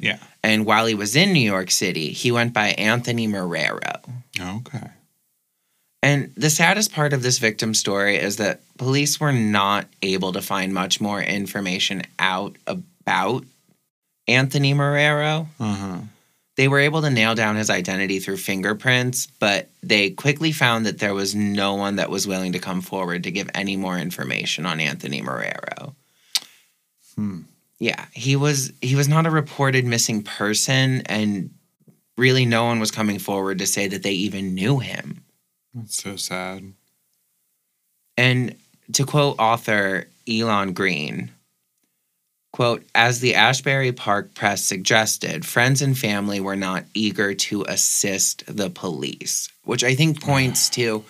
Yeah. 0.00 0.18
And 0.42 0.66
while 0.66 0.86
he 0.86 0.94
was 0.94 1.14
in 1.16 1.32
New 1.32 1.40
York 1.40 1.70
City, 1.70 2.10
he 2.12 2.30
went 2.32 2.52
by 2.52 2.68
Anthony 2.70 3.26
Marrero. 3.28 4.00
Okay. 4.40 4.88
And 6.02 6.32
the 6.36 6.50
saddest 6.50 6.92
part 6.92 7.12
of 7.14 7.22
this 7.22 7.38
victim 7.38 7.72
story 7.72 8.16
is 8.16 8.36
that 8.36 8.60
police 8.76 9.18
were 9.18 9.32
not 9.32 9.86
able 10.02 10.32
to 10.32 10.42
find 10.42 10.74
much 10.74 11.00
more 11.00 11.22
information 11.22 12.02
out 12.18 12.56
about 12.66 13.44
Anthony 14.28 14.74
Marrero. 14.74 15.46
Uh 15.60 15.74
huh. 15.74 15.98
They 16.56 16.68
were 16.68 16.78
able 16.78 17.02
to 17.02 17.10
nail 17.10 17.34
down 17.34 17.56
his 17.56 17.68
identity 17.68 18.20
through 18.20 18.36
fingerprints, 18.36 19.26
but 19.40 19.68
they 19.82 20.10
quickly 20.10 20.52
found 20.52 20.86
that 20.86 21.00
there 21.00 21.14
was 21.14 21.34
no 21.34 21.74
one 21.74 21.96
that 21.96 22.10
was 22.10 22.28
willing 22.28 22.52
to 22.52 22.60
come 22.60 22.80
forward 22.80 23.24
to 23.24 23.32
give 23.32 23.50
any 23.54 23.76
more 23.76 23.98
information 23.98 24.64
on 24.64 24.78
Anthony 24.78 25.20
Marrero. 25.20 25.94
Hmm. 27.16 27.40
Yeah, 27.80 28.06
he 28.12 28.36
was 28.36 28.72
he 28.80 28.94
was 28.94 29.08
not 29.08 29.26
a 29.26 29.30
reported 29.30 29.84
missing 29.84 30.22
person 30.22 31.02
and 31.06 31.50
really 32.16 32.46
no 32.46 32.64
one 32.64 32.78
was 32.78 32.92
coming 32.92 33.18
forward 33.18 33.58
to 33.58 33.66
say 33.66 33.88
that 33.88 34.04
they 34.04 34.12
even 34.12 34.54
knew 34.54 34.78
him. 34.78 35.24
That's 35.74 36.00
so 36.00 36.14
sad. 36.14 36.72
And 38.16 38.54
to 38.92 39.04
quote 39.04 39.36
author 39.40 40.06
Elon 40.28 40.72
Green, 40.72 41.30
quote, 42.54 42.84
as 42.94 43.18
the 43.18 43.34
Asbury 43.34 43.90
Park 43.90 44.32
press 44.36 44.62
suggested, 44.62 45.44
friends 45.44 45.82
and 45.82 45.98
family 45.98 46.38
were 46.38 46.54
not 46.54 46.84
eager 46.94 47.34
to 47.34 47.64
assist 47.64 48.44
the 48.46 48.70
police, 48.70 49.48
which 49.64 49.82
I 49.82 49.96
think 49.96 50.22
points 50.22 50.68
to, 50.78 51.04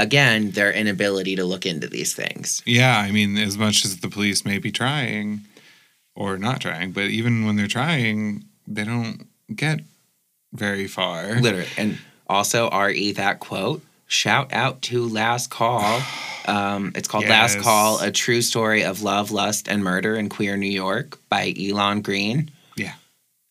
again, 0.00 0.50
their 0.50 0.72
inability 0.72 1.36
to 1.36 1.44
look 1.44 1.64
into 1.64 1.86
these 1.86 2.12
things. 2.12 2.60
Yeah. 2.66 2.98
I 2.98 3.12
mean, 3.12 3.38
as 3.38 3.56
much 3.56 3.84
as 3.84 3.98
the 3.98 4.08
police 4.08 4.44
may 4.44 4.58
be 4.58 4.72
trying 4.72 5.42
or 6.16 6.36
not 6.38 6.60
trying, 6.60 6.90
but 6.90 7.04
even 7.04 7.46
when 7.46 7.54
they're 7.54 7.68
trying, 7.68 8.44
they 8.66 8.82
don't 8.82 9.28
get 9.54 9.78
very 10.52 10.88
far. 10.88 11.38
Literally. 11.38 11.68
And 11.76 11.98
also, 12.28 12.68
RE, 12.68 13.12
that 13.12 13.38
quote, 13.38 13.80
shout 14.12 14.52
out 14.52 14.82
to 14.82 15.08
Last 15.08 15.48
Call. 15.50 16.02
Um, 16.46 16.92
it's 16.94 17.08
called 17.08 17.26
Last 17.26 17.58
Call 17.60 17.98
A 18.00 18.10
True 18.10 18.42
Story 18.42 18.84
of 18.84 19.02
Love, 19.02 19.30
Lust, 19.30 19.68
and 19.68 19.82
Murder 19.82 20.14
in 20.16 20.28
Queer 20.28 20.56
New 20.56 20.70
York 20.70 21.18
by 21.28 21.54
Elon 21.58 22.02
Green. 22.02 22.50
Yeah. 22.76 22.94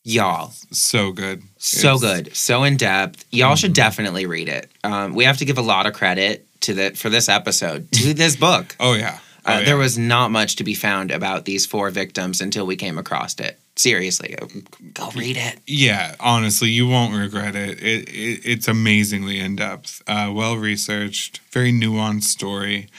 Y'all, 0.04 0.52
So 0.72 1.12
good. 1.12 1.42
so 1.58 1.96
It's- 1.96 2.00
good, 2.02 2.36
so 2.36 2.64
in 2.64 2.78
depth. 2.78 3.26
Y'all 3.32 3.56
should 3.56 3.74
definitely 3.74 4.26
read 4.26 4.50
it. 4.50 4.70
Um, 4.84 5.14
we 5.14 5.24
have 5.26 5.38
to 5.38 5.46
give 5.46 5.58
a 5.58 5.62
lot 5.64 5.86
of 5.88 5.94
credit 5.94 6.48
to 6.62 6.74
the 6.76 6.92
for 6.92 7.10
this 7.10 7.28
episode 7.28 7.92
to 7.94 8.14
this 8.14 8.36
book. 8.36 8.76
Oh, 8.80 8.94
yeah. 8.94 9.18
Oh, 9.46 9.54
Uh, 9.54 9.60
yeah. 9.60 9.66
There 9.66 9.78
was 9.78 9.98
not 9.98 10.32
much 10.32 10.56
to 10.58 10.64
be 10.64 10.74
found 10.76 11.12
about 11.12 11.46
these 11.46 11.66
four 11.66 11.90
victims 11.90 12.42
until 12.42 12.66
we 12.66 12.76
came 12.76 12.98
across 12.98 13.40
it. 13.40 13.60
Seriously, 13.76 14.36
uh, 14.38 14.46
go 14.94 15.10
read 15.16 15.38
it. 15.38 15.60
Yeah, 15.66 16.16
honestly, 16.20 16.70
you 16.70 16.88
won't 16.88 17.16
regret 17.16 17.56
it. 17.56 17.82
It, 17.82 18.10
it 18.10 18.42
it's 18.46 18.68
amazingly 18.68 19.40
in 19.40 19.56
depth, 19.56 20.02
uh, 20.08 20.32
well 20.34 20.58
researched, 20.58 21.40
very 21.52 21.72
nuanced 21.72 22.24
story, 22.26 22.90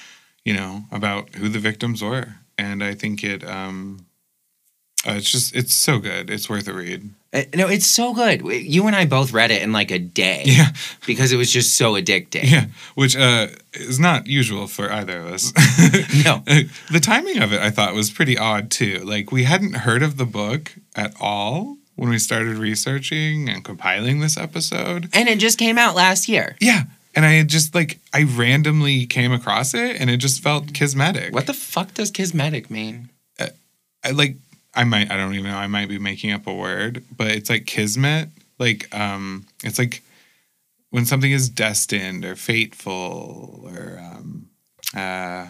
you 0.45 0.55
know, 0.55 0.85
about 0.91 1.35
who 1.37 1.49
the 1.49 1.59
victims 1.61 2.03
were, 2.03 2.37
and 2.59 2.83
I 2.83 2.95
think 2.95 3.23
it 3.23 3.45
um, 3.49 4.07
Uh, 5.07 5.15
it's 5.15 5.31
just 5.31 5.55
it's 5.55 5.75
so 5.75 5.99
good. 5.99 6.31
It's 6.31 6.49
worth 6.49 6.69
a 6.69 6.73
read. 6.73 7.11
Uh, 7.33 7.43
no, 7.55 7.67
it's 7.67 7.87
so 7.87 8.13
good. 8.15 8.43
You 8.43 8.87
and 8.87 8.95
I 8.95 9.07
both 9.07 9.33
read 9.33 9.51
it 9.51 9.63
in 9.63 9.73
like 9.73 9.91
a 9.91 9.99
day. 9.99 10.43
Yeah. 10.45 10.69
Because 11.07 11.33
it 11.33 11.37
was 11.37 11.51
just 11.51 11.77
so 11.77 11.95
addicting. 11.95 12.51
Yeah, 12.51 12.67
which 12.95 13.17
uh, 13.17 13.49
is 13.73 13.99
not 13.99 14.27
usual 14.27 14.67
for 14.67 14.93
either 14.93 15.19
of 15.19 15.27
us. 15.27 15.53
No. 16.25 16.43
the 16.91 17.01
timing 17.01 17.39
of 17.43 17.53
it 17.53 17.61
I 17.61 17.71
thought 17.71 17.95
was 17.95 18.11
pretty 18.11 18.39
odd 18.39 18.71
too. 18.71 18.99
Like 18.99 19.33
we 19.33 19.45
hadn't 19.45 19.75
heard 19.79 20.03
of 20.03 20.19
the 20.19 20.27
book 20.27 20.73
at 20.95 21.15
all 21.21 21.79
when 21.97 22.11
we 22.11 22.19
started 22.19 22.57
researching 22.57 23.49
and 23.49 23.65
compiling 23.65 24.21
this 24.21 24.37
episode. 24.37 25.09
And 25.13 25.29
it 25.29 25.39
just 25.39 25.59
came 25.59 25.79
out 25.79 25.97
last 25.97 26.29
year. 26.29 26.57
Yeah, 26.61 26.85
and 27.15 27.25
I 27.25 27.33
had 27.33 27.49
just 27.49 27.75
like 27.75 27.99
I 28.13 28.23
randomly 28.23 29.07
came 29.07 29.33
across 29.33 29.75
it 29.75 30.01
and 30.01 30.11
it 30.11 30.19
just 30.19 30.43
felt 30.43 30.75
kismetic. 30.75 31.35
What 31.35 31.47
the 31.47 31.55
fuck 31.55 31.95
does 31.95 32.11
kismetic 32.11 32.71
mean? 32.71 33.09
I 34.05 34.11
like 34.11 34.37
I 34.75 34.85
might 34.85 35.11
I 35.11 35.17
don't 35.17 35.35
even 35.35 35.51
know 35.51 35.57
I 35.57 35.67
might 35.67 35.89
be 35.89 35.99
making 35.99 36.33
up 36.33 36.47
a 36.47 36.53
word, 36.55 37.05
but 37.17 37.29
it's 37.29 37.51
like 37.51 37.67
kismet. 37.67 38.29
Like 38.59 38.95
um 38.95 39.47
it's 39.65 39.79
like 39.79 40.03
when 40.91 41.05
something 41.07 41.31
is 41.31 41.49
destined 41.49 42.25
or 42.25 42.37
fateful 42.37 43.65
or 43.65 43.99
um 44.01 44.49
uh 44.95 45.47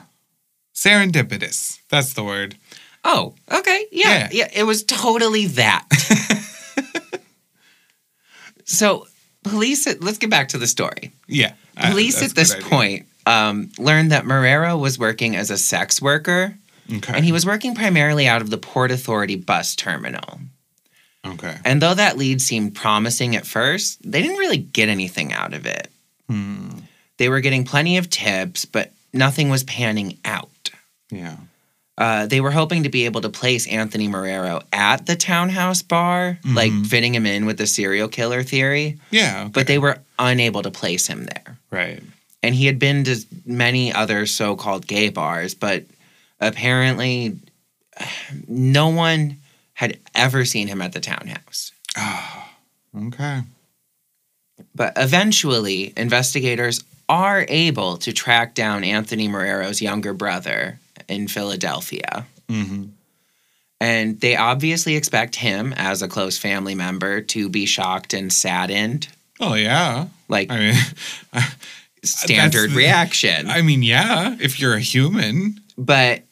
serendipitous. 0.74 1.80
That's 1.88 2.14
the 2.14 2.24
word. 2.24 2.56
Oh, 3.04 3.34
okay. 3.50 3.86
Yeah. 3.90 4.08
Yeah. 4.08 4.28
Yeah. 4.32 4.48
it 4.54 4.62
was 4.64 4.84
totally 4.84 5.46
that. 5.46 5.86
so, 8.64 9.06
police, 9.42 9.86
at, 9.86 10.02
let's 10.02 10.18
get 10.18 10.30
back 10.30 10.48
to 10.48 10.58
the 10.58 10.66
story. 10.66 11.12
Yeah. 11.26 11.54
uh, 11.76 11.90
Police 11.90 12.20
that's 12.20 12.32
at 12.32 12.36
this 12.36 12.52
a 12.52 12.54
good 12.56 12.64
idea. 12.66 12.70
point 12.78 13.06
um, 13.26 13.70
learned 13.78 14.12
that 14.12 14.24
Marrero 14.24 14.78
was 14.80 14.98
working 14.98 15.36
as 15.36 15.50
a 15.50 15.58
sex 15.58 16.00
worker 16.00 16.56
Okay. 16.92 17.12
and 17.14 17.24
he 17.24 17.32
was 17.32 17.46
working 17.46 17.74
primarily 17.74 18.26
out 18.26 18.42
of 18.42 18.50
the 18.50 18.58
Port 18.58 18.90
Authority 18.90 19.36
bus 19.36 19.74
terminal. 19.76 20.40
okay. 21.24 21.56
And 21.64 21.80
though 21.80 21.94
that 21.94 22.16
lead 22.18 22.40
seemed 22.42 22.74
promising 22.74 23.36
at 23.36 23.46
first, 23.46 23.98
they 24.02 24.22
didn't 24.22 24.38
really 24.38 24.56
get 24.58 24.88
anything 24.88 25.32
out 25.32 25.54
of 25.54 25.66
it. 25.66 25.88
Hmm. 26.28 26.70
They 27.18 27.28
were 27.28 27.40
getting 27.40 27.64
plenty 27.64 27.98
of 27.98 28.10
tips, 28.10 28.64
but 28.64 28.92
nothing 29.12 29.48
was 29.48 29.62
panning 29.64 30.18
out. 30.24 30.48
Yeah. 31.10 31.36
Uh, 31.98 32.26
they 32.26 32.40
were 32.40 32.50
hoping 32.50 32.82
to 32.84 32.88
be 32.88 33.04
able 33.04 33.20
to 33.20 33.28
place 33.28 33.66
Anthony 33.68 34.08
Marrero 34.08 34.62
at 34.72 35.06
the 35.06 35.14
townhouse 35.14 35.82
bar, 35.82 36.38
like 36.44 36.72
Mhm. 36.72 36.86
fitting 36.86 37.14
him 37.14 37.26
in 37.26 37.44
with 37.46 37.58
the 37.58 37.66
serial 37.66 38.08
killer 38.08 38.42
theory, 38.42 38.98
Yeah. 39.10 39.48
but 39.52 39.66
they 39.66 39.78
were 39.78 39.98
unable 40.18 40.62
to 40.62 40.70
place 40.70 41.06
him 41.06 41.24
there. 41.26 41.58
right. 41.70 42.02
And 42.44 42.56
he 42.56 42.66
had 42.66 42.80
been 42.80 43.04
to 43.04 43.24
many 43.46 43.92
other 43.92 44.26
so 44.26 44.56
called 44.56 44.86
gay 44.88 45.10
bars, 45.10 45.54
but 45.54 45.84
apparently 46.42 47.36
no 48.48 48.88
one 48.88 49.38
had 49.74 49.98
ever 50.14 50.44
seen 50.44 50.68
him 50.68 50.82
at 50.82 50.92
the 50.92 51.00
townhouse. 51.00 51.72
Ah. 51.96 52.50
okay. 53.06 53.42
But 54.74 54.92
eventually, 54.96 55.92
investigators 55.96 56.84
are 57.08 57.44
able 57.48 57.96
to 57.98 58.12
track 58.12 58.54
down 58.54 58.84
Anthony 58.84 59.28
Marrero's 59.28 59.82
younger 59.82 60.14
brother 60.14 60.78
in 61.08 61.28
Philadelphia. 61.28 62.26
Mm-hmm. 62.48 62.84
And 63.80 64.20
they 64.20 64.36
obviously 64.36 64.94
expect 64.94 65.34
him, 65.36 65.74
as 65.76 66.02
a 66.02 66.08
close 66.08 66.38
family 66.38 66.74
member, 66.74 67.20
to 67.20 67.48
be 67.48 67.66
shocked 67.66 68.14
and 68.14 68.32
saddened. 68.32 69.08
Oh 69.40 69.54
yeah. 69.54 70.06
Like 70.28 70.50
I 70.50 70.58
mean, 70.58 70.74
standard 72.04 72.70
the- 72.72 72.76
reaction. 72.76 73.50
I 73.50 73.62
mean, 73.62 73.82
yeah. 73.82 74.36
If 74.40 74.60
you're 74.60 74.74
a 74.74 74.80
human. 74.80 75.60
but 75.76 76.22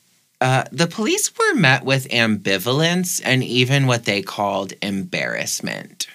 uh, 0.41 0.64
the 0.72 0.86
police 0.86 1.36
were 1.36 1.55
met 1.55 1.84
with 1.84 2.09
ambivalence 2.09 3.20
and 3.24 3.45
even 3.45 3.86
what 3.86 4.05
they 4.05 4.22
called 4.22 4.72
embarrassment. 4.82 6.07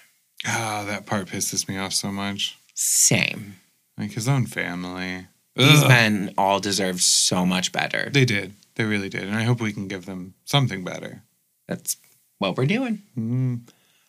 Ah, 0.45 0.83
that 0.87 1.05
part 1.05 1.27
pisses 1.27 1.67
me 1.67 1.77
off 1.77 1.93
so 1.93 2.11
much. 2.11 2.57
Same. 2.73 3.55
Like 3.97 4.11
his 4.11 4.27
own 4.27 4.45
family. 4.45 5.27
These 5.55 5.87
men 5.87 6.33
all 6.37 6.59
deserve 6.59 7.01
so 7.01 7.45
much 7.45 7.71
better. 7.71 8.09
They 8.11 8.25
did. 8.25 8.53
They 8.75 8.83
really 8.83 9.07
did. 9.07 9.23
And 9.23 9.35
I 9.35 9.43
hope 9.43 9.61
we 9.61 9.71
can 9.71 9.87
give 9.87 10.05
them 10.05 10.33
something 10.43 10.83
better. 10.83 11.21
That's 11.67 11.95
what 12.39 12.57
we're 12.57 12.65
doing. 12.65 13.03
Mm. 13.17 13.61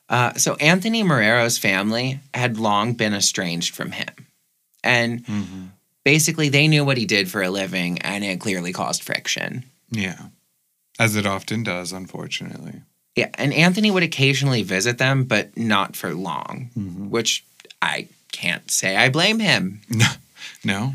Uh, 0.09 0.35
so 0.35 0.57
Anthony 0.57 1.05
Marrero's 1.05 1.57
family 1.57 2.19
had 2.35 2.59
long 2.59 2.95
been 2.95 3.15
estranged 3.15 3.77
from 3.77 3.93
him. 3.93 4.27
And 4.83 5.25
hmm 5.27 5.67
basically, 6.07 6.49
they 6.49 6.69
knew 6.69 6.85
what 6.85 6.97
he 6.97 7.05
did 7.05 7.29
for 7.29 7.43
a 7.43 7.51
living, 7.51 7.99
and 7.99 8.25
it 8.25 8.41
clearly 8.41 8.73
caused 8.73 9.03
friction. 9.03 9.65
Yeah. 9.91 10.27
As 10.99 11.15
it 11.17 11.27
often 11.27 11.63
does, 11.63 11.93
unfortunately. 11.93 12.83
Yeah, 13.15 13.29
and 13.35 13.53
Anthony 13.53 13.91
would 13.91 14.03
occasionally 14.03 14.63
visit 14.63 14.99
them, 14.99 15.25
but 15.25 15.57
not 15.57 15.97
for 15.97 16.15
long, 16.15 16.71
Mhm. 16.77 17.09
which 17.11 17.45
I 17.83 18.09
can't 18.33 18.71
say 18.71 18.97
I 18.97 19.09
blame 19.09 19.39
him. 19.41 19.81
No? 20.65 20.95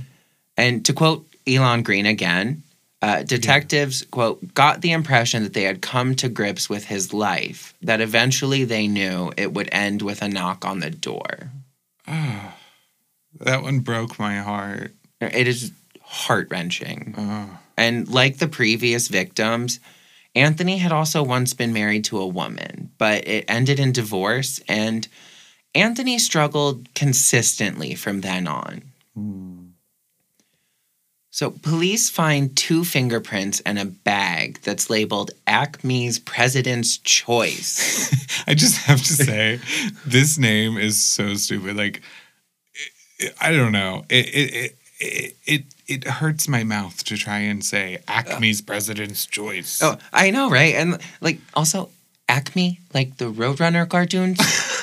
And 0.58 0.86
to 0.86 0.94
quote 0.94 1.28
Elon 1.48 1.82
Green 1.84 2.06
again, 2.06 2.64
uh, 3.02 3.24
detectives, 3.24 4.04
quote, 4.12 4.54
got 4.54 4.82
the 4.82 4.92
impression 4.92 5.44
that 5.44 5.54
they 5.54 5.64
had 5.64 5.82
come 5.82 6.14
to 6.16 6.30
grips 6.30 6.70
with 6.70 6.86
his 6.86 7.14
life, 7.14 7.74
that 7.82 8.02
eventually 8.02 8.64
they 8.66 8.88
knew 8.88 9.32
it 9.38 9.54
would 9.54 9.70
end 9.72 10.02
with 10.02 10.22
a 10.22 10.28
knock 10.30 10.64
on 10.66 10.80
the 10.82 10.90
door. 10.92 11.52
Ah, 12.08 12.56
that 13.40 13.64
one 13.64 13.80
broke 13.80 14.20
my 14.20 14.38
heart. 14.38 14.94
It 15.20 15.48
is 15.48 15.72
heart 16.02 16.48
wrenching. 16.52 17.16
Oh. 17.18 17.58
And 17.78 18.08
like 18.08 18.38
the 18.38 18.48
previous 18.48 19.08
victims, 19.08 19.80
Anthony 20.36 20.78
had 20.78 20.92
also 20.92 21.24
once 21.24 21.54
been 21.54 21.74
married 21.74 22.06
to 22.06 22.20
a 22.20 22.28
woman, 22.28 22.92
but 22.98 23.28
it 23.28 23.46
ended 23.48 23.80
in 23.80 23.92
divorce, 23.92 24.62
and 24.68 25.08
Anthony 25.76 26.20
struggled 26.20 26.94
consistently 26.94 27.96
from 27.96 28.22
then 28.22 28.48
on. 28.48 28.84
Hmm. 29.16 29.52
So, 31.34 31.50
police 31.50 32.10
find 32.10 32.56
two 32.58 32.84
fingerprints 32.84 33.62
and 33.62 33.80
a 33.80 33.86
bag 33.86 34.60
that's 34.64 34.90
labeled 34.90 35.32
Acme's 35.48 36.20
President's 36.20 36.98
Choice. 36.98 38.44
I 38.48 38.54
just 38.54 38.78
have 38.80 39.02
to 39.02 39.14
say, 39.14 39.60
this 40.06 40.38
name 40.38 40.78
is 40.78 41.02
so 41.02 41.36
stupid. 41.36 41.78
Like, 41.78 42.02
I 43.40 43.52
don't 43.52 43.72
know. 43.72 44.04
It 44.10 44.26
it, 44.28 44.54
it 44.54 44.78
it 45.00 45.36
it 45.46 45.64
it 45.92 46.04
hurts 46.06 46.48
my 46.48 46.64
mouth 46.64 47.04
to 47.06 47.18
try 47.18 47.40
and 47.40 47.64
say 47.64 48.00
Acme's 48.08 48.62
President's 48.62 49.26
Choice. 49.26 49.82
oh, 49.84 49.98
I 50.14 50.32
know, 50.32 50.50
right? 50.50 50.76
And 50.76 51.00
like 51.20 51.40
also 51.54 51.90
Acme, 52.30 52.80
like 52.94 53.18
the 53.18 53.26
Roadrunner 53.32 53.88
cartoons. 53.88 54.40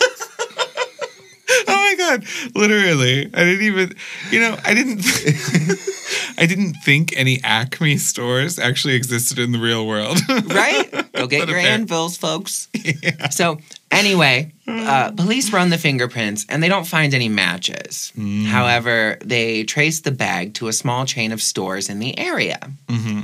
Oh 1.71 1.75
my 1.81 1.95
god! 1.97 2.25
Literally, 2.55 3.27
I 3.33 3.45
didn't 3.45 3.63
even. 3.63 3.95
You 4.31 4.41
know, 4.41 4.57
I 4.65 4.75
didn't. 4.75 5.01
I 6.39 6.45
didn't 6.47 6.75
think 6.85 7.15
any 7.17 7.41
Acme 7.43 7.97
stores 7.97 8.59
actually 8.59 8.95
existed 8.95 9.39
in 9.39 9.53
the 9.53 9.59
real 9.59 9.87
world. 9.87 10.19
right? 10.29 10.91
Go 11.15 11.27
get 11.27 11.49
a 11.49 11.51
your 11.53 11.59
anvils, 11.61 12.17
folks. 12.19 12.69
So, 13.31 13.59
anyway, 13.91 14.53
uh, 14.67 15.13
police 15.13 15.53
run 15.53 15.71
the 15.71 15.79
fingerprints 15.79 16.47
and 16.49 16.63
they 16.63 16.69
don't 16.69 16.87
find 16.87 17.15
any 17.15 17.29
matches. 17.29 18.13
Mm. 18.17 18.47
However, 18.47 19.19
they 19.25 19.65
trace 19.65 20.01
the 20.01 20.11
bag 20.11 20.55
to 20.55 20.69
a 20.69 20.73
small 20.73 21.07
chain 21.07 21.33
of 21.33 21.43
stores 21.43 21.89
in 21.89 21.99
the 21.99 22.19
area. 22.19 22.71
hmm 22.89 23.21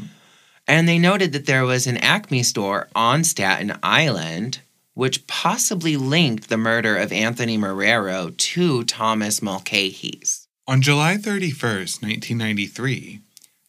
And 0.66 0.88
they 0.88 0.98
noted 0.98 1.32
that 1.32 1.46
there 1.46 1.64
was 1.64 1.86
an 1.86 1.98
Acme 1.98 2.42
store 2.42 2.88
on 2.94 3.24
Staten 3.24 3.76
Island, 3.82 4.60
which 4.94 5.26
possibly 5.26 5.96
linked 5.96 6.48
the 6.48 6.56
murder 6.56 6.96
of 6.96 7.12
Anthony 7.12 7.58
Marrero 7.58 8.36
to 8.36 8.84
Thomas 8.84 9.42
Mulcahy's. 9.42 10.46
On 10.66 10.80
July 10.80 11.16
31st, 11.16 12.00
1993, 12.02 13.20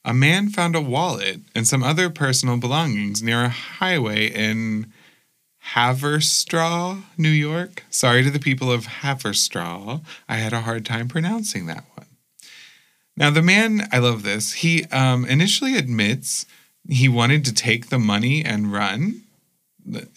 a 0.06 0.14
man 0.14 0.50
found 0.50 0.76
a 0.76 0.82
wallet 0.82 1.42
and 1.54 1.68
some 1.68 1.84
other 1.84 2.10
personal 2.10 2.58
belongings 2.58 3.22
near 3.24 3.44
a 3.44 3.50
highway 3.50 4.28
in 4.28 4.94
Haverstraw, 5.74 7.04
New 7.18 7.30
York. 7.30 7.84
Sorry 7.90 8.24
to 8.24 8.30
the 8.30 8.40
people 8.40 8.72
of 8.72 8.86
Haverstraw. 8.86 10.02
I 10.30 10.36
had 10.36 10.54
a 10.54 10.62
hard 10.62 10.86
time 10.86 11.08
pronouncing 11.08 11.66
that 11.66 11.86
one. 11.96 12.08
Now, 13.18 13.30
the 13.30 13.42
man, 13.42 13.88
I 13.92 14.00
love 14.00 14.24
this, 14.24 14.54
he 14.54 14.86
um, 14.86 15.26
initially 15.26 15.76
admits 15.76 16.46
he 16.88 17.10
wanted 17.10 17.46
to 17.46 17.54
take 17.54 17.90
the 17.90 18.00
money 18.00 18.44
and 18.44 18.72
run, 18.72 19.24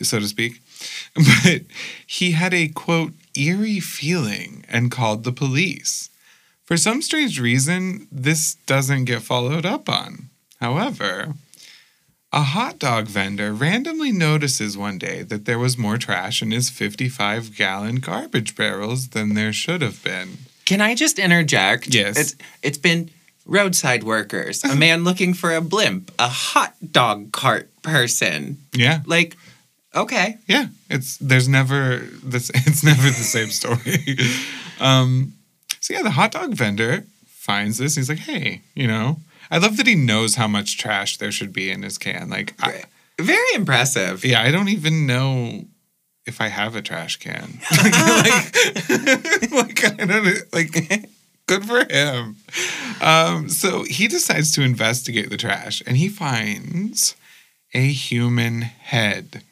so 0.02 0.18
to 0.18 0.28
speak, 0.28 0.60
but 1.14 1.62
he 2.06 2.32
had 2.32 2.52
a 2.52 2.68
quote, 2.68 3.12
eerie 3.34 3.80
feeling 3.80 4.64
and 4.68 4.90
called 4.90 5.24
the 5.24 5.32
police. 5.32 6.10
For 6.64 6.76
some 6.76 7.00
strange 7.00 7.40
reason, 7.40 8.08
this 8.12 8.54
doesn't 8.66 9.06
get 9.06 9.22
followed 9.22 9.64
up 9.64 9.88
on. 9.88 10.28
However, 10.60 11.34
a 12.32 12.42
hot 12.42 12.78
dog 12.78 13.06
vendor 13.06 13.52
randomly 13.52 14.12
notices 14.12 14.76
one 14.76 14.98
day 14.98 15.22
that 15.22 15.44
there 15.44 15.58
was 15.58 15.78
more 15.78 15.96
trash 15.96 16.42
in 16.42 16.50
his 16.50 16.68
55 16.70 17.56
gallon 17.56 17.96
garbage 17.96 18.54
barrels 18.54 19.08
than 19.08 19.34
there 19.34 19.52
should 19.52 19.82
have 19.82 20.02
been. 20.04 20.38
Can 20.64 20.80
I 20.80 20.94
just 20.94 21.18
interject? 21.18 21.94
Yes. 21.94 22.18
It's 22.18 22.36
it's 22.62 22.78
been 22.78 23.10
roadside 23.46 24.04
workers, 24.04 24.62
a 24.62 24.76
man 24.76 25.04
looking 25.04 25.32
for 25.32 25.54
a 25.54 25.62
blimp, 25.62 26.12
a 26.18 26.28
hot 26.28 26.74
dog 26.92 27.32
cart 27.32 27.70
person. 27.82 28.58
Yeah. 28.74 29.00
Like 29.06 29.36
Okay. 29.94 30.36
Yeah, 30.46 30.66
it's 30.90 31.16
there's 31.16 31.48
never 31.48 31.98
this 32.22 32.50
it's 32.54 32.84
never 32.84 33.08
the 33.08 33.12
same 33.12 33.48
story. 33.48 34.18
um, 34.80 35.32
so 35.80 35.94
yeah, 35.94 36.02
the 36.02 36.10
hot 36.10 36.32
dog 36.32 36.54
vendor 36.54 37.04
finds 37.26 37.78
this. 37.78 37.96
He's 37.96 38.08
like, 38.08 38.18
hey, 38.18 38.60
you 38.74 38.86
know, 38.86 39.16
I 39.50 39.58
love 39.58 39.76
that 39.76 39.86
he 39.86 39.94
knows 39.94 40.34
how 40.34 40.48
much 40.48 40.78
trash 40.78 41.16
there 41.16 41.32
should 41.32 41.52
be 41.52 41.70
in 41.70 41.82
his 41.82 41.98
can. 41.98 42.28
Like, 42.28 42.54
I, 42.60 42.84
Very 43.20 43.54
impressive. 43.54 44.24
yeah, 44.24 44.42
I 44.42 44.50
don't 44.50 44.68
even 44.68 45.06
know 45.06 45.64
if 46.26 46.40
I 46.40 46.48
have 46.48 46.76
a 46.76 46.82
trash 46.82 47.16
can. 47.16 47.60
like, 47.70 48.54
like, 49.52 49.84
I 49.84 50.04
don't 50.06 50.54
like. 50.54 51.08
Good 51.46 51.64
for 51.64 51.82
him. 51.90 52.36
Um, 53.00 53.48
so 53.48 53.84
he 53.84 54.06
decides 54.06 54.52
to 54.52 54.62
investigate 54.62 55.30
the 55.30 55.38
trash, 55.38 55.82
and 55.86 55.96
he 55.96 56.10
finds 56.10 57.16
a 57.72 57.86
human 57.88 58.60
head 58.60 59.42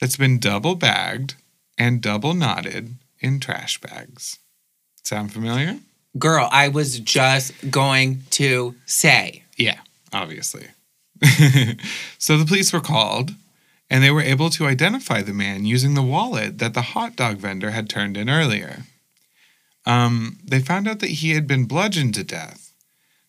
that's 0.00 0.16
been 0.16 0.38
double 0.38 0.76
bagged 0.76 1.34
and 1.76 2.00
double 2.00 2.34
knotted 2.34 2.94
in 3.18 3.40
trash 3.40 3.80
bags. 3.80 4.38
Sound 5.02 5.32
familiar? 5.32 5.78
Girl, 6.18 6.48
I 6.50 6.68
was 6.68 6.98
just 6.98 7.52
going 7.70 8.22
to 8.30 8.74
say. 8.86 9.44
Yeah, 9.56 9.80
obviously. 10.12 10.66
so 12.18 12.36
the 12.36 12.44
police 12.46 12.72
were 12.72 12.80
called 12.80 13.30
and 13.88 14.02
they 14.02 14.10
were 14.10 14.22
able 14.22 14.50
to 14.50 14.66
identify 14.66 15.22
the 15.22 15.34
man 15.34 15.64
using 15.64 15.94
the 15.94 16.02
wallet 16.02 16.58
that 16.58 16.74
the 16.74 16.82
hot 16.82 17.14
dog 17.14 17.36
vendor 17.36 17.70
had 17.70 17.88
turned 17.88 18.16
in 18.16 18.28
earlier. 18.30 18.84
Um, 19.84 20.38
they 20.44 20.60
found 20.60 20.88
out 20.88 21.00
that 21.00 21.10
he 21.10 21.32
had 21.32 21.46
been 21.46 21.66
bludgeoned 21.66 22.14
to 22.14 22.24
death. 22.24 22.72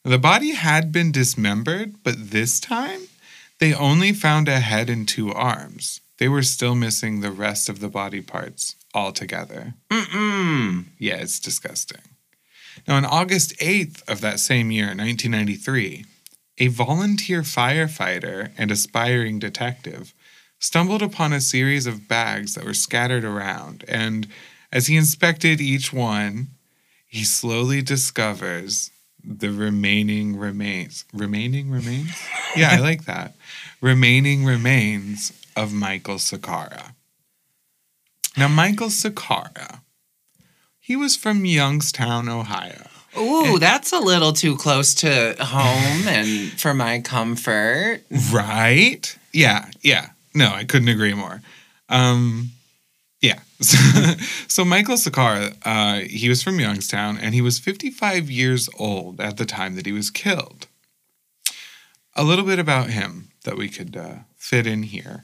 The 0.03 0.19
body 0.19 0.51
had 0.51 0.91
been 0.91 1.11
dismembered, 1.11 1.95
but 2.03 2.31
this 2.31 2.59
time 2.59 3.01
they 3.59 3.73
only 3.73 4.13
found 4.13 4.47
a 4.47 4.59
head 4.59 4.89
and 4.89 5.07
two 5.07 5.31
arms. 5.31 6.01
They 6.17 6.27
were 6.27 6.43
still 6.43 6.75
missing 6.75 7.19
the 7.19 7.31
rest 7.31 7.69
of 7.69 7.79
the 7.79 7.89
body 7.89 8.21
parts 8.21 8.75
altogether. 8.93 9.73
Mm-mm. 9.89 10.85
Yeah, 10.97 11.15
it's 11.15 11.39
disgusting. 11.39 12.01
Now, 12.87 12.95
on 12.95 13.05
August 13.05 13.57
8th 13.59 14.07
of 14.09 14.21
that 14.21 14.39
same 14.39 14.71
year, 14.71 14.87
1993, 14.87 16.05
a 16.59 16.67
volunteer 16.67 17.41
firefighter 17.41 18.51
and 18.57 18.71
aspiring 18.71 19.39
detective 19.39 20.13
stumbled 20.59 21.01
upon 21.01 21.33
a 21.33 21.41
series 21.41 21.87
of 21.87 22.07
bags 22.07 22.55
that 22.55 22.65
were 22.65 22.73
scattered 22.73 23.23
around, 23.23 23.83
and 23.87 24.27
as 24.71 24.87
he 24.87 24.95
inspected 24.95 25.61
each 25.61 25.93
one, 25.93 26.47
he 27.07 27.23
slowly 27.23 27.81
discovers 27.81 28.91
the 29.23 29.49
remaining 29.49 30.35
remains. 30.35 31.05
Remaining 31.13 31.69
remains? 31.69 32.11
Yeah, 32.55 32.69
I 32.71 32.77
like 32.77 33.05
that. 33.05 33.33
Remaining 33.81 34.45
remains 34.45 35.33
of 35.55 35.73
Michael 35.73 36.17
Sakara. 36.17 36.93
Now, 38.37 38.47
Michael 38.47 38.89
Sakara, 38.89 39.79
he 40.83 40.97
was 40.97 41.15
from 41.15 41.45
Youngstown, 41.45 42.27
Ohio. 42.27 42.87
Ooh, 43.17 43.57
that's 43.57 43.93
a 43.93 43.99
little 43.99 44.33
too 44.33 44.57
close 44.57 44.93
to 44.95 45.33
home 45.39 46.07
and 46.09 46.51
for 46.59 46.73
my 46.73 46.99
comfort. 46.99 48.01
Right? 48.33 49.17
Yeah, 49.31 49.69
yeah. 49.81 50.09
No, 50.35 50.51
I 50.51 50.65
couldn't 50.65 50.89
agree 50.89 51.13
more. 51.13 51.41
Um, 51.87 52.49
yeah. 53.21 53.39
so 54.49 54.65
Michael 54.65 54.97
Sakara, 54.97 55.55
uh, 55.63 56.05
he 56.05 56.27
was 56.27 56.43
from 56.43 56.59
Youngstown 56.59 57.17
and 57.17 57.33
he 57.33 57.41
was 57.41 57.59
55 57.59 58.29
years 58.29 58.69
old 58.77 59.21
at 59.21 59.37
the 59.37 59.45
time 59.45 59.75
that 59.75 59.85
he 59.85 59.93
was 59.93 60.09
killed. 60.09 60.67
A 62.13 62.25
little 62.25 62.43
bit 62.43 62.59
about 62.59 62.89
him 62.89 63.29
that 63.45 63.55
we 63.55 63.69
could 63.69 63.95
uh, 63.95 64.15
fit 64.35 64.67
in 64.67 64.83
here. 64.83 65.23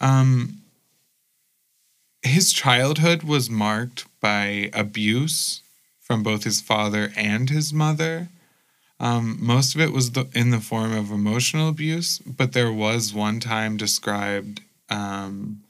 Um, 0.00 0.62
his 2.22 2.52
childhood 2.52 3.22
was 3.22 3.48
marked 3.48 4.06
by 4.20 4.70
abuse 4.72 5.62
from 6.00 6.22
both 6.22 6.44
his 6.44 6.60
father 6.60 7.12
and 7.16 7.50
his 7.50 7.72
mother. 7.72 8.28
Um, 9.00 9.36
most 9.40 9.74
of 9.74 9.80
it 9.80 9.92
was 9.92 10.12
the, 10.12 10.26
in 10.34 10.50
the 10.50 10.60
form 10.60 10.92
of 10.92 11.12
emotional 11.12 11.68
abuse, 11.68 12.18
but 12.18 12.52
there 12.52 12.72
was 12.72 13.14
one 13.14 13.38
time 13.38 13.76
described 13.76 14.62
um, 14.90 15.62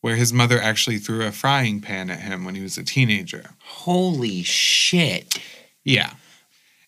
where 0.00 0.16
his 0.16 0.32
mother 0.32 0.60
actually 0.60 0.98
threw 0.98 1.24
a 1.24 1.32
frying 1.32 1.80
pan 1.80 2.10
at 2.10 2.20
him 2.20 2.44
when 2.44 2.54
he 2.54 2.62
was 2.62 2.76
a 2.76 2.82
teenager. 2.82 3.50
Holy 3.60 4.42
shit. 4.42 5.40
Yeah. 5.84 6.14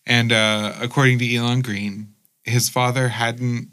And 0.05 0.31
uh, 0.31 0.73
according 0.81 1.19
to 1.19 1.35
Elon 1.35 1.61
Green, 1.61 2.13
his 2.43 2.67
father 2.67 3.09
hadn't, 3.09 3.69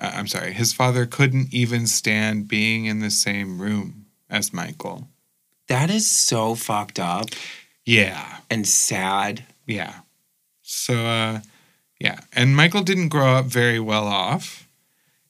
uh, 0.00 0.12
I'm 0.14 0.26
sorry, 0.26 0.52
his 0.52 0.72
father 0.72 1.06
couldn't 1.06 1.52
even 1.54 1.86
stand 1.86 2.48
being 2.48 2.86
in 2.86 2.98
the 3.00 3.10
same 3.10 3.60
room 3.60 4.05
as 4.30 4.52
Michael. 4.52 5.08
That 5.68 5.90
is 5.90 6.10
so 6.10 6.54
fucked 6.54 6.98
up 6.98 7.30
Yeah. 7.84 8.38
and 8.50 8.66
sad. 8.66 9.44
Yeah. 9.66 10.00
So, 10.62 10.94
uh, 11.06 11.40
yeah. 12.00 12.20
And 12.32 12.54
Michael 12.56 12.82
didn't 12.82 13.08
grow 13.08 13.34
up 13.36 13.46
very 13.46 13.80
well 13.80 14.06
off. 14.06 14.68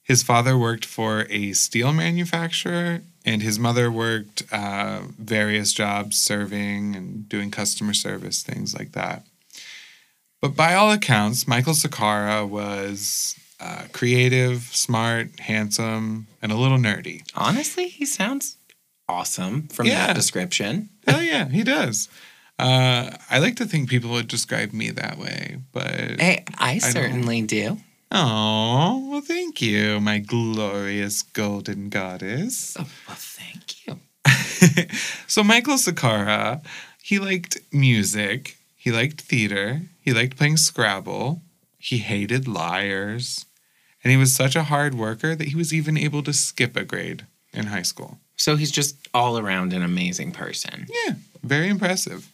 His 0.02 0.22
father 0.22 0.56
worked 0.56 0.84
for 0.84 1.26
a 1.30 1.52
steel 1.52 1.92
manufacturer, 1.92 3.02
and 3.24 3.42
his 3.42 3.58
mother 3.58 3.90
worked 3.90 4.44
uh, 4.52 5.00
various 5.18 5.72
jobs 5.72 6.16
serving 6.16 6.94
and 6.94 7.28
doing 7.28 7.50
customer 7.50 7.92
service, 7.92 8.42
things 8.42 8.72
like 8.74 8.92
that. 8.92 9.24
But 10.40 10.54
by 10.54 10.74
all 10.74 10.92
accounts, 10.92 11.48
Michael 11.48 11.72
Sakara 11.72 12.48
was 12.48 13.34
uh, 13.58 13.84
creative, 13.92 14.62
smart, 14.72 15.40
handsome, 15.40 16.28
and 16.40 16.52
a 16.52 16.56
little 16.56 16.78
nerdy. 16.78 17.22
Honestly, 17.34 17.88
he 17.88 18.06
sounds 18.06 18.56
awesome 19.08 19.68
from 19.68 19.86
Yeah. 19.86 20.06
that 20.08 20.16
description. 20.16 20.88
Hell 21.06 21.22
yeah, 21.32 21.48
he 21.48 21.62
does. 21.62 22.08
Uh, 22.58 23.10
I 23.30 23.38
like 23.38 23.56
to 23.56 23.66
think 23.66 23.90
people 23.90 24.10
would 24.10 24.28
describe 24.28 24.72
me 24.72 24.90
that 24.90 25.18
way, 25.18 25.58
but 25.72 26.18
Hey, 26.20 26.44
I 26.58 26.78
don't- 26.78 26.92
certainly 26.92 27.42
do. 27.42 27.78
Oh, 28.10 29.08
well, 29.10 29.20
thank 29.20 29.60
you, 29.60 30.00
my 30.00 30.18
glorious 30.20 31.22
golden 31.22 31.88
goddess. 31.88 32.76
Oh, 32.78 32.86
well, 33.08 33.16
thank 33.18 33.84
you. 33.86 33.98
so, 35.26 35.42
Michael 35.42 35.74
Sakara, 35.74 36.64
he 37.02 37.18
liked 37.18 37.58
music, 37.72 38.56
he 38.76 38.90
liked 38.92 39.20
theater, 39.22 39.82
he 40.00 40.12
liked 40.12 40.36
playing 40.38 40.56
Scrabble, 40.56 41.42
he 41.78 41.98
hated 41.98 42.46
liars, 42.48 43.44
and 44.04 44.10
he 44.12 44.16
was 44.16 44.34
such 44.34 44.54
a 44.56 44.62
hard 44.64 44.94
worker 44.94 45.34
that 45.34 45.48
he 45.48 45.56
was 45.56 45.74
even 45.74 45.98
able 45.98 46.22
to 46.22 46.32
skip 46.32 46.76
a 46.76 46.84
grade 46.84 47.26
in 47.52 47.66
high 47.66 47.82
school. 47.82 48.18
So 48.36 48.56
he's 48.56 48.70
just 48.70 48.96
all 49.14 49.38
around 49.38 49.72
an 49.72 49.82
amazing 49.82 50.32
person. 50.32 50.86
Yeah, 51.06 51.14
very 51.42 51.68
impressive. 51.68 52.30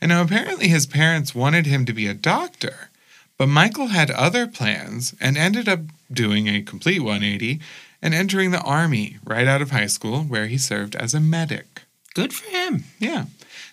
And 0.00 0.10
now 0.10 0.22
apparently 0.22 0.68
his 0.68 0.86
parents 0.86 1.34
wanted 1.34 1.66
him 1.66 1.86
to 1.86 1.92
be 1.92 2.06
a 2.06 2.14
doctor, 2.14 2.90
but 3.38 3.48
Michael 3.48 3.88
had 3.88 4.10
other 4.10 4.46
plans 4.46 5.14
and 5.20 5.36
ended 5.36 5.68
up 5.68 5.80
doing 6.12 6.48
a 6.48 6.62
complete 6.62 7.00
180 7.00 7.60
and 8.02 8.14
entering 8.14 8.50
the 8.50 8.60
army 8.60 9.16
right 9.24 9.46
out 9.46 9.62
of 9.62 9.70
high 9.70 9.86
school 9.86 10.20
where 10.20 10.46
he 10.46 10.58
served 10.58 10.94
as 10.96 11.14
a 11.14 11.20
medic. 11.20 11.82
Good 12.14 12.32
for 12.32 12.48
him. 12.50 12.84
Yeah. 12.98 13.26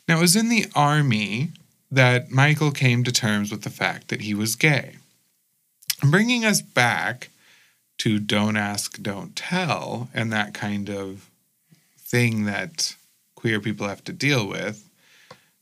Now 0.08 0.18
it 0.18 0.22
was 0.22 0.36
in 0.36 0.50
the 0.50 0.66
army 0.76 1.50
that 1.92 2.32
Michael 2.32 2.72
came 2.72 3.04
to 3.04 3.12
terms 3.12 3.52
with 3.52 3.62
the 3.62 3.70
fact 3.70 4.08
that 4.08 4.22
he 4.22 4.34
was 4.34 4.56
gay. 4.56 4.96
Bringing 6.02 6.44
us 6.44 6.62
back 6.62 7.30
to 8.00 8.20
don't 8.20 8.58
ask, 8.58 9.02
don't 9.02 9.36
tell, 9.36 10.10
and 10.14 10.34
that 10.34 10.54
kind 10.54 10.90
of 10.90 11.30
thing 12.14 12.46
that 12.46 12.96
queer 13.34 13.60
people 13.60 13.88
have 13.88 14.04
to 14.04 14.14
deal 14.14 14.48
with, 14.48 14.88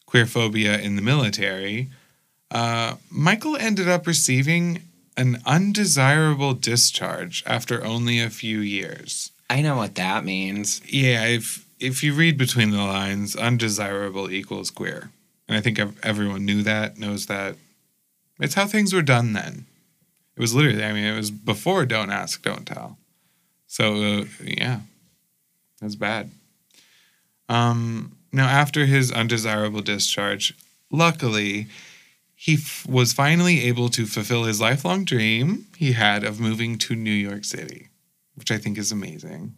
queer 0.06 0.26
phobia 0.26 0.78
in 0.78 0.98
the 0.98 1.02
military, 1.02 1.90
uh, 2.52 2.96
Michael 3.10 3.56
ended 3.56 3.88
up 3.88 4.06
receiving 4.06 4.84
an 5.16 5.42
undesirable 5.46 6.54
discharge 6.54 7.42
after 7.48 7.86
only 7.86 8.20
a 8.20 8.30
few 8.30 8.60
years. 8.60 9.32
I 9.50 9.62
know 9.62 9.78
what 9.78 9.96
that 9.96 10.26
means. 10.26 10.82
Yeah, 10.86 11.24
if 11.26 11.66
if 11.80 12.04
you 12.04 12.14
read 12.14 12.38
between 12.38 12.72
the 12.72 12.84
lines, 12.84 13.34
undesirable 13.34 14.30
equals 14.30 14.72
queer, 14.72 15.10
and 15.48 15.58
I 15.58 15.62
think 15.62 15.80
everyone 16.04 16.46
knew 16.46 16.64
that, 16.64 16.98
knows 16.98 17.28
that. 17.28 17.56
It's 18.42 18.56
how 18.56 18.68
things 18.68 18.92
were 18.92 19.02
done 19.02 19.32
then. 19.32 19.68
It 20.36 20.42
was 20.42 20.54
literally, 20.54 20.84
I 20.84 20.92
mean, 20.92 21.06
it 21.06 21.16
was 21.16 21.32
before 21.32 21.86
"Don't 21.86 22.12
Ask, 22.12 22.44
Don't 22.44 22.66
Tell." 22.66 22.98
So 23.68 23.86
uh, 24.04 24.26
yeah, 24.44 24.82
that's 25.80 25.96
bad. 25.96 26.32
Um, 27.52 28.16
now, 28.32 28.48
after 28.48 28.86
his 28.86 29.12
undesirable 29.12 29.82
discharge, 29.82 30.54
luckily, 30.90 31.68
he 32.34 32.54
f- 32.54 32.88
was 32.88 33.12
finally 33.12 33.60
able 33.68 33.90
to 33.90 34.06
fulfill 34.06 34.46
his 34.46 34.62
lifelong 34.62 35.04
dream 35.04 35.68
he 35.76 35.92
had 35.92 36.24
of 36.24 36.40
moving 36.40 36.78
to 36.78 36.96
New 36.96 37.12
York 37.12 37.44
City, 37.44 37.90
which 38.36 38.52
I 38.52 38.58
think 38.58 38.78
is 38.78 38.94
amazing. 38.94 39.56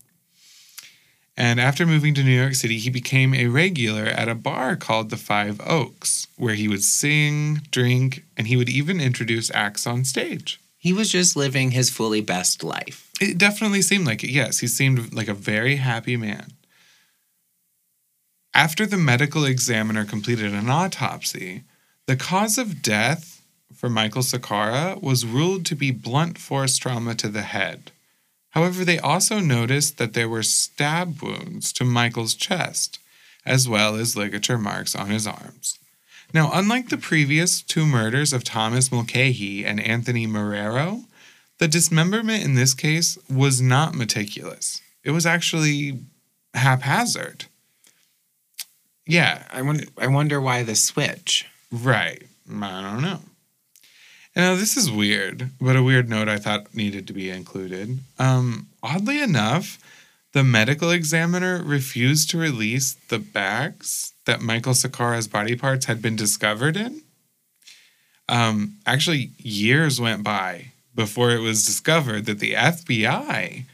And 1.37 1.59
after 1.59 1.85
moving 1.85 2.15
to 2.15 2.23
New 2.23 2.31
York 2.31 2.55
City, 2.55 2.79
he 2.79 2.89
became 2.89 3.35
a 3.35 3.45
regular 3.45 4.05
at 4.05 4.27
a 4.27 4.35
bar 4.35 4.75
called 4.75 5.11
the 5.11 5.17
Five 5.17 5.61
Oaks, 5.63 6.25
where 6.35 6.55
he 6.55 6.67
would 6.67 6.83
sing, 6.83 7.61
drink, 7.69 8.23
and 8.35 8.47
he 8.47 8.57
would 8.57 8.69
even 8.69 8.99
introduce 8.99 9.51
acts 9.51 9.85
on 9.85 10.03
stage. 10.03 10.59
He 10.79 10.93
was 10.93 11.11
just 11.11 11.35
living 11.35 11.71
his 11.71 11.91
fully 11.91 12.21
best 12.21 12.63
life. 12.63 13.11
It 13.21 13.37
definitely 13.37 13.83
seemed 13.83 14.07
like 14.07 14.23
it. 14.23 14.31
Yes, 14.31 14.59
he 14.59 14.67
seemed 14.67 15.13
like 15.13 15.27
a 15.27 15.33
very 15.35 15.75
happy 15.75 16.17
man. 16.17 16.53
After 18.55 18.85
the 18.85 18.97
medical 18.97 19.45
examiner 19.45 20.05
completed 20.05 20.53
an 20.53 20.69
autopsy, 20.69 21.63
the 22.05 22.15
cause 22.15 22.59
of 22.59 22.83
death 22.83 23.41
for 23.73 23.89
Michael 23.89 24.21
Sakara 24.21 25.01
was 25.01 25.25
ruled 25.25 25.65
to 25.65 25.75
be 25.75 25.89
blunt 25.89 26.37
force 26.37 26.77
trauma 26.77 27.15
to 27.15 27.29
the 27.29 27.41
head. 27.41 27.91
However, 28.51 28.85
they 28.85 28.99
also 28.99 29.39
noticed 29.39 29.97
that 29.97 30.13
there 30.13 30.29
were 30.29 30.43
stab 30.43 31.23
wounds 31.23 31.73
to 31.73 31.83
Michael's 31.83 32.35
chest, 32.35 32.99
as 33.43 33.67
well 33.67 33.95
as 33.95 34.15
ligature 34.15 34.59
marks 34.59 34.95
on 34.95 35.09
his 35.09 35.25
arms. 35.25 35.79
Now, 36.31 36.51
unlike 36.53 36.89
the 36.89 36.97
previous 36.97 37.61
two 37.61 37.87
murders 37.87 38.33
of 38.33 38.43
Thomas 38.43 38.91
Mulcahy 38.91 39.65
and 39.65 39.79
Anthony 39.79 40.27
Marrero, 40.27 41.05
the 41.57 41.67
dismemberment 41.67 42.43
in 42.43 42.53
this 42.53 42.75
case 42.75 43.17
was 43.27 43.59
not 43.59 43.95
meticulous. 43.95 44.81
It 45.03 45.11
was 45.11 45.25
actually 45.25 45.99
haphazard. 46.53 47.45
Yeah, 49.05 49.43
I 49.51 49.61
wonder, 49.61 49.85
I 49.97 50.07
wonder 50.07 50.39
why 50.39 50.63
the 50.63 50.75
switch. 50.75 51.47
right. 51.71 52.23
I 52.49 52.81
don't 52.81 53.01
know. 53.01 53.19
Now, 54.35 54.55
this 54.55 54.75
is 54.75 54.91
weird, 54.91 55.51
but 55.61 55.75
a 55.75 55.83
weird 55.83 56.09
note 56.09 56.27
I 56.27 56.37
thought 56.37 56.73
needed 56.73 57.05
to 57.07 57.13
be 57.13 57.29
included. 57.29 57.99
Um, 58.17 58.67
oddly 58.81 59.21
enough, 59.21 59.77
the 60.33 60.43
medical 60.43 60.89
examiner 60.89 61.61
refused 61.63 62.31
to 62.31 62.39
release 62.39 62.95
the 63.09 63.19
bags 63.19 64.13
that 64.25 64.41
Michael 64.41 64.73
Sakara's 64.73 65.27
body 65.27 65.55
parts 65.55 65.85
had 65.85 66.01
been 66.01 66.15
discovered 66.15 66.75
in. 66.75 67.03
Um, 68.27 68.77
actually, 68.85 69.31
years 69.37 70.01
went 70.01 70.23
by 70.23 70.71
before 70.95 71.31
it 71.31 71.39
was 71.39 71.65
discovered 71.65 72.25
that 72.25 72.39
the 72.39 72.53
FBI 72.53 73.65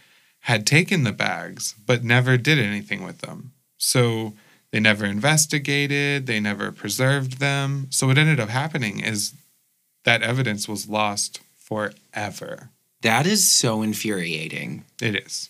had 0.41 0.67
taken 0.67 1.03
the 1.03 1.11
bags 1.11 1.75
but 1.85 2.03
never 2.03 2.35
did 2.37 2.59
anything 2.59 3.03
with 3.03 3.19
them. 3.19 3.51
So 3.77 4.33
they 4.71 4.79
never 4.79 5.05
investigated, 5.05 6.27
they 6.27 6.39
never 6.39 6.71
preserved 6.71 7.39
them. 7.39 7.87
So 7.89 8.07
what 8.07 8.17
ended 8.17 8.39
up 8.39 8.49
happening 8.49 8.99
is 8.99 9.33
that 10.05 10.21
evidence 10.21 10.67
was 10.67 10.87
lost 10.87 11.39
forever. 11.57 12.69
That 13.01 13.25
is 13.25 13.49
so 13.49 13.81
infuriating. 13.81 14.83
It 15.01 15.15
is. 15.15 15.49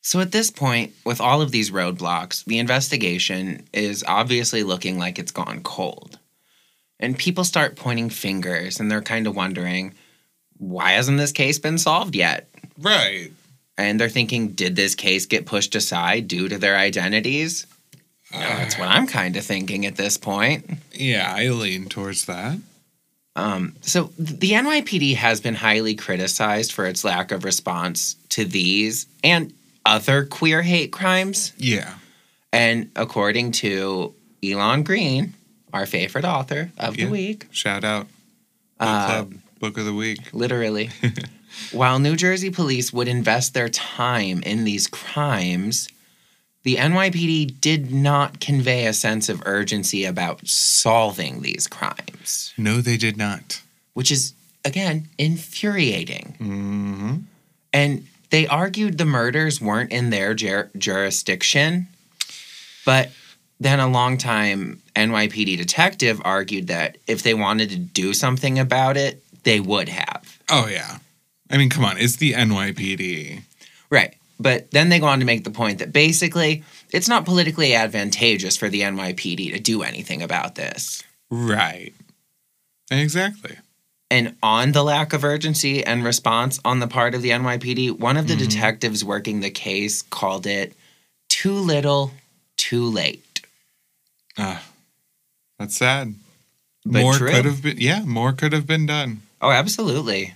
So 0.00 0.20
at 0.20 0.32
this 0.32 0.50
point, 0.50 0.92
with 1.04 1.20
all 1.20 1.40
of 1.40 1.50
these 1.50 1.70
roadblocks, 1.70 2.44
the 2.44 2.58
investigation 2.58 3.66
is 3.72 4.04
obviously 4.06 4.62
looking 4.62 4.98
like 4.98 5.18
it's 5.18 5.32
gone 5.32 5.62
cold. 5.62 6.18
And 7.00 7.18
people 7.18 7.44
start 7.44 7.76
pointing 7.76 8.10
fingers 8.10 8.78
and 8.78 8.90
they're 8.90 9.02
kind 9.02 9.26
of 9.26 9.34
wondering, 9.34 9.94
why 10.58 10.92
hasn't 10.92 11.18
this 11.18 11.32
case 11.32 11.58
been 11.58 11.78
solved 11.78 12.14
yet? 12.14 12.48
Right. 12.78 13.30
And 13.76 13.98
they're 13.98 14.08
thinking, 14.08 14.48
did 14.48 14.76
this 14.76 14.94
case 14.94 15.26
get 15.26 15.46
pushed 15.46 15.74
aside 15.74 16.28
due 16.28 16.48
to 16.48 16.58
their 16.58 16.76
identities? 16.76 17.66
No, 18.34 18.40
that's 18.40 18.78
what 18.78 18.88
I'm 18.88 19.06
kind 19.06 19.36
of 19.36 19.44
thinking 19.44 19.86
at 19.86 19.96
this 19.96 20.16
point. 20.16 20.68
Yeah, 20.92 21.32
I 21.34 21.48
lean 21.48 21.86
towards 21.88 22.24
that. 22.26 22.58
Um, 23.36 23.74
so 23.80 24.12
the 24.18 24.52
NYPD 24.52 25.16
has 25.16 25.40
been 25.40 25.54
highly 25.56 25.94
criticized 25.94 26.72
for 26.72 26.86
its 26.86 27.04
lack 27.04 27.32
of 27.32 27.44
response 27.44 28.14
to 28.30 28.44
these 28.44 29.06
and 29.24 29.52
other 29.86 30.24
queer 30.24 30.62
hate 30.62 30.92
crimes. 30.92 31.52
Yeah. 31.56 31.94
And 32.52 32.90
according 32.94 33.52
to 33.52 34.14
Elon 34.44 34.84
Green, 34.84 35.34
our 35.72 35.86
favorite 35.86 36.24
author 36.24 36.70
of 36.78 36.96
Yeah. 36.96 37.06
the 37.06 37.10
week, 37.10 37.46
Shout 37.50 37.82
out. 37.82 38.06
Book 38.78 38.88
Uh, 38.88 39.06
Club 39.06 39.34
Book 39.58 39.78
of 39.78 39.84
the 39.84 39.94
Week. 39.94 40.20
literally, 40.32 40.90
while 41.72 41.98
New 41.98 42.14
Jersey 42.16 42.50
police 42.50 42.92
would 42.92 43.08
invest 43.08 43.54
their 43.54 43.68
time 43.68 44.42
in 44.42 44.64
these 44.64 44.86
crimes, 44.86 45.88
the 46.64 46.76
NYPD 46.76 47.60
did 47.60 47.92
not 47.92 48.40
convey 48.40 48.86
a 48.86 48.92
sense 48.92 49.28
of 49.28 49.42
urgency 49.46 50.04
about 50.04 50.46
solving 50.48 51.42
these 51.42 51.66
crimes, 51.66 52.52
No, 52.56 52.80
they 52.80 52.96
did 52.96 53.16
not. 53.16 53.60
which 53.92 54.10
is, 54.10 54.34
again, 54.64 55.08
infuriating. 55.18 56.34
hmm 56.38 57.14
And 57.72 58.06
they 58.30 58.46
argued 58.46 58.98
the 58.98 59.04
murders 59.04 59.60
weren't 59.60 59.92
in 59.92 60.10
their 60.10 60.34
jur- 60.34 60.70
jurisdiction, 60.76 61.86
but 62.84 63.10
then 63.60 63.78
a 63.80 63.86
longtime 63.86 64.82
NYPD 64.96 65.56
detective 65.56 66.20
argued 66.24 66.66
that 66.68 66.96
if 67.06 67.22
they 67.22 67.34
wanted 67.34 67.70
to 67.70 67.76
do 67.76 68.12
something 68.12 68.58
about 68.58 68.96
it, 68.96 69.22
they 69.44 69.60
would 69.60 69.88
have. 69.88 70.38
Oh, 70.50 70.66
yeah. 70.66 70.98
I 71.50 71.56
mean, 71.58 71.70
come 71.70 71.84
on. 71.84 71.96
It's 71.98 72.16
the 72.16 72.32
NYPD. 72.32 73.42
Right. 73.90 74.14
But 74.38 74.70
then 74.72 74.88
they 74.88 74.98
go 74.98 75.06
on 75.06 75.20
to 75.20 75.24
make 75.24 75.44
the 75.44 75.50
point 75.50 75.78
that 75.78 75.92
basically 75.92 76.64
it's 76.90 77.08
not 77.08 77.24
politically 77.24 77.74
advantageous 77.74 78.56
for 78.56 78.68
the 78.68 78.80
NYPD 78.82 79.52
to 79.52 79.60
do 79.60 79.82
anything 79.82 80.22
about 80.22 80.54
this. 80.56 81.02
Right. 81.30 81.92
Exactly. 82.90 83.56
And 84.10 84.36
on 84.42 84.72
the 84.72 84.82
lack 84.84 85.12
of 85.12 85.24
urgency 85.24 85.84
and 85.84 86.04
response 86.04 86.60
on 86.64 86.78
the 86.80 86.86
part 86.86 87.14
of 87.14 87.22
the 87.22 87.30
NYPD, 87.30 87.90
one 87.92 88.16
of 88.16 88.26
the 88.28 88.34
Mhm. 88.34 88.38
detectives 88.40 89.04
working 89.04 89.40
the 89.40 89.50
case 89.50 90.02
called 90.02 90.46
it 90.46 90.76
too 91.28 91.54
little, 91.54 92.12
too 92.56 92.84
late. 92.84 93.40
Ah, 94.36 94.62
that's 95.58 95.76
sad. 95.76 96.14
But 96.84 97.00
more 97.00 97.16
true. 97.16 97.30
could 97.30 97.44
have 97.44 97.62
been. 97.62 97.78
Yeah, 97.78 98.02
more 98.04 98.32
could 98.32 98.52
have 98.52 98.66
been 98.66 98.84
done. 98.86 99.22
Oh, 99.40 99.50
absolutely. 99.50 100.34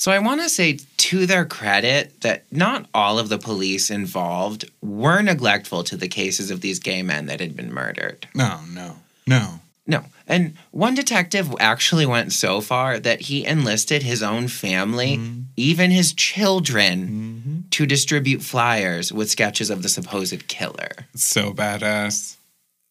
So 0.00 0.10
I 0.10 0.18
want 0.18 0.40
to 0.40 0.48
say 0.48 0.78
to 0.96 1.26
their 1.26 1.44
credit 1.44 2.22
that 2.22 2.50
not 2.50 2.86
all 2.94 3.18
of 3.18 3.28
the 3.28 3.36
police 3.36 3.90
involved 3.90 4.64
were 4.80 5.20
neglectful 5.20 5.84
to 5.84 5.94
the 5.98 6.08
cases 6.08 6.50
of 6.50 6.62
these 6.62 6.78
gay 6.78 7.02
men 7.02 7.26
that 7.26 7.38
had 7.38 7.54
been 7.54 7.70
murdered. 7.70 8.26
No, 8.34 8.60
no, 8.72 8.96
no. 9.26 9.60
No. 9.86 10.06
And 10.26 10.54
one 10.70 10.94
detective 10.94 11.54
actually 11.60 12.06
went 12.06 12.32
so 12.32 12.62
far 12.62 12.98
that 12.98 13.20
he 13.20 13.44
enlisted 13.44 14.02
his 14.02 14.22
own 14.22 14.48
family, 14.48 15.18
Mhm. 15.18 15.44
even 15.58 15.90
his 15.90 16.14
children, 16.14 17.06
hmm 17.08 17.60
to 17.72 17.84
distribute 17.84 18.42
flyers 18.42 19.12
with 19.12 19.30
sketches 19.30 19.68
of 19.68 19.82
the 19.82 19.88
supposed 19.90 20.48
killer. 20.48 20.92
So 21.14 21.52
badass. 21.52 22.36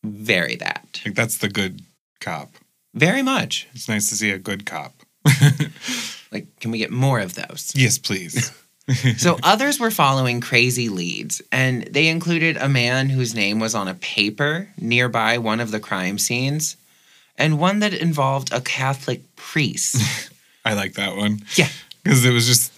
Very 0.03 0.55
that. 0.57 1.01
Like 1.03 1.15
that's 1.15 1.37
the 1.37 1.49
good 1.49 1.81
cop. 2.21 2.53
Very 2.93 3.23
much. 3.23 3.65
It's 3.73 3.89
nice 3.89 4.09
to 4.09 4.15
see 4.15 4.29
a 4.29 4.37
good 4.37 4.67
cop. 4.67 4.93
Like, 6.31 6.59
can 6.59 6.71
we 6.71 6.77
get 6.77 6.91
more 6.91 7.19
of 7.19 7.33
those? 7.35 7.71
yes, 7.75 7.97
please. 7.97 8.51
So 9.17 9.37
others 9.43 9.79
were 9.79 9.91
following 9.91 10.41
crazy 10.41 10.89
leads, 10.89 11.43
and 11.51 11.83
they 11.83 12.07
included 12.07 12.57
a 12.57 12.67
man 12.67 13.07
whose 13.09 13.35
name 13.35 13.59
was 13.59 13.75
on 13.75 13.87
a 13.87 13.93
paper 13.93 14.67
nearby 14.79 15.37
one 15.37 15.59
of 15.59 15.69
the 15.69 15.79
crime 15.79 16.17
scenes, 16.17 16.75
and 17.37 17.59
one 17.59 17.79
that 17.79 17.93
involved 17.93 18.51
a 18.51 18.61
Catholic 18.61 19.21
priest. 19.35 20.31
I 20.65 20.73
like 20.73 20.93
that 20.93 21.15
one. 21.15 21.41
Yeah. 21.55 21.67
Because 22.03 22.25
it 22.25 22.31
was 22.33 22.47
just 22.47 22.71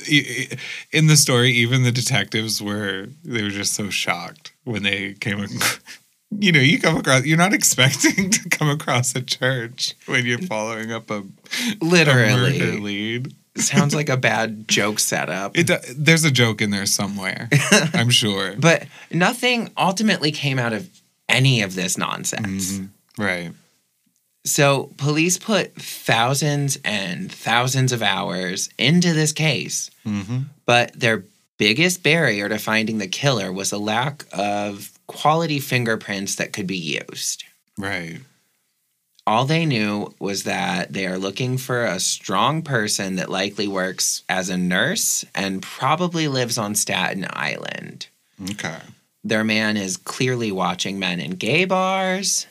in 0.91 1.07
the 1.07 1.15
story, 1.15 1.51
even 1.51 1.83
the 1.83 1.93
detectives 1.93 2.61
were 2.61 3.07
they 3.23 3.41
were 3.43 3.49
just 3.49 3.73
so 3.73 3.89
shocked 3.89 4.51
when 4.65 4.83
they 4.83 5.13
came. 5.13 5.39
ac- 5.39 5.79
You 6.31 6.51
know, 6.51 6.59
you 6.59 6.77
come 6.79 6.97
across. 6.97 7.23
You're 7.25 7.37
not 7.37 7.53
expecting 7.53 8.31
to 8.31 8.49
come 8.49 8.69
across 8.69 9.15
a 9.15 9.21
church 9.21 9.93
when 10.07 10.25
you're 10.25 10.39
following 10.39 10.91
up 10.91 11.09
a, 11.09 11.19
a 11.19 11.23
Literally. 11.81 12.77
lead. 12.79 13.33
Sounds 13.57 13.93
like 13.93 14.09
a 14.09 14.17
bad 14.17 14.67
joke 14.67 14.99
setup. 14.99 15.57
It 15.57 15.67
do- 15.67 15.77
there's 15.95 16.23
a 16.23 16.31
joke 16.31 16.61
in 16.61 16.69
there 16.71 16.85
somewhere. 16.85 17.49
I'm 17.93 18.09
sure. 18.09 18.55
But 18.57 18.85
nothing 19.11 19.69
ultimately 19.77 20.31
came 20.31 20.57
out 20.57 20.71
of 20.73 20.89
any 21.27 21.61
of 21.61 21.75
this 21.75 21.97
nonsense. 21.97 22.79
Mhm. 22.79 22.89
Right. 23.17 23.51
So 24.45 24.91
police 24.97 25.37
put 25.37 25.75
thousands 25.75 26.79
and 26.83 27.31
thousands 27.31 27.91
of 27.91 28.01
hours 28.01 28.69
into 28.77 29.13
this 29.13 29.31
case, 29.33 29.91
hmm 30.03 30.39
but 30.65 30.97
their 30.97 31.25
biggest 31.57 32.01
barrier 32.01 32.47
to 32.49 32.57
finding 32.57 32.97
the 32.97 33.07
killer 33.07 33.51
was 33.51 33.71
a 33.73 33.77
lack 33.77 34.23
of 34.31 34.89
quality 35.07 35.59
fingerprints 35.59 36.35
that 36.35 36.53
could 36.53 36.65
be 36.65 36.77
used. 37.09 37.43
Right. 37.77 38.19
All 39.31 39.45
they 39.45 39.65
knew 39.65 40.13
was 40.19 40.43
that 40.43 40.91
they 40.91 41.07
are 41.07 41.17
looking 41.17 41.57
for 41.57 41.85
a 41.85 42.01
strong 42.01 42.63
person 42.63 43.15
that 43.15 43.29
likely 43.29 43.65
works 43.65 44.23
as 44.27 44.49
a 44.49 44.57
nurse 44.57 45.23
and 45.33 45.61
probably 45.61 46.27
lives 46.27 46.57
on 46.57 46.75
Staten 46.75 47.25
Island. 47.29 48.07
Okay. 48.51 48.79
Their 49.23 49.45
man 49.45 49.77
is 49.77 49.95
clearly 49.95 50.51
watching 50.51 50.99
men 50.99 51.21
in 51.21 51.35
gay 51.35 51.63
bars. 51.63 52.45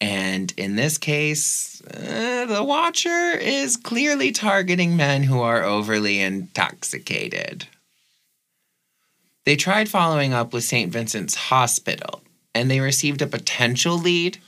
And 0.00 0.52
in 0.56 0.74
this 0.74 0.98
case, 0.98 1.80
uh, 1.82 2.44
the 2.46 2.64
watcher 2.64 3.38
is 3.38 3.76
clearly 3.76 4.32
targeting 4.32 4.96
men 4.96 5.22
who 5.22 5.40
are 5.40 5.62
overly 5.62 6.18
intoxicated. 6.18 7.68
They 9.44 9.54
tried 9.54 9.88
following 9.88 10.32
up 10.32 10.52
with 10.52 10.64
St. 10.64 10.90
Vincent's 10.90 11.36
Hospital 11.36 12.20
and 12.52 12.68
they 12.68 12.80
received 12.80 13.22
a 13.22 13.28
potential 13.28 13.96
lead, 13.96 14.38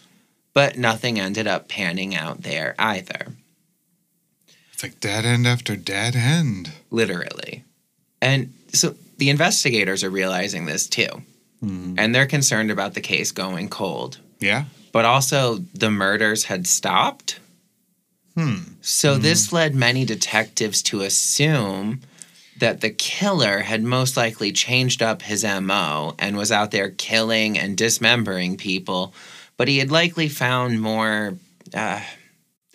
but 0.55 0.77
nothing 0.77 1.19
ended 1.19 1.47
up 1.47 1.69
panning 1.69 2.15
out 2.15 2.43
there 2.43 2.75
either. 2.79 3.29
It's 4.73 4.83
like 4.83 5.01
dead 5.01 5.25
end 5.25 5.47
after 5.47 5.77
dead 5.77 6.17
end. 6.17 6.73
Literally. 6.91 7.65
And 8.21 8.53
so 8.73 8.95
the 9.19 9.31
investigators 9.31 10.03
are 10.05 10.11
realizing 10.11 10.67
this 10.67 10.87
too. 10.87 11.23
And 11.65 12.13
they're 12.13 12.27
concerned 12.27 12.73
about 12.73 12.95
the 12.95 13.01
case 13.01 13.31
going 13.31 13.69
cold. 13.69 14.19
Yeah. 14.41 14.65
But 14.91 15.05
also, 15.05 15.59
the 15.75 15.93
murders 15.93 16.45
had 16.45 16.67
stopped. 16.67 17.39
Hmm. 18.37 18.57
So 18.81 19.17
this 19.17 19.53
led 19.53 19.75
many 19.75 20.05
detectives 20.05 20.83
to 20.85 21.03
assume 21.03 22.01
that 22.59 22.81
the 22.81 22.91
killer 22.91 23.61
had 23.61 23.85
most 23.85 24.17
likely 24.17 24.51
changed 24.51 25.03
up 25.03 25.23
his 25.23 25.45
MO 25.45 26.15
and 26.19 26.37
was 26.37 26.51
out 26.51 26.73
there 26.73 26.91
killing 26.91 27.57
and 27.57 27.77
dismembering 27.77 28.57
people, 28.57 29.15
but 29.57 29.69
he 29.69 29.79
had 29.79 29.91
likely 29.91 30.29
found 30.29 30.81
more 30.81 31.35
uh, 31.75 32.01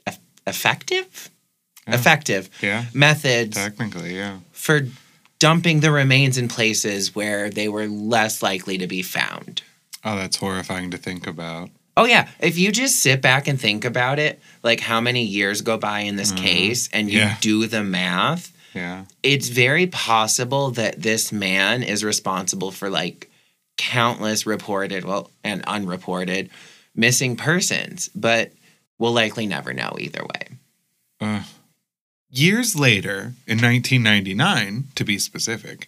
eff- 0.05 0.19
effective 0.45 1.30
Yeah. 1.88 1.95
effective 1.95 2.49
Yeah. 2.61 2.86
methods 2.93 3.55
Technically, 3.57 4.15
yeah. 4.15 4.38
for 4.51 4.82
dumping 5.39 5.80
the 5.82 5.91
remains 5.91 6.38
in 6.38 6.47
places 6.47 7.13
where 7.15 7.49
they 7.49 7.67
were 7.69 7.88
less 7.88 8.41
likely 8.41 8.78
to 8.80 8.88
be 8.88 9.01
found. 9.03 9.61
Oh, 10.03 10.15
that's 10.15 10.38
horrifying 10.38 10.91
to 10.91 10.97
think 10.97 11.28
about. 11.28 11.69
Oh 11.95 12.05
yeah, 12.05 12.28
if 12.39 12.57
you 12.57 12.71
just 12.71 12.99
sit 13.01 13.21
back 13.21 13.47
and 13.47 13.59
think 13.59 13.84
about 13.86 14.19
it, 14.19 14.39
like 14.63 14.80
how 14.80 15.01
many 15.01 15.23
years 15.23 15.61
go 15.61 15.78
by 15.78 16.01
in 16.01 16.15
this 16.15 16.32
case 16.32 16.89
and 16.93 17.09
you. 17.09 17.19
Yeah. 17.19 17.38
do 17.41 17.65
the 17.67 17.84
math, 17.84 18.51
Yeah. 18.75 19.05
it's 19.23 19.47
very 19.49 19.88
possible 19.88 20.69
that 20.71 21.01
this 21.01 21.32
man 21.32 21.82
is 21.84 22.03
responsible 22.03 22.71
for 22.71 22.89
like 22.89 23.30
countless 23.78 24.45
reported, 24.45 25.05
well, 25.05 25.32
and 25.43 25.63
unreported 25.65 26.49
missing 26.95 27.36
persons, 27.36 28.09
but 28.15 28.51
we'll 28.97 29.13
likely 29.13 29.45
never 29.45 29.73
know 29.73 29.95
either 29.99 30.23
way. 30.23 30.47
Uh, 31.21 31.43
years 32.30 32.75
later, 32.75 33.34
in 33.45 33.59
1999, 33.61 34.86
to 34.95 35.05
be 35.05 35.19
specific, 35.19 35.88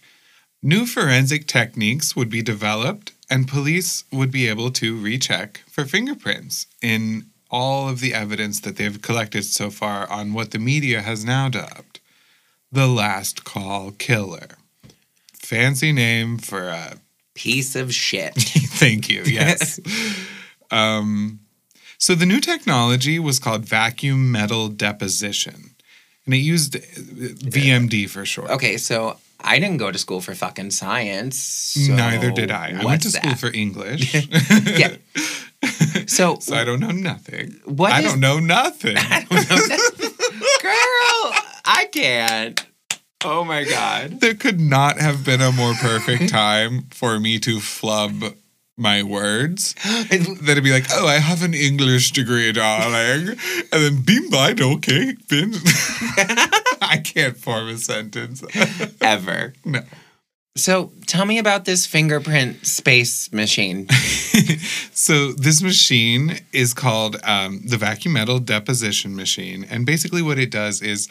new 0.62 0.86
forensic 0.86 1.46
techniques 1.46 2.14
would 2.14 2.30
be 2.30 2.42
developed 2.42 3.12
and 3.28 3.48
police 3.48 4.04
would 4.12 4.30
be 4.30 4.48
able 4.48 4.70
to 4.70 5.00
recheck 5.00 5.62
for 5.68 5.84
fingerprints 5.84 6.66
in 6.82 7.26
all 7.50 7.88
of 7.88 8.00
the 8.00 8.14
evidence 8.14 8.60
that 8.60 8.76
they've 8.76 9.02
collected 9.02 9.44
so 9.44 9.70
far 9.70 10.08
on 10.10 10.32
what 10.32 10.52
the 10.52 10.58
media 10.58 11.00
has 11.02 11.24
now 11.24 11.48
dubbed 11.48 12.00
the 12.72 12.86
last 12.86 13.44
call 13.44 13.90
killer. 13.90 14.48
Fancy 15.34 15.92
name 15.92 16.38
for 16.38 16.68
a 16.68 16.96
Piece 17.42 17.74
of 17.76 17.92
shit. 17.94 18.34
Thank 18.80 19.08
you. 19.08 19.22
Yes. 19.24 19.80
um, 20.70 21.40
so 21.98 22.14
the 22.14 22.26
new 22.26 22.40
technology 22.40 23.18
was 23.18 23.38
called 23.38 23.64
vacuum 23.64 24.30
metal 24.30 24.68
deposition, 24.68 25.74
and 26.26 26.34
it 26.34 26.38
used 26.38 26.76
uh, 26.76 26.80
VMD 26.80 28.08
for 28.10 28.24
short. 28.26 28.50
okay, 28.50 28.76
so 28.76 29.16
I 29.40 29.58
didn't 29.58 29.78
go 29.78 29.90
to 29.90 29.98
school 29.98 30.20
for 30.20 30.34
fucking 30.34 30.70
science. 30.70 31.38
so 31.38 31.94
Neither 31.94 32.30
did 32.30 32.50
I. 32.50 32.68
I 32.80 32.84
went 32.84 33.02
to 33.02 33.08
what's 33.08 33.12
school 33.14 33.30
that? 33.30 33.38
for 33.38 33.50
English. 33.54 34.14
Yeah. 34.78 34.96
So, 36.06 36.38
so 36.40 36.54
I 36.56 36.64
don't 36.64 36.80
know 36.80 36.90
nothing. 36.90 37.60
What 37.64 37.92
I 37.92 38.00
is- 38.00 38.10
don't 38.10 38.20
know 38.20 38.38
nothing. 38.40 38.96
I 38.96 39.26
don't 39.28 39.48
know 39.50 39.56
that- 39.56 40.58
girl, 40.62 41.52
I 41.64 41.86
can't. 41.92 42.66
Oh 43.22 43.44
my 43.44 43.64
god. 43.64 44.20
there 44.20 44.34
could 44.34 44.60
not 44.60 44.98
have 44.98 45.24
been 45.24 45.40
a 45.40 45.52
more 45.52 45.74
perfect 45.74 46.28
time 46.30 46.86
for 46.90 47.20
me 47.20 47.38
to 47.40 47.60
flub 47.60 48.34
my 48.80 49.02
words. 49.02 49.74
That'd 50.10 50.64
be 50.64 50.72
like, 50.72 50.86
oh, 50.90 51.06
I 51.06 51.18
have 51.18 51.42
an 51.42 51.54
English 51.54 52.12
degree, 52.12 52.50
darling. 52.50 53.36
And 53.72 53.82
then, 53.82 54.02
bim 54.02 54.30
by 54.30 54.54
okay, 54.58 55.14
bin. 55.28 55.52
I 56.80 57.00
can't 57.04 57.36
form 57.36 57.68
a 57.68 57.76
sentence. 57.76 58.42
Ever. 59.00 59.52
no. 59.64 59.82
So 60.56 60.90
tell 61.06 61.26
me 61.26 61.38
about 61.38 61.64
this 61.64 61.86
fingerprint 61.86 62.66
space 62.66 63.32
machine. 63.32 63.88
so 64.92 65.32
this 65.32 65.62
machine 65.62 66.40
is 66.52 66.74
called 66.74 67.16
um, 67.22 67.60
the 67.64 67.76
vacuum 67.76 68.14
metal 68.14 68.40
deposition 68.40 69.14
machine, 69.14 69.64
and 69.70 69.86
basically 69.86 70.22
what 70.22 70.38
it 70.38 70.50
does 70.50 70.82
is 70.82 71.08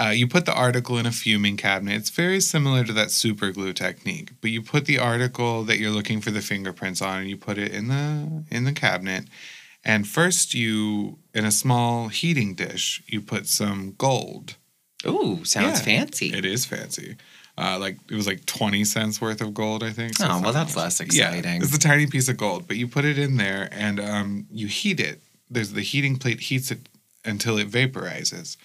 uh, 0.00 0.08
you 0.08 0.26
put 0.26 0.44
the 0.44 0.54
article 0.54 0.98
in 0.98 1.06
a 1.06 1.12
fuming 1.12 1.56
cabinet. 1.56 1.94
It's 1.96 2.10
very 2.10 2.40
similar 2.40 2.84
to 2.84 2.92
that 2.94 3.10
super 3.10 3.52
glue 3.52 3.72
technique, 3.72 4.32
but 4.40 4.50
you 4.50 4.60
put 4.62 4.86
the 4.86 4.98
article 4.98 5.62
that 5.64 5.78
you're 5.78 5.90
looking 5.90 6.20
for 6.20 6.30
the 6.30 6.40
fingerprints 6.40 7.00
on, 7.00 7.20
and 7.20 7.30
you 7.30 7.36
put 7.36 7.58
it 7.58 7.72
in 7.72 7.88
the 7.88 8.44
in 8.50 8.64
the 8.64 8.72
cabinet. 8.72 9.24
And 9.84 10.08
first, 10.08 10.54
you 10.54 11.18
in 11.34 11.44
a 11.44 11.52
small 11.52 12.08
heating 12.08 12.54
dish, 12.54 13.02
you 13.06 13.20
put 13.20 13.46
some 13.46 13.94
gold. 13.98 14.56
Ooh, 15.06 15.44
sounds 15.44 15.78
Yeah, 15.80 15.84
fancy. 15.84 16.32
It 16.32 16.44
is 16.44 16.64
fancy. 16.64 17.16
Uh, 17.56 17.78
like 17.78 17.96
it 18.10 18.16
was 18.16 18.26
like 18.26 18.46
twenty 18.46 18.84
cents 18.84 19.20
worth 19.20 19.40
of 19.40 19.54
gold, 19.54 19.84
I 19.84 19.90
think. 19.90 20.16
so 20.16 20.26
Oh, 20.28 20.40
well, 20.42 20.52
that's 20.52 20.74
less 20.76 20.98
exciting. 21.00 21.44
Yeah, 21.44 21.56
it's 21.62 21.76
a 21.76 21.78
tiny 21.78 22.06
piece 22.08 22.28
of 22.28 22.36
gold, 22.36 22.66
but 22.66 22.76
you 22.76 22.88
put 22.88 23.04
it 23.04 23.18
in 23.18 23.36
there 23.36 23.68
and 23.70 24.00
um, 24.00 24.46
you 24.50 24.66
heat 24.66 24.98
it. 24.98 25.20
There's 25.48 25.72
the 25.72 25.82
heating 25.82 26.16
plate 26.16 26.40
heats 26.40 26.72
it 26.72 26.88
until 27.24 27.58
it 27.58 27.70
vaporizes, 27.70 28.56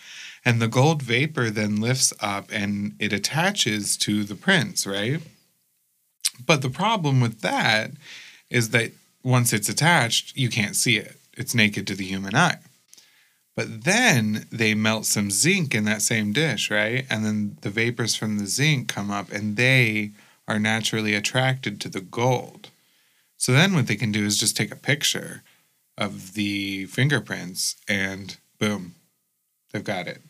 and 0.46 0.62
the 0.62 0.68
gold 0.68 1.02
vapor 1.02 1.50
then 1.50 1.82
lifts 1.82 2.14
up 2.20 2.50
and 2.52 2.96
it 3.00 3.14
attaches 3.14 3.98
to 3.98 4.24
the 4.24 4.36
prints, 4.36 4.88
right? 4.88 5.22
But 6.46 6.62
the 6.62 6.70
problem 6.70 7.20
with 7.20 7.42
that 7.42 7.92
is 8.50 8.70
that 8.70 8.92
once 9.24 9.54
it's 9.54 9.70
attached, 9.70 10.36
you 10.36 10.50
can't 10.50 10.76
see 10.76 10.98
it. 10.98 11.18
It's 11.34 11.56
naked 11.56 11.86
to 11.88 11.96
the 11.96 12.06
human 12.06 12.36
eye. 12.36 12.60
But 13.56 13.84
then 13.84 14.46
they 14.52 14.74
melt 14.74 15.06
some 15.06 15.30
zinc 15.30 15.76
in 15.76 15.84
that 15.84 16.02
same 16.02 16.32
dish, 16.32 16.72
right? 16.72 17.06
And 17.10 17.26
then 17.26 17.58
the 17.62 17.70
vapors 17.70 18.16
from 18.16 18.38
the 18.38 18.48
zinc 18.48 18.88
come 18.88 19.12
up 19.12 19.32
and 19.32 19.58
they 19.58 20.12
are 20.48 20.60
naturally 20.60 21.14
attracted 21.14 21.82
to 21.82 21.90
the 21.90 22.02
gold. 22.02 22.70
So 23.38 23.52
then 23.52 23.74
what 23.74 23.88
they 23.88 23.96
can 23.96 24.12
do 24.12 24.26
is 24.26 24.38
just 24.38 24.56
take 24.56 24.72
a 24.72 24.78
picture 24.78 25.44
of 25.98 26.34
the 26.34 26.86
fingerprints 26.86 27.76
and 27.88 28.38
boom, 28.60 28.96
they've 29.72 29.84
got 29.84 30.08
it. 30.08 30.22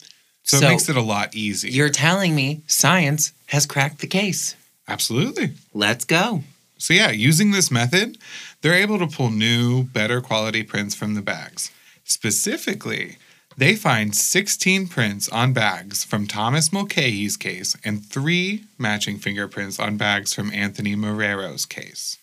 So, 0.49 0.57
So 0.57 0.65
it 0.65 0.69
makes 0.69 0.89
it 0.89 0.95
a 0.95 1.01
lot 1.01 1.35
easier. 1.35 1.69
You're 1.69 1.89
telling 1.89 2.33
me 2.33 2.63
science 2.65 3.33
has 3.47 3.67
cracked 3.67 3.99
the 3.99 4.07
case. 4.07 4.55
Absolutely. 4.87 5.51
Let's 5.75 6.05
go. 6.05 6.43
So 6.79 6.95
yeah, 6.95 7.11
using 7.11 7.51
this 7.51 7.69
method, 7.69 8.17
they're 8.61 8.73
able 8.73 8.97
to 8.97 9.05
pull 9.05 9.29
new, 9.29 9.83
better 9.83 10.21
quality 10.21 10.63
prints 10.63 10.95
from 10.95 11.13
the 11.13 11.21
bags. 11.21 11.71
Specifically, 12.03 13.17
they 13.57 13.75
find 13.75 14.15
16 14.15 14.87
prints 14.87 15.29
on 15.29 15.53
bags 15.53 16.03
from 16.03 16.25
Thomas 16.25 16.73
Mulcahy's 16.73 17.37
case 17.37 17.77
and 17.85 18.03
three 18.03 18.63
matching 18.79 19.19
fingerprints 19.19 19.79
on 19.79 19.97
bags 19.97 20.33
from 20.33 20.51
Anthony 20.51 20.95
Marrero's 20.95 21.67
case. 21.67 22.17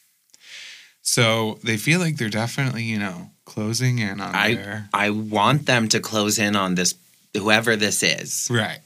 So 1.01 1.61
they 1.63 1.77
feel 1.77 2.01
like 2.01 2.17
they're 2.17 2.29
definitely, 2.29 2.83
you 2.83 2.99
know, 2.99 3.31
closing 3.45 4.01
in 4.01 4.21
on 4.21 4.35
I 4.35 4.55
their 4.55 4.89
I 4.93 5.11
want 5.11 5.67
them 5.67 5.89
to 5.91 6.01
close 6.01 6.41
in 6.41 6.57
on 6.57 6.75
this 6.75 6.95
whoever 7.37 7.77
this 7.77 8.03
is. 8.03 8.49
Right. 8.51 8.81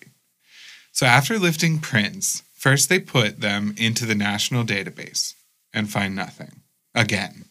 So 0.92 1.06
after 1.06 1.38
lifting 1.38 1.78
prints, 1.78 2.42
first 2.54 2.88
they 2.88 2.98
put 2.98 3.40
them 3.40 3.74
into 3.76 4.04
the 4.06 4.14
national 4.14 4.64
database 4.64 5.34
and 5.72 5.90
find 5.90 6.14
nothing. 6.14 6.60
Again. 6.94 7.44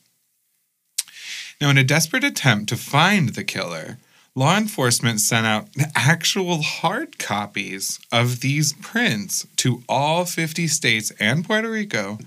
Now, 1.62 1.70
in 1.70 1.78
a 1.78 1.84
desperate 1.84 2.24
attempt 2.24 2.70
to 2.70 2.78
find 2.78 3.30
the 3.30 3.44
killer, 3.44 3.98
law 4.36 4.58
enforcement 4.58 5.20
sent 5.20 5.46
out 5.46 5.68
actual 5.96 6.62
hard 6.62 7.18
copies 7.20 8.00
of 8.12 8.40
these 8.42 8.74
prints 8.74 9.46
to 9.58 9.84
all 9.90 10.26
50 10.26 10.68
states 10.68 11.12
and 11.20 11.46
Puerto 11.46 11.70
Rico 11.70 12.18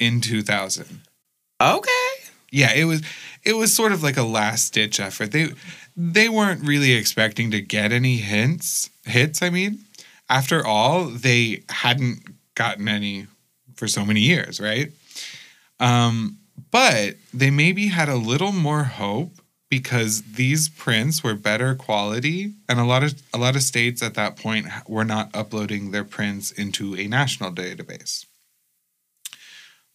in 0.00 0.20
2000 0.20 1.02
Okay. 1.60 1.90
yeah 2.50 2.72
it 2.74 2.84
was 2.84 3.00
it 3.44 3.56
was 3.56 3.74
sort 3.74 3.92
of 3.92 4.02
like 4.02 4.16
a 4.16 4.22
last 4.22 4.72
ditch 4.72 5.00
effort. 5.00 5.32
They 5.32 5.48
they 5.96 6.28
weren't 6.28 6.66
really 6.66 6.92
expecting 6.92 7.50
to 7.52 7.60
get 7.60 7.92
any 7.92 8.16
hints 8.16 8.90
hits 9.04 9.42
i 9.42 9.50
mean. 9.50 9.80
After 10.28 10.66
all 10.66 11.04
they 11.04 11.62
hadn't 11.68 12.22
gotten 12.54 12.88
any 12.88 13.26
for 13.76 13.86
so 13.88 14.04
many 14.04 14.20
years 14.20 14.60
right? 14.60 14.92
Um 15.80 16.38
but 16.70 17.16
they 17.32 17.50
maybe 17.50 17.88
had 17.88 18.08
a 18.08 18.16
little 18.16 18.52
more 18.52 18.84
hope 18.84 19.32
because 19.68 20.22
these 20.34 20.68
prints 20.68 21.22
were 21.22 21.34
better 21.34 21.74
quality 21.74 22.52
and 22.68 22.78
a 22.78 22.84
lot 22.84 23.02
of 23.02 23.20
a 23.32 23.38
lot 23.38 23.56
of 23.56 23.62
states 23.62 24.02
at 24.02 24.14
that 24.14 24.36
point 24.36 24.66
were 24.88 25.04
not 25.04 25.30
uploading 25.34 25.90
their 25.90 26.04
prints 26.04 26.50
into 26.50 26.96
a 26.96 27.06
national 27.06 27.52
database. 27.52 28.24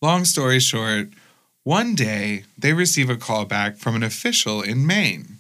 Long 0.02 0.24
story 0.26 0.60
short 0.60 1.10
one 1.64 1.96
day, 1.96 2.44
they 2.58 2.74
receive 2.74 3.10
a 3.10 3.18
call 3.18 3.46
back 3.46 3.78
from 3.78 3.96
an 3.96 4.04
official 4.04 4.62
in 4.62 4.88
Maine. 4.88 5.40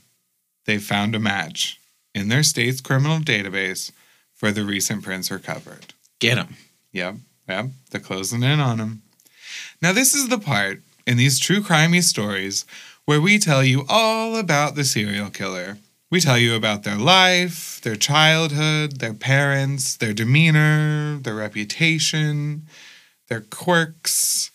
They 0.65 0.77
found 0.77 1.15
a 1.15 1.19
match 1.19 1.79
in 2.13 2.27
their 2.27 2.43
state's 2.43 2.81
criminal 2.81 3.19
database 3.19 3.91
for 4.35 4.51
the 4.51 4.63
recent 4.63 5.03
prints 5.03 5.31
recovered. 5.31 5.93
Get 6.19 6.37
him. 6.37 6.55
Yep, 6.91 7.15
yep, 7.47 7.65
they're 7.91 8.01
closing 8.01 8.43
in 8.43 8.59
on 8.59 8.77
them. 8.77 9.01
Now, 9.81 9.93
this 9.93 10.13
is 10.13 10.27
the 10.27 10.39
part 10.39 10.81
in 11.07 11.17
these 11.17 11.39
true 11.39 11.61
crimey 11.61 12.03
stories 12.03 12.65
where 13.05 13.21
we 13.21 13.39
tell 13.39 13.63
you 13.63 13.85
all 13.89 14.35
about 14.35 14.75
the 14.75 14.83
serial 14.83 15.29
killer 15.29 15.77
We 16.11 16.19
tell 16.19 16.39
you 16.39 16.55
about 16.55 16.83
their 16.83 16.97
life, 16.97 17.79
their 17.81 17.95
childhood, 17.95 18.99
their 18.99 19.13
parents, 19.13 19.95
their 19.95 20.13
demeanor, 20.13 21.19
their 21.21 21.35
reputation, 21.35 22.63
their 23.27 23.41
quirks, 23.41 24.49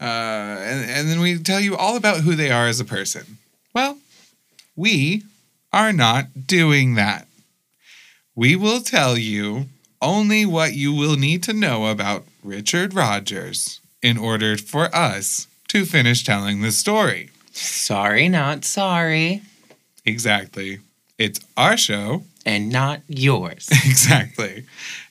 uh, 0.00 0.04
and, 0.04 0.90
and 0.90 1.08
then 1.08 1.20
we 1.20 1.38
tell 1.38 1.60
you 1.60 1.76
all 1.76 1.96
about 1.96 2.20
who 2.20 2.34
they 2.34 2.50
are 2.50 2.66
as 2.66 2.80
a 2.80 2.84
person. 2.84 3.38
Well, 3.74 3.98
we 4.74 5.24
are 5.72 5.92
not 5.92 6.46
doing 6.46 6.94
that. 6.94 7.26
We 8.34 8.56
will 8.56 8.80
tell 8.80 9.18
you 9.18 9.66
only 10.00 10.46
what 10.46 10.74
you 10.74 10.94
will 10.94 11.16
need 11.16 11.42
to 11.44 11.52
know 11.52 11.86
about 11.86 12.24
Richard 12.42 12.94
Rogers 12.94 13.80
in 14.02 14.16
order 14.16 14.56
for 14.56 14.94
us 14.94 15.46
to 15.68 15.84
finish 15.84 16.24
telling 16.24 16.62
the 16.62 16.72
story. 16.72 17.30
Sorry, 17.52 18.28
not 18.28 18.64
sorry. 18.64 19.42
Exactly. 20.04 20.78
It's 21.18 21.40
our 21.56 21.76
show. 21.76 22.24
And 22.46 22.72
not 22.72 23.02
yours. 23.08 23.68
exactly. 23.84 24.64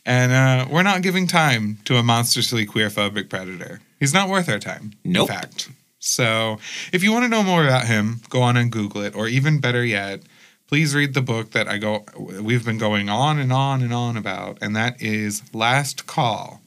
And 0.10 0.32
uh, 0.32 0.66
we're 0.72 0.82
not 0.82 1.04
giving 1.04 1.28
time 1.28 1.78
to 1.86 1.98
a 1.98 2.02
monstrously 2.02 2.66
queerphobic 2.66 3.30
predator. 3.30 3.80
He's 4.00 4.12
not 4.12 4.28
worth 4.28 4.50
our 4.50 4.58
time. 4.58 4.94
Nope. 5.06 5.30
In 5.30 5.36
fact. 5.36 5.70
So 6.00 6.58
if 6.92 7.04
you 7.04 7.12
want 7.12 7.26
to 7.26 7.30
know 7.30 7.44
more 7.44 7.64
about 7.64 7.86
him, 7.86 8.22
go 8.28 8.42
on 8.42 8.58
and 8.58 8.72
Google 8.72 9.04
it. 9.04 9.16
Or 9.16 9.28
even 9.28 9.60
better 9.60 9.86
yet, 9.86 10.24
please 10.68 10.96
read 10.96 11.14
the 11.14 11.22
book 11.22 11.52
that 11.52 11.68
I 11.68 11.78
go 11.78 12.06
we've 12.42 12.66
been 12.66 12.80
going 12.80 13.08
on 13.08 13.38
and 13.38 13.54
on 13.54 13.84
and 13.84 13.94
on 13.94 14.18
about, 14.18 14.58
and 14.62 14.76
that 14.76 15.00
is 15.00 15.44
Last 15.54 16.08
Call. 16.08 16.62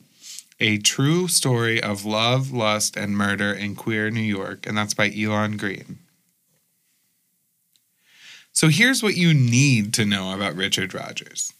A 0.60 0.78
true 0.78 1.26
story 1.26 1.82
of 1.82 2.04
love, 2.04 2.52
lust, 2.52 2.96
and 2.96 3.16
murder 3.16 3.52
in 3.52 3.74
queer 3.74 4.08
New 4.12 4.20
York, 4.20 4.68
and 4.68 4.78
that's 4.78 4.94
by 4.94 5.12
Elon 5.12 5.56
Green. 5.56 5.98
So 8.52 8.68
here's 8.68 9.02
what 9.02 9.16
you 9.16 9.34
need 9.34 9.92
to 9.94 10.04
know 10.04 10.32
about 10.32 10.54
Richard 10.54 10.94
Rogers. 10.94 11.52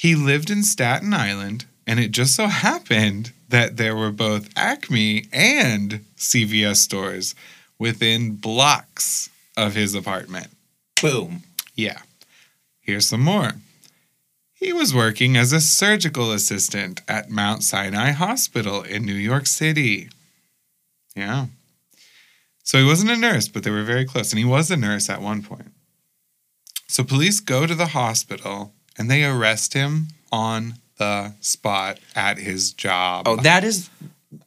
He 0.00 0.14
lived 0.14 0.48
in 0.48 0.62
Staten 0.62 1.12
Island, 1.12 1.66
and 1.86 2.00
it 2.00 2.10
just 2.10 2.34
so 2.34 2.46
happened 2.46 3.32
that 3.50 3.76
there 3.76 3.94
were 3.94 4.10
both 4.10 4.48
Acme 4.56 5.26
and 5.30 6.06
CVS 6.16 6.76
stores 6.76 7.34
within 7.78 8.36
blocks 8.36 9.28
of 9.58 9.74
his 9.74 9.94
apartment. 9.94 10.46
Boom. 11.02 11.42
Yeah. 11.74 11.98
Here's 12.80 13.08
some 13.08 13.20
more. 13.20 13.56
He 14.54 14.72
was 14.72 14.94
working 14.94 15.36
as 15.36 15.52
a 15.52 15.60
surgical 15.60 16.32
assistant 16.32 17.02
at 17.06 17.28
Mount 17.28 17.62
Sinai 17.62 18.12
Hospital 18.12 18.80
in 18.80 19.04
New 19.04 19.12
York 19.12 19.46
City. 19.46 20.08
Yeah. 21.14 21.48
So 22.64 22.78
he 22.78 22.86
wasn't 22.86 23.10
a 23.10 23.16
nurse, 23.16 23.48
but 23.48 23.64
they 23.64 23.70
were 23.70 23.84
very 23.84 24.06
close. 24.06 24.32
And 24.32 24.38
he 24.38 24.46
was 24.46 24.70
a 24.70 24.78
nurse 24.78 25.10
at 25.10 25.20
one 25.20 25.42
point. 25.42 25.72
So 26.88 27.04
police 27.04 27.40
go 27.40 27.66
to 27.66 27.74
the 27.74 27.88
hospital 27.88 28.72
and 29.00 29.10
they 29.10 29.24
arrest 29.24 29.72
him 29.72 30.08
on 30.30 30.74
the 30.98 31.32
spot 31.40 31.98
at 32.14 32.36
his 32.36 32.72
job. 32.74 33.26
Oh, 33.26 33.36
that 33.36 33.64
is 33.64 33.88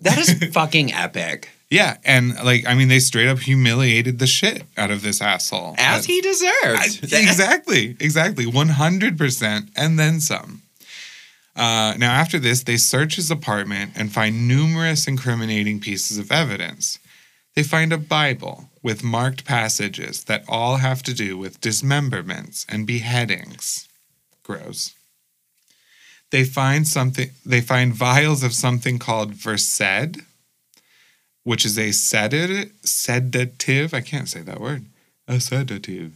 that 0.02 0.18
is 0.20 0.32
fucking 0.54 0.94
epic. 0.94 1.50
yeah, 1.72 1.98
and 2.06 2.36
like 2.46 2.66
I 2.68 2.76
mean, 2.76 2.88
they 2.88 3.00
straight 3.00 3.28
up 3.28 3.40
humiliated 3.40 4.20
the 4.20 4.28
shit 4.28 4.64
out 4.78 4.92
of 4.92 5.02
this 5.02 5.22
asshole. 5.22 5.74
As 5.80 6.06
he 6.06 6.20
I- 6.20 6.22
deserved. 6.22 7.04
exactly, 7.14 7.98
exactly, 8.00 8.46
one 8.46 8.70
hundred 8.70 9.18
percent, 9.18 9.70
and 9.76 9.98
then 9.98 10.20
some. 10.22 10.62
Uh, 11.56 11.94
now, 11.98 12.12
after 12.14 12.40
this, 12.40 12.64
they 12.64 12.78
search 12.78 13.16
his 13.16 13.30
apartment 13.32 13.92
and 13.96 14.12
find 14.12 14.48
numerous 14.48 15.08
incriminating 15.08 15.80
pieces 15.80 16.18
of 16.18 16.32
evidence. 16.32 16.98
They 17.56 17.62
find 17.64 17.94
a 17.94 17.98
Bible 18.00 18.70
with 18.82 19.04
marked 19.04 19.46
passages 19.46 20.24
that 20.26 20.44
all 20.48 20.78
have 20.78 21.04
to 21.04 21.14
do 21.14 21.38
with 21.38 21.62
dismemberments 21.62 22.66
and 22.68 22.88
beheadings. 22.88 23.88
Gross. 24.44 24.94
They 26.32 26.44
find 26.44 26.88
something. 26.88 27.30
They 27.46 27.62
find 27.62 27.94
vials 27.94 28.44
of 28.44 28.54
something 28.54 28.98
called 28.98 29.34
Versed, 29.34 30.18
which 31.44 31.64
is 31.64 31.78
a 31.78 31.92
sedative. 31.92 32.72
Sedative. 32.84 33.94
I 33.94 34.02
can't 34.02 34.28
say 34.28 34.42
that 34.42 34.60
word. 34.60 34.86
A 35.28 35.40
sedative. 35.40 36.14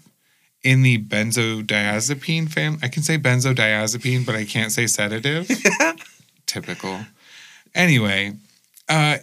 In 0.63 0.81
the 0.81 0.97
benzodiazepine 0.97 2.49
family. 2.49 2.79
I 2.81 2.87
can 2.87 3.03
say 3.03 3.17
benzodiazepine, 3.17 4.25
but 4.25 4.35
I 4.35 4.43
can't 4.43 4.71
say 4.71 4.87
sedative. 4.87 5.49
Typical. 6.47 7.01
Anyway, 7.75 8.33
uh, 8.89 9.17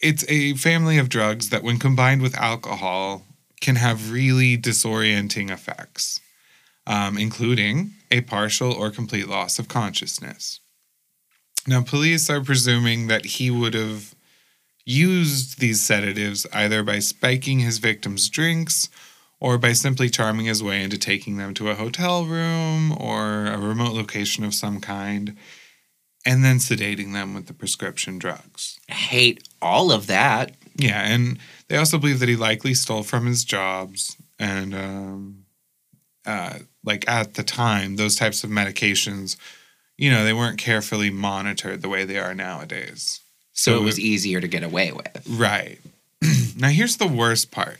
it's 0.00 0.24
a 0.28 0.54
family 0.56 0.98
of 0.98 1.08
drugs 1.08 1.48
that, 1.48 1.62
when 1.62 1.78
combined 1.78 2.20
with 2.20 2.36
alcohol, 2.36 3.22
can 3.62 3.76
have 3.76 4.12
really 4.12 4.58
disorienting 4.58 5.50
effects, 5.50 6.20
um, 6.86 7.16
including 7.16 7.92
a 8.14 8.20
partial 8.20 8.72
or 8.72 8.90
complete 8.90 9.28
loss 9.28 9.58
of 9.58 9.66
consciousness. 9.66 10.60
Now, 11.66 11.82
police 11.82 12.30
are 12.30 12.40
presuming 12.40 13.08
that 13.08 13.24
he 13.24 13.50
would 13.50 13.74
have 13.74 14.14
used 14.84 15.58
these 15.58 15.82
sedatives 15.82 16.46
either 16.52 16.84
by 16.84 17.00
spiking 17.00 17.58
his 17.58 17.78
victims' 17.78 18.28
drinks 18.28 18.88
or 19.40 19.58
by 19.58 19.72
simply 19.72 20.08
charming 20.08 20.46
his 20.46 20.62
way 20.62 20.80
into 20.80 20.96
taking 20.96 21.38
them 21.38 21.54
to 21.54 21.70
a 21.70 21.74
hotel 21.74 22.24
room 22.24 22.92
or 23.00 23.46
a 23.46 23.58
remote 23.58 23.94
location 23.94 24.44
of 24.44 24.54
some 24.54 24.80
kind 24.80 25.36
and 26.24 26.44
then 26.44 26.56
sedating 26.56 27.12
them 27.12 27.34
with 27.34 27.46
the 27.46 27.52
prescription 27.52 28.18
drugs. 28.18 28.78
Hate 28.88 29.48
all 29.60 29.90
of 29.90 30.06
that. 30.06 30.52
Yeah, 30.76 31.02
and 31.02 31.38
they 31.68 31.76
also 31.76 31.98
believe 31.98 32.20
that 32.20 32.28
he 32.28 32.36
likely 32.36 32.74
stole 32.74 33.02
from 33.02 33.26
his 33.26 33.44
jobs 33.44 34.16
and 34.38 34.74
um 34.74 35.44
uh 36.26 36.58
like 36.84 37.08
at 37.08 37.34
the 37.34 37.42
time 37.42 37.96
those 37.96 38.16
types 38.16 38.44
of 38.44 38.50
medications 38.50 39.36
you 39.96 40.10
know 40.10 40.24
they 40.24 40.32
weren't 40.32 40.58
carefully 40.58 41.10
monitored 41.10 41.82
the 41.82 41.88
way 41.88 42.04
they 42.04 42.18
are 42.18 42.34
nowadays. 42.34 43.20
So, 43.56 43.76
it 43.76 43.82
was 43.84 44.00
easier 44.00 44.40
to 44.40 44.48
get 44.48 44.64
away 44.64 44.90
with. 44.90 45.26
Right. 45.28 45.78
now, 46.56 46.68
here's 46.68 46.96
the 46.96 47.06
worst 47.06 47.52
part. 47.52 47.78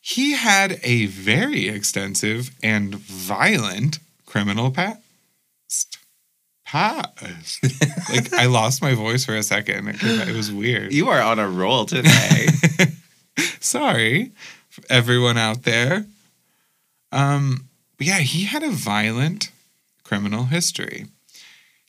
He 0.00 0.32
had 0.32 0.80
a 0.82 1.06
very 1.06 1.68
extensive 1.68 2.50
and 2.60 2.96
violent 2.96 4.00
criminal 4.26 4.72
past. 4.72 4.98
Past. 6.66 7.62
like, 8.10 8.32
I 8.32 8.46
lost 8.46 8.82
my 8.82 8.94
voice 8.94 9.24
for 9.24 9.36
a 9.36 9.44
second. 9.44 9.88
It, 9.88 10.28
it 10.28 10.34
was 10.34 10.50
weird. 10.50 10.92
You 10.92 11.08
are 11.08 11.22
on 11.22 11.38
a 11.38 11.48
roll 11.48 11.84
today. 11.84 12.48
Sorry, 13.60 14.32
everyone 14.90 15.38
out 15.38 15.62
there. 15.62 16.04
Um, 17.12 17.68
but 17.96 18.06
yeah, 18.06 18.18
he 18.20 18.44
had 18.44 18.62
a 18.62 18.70
violent 18.70 19.50
criminal 20.02 20.44
history. 20.44 21.06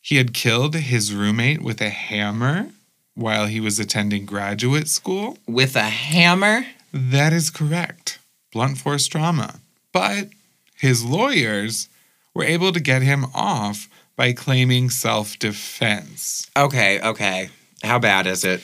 He 0.02 0.18
had 0.18 0.34
killed 0.34 0.76
his 0.76 1.14
roommate 1.14 1.62
with 1.62 1.82
a 1.82 1.90
hammer 1.90 2.70
while 3.16 3.48
he 3.48 3.60
was 3.60 3.80
attending 3.80 4.26
graduate 4.26 4.88
school. 4.88 5.38
with 5.48 5.76
a 5.76 5.84
hammer. 5.90 6.66
That 6.94 7.34
is 7.34 7.50
correct. 7.50 8.20
Blunt 8.54 8.78
force 8.78 9.08
trauma. 9.08 9.60
But 9.92 10.30
his 10.76 11.04
lawyers 11.04 11.90
were 12.34 12.44
able 12.44 12.72
to 12.74 12.80
get 12.80 13.02
him 13.02 13.26
off 13.34 13.90
by 14.16 14.34
claiming 14.34 14.90
self 14.90 15.40
defense. 15.40 16.50
Okay, 16.56 17.02
okay. 17.02 17.50
How 17.84 18.00
bad 18.00 18.28
is 18.28 18.44
it? 18.44 18.62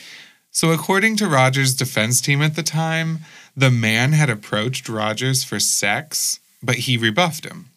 So, 0.52 0.72
according 0.72 1.16
to 1.18 1.28
Rogers' 1.28 1.74
defense 1.74 2.20
team 2.22 2.42
at 2.42 2.56
the 2.56 2.64
time, 2.64 3.20
the 3.56 3.72
man 3.72 4.12
had 4.12 4.30
approached 4.30 4.90
Rogers 4.90 5.44
for 5.46 5.60
sex, 5.60 6.40
but 6.64 6.76
he 6.76 6.98
rebuffed 6.98 7.46
him. 7.46 7.68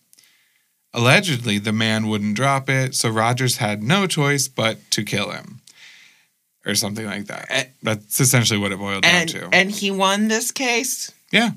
Allegedly, 0.93 1.59
the 1.59 1.73
man 1.73 2.09
wouldn't 2.09 2.37
drop 2.37 2.69
it, 2.69 2.95
so 2.95 3.09
Rogers 3.09 3.57
had 3.57 3.83
no 3.83 4.07
choice 4.07 4.47
but 4.47 4.79
to 4.93 5.03
kill 5.03 5.31
him. 5.31 5.61
Or 6.67 6.75
something 6.75 7.05
like 7.05 7.27
that. 7.27 7.47
Eh. 7.51 7.65
That's 7.83 8.21
essentially 8.21 8.59
what 8.59 8.73
it 8.73 8.79
boiled 8.79 9.03
down 9.03 9.27
to. 9.29 9.49
and 9.53 9.71
he 9.71 9.91
won 9.91 10.29
this 10.29 10.51
case. 10.51 11.13
yeah. 11.31 11.51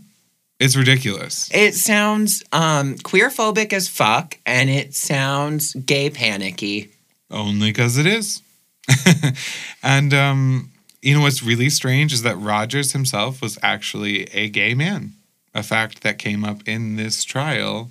It's 0.59 0.75
ridiculous. 0.75 1.51
It 1.53 1.75
sounds 1.75 2.43
um 2.51 2.95
queerphobic 2.95 3.73
as 3.73 3.87
fuck 3.87 4.39
and 4.43 4.71
it 4.71 4.95
sounds 4.95 5.75
gay 5.75 6.09
panicky. 6.09 6.89
Only 7.29 7.69
because 7.69 7.99
it 7.99 8.07
is. 8.07 8.41
and 9.83 10.13
um, 10.15 10.71
you 11.03 11.13
know 11.13 11.21
what's 11.21 11.43
really 11.43 11.69
strange 11.69 12.11
is 12.11 12.23
that 12.23 12.37
Rogers 12.37 12.93
himself 12.93 13.39
was 13.39 13.59
actually 13.61 14.23
a 14.33 14.49
gay 14.49 14.73
man, 14.73 15.13
a 15.57 15.63
fact 15.63 16.03
that 16.03 16.19
came 16.19 16.45
up 16.45 16.67
in 16.67 16.95
this 16.95 17.23
trial 17.23 17.89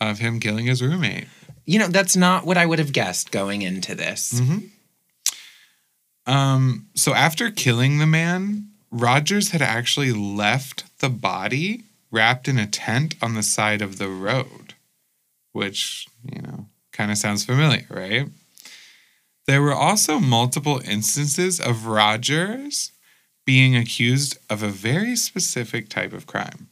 of 0.00 0.18
him 0.18 0.40
killing 0.40 0.66
his 0.66 0.82
roommate. 0.82 1.26
You 1.66 1.78
know, 1.78 1.88
that's 1.88 2.16
not 2.16 2.44
what 2.44 2.56
I 2.56 2.66
would 2.66 2.78
have 2.78 2.92
guessed 2.92 3.30
going 3.30 3.62
into 3.62 3.94
this. 3.94 4.40
Um, 6.26 6.86
so 6.94 7.14
after 7.14 7.50
killing 7.50 7.98
the 7.98 8.06
man, 8.06 8.70
Rogers 8.90 9.50
had 9.50 9.60
actually 9.62 10.12
left 10.12 10.84
the 11.00 11.10
body 11.10 11.84
wrapped 12.10 12.48
in 12.48 12.58
a 12.58 12.66
tent 12.66 13.16
on 13.20 13.34
the 13.34 13.42
side 13.42 13.82
of 13.82 13.98
the 13.98 14.08
road, 14.08 14.74
which, 15.52 16.06
you 16.24 16.40
know, 16.40 16.66
kind 16.92 17.10
of 17.10 17.18
sounds 17.18 17.44
familiar, 17.44 17.86
right? 17.90 18.28
There 19.46 19.60
were 19.60 19.74
also 19.74 20.18
multiple 20.18 20.80
instances 20.84 21.60
of 21.60 21.86
Rogers 21.86 22.92
being 23.44 23.76
accused 23.76 24.38
of 24.48 24.62
a 24.62 24.68
very 24.68 25.16
specific 25.16 25.90
type 25.90 26.14
of 26.14 26.26
crime. 26.26 26.68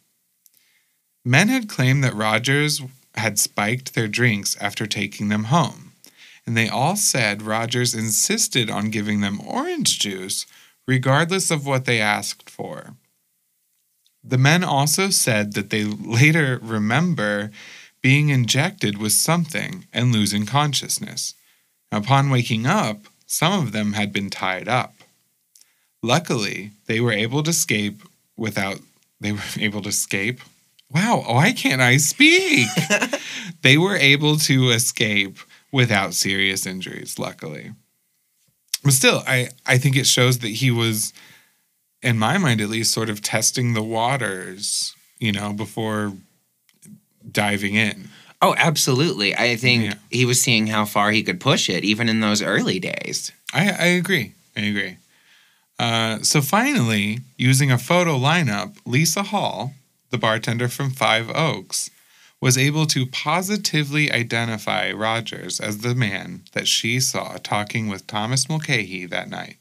Men 1.25 1.49
had 1.49 1.69
claimed 1.69 2.03
that 2.03 2.15
Rogers 2.15 2.83
had 3.15 3.39
spiked 3.39 3.95
their 3.95 4.09
drinks 4.09 4.57
after 4.61 4.87
taking 4.87 5.29
them 5.29 5.45
home, 5.45 5.93
and 6.47 6.57
they 6.57 6.69
all 6.69 6.97
said 6.97 7.43
Rogers 7.43 7.95
insisted 7.95 8.71
on 8.71 8.91
giving 8.91 9.21
them 9.21 9.41
orange 9.47 9.99
juice 9.99 10.47
regardless 10.87 11.51
of 11.51 11.67
what 11.67 11.85
they 11.85 12.01
asked 12.01 12.51
for. 12.51 12.95
The 14.25 14.39
men 14.39 14.65
also 14.65 15.11
said 15.11 15.55
that 15.55 15.71
they 15.71 15.85
later 15.85 16.59
remember 16.63 17.51
being 18.01 18.29
injected 18.31 18.99
with 18.99 19.13
something 19.13 19.87
and 19.93 20.13
losing 20.13 20.47
consciousness. 20.47 21.35
Upon 21.91 22.31
waking 22.31 22.67
up, 22.67 23.07
some 23.27 23.53
of 23.65 23.73
them 23.73 23.93
had 23.93 24.13
been 24.13 24.31
tied 24.31 24.69
up. 24.69 24.95
Luckily, 26.03 26.73
they 26.87 27.01
were 27.01 27.13
able 27.13 27.43
to 27.45 27.51
escape 27.51 28.03
without 28.37 28.81
they 29.21 29.33
were 29.33 29.39
able 29.59 29.83
to 29.83 29.89
escape. 29.89 30.41
Wow, 30.95 31.25
why 31.27 31.53
can't 31.53 31.81
I 31.81 31.97
speak? 31.97 32.69
they 33.63 33.79
were 33.79 33.97
able 33.97 34.37
to 34.39 34.71
escape 34.71 35.39
without 35.73 36.15
serious 36.15 36.67
injuries, 36.67 37.19
luckily. 37.19 37.73
But 38.85 38.93
still, 38.93 39.23
I, 39.27 39.49
I 39.67 39.79
think 39.79 39.97
it 39.97 40.07
shows 40.07 40.41
that 40.41 40.49
he 40.49 40.71
was, 40.71 41.13
in 42.03 42.19
my 42.19 42.37
mind 42.37 42.61
at 42.61 42.69
least, 42.69 42.93
sort 42.93 43.09
of 43.09 43.23
testing 43.23 43.73
the 43.75 43.83
waters, 43.83 44.95
you 45.19 45.33
know, 45.33 45.53
before 45.53 46.13
diving 47.31 47.75
in. 47.75 48.09
Oh, 48.43 48.55
absolutely. 48.59 49.37
I 49.37 49.57
think 49.57 49.85
Yeah. 49.85 49.95
he 50.11 50.25
was 50.25 50.43
seeing 50.43 50.67
how 50.67 50.85
far 50.85 51.13
he 51.13 51.23
could 51.23 51.41
push 51.41 51.71
it, 51.71 51.85
even 51.85 52.09
in 52.09 52.21
those 52.21 52.43
early 52.43 52.81
days. 52.81 53.31
I, 53.55 53.71
I 53.71 53.87
agree. 53.87 54.35
I 54.57 54.61
agree. 54.63 54.97
Uh, 55.79 56.19
so 56.23 56.43
finally, 56.43 57.21
using 57.39 57.71
a 57.71 57.79
photo 57.79 58.19
lineup, 58.19 58.77
Lisa 58.85 59.23
Hall, 59.23 59.73
the 60.13 60.19
bartender 60.19 60.69
from 60.69 60.91
Five 60.91 61.29
Oaks, 61.35 61.91
was 62.41 62.57
able 62.59 62.87
to 62.87 63.07
positively 63.07 64.11
identify 64.13 64.91
Rogers 64.93 65.59
as 65.61 65.79
the 65.79 65.95
man 65.95 66.43
that 66.53 66.69
she 66.69 67.01
saw 67.01 67.37
talking 67.43 67.89
with 67.89 68.07
Thomas 68.07 68.49
Mulcahy 68.49 69.07
that 69.07 69.29
night. 69.29 69.57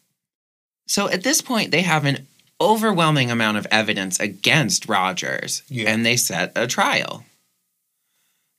So 0.87 1.07
at 1.09 1.23
this 1.23 1.41
point, 1.41 1.71
they 1.71 1.81
have 1.83 2.05
an 2.05 2.27
overwhelming 2.59 3.31
amount 3.31 3.57
of 3.57 3.67
evidence 3.71 4.19
against 4.19 4.87
Rogers, 4.89 5.63
Yeah. 5.69 5.89
and 5.89 6.05
they 6.05 6.15
set 6.17 6.51
a 6.55 6.67
trial. 6.67 7.23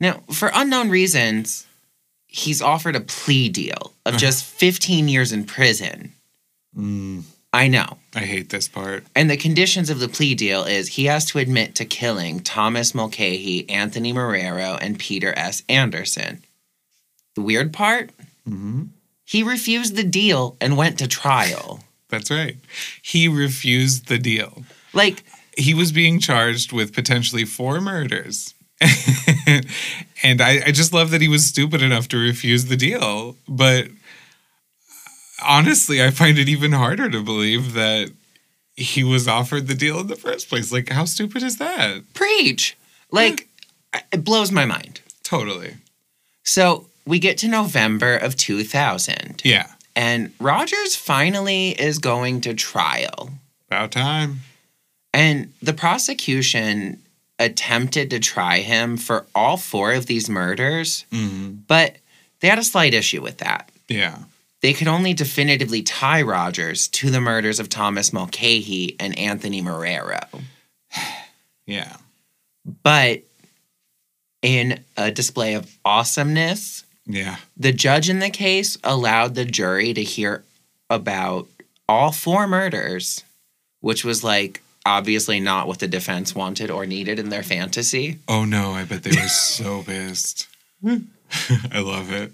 Now, 0.01 0.23
for 0.33 0.51
unknown 0.55 0.89
reasons, 0.91 1.67
he's 2.27 2.63
offered 2.63 2.97
a 2.97 3.01
plea 3.01 3.49
deal 3.49 3.93
of 4.07 4.17
just 4.19 4.45
15 4.45 5.09
years 5.09 5.33
in 5.33 5.45
prison. 5.45 6.13
Mm. 6.77 7.25
I 7.53 7.69
know. 7.69 7.99
I 8.15 8.21
hate 8.21 8.49
this 8.49 8.67
part. 8.67 9.05
And 9.15 9.31
the 9.31 9.37
conditions 9.37 9.91
of 9.91 10.01
the 10.01 10.09
plea 10.09 10.35
deal 10.35 10.65
is 10.65 10.89
he 10.89 11.05
has 11.05 11.27
to 11.27 11.39
admit 11.39 11.75
to 11.77 11.85
killing 11.85 12.41
Thomas 12.41 12.95
Mulcahy, 12.95 13.69
Anthony 13.69 14.13
Marrero, 14.13 14.79
and 14.81 14.99
Peter 14.99 15.35
S. 15.37 15.63
Anderson. 15.69 16.43
The 17.35 17.43
weird 17.43 17.73
part? 17.73 18.11
Mm-hmm. 18.49 18.85
He 19.25 19.43
refused 19.43 19.97
the 19.97 20.05
deal 20.05 20.57
and 20.61 20.77
went 20.77 20.99
to 20.99 21.09
trial. 21.09 21.81
That's 22.09 22.31
right. 22.31 22.57
He 23.03 23.29
refused 23.29 24.09
the 24.09 24.19
deal. 24.19 24.65
Like, 24.93 25.23
He 25.57 25.75
was 25.75 25.93
being 25.93 26.21
charged 26.21 26.73
with 26.73 26.95
potentially 26.95 27.45
four 27.45 27.81
murders. 27.81 28.55
and 30.23 30.41
I, 30.41 30.63
I 30.67 30.73
just 30.73 30.93
love 30.93 31.11
that 31.11 31.21
he 31.21 31.29
was 31.29 31.45
stupid 31.45 31.83
enough 31.83 32.09
to 32.09 32.19
refuse 32.19 32.67
the 32.67 32.77
deal. 32.77 33.37
But 33.49 33.89
honestly, 35.45 36.03
I 36.03 36.11
find 36.11 36.39
it 36.39 36.49
even 36.49 36.73
harder 36.73 37.09
to 37.11 37.23
believe 37.23 37.75
that 37.75 38.11
he 38.77 39.05
was 39.05 39.29
offered 39.29 39.67
the 39.69 39.75
deal 39.75 40.01
in 40.01 40.07
the 40.07 40.17
first 40.17 40.49
place. 40.49 40.73
Like, 40.73 40.89
how 40.89 41.05
stupid 41.05 41.43
is 41.43 41.59
that? 41.59 42.03
preach! 42.15 42.77
Like, 43.11 43.49
it 44.11 44.25
blows 44.25 44.51
my 44.51 44.65
mind. 44.65 45.01
Totally. 45.23 45.75
So 46.45 46.87
we 47.07 47.19
get 47.19 47.37
to 47.39 47.49
November 47.49 48.17
of 48.17 48.37
2000, 48.37 49.43
Yeah. 49.45 49.67
and 49.95 50.33
Rogers 50.41 50.97
finally 50.97 51.71
is 51.71 51.99
going 51.99 52.41
to 52.43 52.55
trial. 52.55 53.31
About 53.69 53.93
time. 53.93 54.41
And 55.13 55.53
the 55.63 55.73
prosecution 55.75 57.03
attempted 57.39 58.09
to 58.11 58.19
try 58.21 58.61
him 58.61 58.97
for 58.97 59.27
all 59.35 59.57
four 59.57 59.93
of 59.93 60.07
these 60.07 60.31
murders, 60.31 61.05
hmm 61.13 61.51
but 61.67 61.97
they 62.41 62.49
had 62.49 62.59
a 62.59 62.65
slight 62.65 62.95
issue 62.95 63.21
with 63.23 63.39
that. 63.39 63.71
Yeah. 63.89 64.19
They 64.63 64.73
could 64.73 64.89
only 64.89 65.13
definitively 65.13 65.83
tie 65.83 66.23
Rogers 66.23 66.87
to 66.89 67.11
the 67.11 67.21
murders 67.21 67.59
of 67.61 67.69
Thomas 67.69 68.13
Mulcahy 68.13 68.97
and 69.01 69.19
Anthony 69.19 69.63
Marrero. 69.63 70.23
Yeah. 71.65 71.97
But 72.83 73.23
in 74.43 74.81
a 74.97 75.13
display 75.13 75.55
of 75.55 75.71
awesomeness, 75.85 76.85
Yeah. 77.07 77.37
the 77.57 77.73
judge 77.73 78.11
in 78.11 78.19
the 78.19 78.31
case 78.31 78.77
allowed 78.83 79.37
the 79.37 79.45
jury 79.45 79.95
to 79.95 80.03
hear 80.03 80.43
about 80.91 81.47
all 81.89 82.11
four 82.11 82.49
murders, 82.49 83.23
which 83.81 84.05
was 84.05 84.25
like 84.25 84.61
obviously 84.85 85.39
not 85.39 85.69
what 85.69 85.79
the 85.79 85.87
defense 85.87 86.35
wanted 86.35 86.69
or 86.71 86.85
needed 86.85 87.21
in 87.21 87.29
their 87.29 87.45
fantasy. 87.45 88.19
Oh 88.27 88.45
no, 88.45 88.73
I 88.73 88.85
bet 88.85 89.05
they 89.05 89.11
were 89.11 89.29
so 89.29 89.83
pissed. 89.85 90.49
Hmm. 90.83 90.97
I 91.73 91.79
love 91.79 92.11
it. 92.11 92.33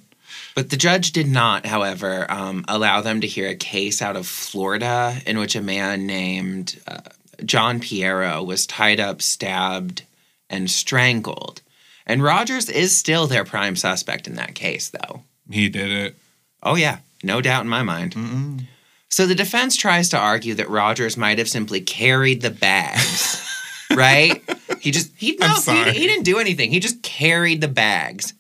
But 0.59 0.71
the 0.71 0.77
judge 0.77 1.13
did 1.13 1.29
not, 1.29 1.67
however, 1.67 2.29
um, 2.29 2.65
allow 2.67 3.01
them 3.01 3.21
to 3.21 3.29
hear 3.29 3.47
a 3.47 3.55
case 3.55 4.03
out 4.03 4.17
of 4.17 4.27
Florida 4.27 5.15
in 5.25 5.39
which 5.39 5.55
a 5.55 5.63
man 5.63 6.05
named 6.05 6.81
uh, 6.89 6.99
John 7.45 7.79
Piero 7.79 8.43
was 8.43 8.67
tied 8.67 8.99
up, 8.99 9.23
stabbed, 9.23 10.03
and 10.51 10.69
strangled. 10.69 11.63
And 12.09 12.25
Rogers 12.25 12.69
is 12.69 12.99
still 12.99 13.29
their 13.29 13.45
prime 13.45 13.77
suspect 13.77 14.27
in 14.27 14.35
that 14.35 14.57
case, 14.57 14.89
though. 14.89 15.23
He 15.49 15.69
did 15.69 15.93
it. 15.93 16.17
Oh, 16.61 16.75
yeah, 16.75 16.99
no 17.23 17.41
doubt 17.41 17.63
in 17.63 17.69
my 17.69 17.85
mind. 17.85 18.17
Mm-mm. 18.17 18.67
So 19.09 19.27
the 19.29 19.37
defense 19.37 19.77
tries 19.77 20.09
to 20.09 20.19
argue 20.19 20.55
that 20.55 20.69
Rogers 20.69 21.17
might 21.17 21.39
have 21.39 21.49
simply 21.49 21.83
carried 21.83 22.41
the 22.41 22.51
bags, 22.51 23.49
right? 23.95 24.43
He 24.81 24.91
just, 24.91 25.13
he, 25.15 25.37
no, 25.39 25.55
he, 25.55 25.85
he 25.93 26.07
didn't 26.09 26.25
do 26.25 26.41
anything. 26.41 26.73
He 26.73 26.81
just 26.81 27.01
carried 27.05 27.61
the 27.61 27.69
bags. 27.69 28.35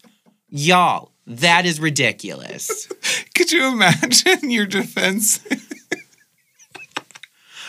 Y'all, 0.49 1.13
that 1.29 1.67
is 1.67 1.79
ridiculous. 1.79 2.87
Could 3.35 3.53
you 3.53 3.67
imagine 3.69 4.51
your 4.51 4.67
defense? 4.67 5.41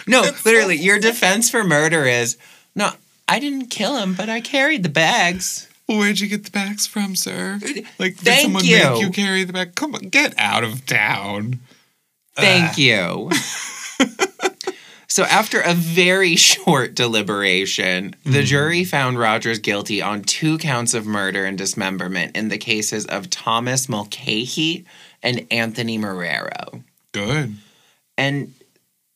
No, 0.07 0.21
literally, 0.43 0.77
your 0.77 0.99
defense 0.99 1.51
for 1.51 1.63
murder 1.63 2.05
is 2.05 2.37
no. 2.73 2.91
I 3.27 3.37
didn't 3.37 3.67
kill 3.67 3.97
him, 3.97 4.15
but 4.15 4.27
I 4.27 4.41
carried 4.41 4.81
the 4.81 4.89
bags. 4.89 5.67
Where'd 5.87 6.19
you 6.19 6.27
get 6.27 6.45
the 6.45 6.51
bags 6.51 6.87
from, 6.87 7.15
sir? 7.15 7.59
Like, 7.99 8.15
did 8.15 8.17
Thank 8.17 8.41
someone 8.41 8.65
you. 8.65 8.77
make 8.77 9.01
you 9.01 9.11
carry 9.11 9.43
the 9.43 9.53
bag? 9.53 9.75
Come 9.75 9.93
on, 9.93 10.09
get 10.09 10.33
out 10.37 10.63
of 10.63 10.85
town. 10.87 11.59
Thank 12.35 12.77
you. 12.77 13.29
so, 15.09 15.23
after 15.23 15.59
a 15.59 15.73
very 15.73 16.35
short 16.35 16.93
deliberation, 16.95 18.15
the 18.23 18.29
mm-hmm. 18.29 18.45
jury 18.45 18.83
found 18.83 19.19
Rogers 19.19 19.59
guilty 19.59 20.01
on 20.01 20.21
two 20.21 20.57
counts 20.57 20.93
of 20.93 21.05
murder 21.05 21.45
and 21.45 21.57
dismemberment 21.57 22.37
in 22.37 22.49
the 22.49 22.57
cases 22.57 23.05
of 23.07 23.29
Thomas 23.29 23.89
Mulcahy 23.89 24.85
and 25.21 25.45
Anthony 25.51 25.97
Marrero. 25.97 26.83
Good. 27.11 27.55
And 28.17 28.53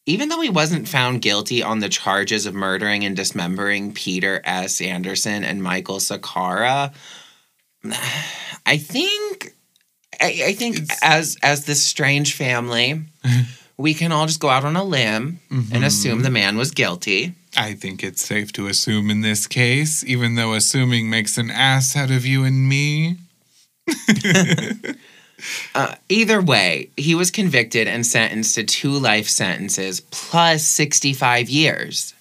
even 0.05 0.29
though 0.29 0.41
he 0.41 0.49
wasn't 0.49 0.87
found 0.87 1.21
guilty 1.21 1.63
on 1.63 1.79
the 1.79 1.89
charges 1.89 2.45
of 2.45 2.53
murdering 2.53 3.05
and 3.05 3.15
dismembering 3.15 3.93
Peter 3.93 4.41
S. 4.43 4.81
Anderson 4.81 5.43
and 5.43 5.63
Michael 5.63 5.97
Sakara, 5.97 6.93
I 8.65 8.77
think 8.77 9.53
I, 10.19 10.43
I 10.47 10.53
think 10.53 10.77
It's- 10.77 10.99
as 11.03 11.37
as 11.43 11.65
this 11.65 11.85
strange 11.85 12.33
family, 12.33 13.01
we 13.83 13.93
can 13.93 14.13
all 14.13 14.25
just 14.25 14.39
go 14.39 14.47
out 14.47 14.63
on 14.63 14.77
a 14.77 14.83
limb 14.83 15.41
and 15.49 15.83
assume 15.83 16.21
the 16.21 16.29
man 16.29 16.55
was 16.55 16.71
guilty. 16.71 17.33
I 17.57 17.73
think 17.73 18.01
it's 18.01 18.25
safe 18.25 18.53
to 18.53 18.67
assume 18.67 19.09
in 19.09 19.19
this 19.19 19.45
case, 19.45 20.05
even 20.05 20.35
though 20.35 20.53
assuming 20.53 21.09
makes 21.09 21.37
an 21.37 21.51
ass 21.51 21.93
out 21.93 22.09
of 22.09 22.25
you 22.25 22.45
and 22.45 22.69
me. 22.69 23.17
Uh, 25.75 25.95
either 26.07 26.41
way, 26.41 26.89
he 26.95 27.13
was 27.13 27.29
convicted 27.29 27.85
and 27.85 28.05
sentenced 28.05 28.55
to 28.55 28.63
two 28.63 28.91
life 28.91 29.27
sentences 29.27 29.99
plus 29.99 30.63
65 30.63 31.49
years. 31.49 32.13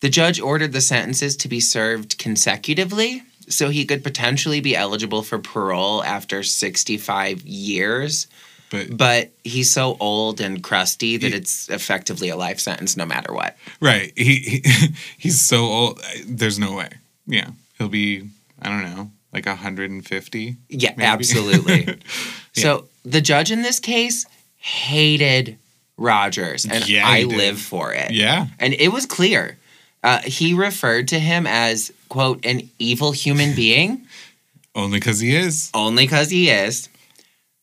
The 0.00 0.08
judge 0.08 0.40
ordered 0.40 0.72
the 0.72 0.80
sentences 0.80 1.36
to 1.36 1.48
be 1.48 1.60
served 1.60 2.18
consecutively 2.18 3.22
so 3.48 3.68
he 3.68 3.84
could 3.84 4.02
potentially 4.02 4.60
be 4.60 4.74
eligible 4.74 5.22
for 5.22 5.38
parole 5.38 6.02
after 6.02 6.42
65 6.42 7.42
years. 7.42 8.26
But 8.72 8.96
But 8.96 9.30
he's 9.44 9.70
so 9.70 9.96
old 10.00 10.40
and 10.40 10.62
crusty 10.62 11.16
that 11.18 11.28
He- 11.32 11.36
it's 11.36 11.68
effectively 11.68 12.28
a 12.30 12.36
life 12.36 12.58
sentence 12.58 12.96
no 12.96 13.04
matter 13.06 13.32
what. 13.32 13.56
right, 13.80 14.12
he, 14.16 14.36
he 14.36 14.62
he's 15.18 15.40
so 15.40 15.58
old. 15.66 16.00
There's 16.26 16.58
no 16.58 16.72
way. 16.74 16.88
Yeah, 17.26 17.50
he'll 17.78 17.88
be. 17.88 18.28
I 18.60 18.68
don't 18.68 18.82
know, 18.94 19.10
like 19.32 19.46
150. 19.46 20.56
Yeah, 20.68 20.90
maybe. 20.96 21.02
absolutely. 21.04 21.98
So 22.54 22.86
the 23.04 23.20
judge 23.22 23.50
in 23.50 23.62
this 23.62 23.80
case 23.80 24.26
hated 24.58 25.56
Rogers, 25.96 26.64
and 26.66 26.86
Yeah, 26.88 27.06
I 27.08 27.20
did. 27.24 27.32
live 27.32 27.58
for 27.60 27.94
it. 27.94 28.10
yeah. 28.12 28.48
And 28.58 28.74
it 28.74 28.88
was 28.88 29.06
clear 29.06 29.56
Uh, 30.04 30.18
he 30.22 30.52
referred 30.52 31.06
to 31.08 31.18
him 31.20 31.46
as, 31.46 31.92
quote, 32.08 32.44
an 32.44 32.68
evil 32.78 33.12
human 33.12 33.54
being, 33.54 34.06
Only 34.74 34.98
because 34.98 35.20
he 35.20 35.34
is. 35.36 35.70
only 35.74 36.04
because 36.04 36.28
he 36.30 36.50
is. 36.50 36.88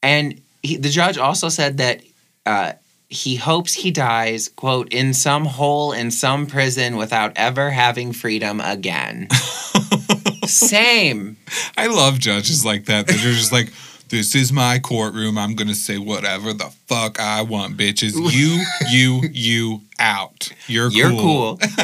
And 0.02 0.42
he, 0.64 0.78
the 0.78 0.90
judge 0.90 1.18
also 1.18 1.50
said 1.50 1.78
that 1.78 2.02
uh, 2.46 2.74
he 3.10 3.36
hopes 3.36 3.74
he 3.74 3.92
dies, 3.92 4.50
quote, 4.50 4.94
in 4.94 5.14
some 5.14 5.46
hole 5.46 5.92
in 5.92 6.12
some 6.12 6.46
prison 6.46 6.96
without 6.96 7.34
ever 7.36 7.72
having 7.72 8.14
freedom 8.14 8.62
again. 8.62 9.28
Same. 10.46 11.38
I 11.78 11.88
love 11.88 12.20
judges 12.20 12.64
like 12.66 12.86
that. 12.86 13.08
They're 13.08 13.18
just 13.18 13.52
like, 13.52 13.72
this 14.10 14.36
is 14.36 14.52
my 14.52 14.80
courtroom. 14.80 15.38
I'm 15.38 15.56
going 15.56 15.68
to 15.68 15.76
say 15.76 15.98
whatever 15.98 16.54
the 16.54 16.72
fuck 16.88 17.20
I 17.20 17.42
want, 17.42 17.78
bitches. 17.78 18.14
You, 18.30 18.64
you, 18.90 19.22
you 19.32 19.82
out. 20.00 20.50
You're, 20.68 20.90
You're 20.90 21.10
cool. 21.10 21.58
cool. 21.58 21.60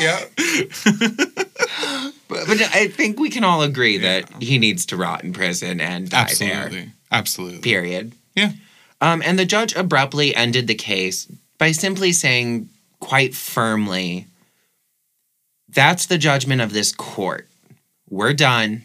yeah. 0.00 0.24
But, 2.28 2.48
but 2.48 2.60
I 2.74 2.88
think 2.88 3.20
we 3.20 3.30
can 3.30 3.44
all 3.44 3.62
agree 3.62 3.98
that 3.98 4.42
he 4.42 4.58
needs 4.58 4.86
to 4.86 4.96
rot 4.96 5.22
in 5.22 5.32
prison 5.32 5.80
and 5.80 6.10
die 6.10 6.28
there. 6.38 6.64
Absolutely. 6.64 6.92
Absolutely. 7.12 7.60
Period. 7.60 8.12
Yeah. 8.34 8.50
Um, 9.00 9.22
and 9.24 9.38
the 9.38 9.44
judge 9.44 9.76
abruptly 9.76 10.34
ended 10.34 10.66
the 10.66 10.74
case 10.74 11.28
by 11.58 11.70
simply 11.70 12.12
saying, 12.12 12.68
quite 12.98 13.34
firmly, 13.34 14.26
that's 15.68 16.06
the 16.06 16.18
judgment 16.18 16.60
of 16.62 16.72
this 16.72 16.90
court. 16.90 17.46
We're 18.08 18.32
done. 18.32 18.82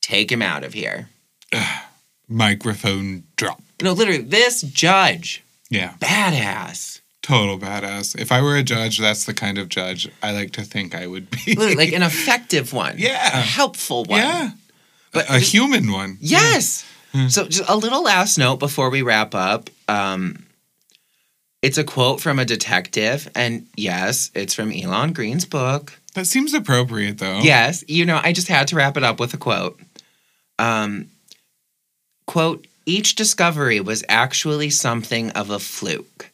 Take 0.00 0.32
him 0.32 0.42
out 0.42 0.64
of 0.64 0.72
here. 0.72 1.08
Microphone 2.30 3.24
drop. 3.36 3.60
No, 3.82 3.92
literally, 3.92 4.22
this 4.22 4.62
judge, 4.62 5.42
Yeah. 5.68 5.94
badass. 6.00 7.00
Total 7.22 7.58
badass. 7.58 8.18
If 8.18 8.32
I 8.32 8.40
were 8.40 8.56
a 8.56 8.62
judge, 8.62 8.98
that's 8.98 9.24
the 9.26 9.34
kind 9.34 9.58
of 9.58 9.68
judge 9.68 10.08
I 10.22 10.30
like 10.32 10.52
to 10.52 10.62
think 10.62 10.94
I 10.94 11.06
would 11.06 11.30
be. 11.30 11.54
Literally, 11.54 11.74
like 11.74 11.92
an 11.92 12.02
effective 12.12 12.72
one. 12.72 12.94
Yeah. 12.98 13.38
A 13.38 13.42
helpful 13.42 14.04
one. 14.04 14.20
yeah. 14.20 14.50
But 15.12 15.28
a 15.28 15.38
human 15.38 15.92
one. 15.92 16.16
Yes. 16.20 16.84
Hmm. 17.12 17.28
So, 17.28 17.46
just 17.46 17.68
a 17.68 17.76
little 17.76 18.02
last 18.04 18.38
note 18.38 18.56
before 18.58 18.88
we 18.90 19.02
wrap 19.02 19.34
up. 19.34 19.68
Um, 19.88 20.46
it's 21.62 21.76
a 21.78 21.84
quote 21.84 22.20
from 22.20 22.38
a 22.38 22.44
detective, 22.44 23.28
and 23.34 23.66
yes, 23.76 24.30
it's 24.34 24.54
from 24.54 24.72
Elon 24.72 25.12
Green's 25.12 25.44
book. 25.44 25.98
That 26.14 26.26
seems 26.26 26.54
appropriate, 26.54 27.18
though. 27.18 27.40
Yes, 27.40 27.84
you 27.88 28.06
know, 28.06 28.18
I 28.22 28.32
just 28.32 28.48
had 28.48 28.68
to 28.68 28.76
wrap 28.76 28.96
it 28.96 29.04
up 29.04 29.20
with 29.20 29.34
a 29.34 29.36
quote. 29.36 29.78
Um, 30.58 31.08
quote: 32.30 32.68
Each 32.86 33.16
discovery 33.16 33.80
was 33.80 34.04
actually 34.08 34.70
something 34.70 35.30
of 35.32 35.50
a 35.50 35.58
fluke. 35.58 36.30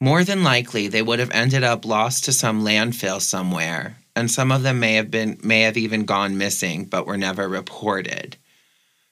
More 0.00 0.22
than 0.22 0.44
likely, 0.44 0.86
they 0.86 1.02
would 1.02 1.18
have 1.18 1.30
ended 1.32 1.64
up 1.64 1.84
lost 1.84 2.24
to 2.24 2.32
some 2.32 2.62
landfill 2.62 3.20
somewhere, 3.20 3.96
and 4.14 4.30
some 4.30 4.52
of 4.52 4.62
them 4.62 4.78
may 4.78 4.94
have 4.94 5.10
been 5.10 5.38
may 5.42 5.62
have 5.62 5.76
even 5.76 6.04
gone 6.04 6.38
missing, 6.38 6.84
but 6.84 7.04
were 7.06 7.16
never 7.16 7.48
reported. 7.48 8.36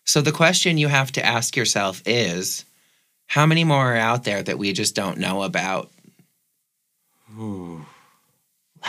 So 0.05 0.21
the 0.21 0.31
question 0.33 0.79
you 0.79 0.87
have 0.89 1.11
to 1.13 1.25
ask 1.27 1.57
yourself 1.57 2.03
is, 2.07 2.65
how 3.27 3.45
many 3.47 3.65
more 3.65 3.95
are 3.95 3.97
out 3.97 4.23
there 4.23 4.43
that 4.45 4.59
we 4.59 4.73
just 4.73 4.95
don't 4.95 5.19
know 5.19 5.43
about? 5.43 5.91
Ooh, 7.37 7.87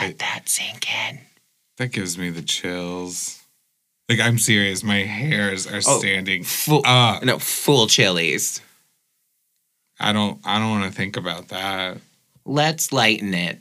Let 0.00 0.10
It- 0.10 0.18
that 0.18 0.48
sink 0.48 0.86
in. 1.08 1.20
that 1.78 1.88
gives 1.92 2.16
me 2.18 2.30
the 2.30 2.42
chills. 2.42 3.43
Like 4.08 4.20
I'm 4.20 4.38
serious. 4.38 4.82
My 4.82 4.98
hairs 5.02 5.66
are 5.66 5.80
Oh, 5.86 5.98
standing 5.98 6.44
Full, 6.44 6.82
up. 6.84 7.22
no, 7.22 7.38
full 7.38 7.86
chilies. 7.86 8.60
I 9.98 10.12
don't. 10.12 10.40
I 10.44 10.58
don't 10.58 10.70
want 10.70 10.84
to 10.84 10.90
think 10.96 11.16
about 11.16 11.48
that. 11.48 11.98
Let's 12.44 12.92
lighten 12.92 13.32
it. 13.32 13.60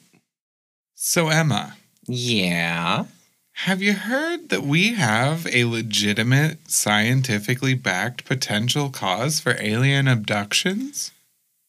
So 0.95 1.29
Emma, 1.29 1.77
Yeah. 2.07 3.05
have 3.53 3.81
you 3.81 3.93
heard 3.93 4.49
that 4.49 4.63
we 4.63 4.93
have 4.95 5.47
a 5.47 5.63
legitimate, 5.65 6.69
scientifically 6.69 7.73
backed 7.75 8.25
potential 8.25 8.89
cause 8.89 9.39
for 9.39 9.55
alien 9.61 10.07
abductions? 10.07 11.11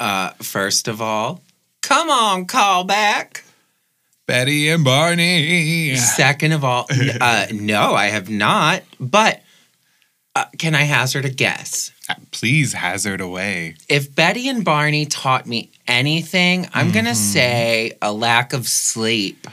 Uh, 0.01 0.30
first 0.42 0.88
of 0.88 1.01
all, 1.01 1.42
come 1.82 2.10
on, 2.10 2.46
call 2.46 2.82
back. 2.84 3.43
Betty 4.26 4.68
and 4.68 4.84
Barney. 4.84 5.96
Second 5.96 6.52
of 6.52 6.64
all, 6.64 6.86
uh, 7.20 7.46
no, 7.52 7.94
I 7.94 8.06
have 8.06 8.30
not. 8.30 8.82
But 8.98 9.42
uh, 10.34 10.46
can 10.59 10.74
I 10.74 10.82
hazard 10.82 11.24
a 11.24 11.30
guess? 11.30 11.92
Uh, 12.09 12.14
Please 12.30 12.72
hazard 12.72 13.20
away. 13.20 13.76
If 13.88 14.14
Betty 14.14 14.48
and 14.48 14.64
Barney 14.64 15.06
taught 15.06 15.46
me 15.46 15.70
anything, 15.86 16.68
I'm 16.74 16.90
going 16.90 17.05
to 17.05 17.14
say 17.14 17.92
a 18.02 18.12
lack 18.12 18.52
of 18.52 18.66
sleep. 18.66 19.46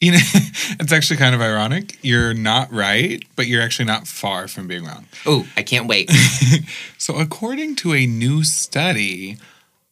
You 0.00 0.12
know, 0.12 0.18
it's 0.80 0.92
actually 0.92 1.16
kind 1.16 1.34
of 1.34 1.40
ironic. 1.40 1.98
You're 2.02 2.34
not 2.34 2.72
right, 2.72 3.24
but 3.36 3.46
you're 3.46 3.62
actually 3.62 3.86
not 3.86 4.06
far 4.06 4.48
from 4.48 4.68
being 4.68 4.84
wrong. 4.84 5.06
Oh, 5.24 5.46
I 5.56 5.62
can't 5.62 5.86
wait. 5.88 6.10
so, 6.98 7.16
according 7.16 7.76
to 7.76 7.94
a 7.94 8.06
new 8.06 8.44
study, 8.44 9.38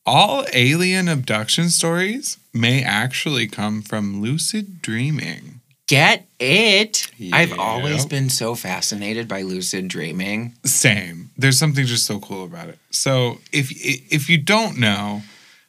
all 0.04 0.44
alien 0.52 1.08
abduction 1.08 1.70
stories 1.70 2.38
may 2.52 2.82
actually 2.82 3.46
come 3.46 3.82
from 3.82 4.20
lucid 4.20 4.82
dreaming. 4.82 5.60
Get 5.86 6.26
it? 6.38 7.08
I've 7.32 7.58
always 7.58 8.02
Yep. 8.02 8.08
been 8.08 8.30
so 8.30 8.54
fascinated 8.54 9.28
by 9.28 9.42
lucid 9.42 9.88
dreaming. 9.88 10.54
Same. 10.64 11.30
There's 11.36 11.58
something 11.58 11.84
just 11.86 12.06
so 12.06 12.18
cool 12.18 12.44
about 12.44 12.68
it. 12.68 12.78
So, 12.90 13.40
if 13.52 13.70
if 13.72 14.28
you 14.30 14.38
don't 14.38 14.78
know, 14.78 15.22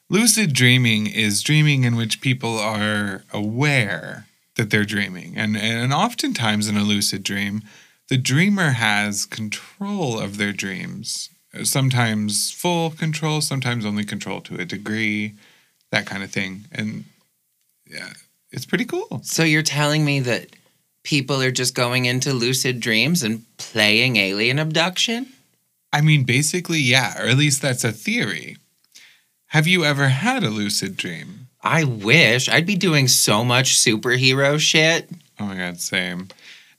lucid 0.10 0.54
dreaming 0.54 1.08
is 1.08 1.42
dreaming 1.44 1.84
in 1.84 1.96
which 1.96 2.22
people 2.22 2.58
are 2.58 3.24
aware 3.34 4.28
that 4.56 4.70
they're 4.70 4.86
dreaming. 4.86 5.34
And 5.36 5.58
and 5.58 5.92
oftentimes 5.94 6.68
in 6.70 6.78
a 6.78 6.84
lucid 6.84 7.24
dream, 7.24 7.62
the 8.08 8.18
dreamer 8.18 8.72
has 8.72 9.26
control 9.26 10.20
of 10.20 10.38
their 10.38 10.54
dreams. 10.54 11.30
Sometimes 11.62 12.52
full 12.52 12.90
control, 12.90 13.42
sometimes 13.42 13.86
only 13.86 14.04
control 14.04 14.42
to 14.42 14.56
a 14.56 14.66
degree, 14.66 15.34
that 15.92 16.08
kind 16.08 16.24
of 16.24 16.32
thing. 16.32 16.66
And 16.72 17.06
yeah, 17.88 18.14
it's 18.52 18.66
pretty 18.66 18.86
cool. 18.86 19.22
So 19.24 19.44
you're 19.44 19.62
telling 19.62 20.04
me 20.04 20.20
that 20.22 20.56
people 21.04 21.42
are 21.42 21.52
just 21.52 21.76
going 21.76 22.06
into 22.06 22.34
lucid 22.34 22.80
dreams 22.80 23.22
and 23.24 23.46
playing 23.58 24.16
alien 24.16 24.58
abduction? 24.58 25.28
I 25.92 26.02
mean, 26.02 26.24
basically, 26.24 26.80
yeah, 26.80 27.22
or 27.22 27.28
at 27.28 27.38
least 27.38 27.62
that's 27.62 27.84
a 27.84 27.92
theory. 27.92 28.58
Have 29.48 29.68
you 29.68 29.86
ever 29.86 30.08
had 30.08 30.44
a 30.44 30.50
lucid 30.50 30.98
dream? 30.98 31.48
I 31.62 31.84
wish 31.84 32.50
I'd 32.50 32.66
be 32.66 32.76
doing 32.76 33.08
so 33.08 33.44
much 33.44 33.78
superhero 33.78 34.60
shit. 34.60 35.10
Oh 35.40 35.46
my 35.46 35.56
god, 35.56 35.80
same. 35.80 36.30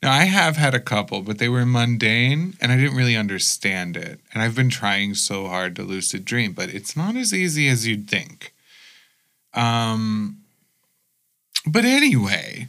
Now 0.04 0.12
I 0.12 0.24
have 0.24 0.56
had 0.56 0.74
a 0.74 0.80
couple, 0.80 1.22
but 1.22 1.38
they 1.38 1.48
were 1.48 1.64
mundane 1.64 2.54
and 2.60 2.70
I 2.70 2.76
didn't 2.76 2.96
really 2.96 3.16
understand 3.16 3.96
it. 3.96 4.20
And 4.32 4.42
I've 4.42 4.54
been 4.54 4.70
trying 4.70 5.14
so 5.14 5.46
hard 5.48 5.74
to 5.76 5.82
lucid 5.82 6.24
dream, 6.24 6.52
but 6.52 6.68
it's 6.68 6.94
not 6.96 7.16
as 7.16 7.32
easy 7.32 7.68
as 7.68 7.86
you'd 7.86 8.08
think. 8.08 8.52
Um 9.54 10.38
but 11.66 11.86
anyway, 11.86 12.68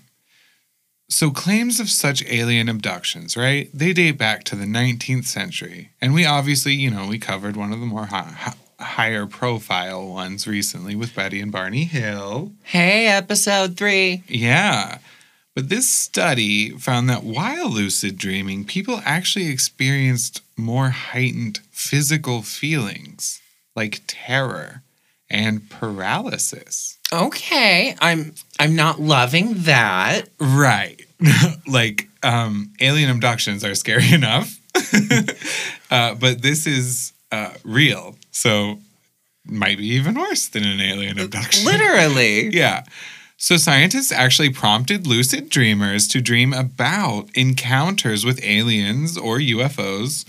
so 1.10 1.30
claims 1.30 1.82
of 1.82 1.90
such 1.90 2.24
alien 2.26 2.70
abductions, 2.70 3.36
right? 3.36 3.70
They 3.74 3.92
date 3.92 4.18
back 4.18 4.46
to 4.46 4.56
the 4.56 4.66
19th 4.66 5.26
century. 5.26 5.92
And 6.02 6.14
we 6.14 6.26
obviously, 6.26 6.74
you 6.74 6.90
know, 6.90 7.08
we 7.08 7.20
covered 7.20 7.58
one 7.58 7.74
of 7.74 7.82
the 7.82 7.86
more 7.86 8.06
hi- 8.06 8.34
hi- 8.38 8.54
higher 8.80 9.26
profile 9.26 10.08
ones 10.08 10.48
recently 10.48 10.96
with 10.96 11.14
Betty 11.14 11.42
and 11.42 11.52
Barney 11.52 11.84
Hill. 11.84 12.54
Hey, 12.64 13.08
episode 13.08 13.76
three. 13.78 14.24
Yeah. 14.28 15.00
But 15.56 15.70
this 15.70 15.90
study 15.90 16.72
found 16.72 17.10
that 17.10 17.24
while 17.24 17.70
lucid 17.70 18.18
dreaming, 18.18 18.66
people 18.66 19.02
actually 19.06 19.48
experienced 19.48 20.42
more 20.58 20.90
heightened 20.90 21.62
physical 21.72 22.42
feelings 22.42 23.42
like 23.74 24.02
terror 24.06 24.84
and 25.30 25.70
paralysis. 25.70 26.98
Okay, 27.14 27.96
I'm 28.02 28.36
I'm 28.60 28.76
not 28.76 29.00
loving 29.00 29.54
that. 29.64 30.24
Right. 30.40 31.02
like 31.68 32.10
um, 32.22 32.74
alien 32.82 33.10
abductions 33.10 33.64
are 33.64 33.76
scary 33.76 34.12
enough, 34.14 34.60
uh, 35.92 36.16
but 36.16 36.42
this 36.42 36.68
is 36.68 37.14
uh, 37.32 37.54
real. 37.64 38.16
So 38.32 38.80
might 39.46 39.78
be 39.78 39.88
even 39.88 40.16
worse 40.16 40.48
than 40.48 40.66
an 40.66 40.82
alien 40.82 41.20
abduction. 41.20 41.66
Literally. 41.66 42.50
Yeah. 42.50 42.84
So 43.46 43.58
scientists 43.58 44.12
actually 44.12 44.50
prompted 44.50 45.06
lucid 45.06 45.52
dreamers 45.52 46.08
to 46.08 46.20
dream 46.20 46.52
about 46.52 47.30
encounters 47.36 48.26
with 48.26 48.44
aliens 48.44 49.20
or 49.20 49.38
UFOs 49.38 50.26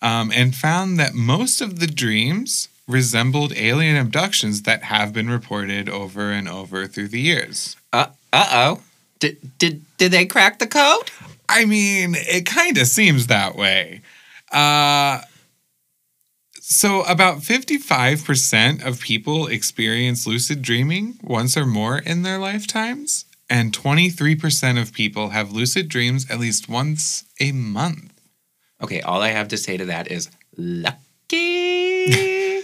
um, 0.00 0.32
and 0.34 0.54
found 0.54 0.98
that 0.98 1.12
most 1.12 1.60
of 1.60 1.78
the 1.78 1.86
dreams 1.86 2.70
resembled 2.88 3.52
alien 3.54 3.98
abductions 3.98 4.62
that 4.62 4.84
have 4.84 5.12
been 5.12 5.28
reported 5.28 5.90
over 5.90 6.30
and 6.30 6.48
over 6.48 6.86
through 6.86 7.08
the 7.08 7.20
years. 7.20 7.76
Uh 7.92 8.06
oh. 8.32 8.82
Did 9.18 9.58
did 9.58 9.84
did 9.98 10.10
they 10.10 10.24
crack 10.24 10.58
the 10.58 10.66
code? 10.66 11.10
I 11.46 11.66
mean, 11.66 12.14
it 12.16 12.46
kind 12.46 12.78
of 12.78 12.86
seems 12.86 13.26
that 13.26 13.56
way. 13.56 14.00
Uh, 14.50 15.20
so, 16.66 17.02
about 17.02 17.40
55% 17.40 18.86
of 18.86 18.98
people 18.98 19.48
experience 19.48 20.26
lucid 20.26 20.62
dreaming 20.62 21.18
once 21.22 21.58
or 21.58 21.66
more 21.66 21.98
in 21.98 22.22
their 22.22 22.38
lifetimes. 22.38 23.26
And 23.50 23.70
23% 23.70 24.80
of 24.80 24.94
people 24.94 25.28
have 25.28 25.52
lucid 25.52 25.90
dreams 25.90 26.24
at 26.30 26.40
least 26.40 26.66
once 26.66 27.24
a 27.38 27.52
month. 27.52 28.14
Okay, 28.82 29.02
all 29.02 29.20
I 29.20 29.28
have 29.28 29.48
to 29.48 29.58
say 29.58 29.76
to 29.76 29.84
that 29.84 30.10
is 30.10 30.30
lucky. 30.56 30.94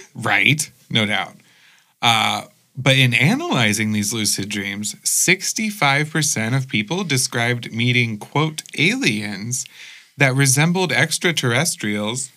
Right, 0.14 0.70
no 0.88 1.04
doubt. 1.04 1.34
Uh, 2.00 2.44
but 2.74 2.96
in 2.96 3.12
analyzing 3.12 3.92
these 3.92 4.14
lucid 4.14 4.48
dreams, 4.48 4.94
65% 5.04 6.56
of 6.56 6.68
people 6.68 7.04
described 7.04 7.70
meeting, 7.70 8.18
quote, 8.18 8.62
aliens 8.78 9.66
that 10.16 10.34
resembled 10.34 10.90
extraterrestrials 10.90 12.32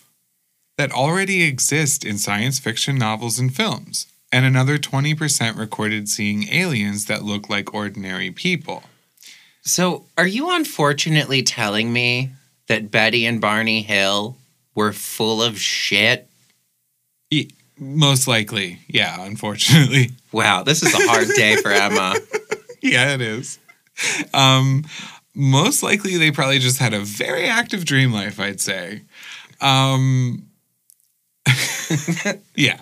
that 0.78 0.92
already 0.92 1.44
exist 1.44 2.04
in 2.06 2.18
science 2.18 2.60
fiction 2.60 2.98
novels 2.98 3.40
and 3.40 3.54
films. 3.56 4.08
And 4.32 4.46
another 4.46 4.78
20% 4.80 5.58
recorded 5.58 6.10
seeing 6.10 6.48
aliens 6.50 7.06
that 7.06 7.24
look 7.24 7.50
like 7.50 7.74
ordinary 7.74 8.32
people. 8.32 8.84
so, 9.62 10.06
are 10.18 10.28
you 10.28 10.50
unfortunately 10.56 11.44
telling 11.44 11.94
me 11.94 12.32
that 12.68 12.90
Betty 12.92 13.26
and 13.26 13.40
Barney 13.40 13.82
Hill 13.84 14.36
were 14.74 14.92
full 14.94 15.42
of 15.44 15.60
shit? 15.60 16.28
E- 17.30 17.52
Most 17.78 18.28
likely, 18.28 18.80
yeah, 18.88 19.24
unfortunately. 19.24 20.12
Wow, 20.34 20.64
this 20.64 20.82
is 20.82 20.92
a 20.92 21.08
hard 21.08 21.28
day 21.36 21.58
for 21.58 21.70
Emma. 21.72 22.16
yeah, 22.82 23.14
it 23.14 23.22
is. 23.22 23.60
Um, 24.34 24.84
most 25.36 25.84
likely, 25.84 26.18
they 26.18 26.32
probably 26.32 26.58
just 26.58 26.80
had 26.80 26.92
a 26.96 27.02
very 27.02 27.46
active 27.46 27.86
dream 27.86 28.12
life, 28.12 28.40
I'd 28.40 28.60
say. 28.60 29.04
Um, 29.62 30.48
yeah. 32.56 32.80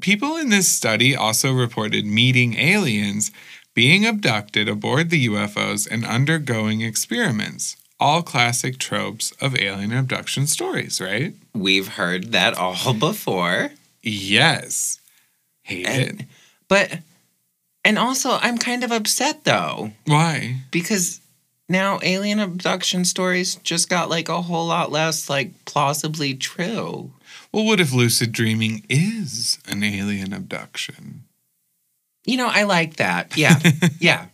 People 0.00 0.36
in 0.36 0.50
this 0.50 0.70
study 0.70 1.16
also 1.16 1.52
reported 1.52 2.04
meeting 2.06 2.54
aliens, 2.58 3.30
being 3.74 4.06
abducted 4.06 4.68
aboard 4.68 5.10
the 5.10 5.26
UFOs, 5.26 5.88
and 5.90 6.04
undergoing 6.04 6.80
experiments. 6.80 7.76
All 7.98 8.22
classic 8.22 8.78
tropes 8.78 9.32
of 9.40 9.58
alien 9.58 9.92
abduction 9.92 10.46
stories, 10.46 11.00
right? 11.00 11.34
We've 11.54 11.88
heard 11.88 12.32
that 12.32 12.56
all 12.56 12.94
before. 12.98 13.70
Yes. 14.02 14.98
Hate 15.62 15.86
it. 15.86 16.20
But, 16.68 17.00
and 17.84 17.98
also, 17.98 18.38
I'm 18.40 18.58
kind 18.58 18.84
of 18.84 18.92
upset 18.92 19.44
though, 19.44 19.92
Why? 20.06 20.56
because 20.70 21.20
now 21.68 21.98
alien 22.02 22.40
abduction 22.40 23.04
stories 23.04 23.56
just 23.56 23.88
got 23.88 24.08
like 24.10 24.28
a 24.28 24.42
whole 24.42 24.66
lot 24.66 24.90
less 24.90 25.28
like 25.28 25.50
plausibly 25.66 26.34
true. 26.34 27.12
Well, 27.52 27.64
what 27.64 27.80
if 27.80 27.92
lucid 27.92 28.32
dreaming 28.32 28.84
is 28.88 29.58
an 29.66 29.82
alien 29.82 30.32
abduction? 30.32 31.24
You 32.24 32.36
know, 32.36 32.48
I 32.48 32.62
like 32.62 32.96
that. 32.96 33.36
Yeah. 33.36 33.58
yeah. 33.98 34.26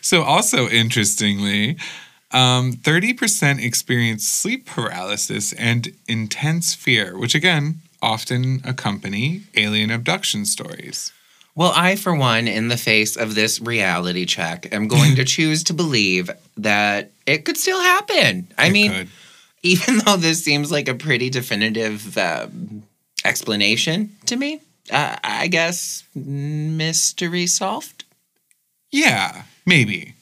So, 0.00 0.22
also 0.22 0.68
interestingly, 0.68 1.76
um, 2.30 2.72
30% 2.72 3.62
experience 3.62 4.26
sleep 4.26 4.66
paralysis 4.66 5.52
and 5.54 5.92
intense 6.06 6.74
fear, 6.74 7.18
which 7.18 7.34
again 7.34 7.80
often 8.00 8.60
accompany 8.64 9.42
alien 9.56 9.90
abduction 9.90 10.44
stories. 10.46 11.12
Well, 11.54 11.72
I, 11.74 11.96
for 11.96 12.14
one, 12.14 12.46
in 12.48 12.68
the 12.68 12.76
face 12.76 13.16
of 13.16 13.34
this 13.34 13.60
reality 13.60 14.24
check, 14.24 14.72
am 14.72 14.88
going 14.88 15.16
to 15.16 15.24
choose 15.36 15.64
to 15.64 15.74
believe 15.74 16.30
that 16.56 17.10
it 17.26 17.44
could 17.44 17.56
still 17.56 17.80
happen. 17.80 18.48
I 18.56 18.68
It 18.68 18.72
mean, 18.72 18.92
could. 18.92 19.08
even 19.62 19.98
though 19.98 20.16
this 20.16 20.44
seems 20.44 20.70
like 20.70 20.88
a 20.88 20.94
pretty 20.94 21.30
definitive 21.30 22.16
um, 22.16 22.82
explanation 23.24 24.16
to 24.26 24.36
me, 24.36 24.60
uh, 24.90 25.16
I 25.22 25.48
guess 25.48 26.04
mystery 26.14 27.46
solved. 27.46 28.04
yeah, 28.90 29.42
maybe. 29.66 30.14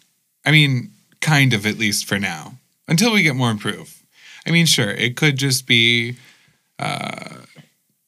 I 0.45 0.51
mean, 0.51 0.91
kind 1.21 1.53
of 1.53 1.67
at 1.67 1.79
least 1.79 2.07
for 2.07 2.19
now, 2.19 2.55
until 2.87 3.13
we 3.13 3.23
get 3.23 3.37
more 3.37 3.55
proof. 3.57 4.03
I 4.47 4.51
mean, 4.51 4.67
sure, 4.67 4.91
it 4.91 5.17
could 5.17 5.37
just 5.37 5.67
be, 5.67 6.17
uh, 6.79 7.37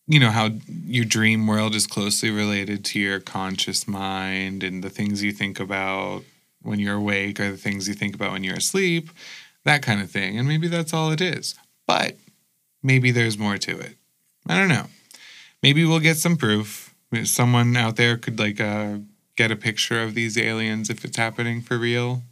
you 0.07 0.19
know, 0.19 0.31
how 0.31 0.51
your 0.87 1.05
dream 1.05 1.47
world 1.47 1.75
is 1.75 1.87
closely 1.87 2.31
related 2.31 2.85
to 2.87 3.01
your 3.01 3.21
conscious 3.21 3.87
mind 3.87 4.63
and 4.65 4.83
the 4.83 4.91
things 4.91 5.23
you 5.23 5.33
think 5.33 5.61
about 5.61 6.25
when 6.63 6.79
you're 6.79 6.97
awake 6.97 7.41
are 7.41 7.51
the 7.51 7.57
things 7.57 7.89
you 7.89 7.95
think 7.95 8.15
about 8.15 8.33
when 8.33 8.45
you're 8.45 8.57
asleep, 8.57 9.11
that 9.65 9.83
kind 9.83 10.01
of 10.01 10.11
thing. 10.11 10.39
And 10.39 10.49
maybe 10.49 10.69
that's 10.69 10.93
all 10.93 11.11
it 11.11 11.21
is. 11.21 11.55
But 11.87 12.17
maybe 12.83 13.11
there's 13.11 13.39
more 13.39 13.59
to 13.59 13.79
it. 13.79 13.97
I 14.49 14.59
don't 14.59 14.69
know. 14.69 14.87
Maybe 15.63 15.85
we'll 15.85 16.01
get 16.01 16.17
some 16.17 16.37
proof. 16.37 16.95
Someone 17.25 17.77
out 17.77 17.97
there 17.97 18.17
could 18.17 18.39
like 18.39 18.61
uh, 18.61 18.99
get 19.37 19.51
a 19.51 19.57
picture 19.57 20.03
of 20.03 20.15
these 20.15 20.39
aliens 20.39 20.91
if 20.91 21.05
it's 21.05 21.17
happening 21.17 21.61
for 21.61 21.77
real. 21.77 22.23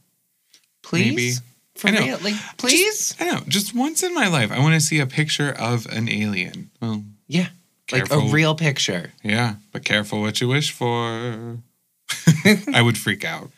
Please? 0.82 1.10
Maybe. 1.10 1.32
For 1.74 1.88
I 1.88 1.90
know. 1.92 2.00
real? 2.00 2.18
Like, 2.22 2.56
please? 2.56 3.14
I 3.20 3.30
know. 3.30 3.40
Just 3.46 3.74
once 3.74 4.02
in 4.02 4.14
my 4.14 4.28
life, 4.28 4.50
I 4.50 4.58
want 4.58 4.74
to 4.74 4.80
see 4.80 4.98
a 5.00 5.06
picture 5.06 5.50
of 5.52 5.86
an 5.86 6.08
alien. 6.08 6.70
Well, 6.80 7.04
yeah. 7.26 7.48
Like 7.90 8.10
a 8.10 8.18
real 8.18 8.54
picture. 8.54 9.12
yeah, 9.22 9.54
but 9.72 9.84
careful 9.84 10.20
what 10.20 10.40
you 10.40 10.48
wish 10.48 10.72
for. 10.72 11.58
I 12.74 12.82
would 12.82 12.98
freak 12.98 13.24
out. 13.24 13.50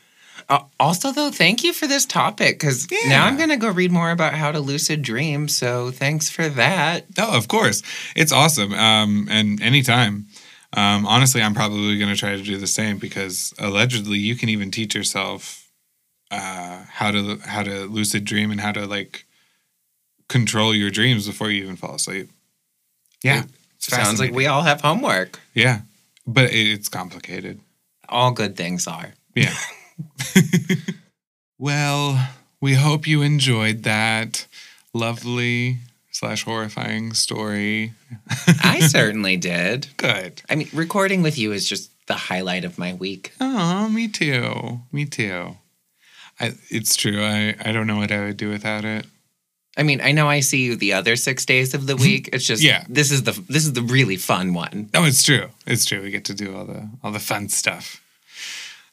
Uh, 0.51 0.65
also, 0.81 1.13
though, 1.13 1.31
thank 1.31 1.63
you 1.63 1.73
for 1.73 1.87
this 1.87 2.05
topic 2.05 2.59
because 2.59 2.89
now 3.07 3.25
I'm 3.25 3.37
going 3.37 3.51
to 3.51 3.57
go 3.57 3.71
read 3.71 3.93
more 3.93 4.11
about 4.11 4.35
how 4.35 4.51
to 4.51 4.59
lucid 4.59 5.01
dream. 5.01 5.47
So 5.47 5.93
thanks 5.93 6.29
for 6.29 6.49
that. 6.49 7.07
Oh, 7.17 7.37
of 7.37 7.47
course. 7.47 7.85
It's 8.17 8.33
awesome. 8.33 8.75
Um, 8.75 9.29
and 9.31 9.63
anytime. 9.63 10.27
Um, 10.73 11.07
honestly, 11.07 11.41
I'm 11.43 11.55
probably 11.55 11.99
going 11.99 12.11
to 12.13 12.19
try 12.19 12.37
to 12.37 12.43
do 12.43 12.57
the 12.57 12.67
same 12.67 12.99
because 12.99 13.55
allegedly 13.59 14.19
you 14.19 14.35
can 14.37 14.49
even 14.49 14.71
teach 14.71 14.95
yourself 14.95 15.69
uh, 16.31 16.85
how 16.89 17.11
to 17.11 17.39
how 17.45 17.63
to 17.65 17.87
lucid 17.87 18.25
dream 18.25 18.51
and 18.53 18.61
how 18.61 18.71
to 18.73 18.87
like 18.87 19.25
control 20.29 20.73
your 20.75 20.91
dreams 20.91 21.27
before 21.27 21.51
you 21.51 21.63
even 21.63 21.77
fall 21.77 21.95
asleep. 21.97 22.31
Yeah, 23.23 23.45
Sounds 23.79 24.21
like 24.21 24.33
we 24.33 24.47
all 24.47 24.63
have 24.63 24.81
homework. 24.81 25.41
yeah, 25.55 25.81
but 26.27 26.53
it, 26.53 26.69
it's 26.69 26.89
complicated. 26.89 27.61
All 28.09 28.31
good 28.33 28.57
things 28.57 28.87
are. 28.87 29.15
Yeah. 29.35 29.55
well, 31.59 32.29
we 32.61 32.75
hope 32.75 33.07
you 33.07 33.23
enjoyed 33.23 33.83
that 33.85 34.47
lovely 34.93 35.79
slash 36.11 36.45
horrifying 36.45 37.15
story. 37.15 37.93
I 38.63 38.81
certainly 38.89 39.37
did. 39.37 39.89
Good. 39.97 40.43
I 40.51 40.57
mean, 40.57 40.69
recording 40.73 41.23
with 41.23 41.39
you 41.39 41.53
is 41.53 41.69
just 41.69 41.91
the 42.07 42.15
highlight 42.15 42.65
of 42.65 42.79
my 42.79 42.93
week. 42.95 43.33
Oh, 43.41 43.89
me 43.89 44.09
too. 44.09 44.81
Me 44.93 45.07
too. 45.07 45.57
I, 46.39 46.55
it's 46.69 46.97
true. 46.97 47.23
I, 47.23 47.55
I 47.65 47.73
don't 47.73 47.87
know 47.87 47.97
what 47.97 48.13
I 48.13 48.21
would 48.25 48.37
do 48.37 48.49
without 48.51 48.85
it. 48.85 49.07
I 49.77 49.83
mean, 49.83 50.01
I 50.01 50.13
know 50.13 50.29
I 50.29 50.41
see 50.41 50.65
you 50.65 50.77
the 50.77 50.93
other 50.95 51.15
six 51.17 51.47
days 51.47 51.75
of 51.75 51.87
the 51.87 51.97
week. 51.97 52.29
It's 52.33 52.45
just 52.45 52.63
Yeah. 52.63 52.85
This 52.89 53.11
is 53.11 53.23
the 53.23 53.33
this 53.49 53.65
is 53.65 53.73
the 53.73 53.83
really 53.83 54.17
fun 54.17 54.53
one. 54.53 54.91
Oh, 54.95 55.05
it's 55.05 55.23
true. 55.23 55.47
It's 55.67 55.85
true. 55.85 56.03
We 56.03 56.11
get 56.11 56.25
to 56.27 56.35
do 56.35 56.55
all 56.57 56.65
the 56.65 56.89
all 57.03 57.13
the 57.13 57.21
fun 57.21 57.49
stuff. 57.49 58.03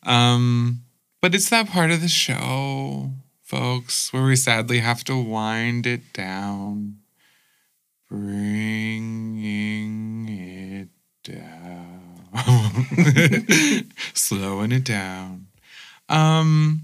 Um, 0.04 0.84
but 1.22 1.34
it's 1.36 1.50
that 1.50 1.68
part 1.70 1.92
of 1.92 2.02
the 2.02 2.08
show, 2.08 3.12
folks, 3.42 4.12
where 4.14 4.24
we 4.26 4.36
sadly 4.36 4.80
have 4.80 5.04
to 5.06 5.16
wind 5.18 5.86
it 5.88 6.14
down, 6.14 6.98
bringing 9.38 10.28
it 10.30 10.90
down, 11.24 12.26
slowing 14.14 14.72
it 14.72 14.84
down. 14.84 15.48
Um, 16.10 16.84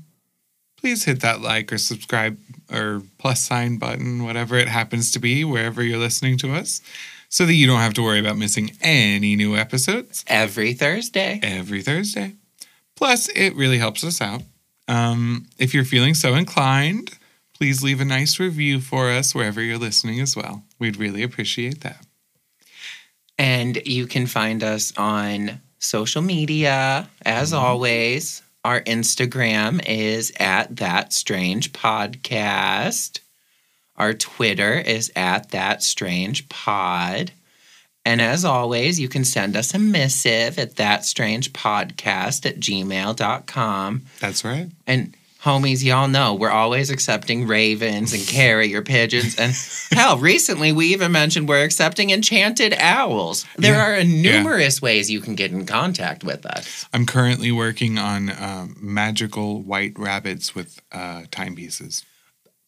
please 0.78 1.06
hit 1.06 1.22
that 1.22 1.42
like 1.42 1.72
or 1.72 1.78
subscribe 1.78 2.38
or 2.72 3.02
plus 3.18 3.42
sign 3.42 3.78
button, 3.78 4.24
whatever 4.24 4.58
it 4.58 4.68
happens 4.68 5.12
to 5.12 5.20
be, 5.20 5.44
wherever 5.46 5.82
you're 5.84 5.98
listening 6.00 6.38
to 6.40 6.54
us, 6.54 6.82
so 7.30 7.46
that 7.46 7.54
you 7.54 7.68
don't 7.68 7.80
have 7.80 7.94
to 7.94 8.04
worry 8.04 8.20
about 8.20 8.38
missing 8.38 8.72
any 8.82 9.36
new 9.36 9.56
episodes 9.56 10.26
Every 10.28 10.74
Thursday. 10.74 11.40
every 11.42 11.82
Thursday. 11.82 12.36
Plus, 12.96 13.30
it 13.30 13.56
really 13.56 13.78
helps 13.78 14.04
us 14.04 14.22
out. 14.22 14.44
Um, 14.88 15.48
if 15.58 15.74
you're 15.74 15.86
feeling 15.86 16.14
so 16.14 16.36
inclined, 16.36 17.18
please 17.54 17.84
leave 17.84 18.02
a 18.02 18.06
nice 18.06 18.40
review 18.40 18.82
for 18.82 19.10
us 19.10 19.34
wherever 19.34 19.62
you're 19.62 19.78
listening 19.78 20.20
as 20.20 20.36
well. 20.36 20.64
We'd 20.80 20.98
really 20.98 21.24
appreciate 21.24 21.82
that. 21.82 22.06
And 23.38 23.82
you 23.86 24.06
can 24.06 24.28
find 24.28 24.64
us 24.64 24.94
on 24.98 25.62
social 25.80 26.22
media 26.22 27.10
as 27.26 27.54
always. 27.54 28.42
Our 28.64 28.82
Instagram 28.82 29.84
is 29.86 30.32
at 30.40 30.78
That 30.78 31.12
Strange 31.12 31.74
Podcast. 31.74 33.20
Our 33.98 34.14
Twitter 34.14 34.74
is 34.74 35.12
at 35.16 35.52
That 35.52 35.84
Strange 35.84 36.48
Pod. 36.50 37.32
And 38.06 38.22
as 38.22 38.44
always, 38.44 39.00
you 39.00 39.08
can 39.08 39.24
send 39.24 39.56
us 39.56 39.74
a 39.74 39.80
missive 39.80 40.60
at 40.60 40.76
thatstrangepodcast 40.76 41.04
Strange 41.04 41.54
Podcast 41.54 42.46
at 42.46 42.60
gmail.com. 42.60 44.02
That's 44.20 44.44
right. 44.44 44.68
And 44.88 45.16
Homies, 45.44 45.84
y'all 45.84 46.08
know 46.08 46.36
we're 46.36 46.50
always 46.50 46.90
accepting 46.90 47.48
ravens 47.48 48.14
and 48.14 48.26
carrier 48.26 48.82
pigeons. 48.82 49.36
And 49.38 49.54
hell, 50.00 50.18
recently 50.18 50.72
we 50.72 50.88
even 50.94 51.12
mentioned 51.12 51.50
we're 51.50 51.66
accepting 51.66 52.12
enchanted 52.12 52.74
owls. 52.78 53.46
There 53.58 53.74
Yeah. 53.76 54.00
are 54.00 54.04
numerous 54.06 54.82
ways 54.82 55.12
you 55.12 55.20
can 55.20 55.36
get 55.36 55.52
in 55.52 55.66
contact 55.66 56.24
with 56.24 56.46
us. 56.46 56.86
I'm 56.94 57.06
currently 57.06 57.52
working 57.52 57.98
on 57.98 58.30
um, 58.42 58.78
magical 58.80 59.62
white 59.62 60.00
rabbits 60.00 60.56
with 60.56 60.82
uh, 60.94 61.24
timepieces. 61.30 62.06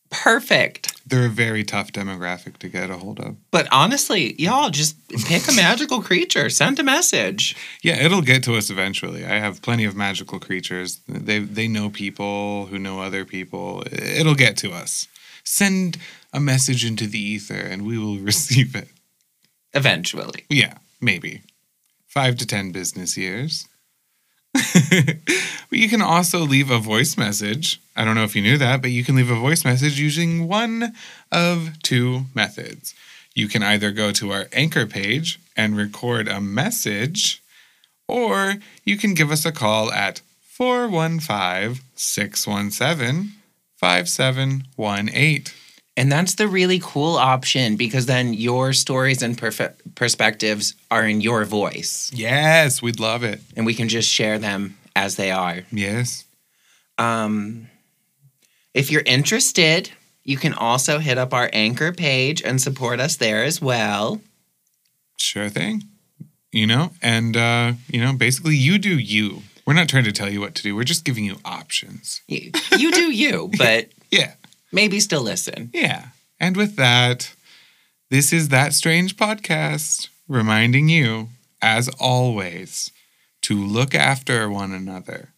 Perfect. 0.10 0.94
They're 1.08 1.26
a 1.26 1.30
very 1.30 1.64
tough 1.64 1.92
demographic 1.92 2.58
to 2.58 2.70
get 2.70 2.90
a 2.90 2.98
hold 2.98 3.20
of. 3.20 3.36
But 3.52 3.68
honestly, 3.72 4.40
y'all 4.42 4.70
just 4.70 4.96
pick 5.26 5.48
a 5.48 5.54
magical 5.54 6.02
creature, 6.02 6.50
send 6.50 6.80
a 6.80 6.84
message. 6.84 7.56
Yeah, 7.82 8.02
it'll 8.02 8.22
get 8.22 8.44
to 8.44 8.56
us 8.56 8.70
eventually. 8.70 9.26
I 9.26 9.40
have 9.40 9.62
plenty 9.62 9.86
of 9.86 9.96
magical 9.96 10.40
creatures. 10.40 11.02
They 11.08 11.40
they 11.40 11.68
know 11.68 11.90
people 11.90 12.68
who 12.68 12.80
know 12.80 13.02
other 13.02 13.26
people. 13.26 13.84
It'll 13.92 14.36
get 14.36 14.58
to 14.58 14.72
us. 14.72 15.08
Send 15.44 15.98
a 16.34 16.40
message 16.40 16.86
into 16.86 17.08
the 17.08 17.20
ether 17.20 17.56
and 17.56 17.86
we 17.86 17.98
will 17.98 18.18
receive 18.32 18.76
it. 18.76 18.90
Eventually. 19.74 20.46
Yeah, 20.50 20.78
maybe. 21.02 21.42
5 22.08 22.38
to 22.38 22.48
10 22.48 22.72
business 22.72 23.18
years. 23.18 23.68
but 24.54 25.72
you 25.72 25.90
can 25.90 26.02
also 26.02 26.40
leave 26.40 26.72
a 26.72 26.80
voice 26.80 27.18
message. 27.18 27.82
I 27.96 28.04
don't 28.06 28.16
know 28.16 28.24
if 28.24 28.36
you 28.36 28.42
knew 28.42 28.58
that, 28.58 28.82
but 28.82 28.92
you 28.92 29.04
can 29.04 29.16
leave 29.16 29.30
a 29.32 29.40
voice 29.40 29.64
message 29.64 30.00
using 30.00 30.48
one 30.48 30.94
of 31.32 31.82
two 31.82 32.26
methods. 32.34 32.94
You 33.34 33.48
can 33.48 33.64
either 33.64 33.92
go 33.92 34.12
to 34.14 34.32
our 34.32 34.48
anchor 34.54 34.86
page 34.86 35.40
and 35.56 35.78
record 35.78 36.28
a 36.28 36.40
message, 36.42 37.42
or 38.08 38.56
you 38.84 38.98
can 38.98 39.14
give 39.14 39.32
us 39.32 39.46
a 39.46 39.52
call 39.52 39.92
at 39.92 40.22
415 40.42 41.82
617 41.96 43.32
5718. 43.78 45.44
And 45.98 46.12
that's 46.12 46.36
the 46.36 46.48
really 46.48 46.80
cool 46.84 47.16
option 47.16 47.78
because 47.78 48.06
then 48.06 48.34
your 48.34 48.74
stories 48.74 49.22
and 49.22 49.38
perfe- 49.38 49.74
perspectives 49.96 50.76
are 50.92 51.06
in 51.06 51.22
your 51.22 51.46
voice 51.46 52.12
Yes, 52.14 52.82
we'd 52.82 53.00
love 53.00 53.24
it. 53.24 53.40
and 53.56 53.66
we 53.66 53.74
can 53.74 53.88
just 53.88 54.10
share 54.12 54.38
them 54.38 54.78
as 54.96 55.16
they 55.16 55.32
are. 55.32 55.62
Yes. 55.72 56.26
Um, 56.98 57.70
if 58.76 58.92
you're 58.92 59.02
interested, 59.06 59.90
you 60.24 60.38
can 60.38 60.54
also 60.54 61.00
hit 61.00 61.18
up 61.18 61.34
our 61.34 61.50
anchor 61.54 61.92
page 61.92 62.42
and 62.44 62.62
support 62.62 63.00
us 63.00 63.16
there 63.16 63.44
as 63.44 63.60
well. 63.62 64.22
Sure 65.18 65.50
thing. 65.50 65.84
You 66.52 66.68
know, 66.68 66.92
and 67.02 67.36
uh, 67.36 67.74
you 67.88 68.00
know, 68.00 68.14
basically 68.14 68.56
you 68.56 68.78
do 68.78 68.98
you. 69.00 69.42
We're 69.66 69.74
not 69.74 69.90
trying 69.90 70.04
to 70.04 70.12
tell 70.12 70.30
you 70.30 70.40
what 70.42 70.54
to 70.56 70.64
do. 70.64 70.76
We're 70.76 70.84
just 70.84 71.04
giving 71.06 71.26
you 71.26 71.38
options. 71.44 72.22
You, 72.28 72.52
you 72.78 72.92
do 72.92 73.12
you, 73.12 73.50
but 73.58 73.90
Yeah. 74.12 74.34
maybe 74.72 75.00
still 75.00 75.22
listen. 75.24 75.72
Yeah. 75.74 76.08
And 76.40 76.56
with 76.56 76.76
that, 76.76 77.34
this 78.12 78.32
is 78.32 78.50
that 78.50 78.74
strange 78.74 79.18
podcast 79.18 80.10
reminding 80.28 80.90
you 80.90 81.30
as 81.62 81.90
always 82.00 82.92
to 83.44 83.56
look 83.56 83.96
after 83.96 84.50
one 84.50 84.72
another 84.72 85.30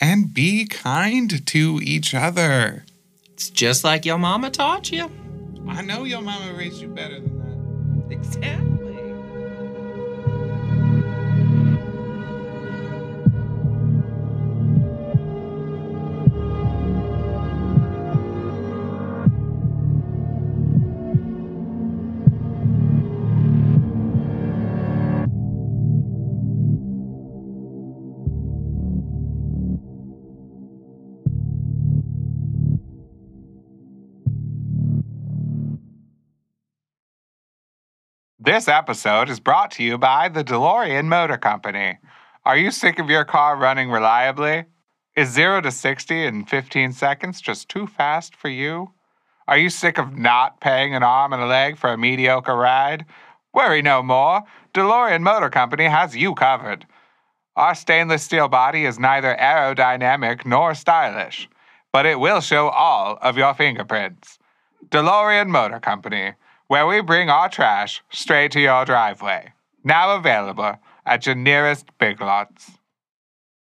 and 0.00 0.32
be 0.32 0.66
kind 0.66 1.46
to 1.46 1.80
each 1.82 2.14
other. 2.14 2.84
It's 3.32 3.50
just 3.50 3.84
like 3.84 4.04
your 4.04 4.18
mama 4.18 4.50
taught 4.50 4.90
you. 4.90 5.10
I 5.68 5.82
know 5.82 6.04
your 6.04 6.22
mama 6.22 6.52
raised 6.54 6.80
you 6.80 6.88
better 6.88 7.20
than 7.20 8.08
that. 8.08 8.14
Exactly. 8.14 8.79
This 38.50 38.66
episode 38.66 39.30
is 39.30 39.38
brought 39.38 39.70
to 39.72 39.84
you 39.84 39.96
by 39.96 40.28
the 40.28 40.42
DeLorean 40.42 41.06
Motor 41.06 41.38
Company. 41.38 41.98
Are 42.44 42.56
you 42.56 42.72
sick 42.72 42.98
of 42.98 43.08
your 43.08 43.24
car 43.24 43.56
running 43.56 43.92
reliably? 43.92 44.64
Is 45.14 45.28
0 45.28 45.60
to 45.60 45.70
60 45.70 46.24
in 46.24 46.44
15 46.46 46.90
seconds 46.90 47.40
just 47.40 47.68
too 47.68 47.86
fast 47.86 48.34
for 48.34 48.48
you? 48.48 48.90
Are 49.46 49.56
you 49.56 49.70
sick 49.70 49.98
of 49.98 50.18
not 50.18 50.60
paying 50.60 50.96
an 50.96 51.04
arm 51.04 51.32
and 51.32 51.40
a 51.40 51.46
leg 51.46 51.78
for 51.78 51.92
a 51.92 51.96
mediocre 51.96 52.56
ride? 52.56 53.04
Worry 53.54 53.82
no 53.82 54.02
more. 54.02 54.42
DeLorean 54.74 55.22
Motor 55.22 55.48
Company 55.48 55.84
has 55.84 56.16
you 56.16 56.34
covered. 56.34 56.86
Our 57.54 57.76
stainless 57.76 58.24
steel 58.24 58.48
body 58.48 58.84
is 58.84 58.98
neither 58.98 59.36
aerodynamic 59.40 60.44
nor 60.44 60.74
stylish, 60.74 61.48
but 61.92 62.04
it 62.04 62.18
will 62.18 62.40
show 62.40 62.68
all 62.70 63.16
of 63.22 63.38
your 63.38 63.54
fingerprints. 63.54 64.40
DeLorean 64.88 65.46
Motor 65.46 65.78
Company, 65.78 66.32
where 66.70 66.86
we 66.86 67.00
bring 67.00 67.28
our 67.28 67.48
trash 67.48 68.00
straight 68.10 68.52
to 68.52 68.60
your 68.60 68.84
driveway. 68.84 69.52
Now 69.82 70.14
available 70.14 70.76
at 71.04 71.26
your 71.26 71.34
nearest 71.34 71.86
Big 71.98 72.20
Lots. 72.20 72.78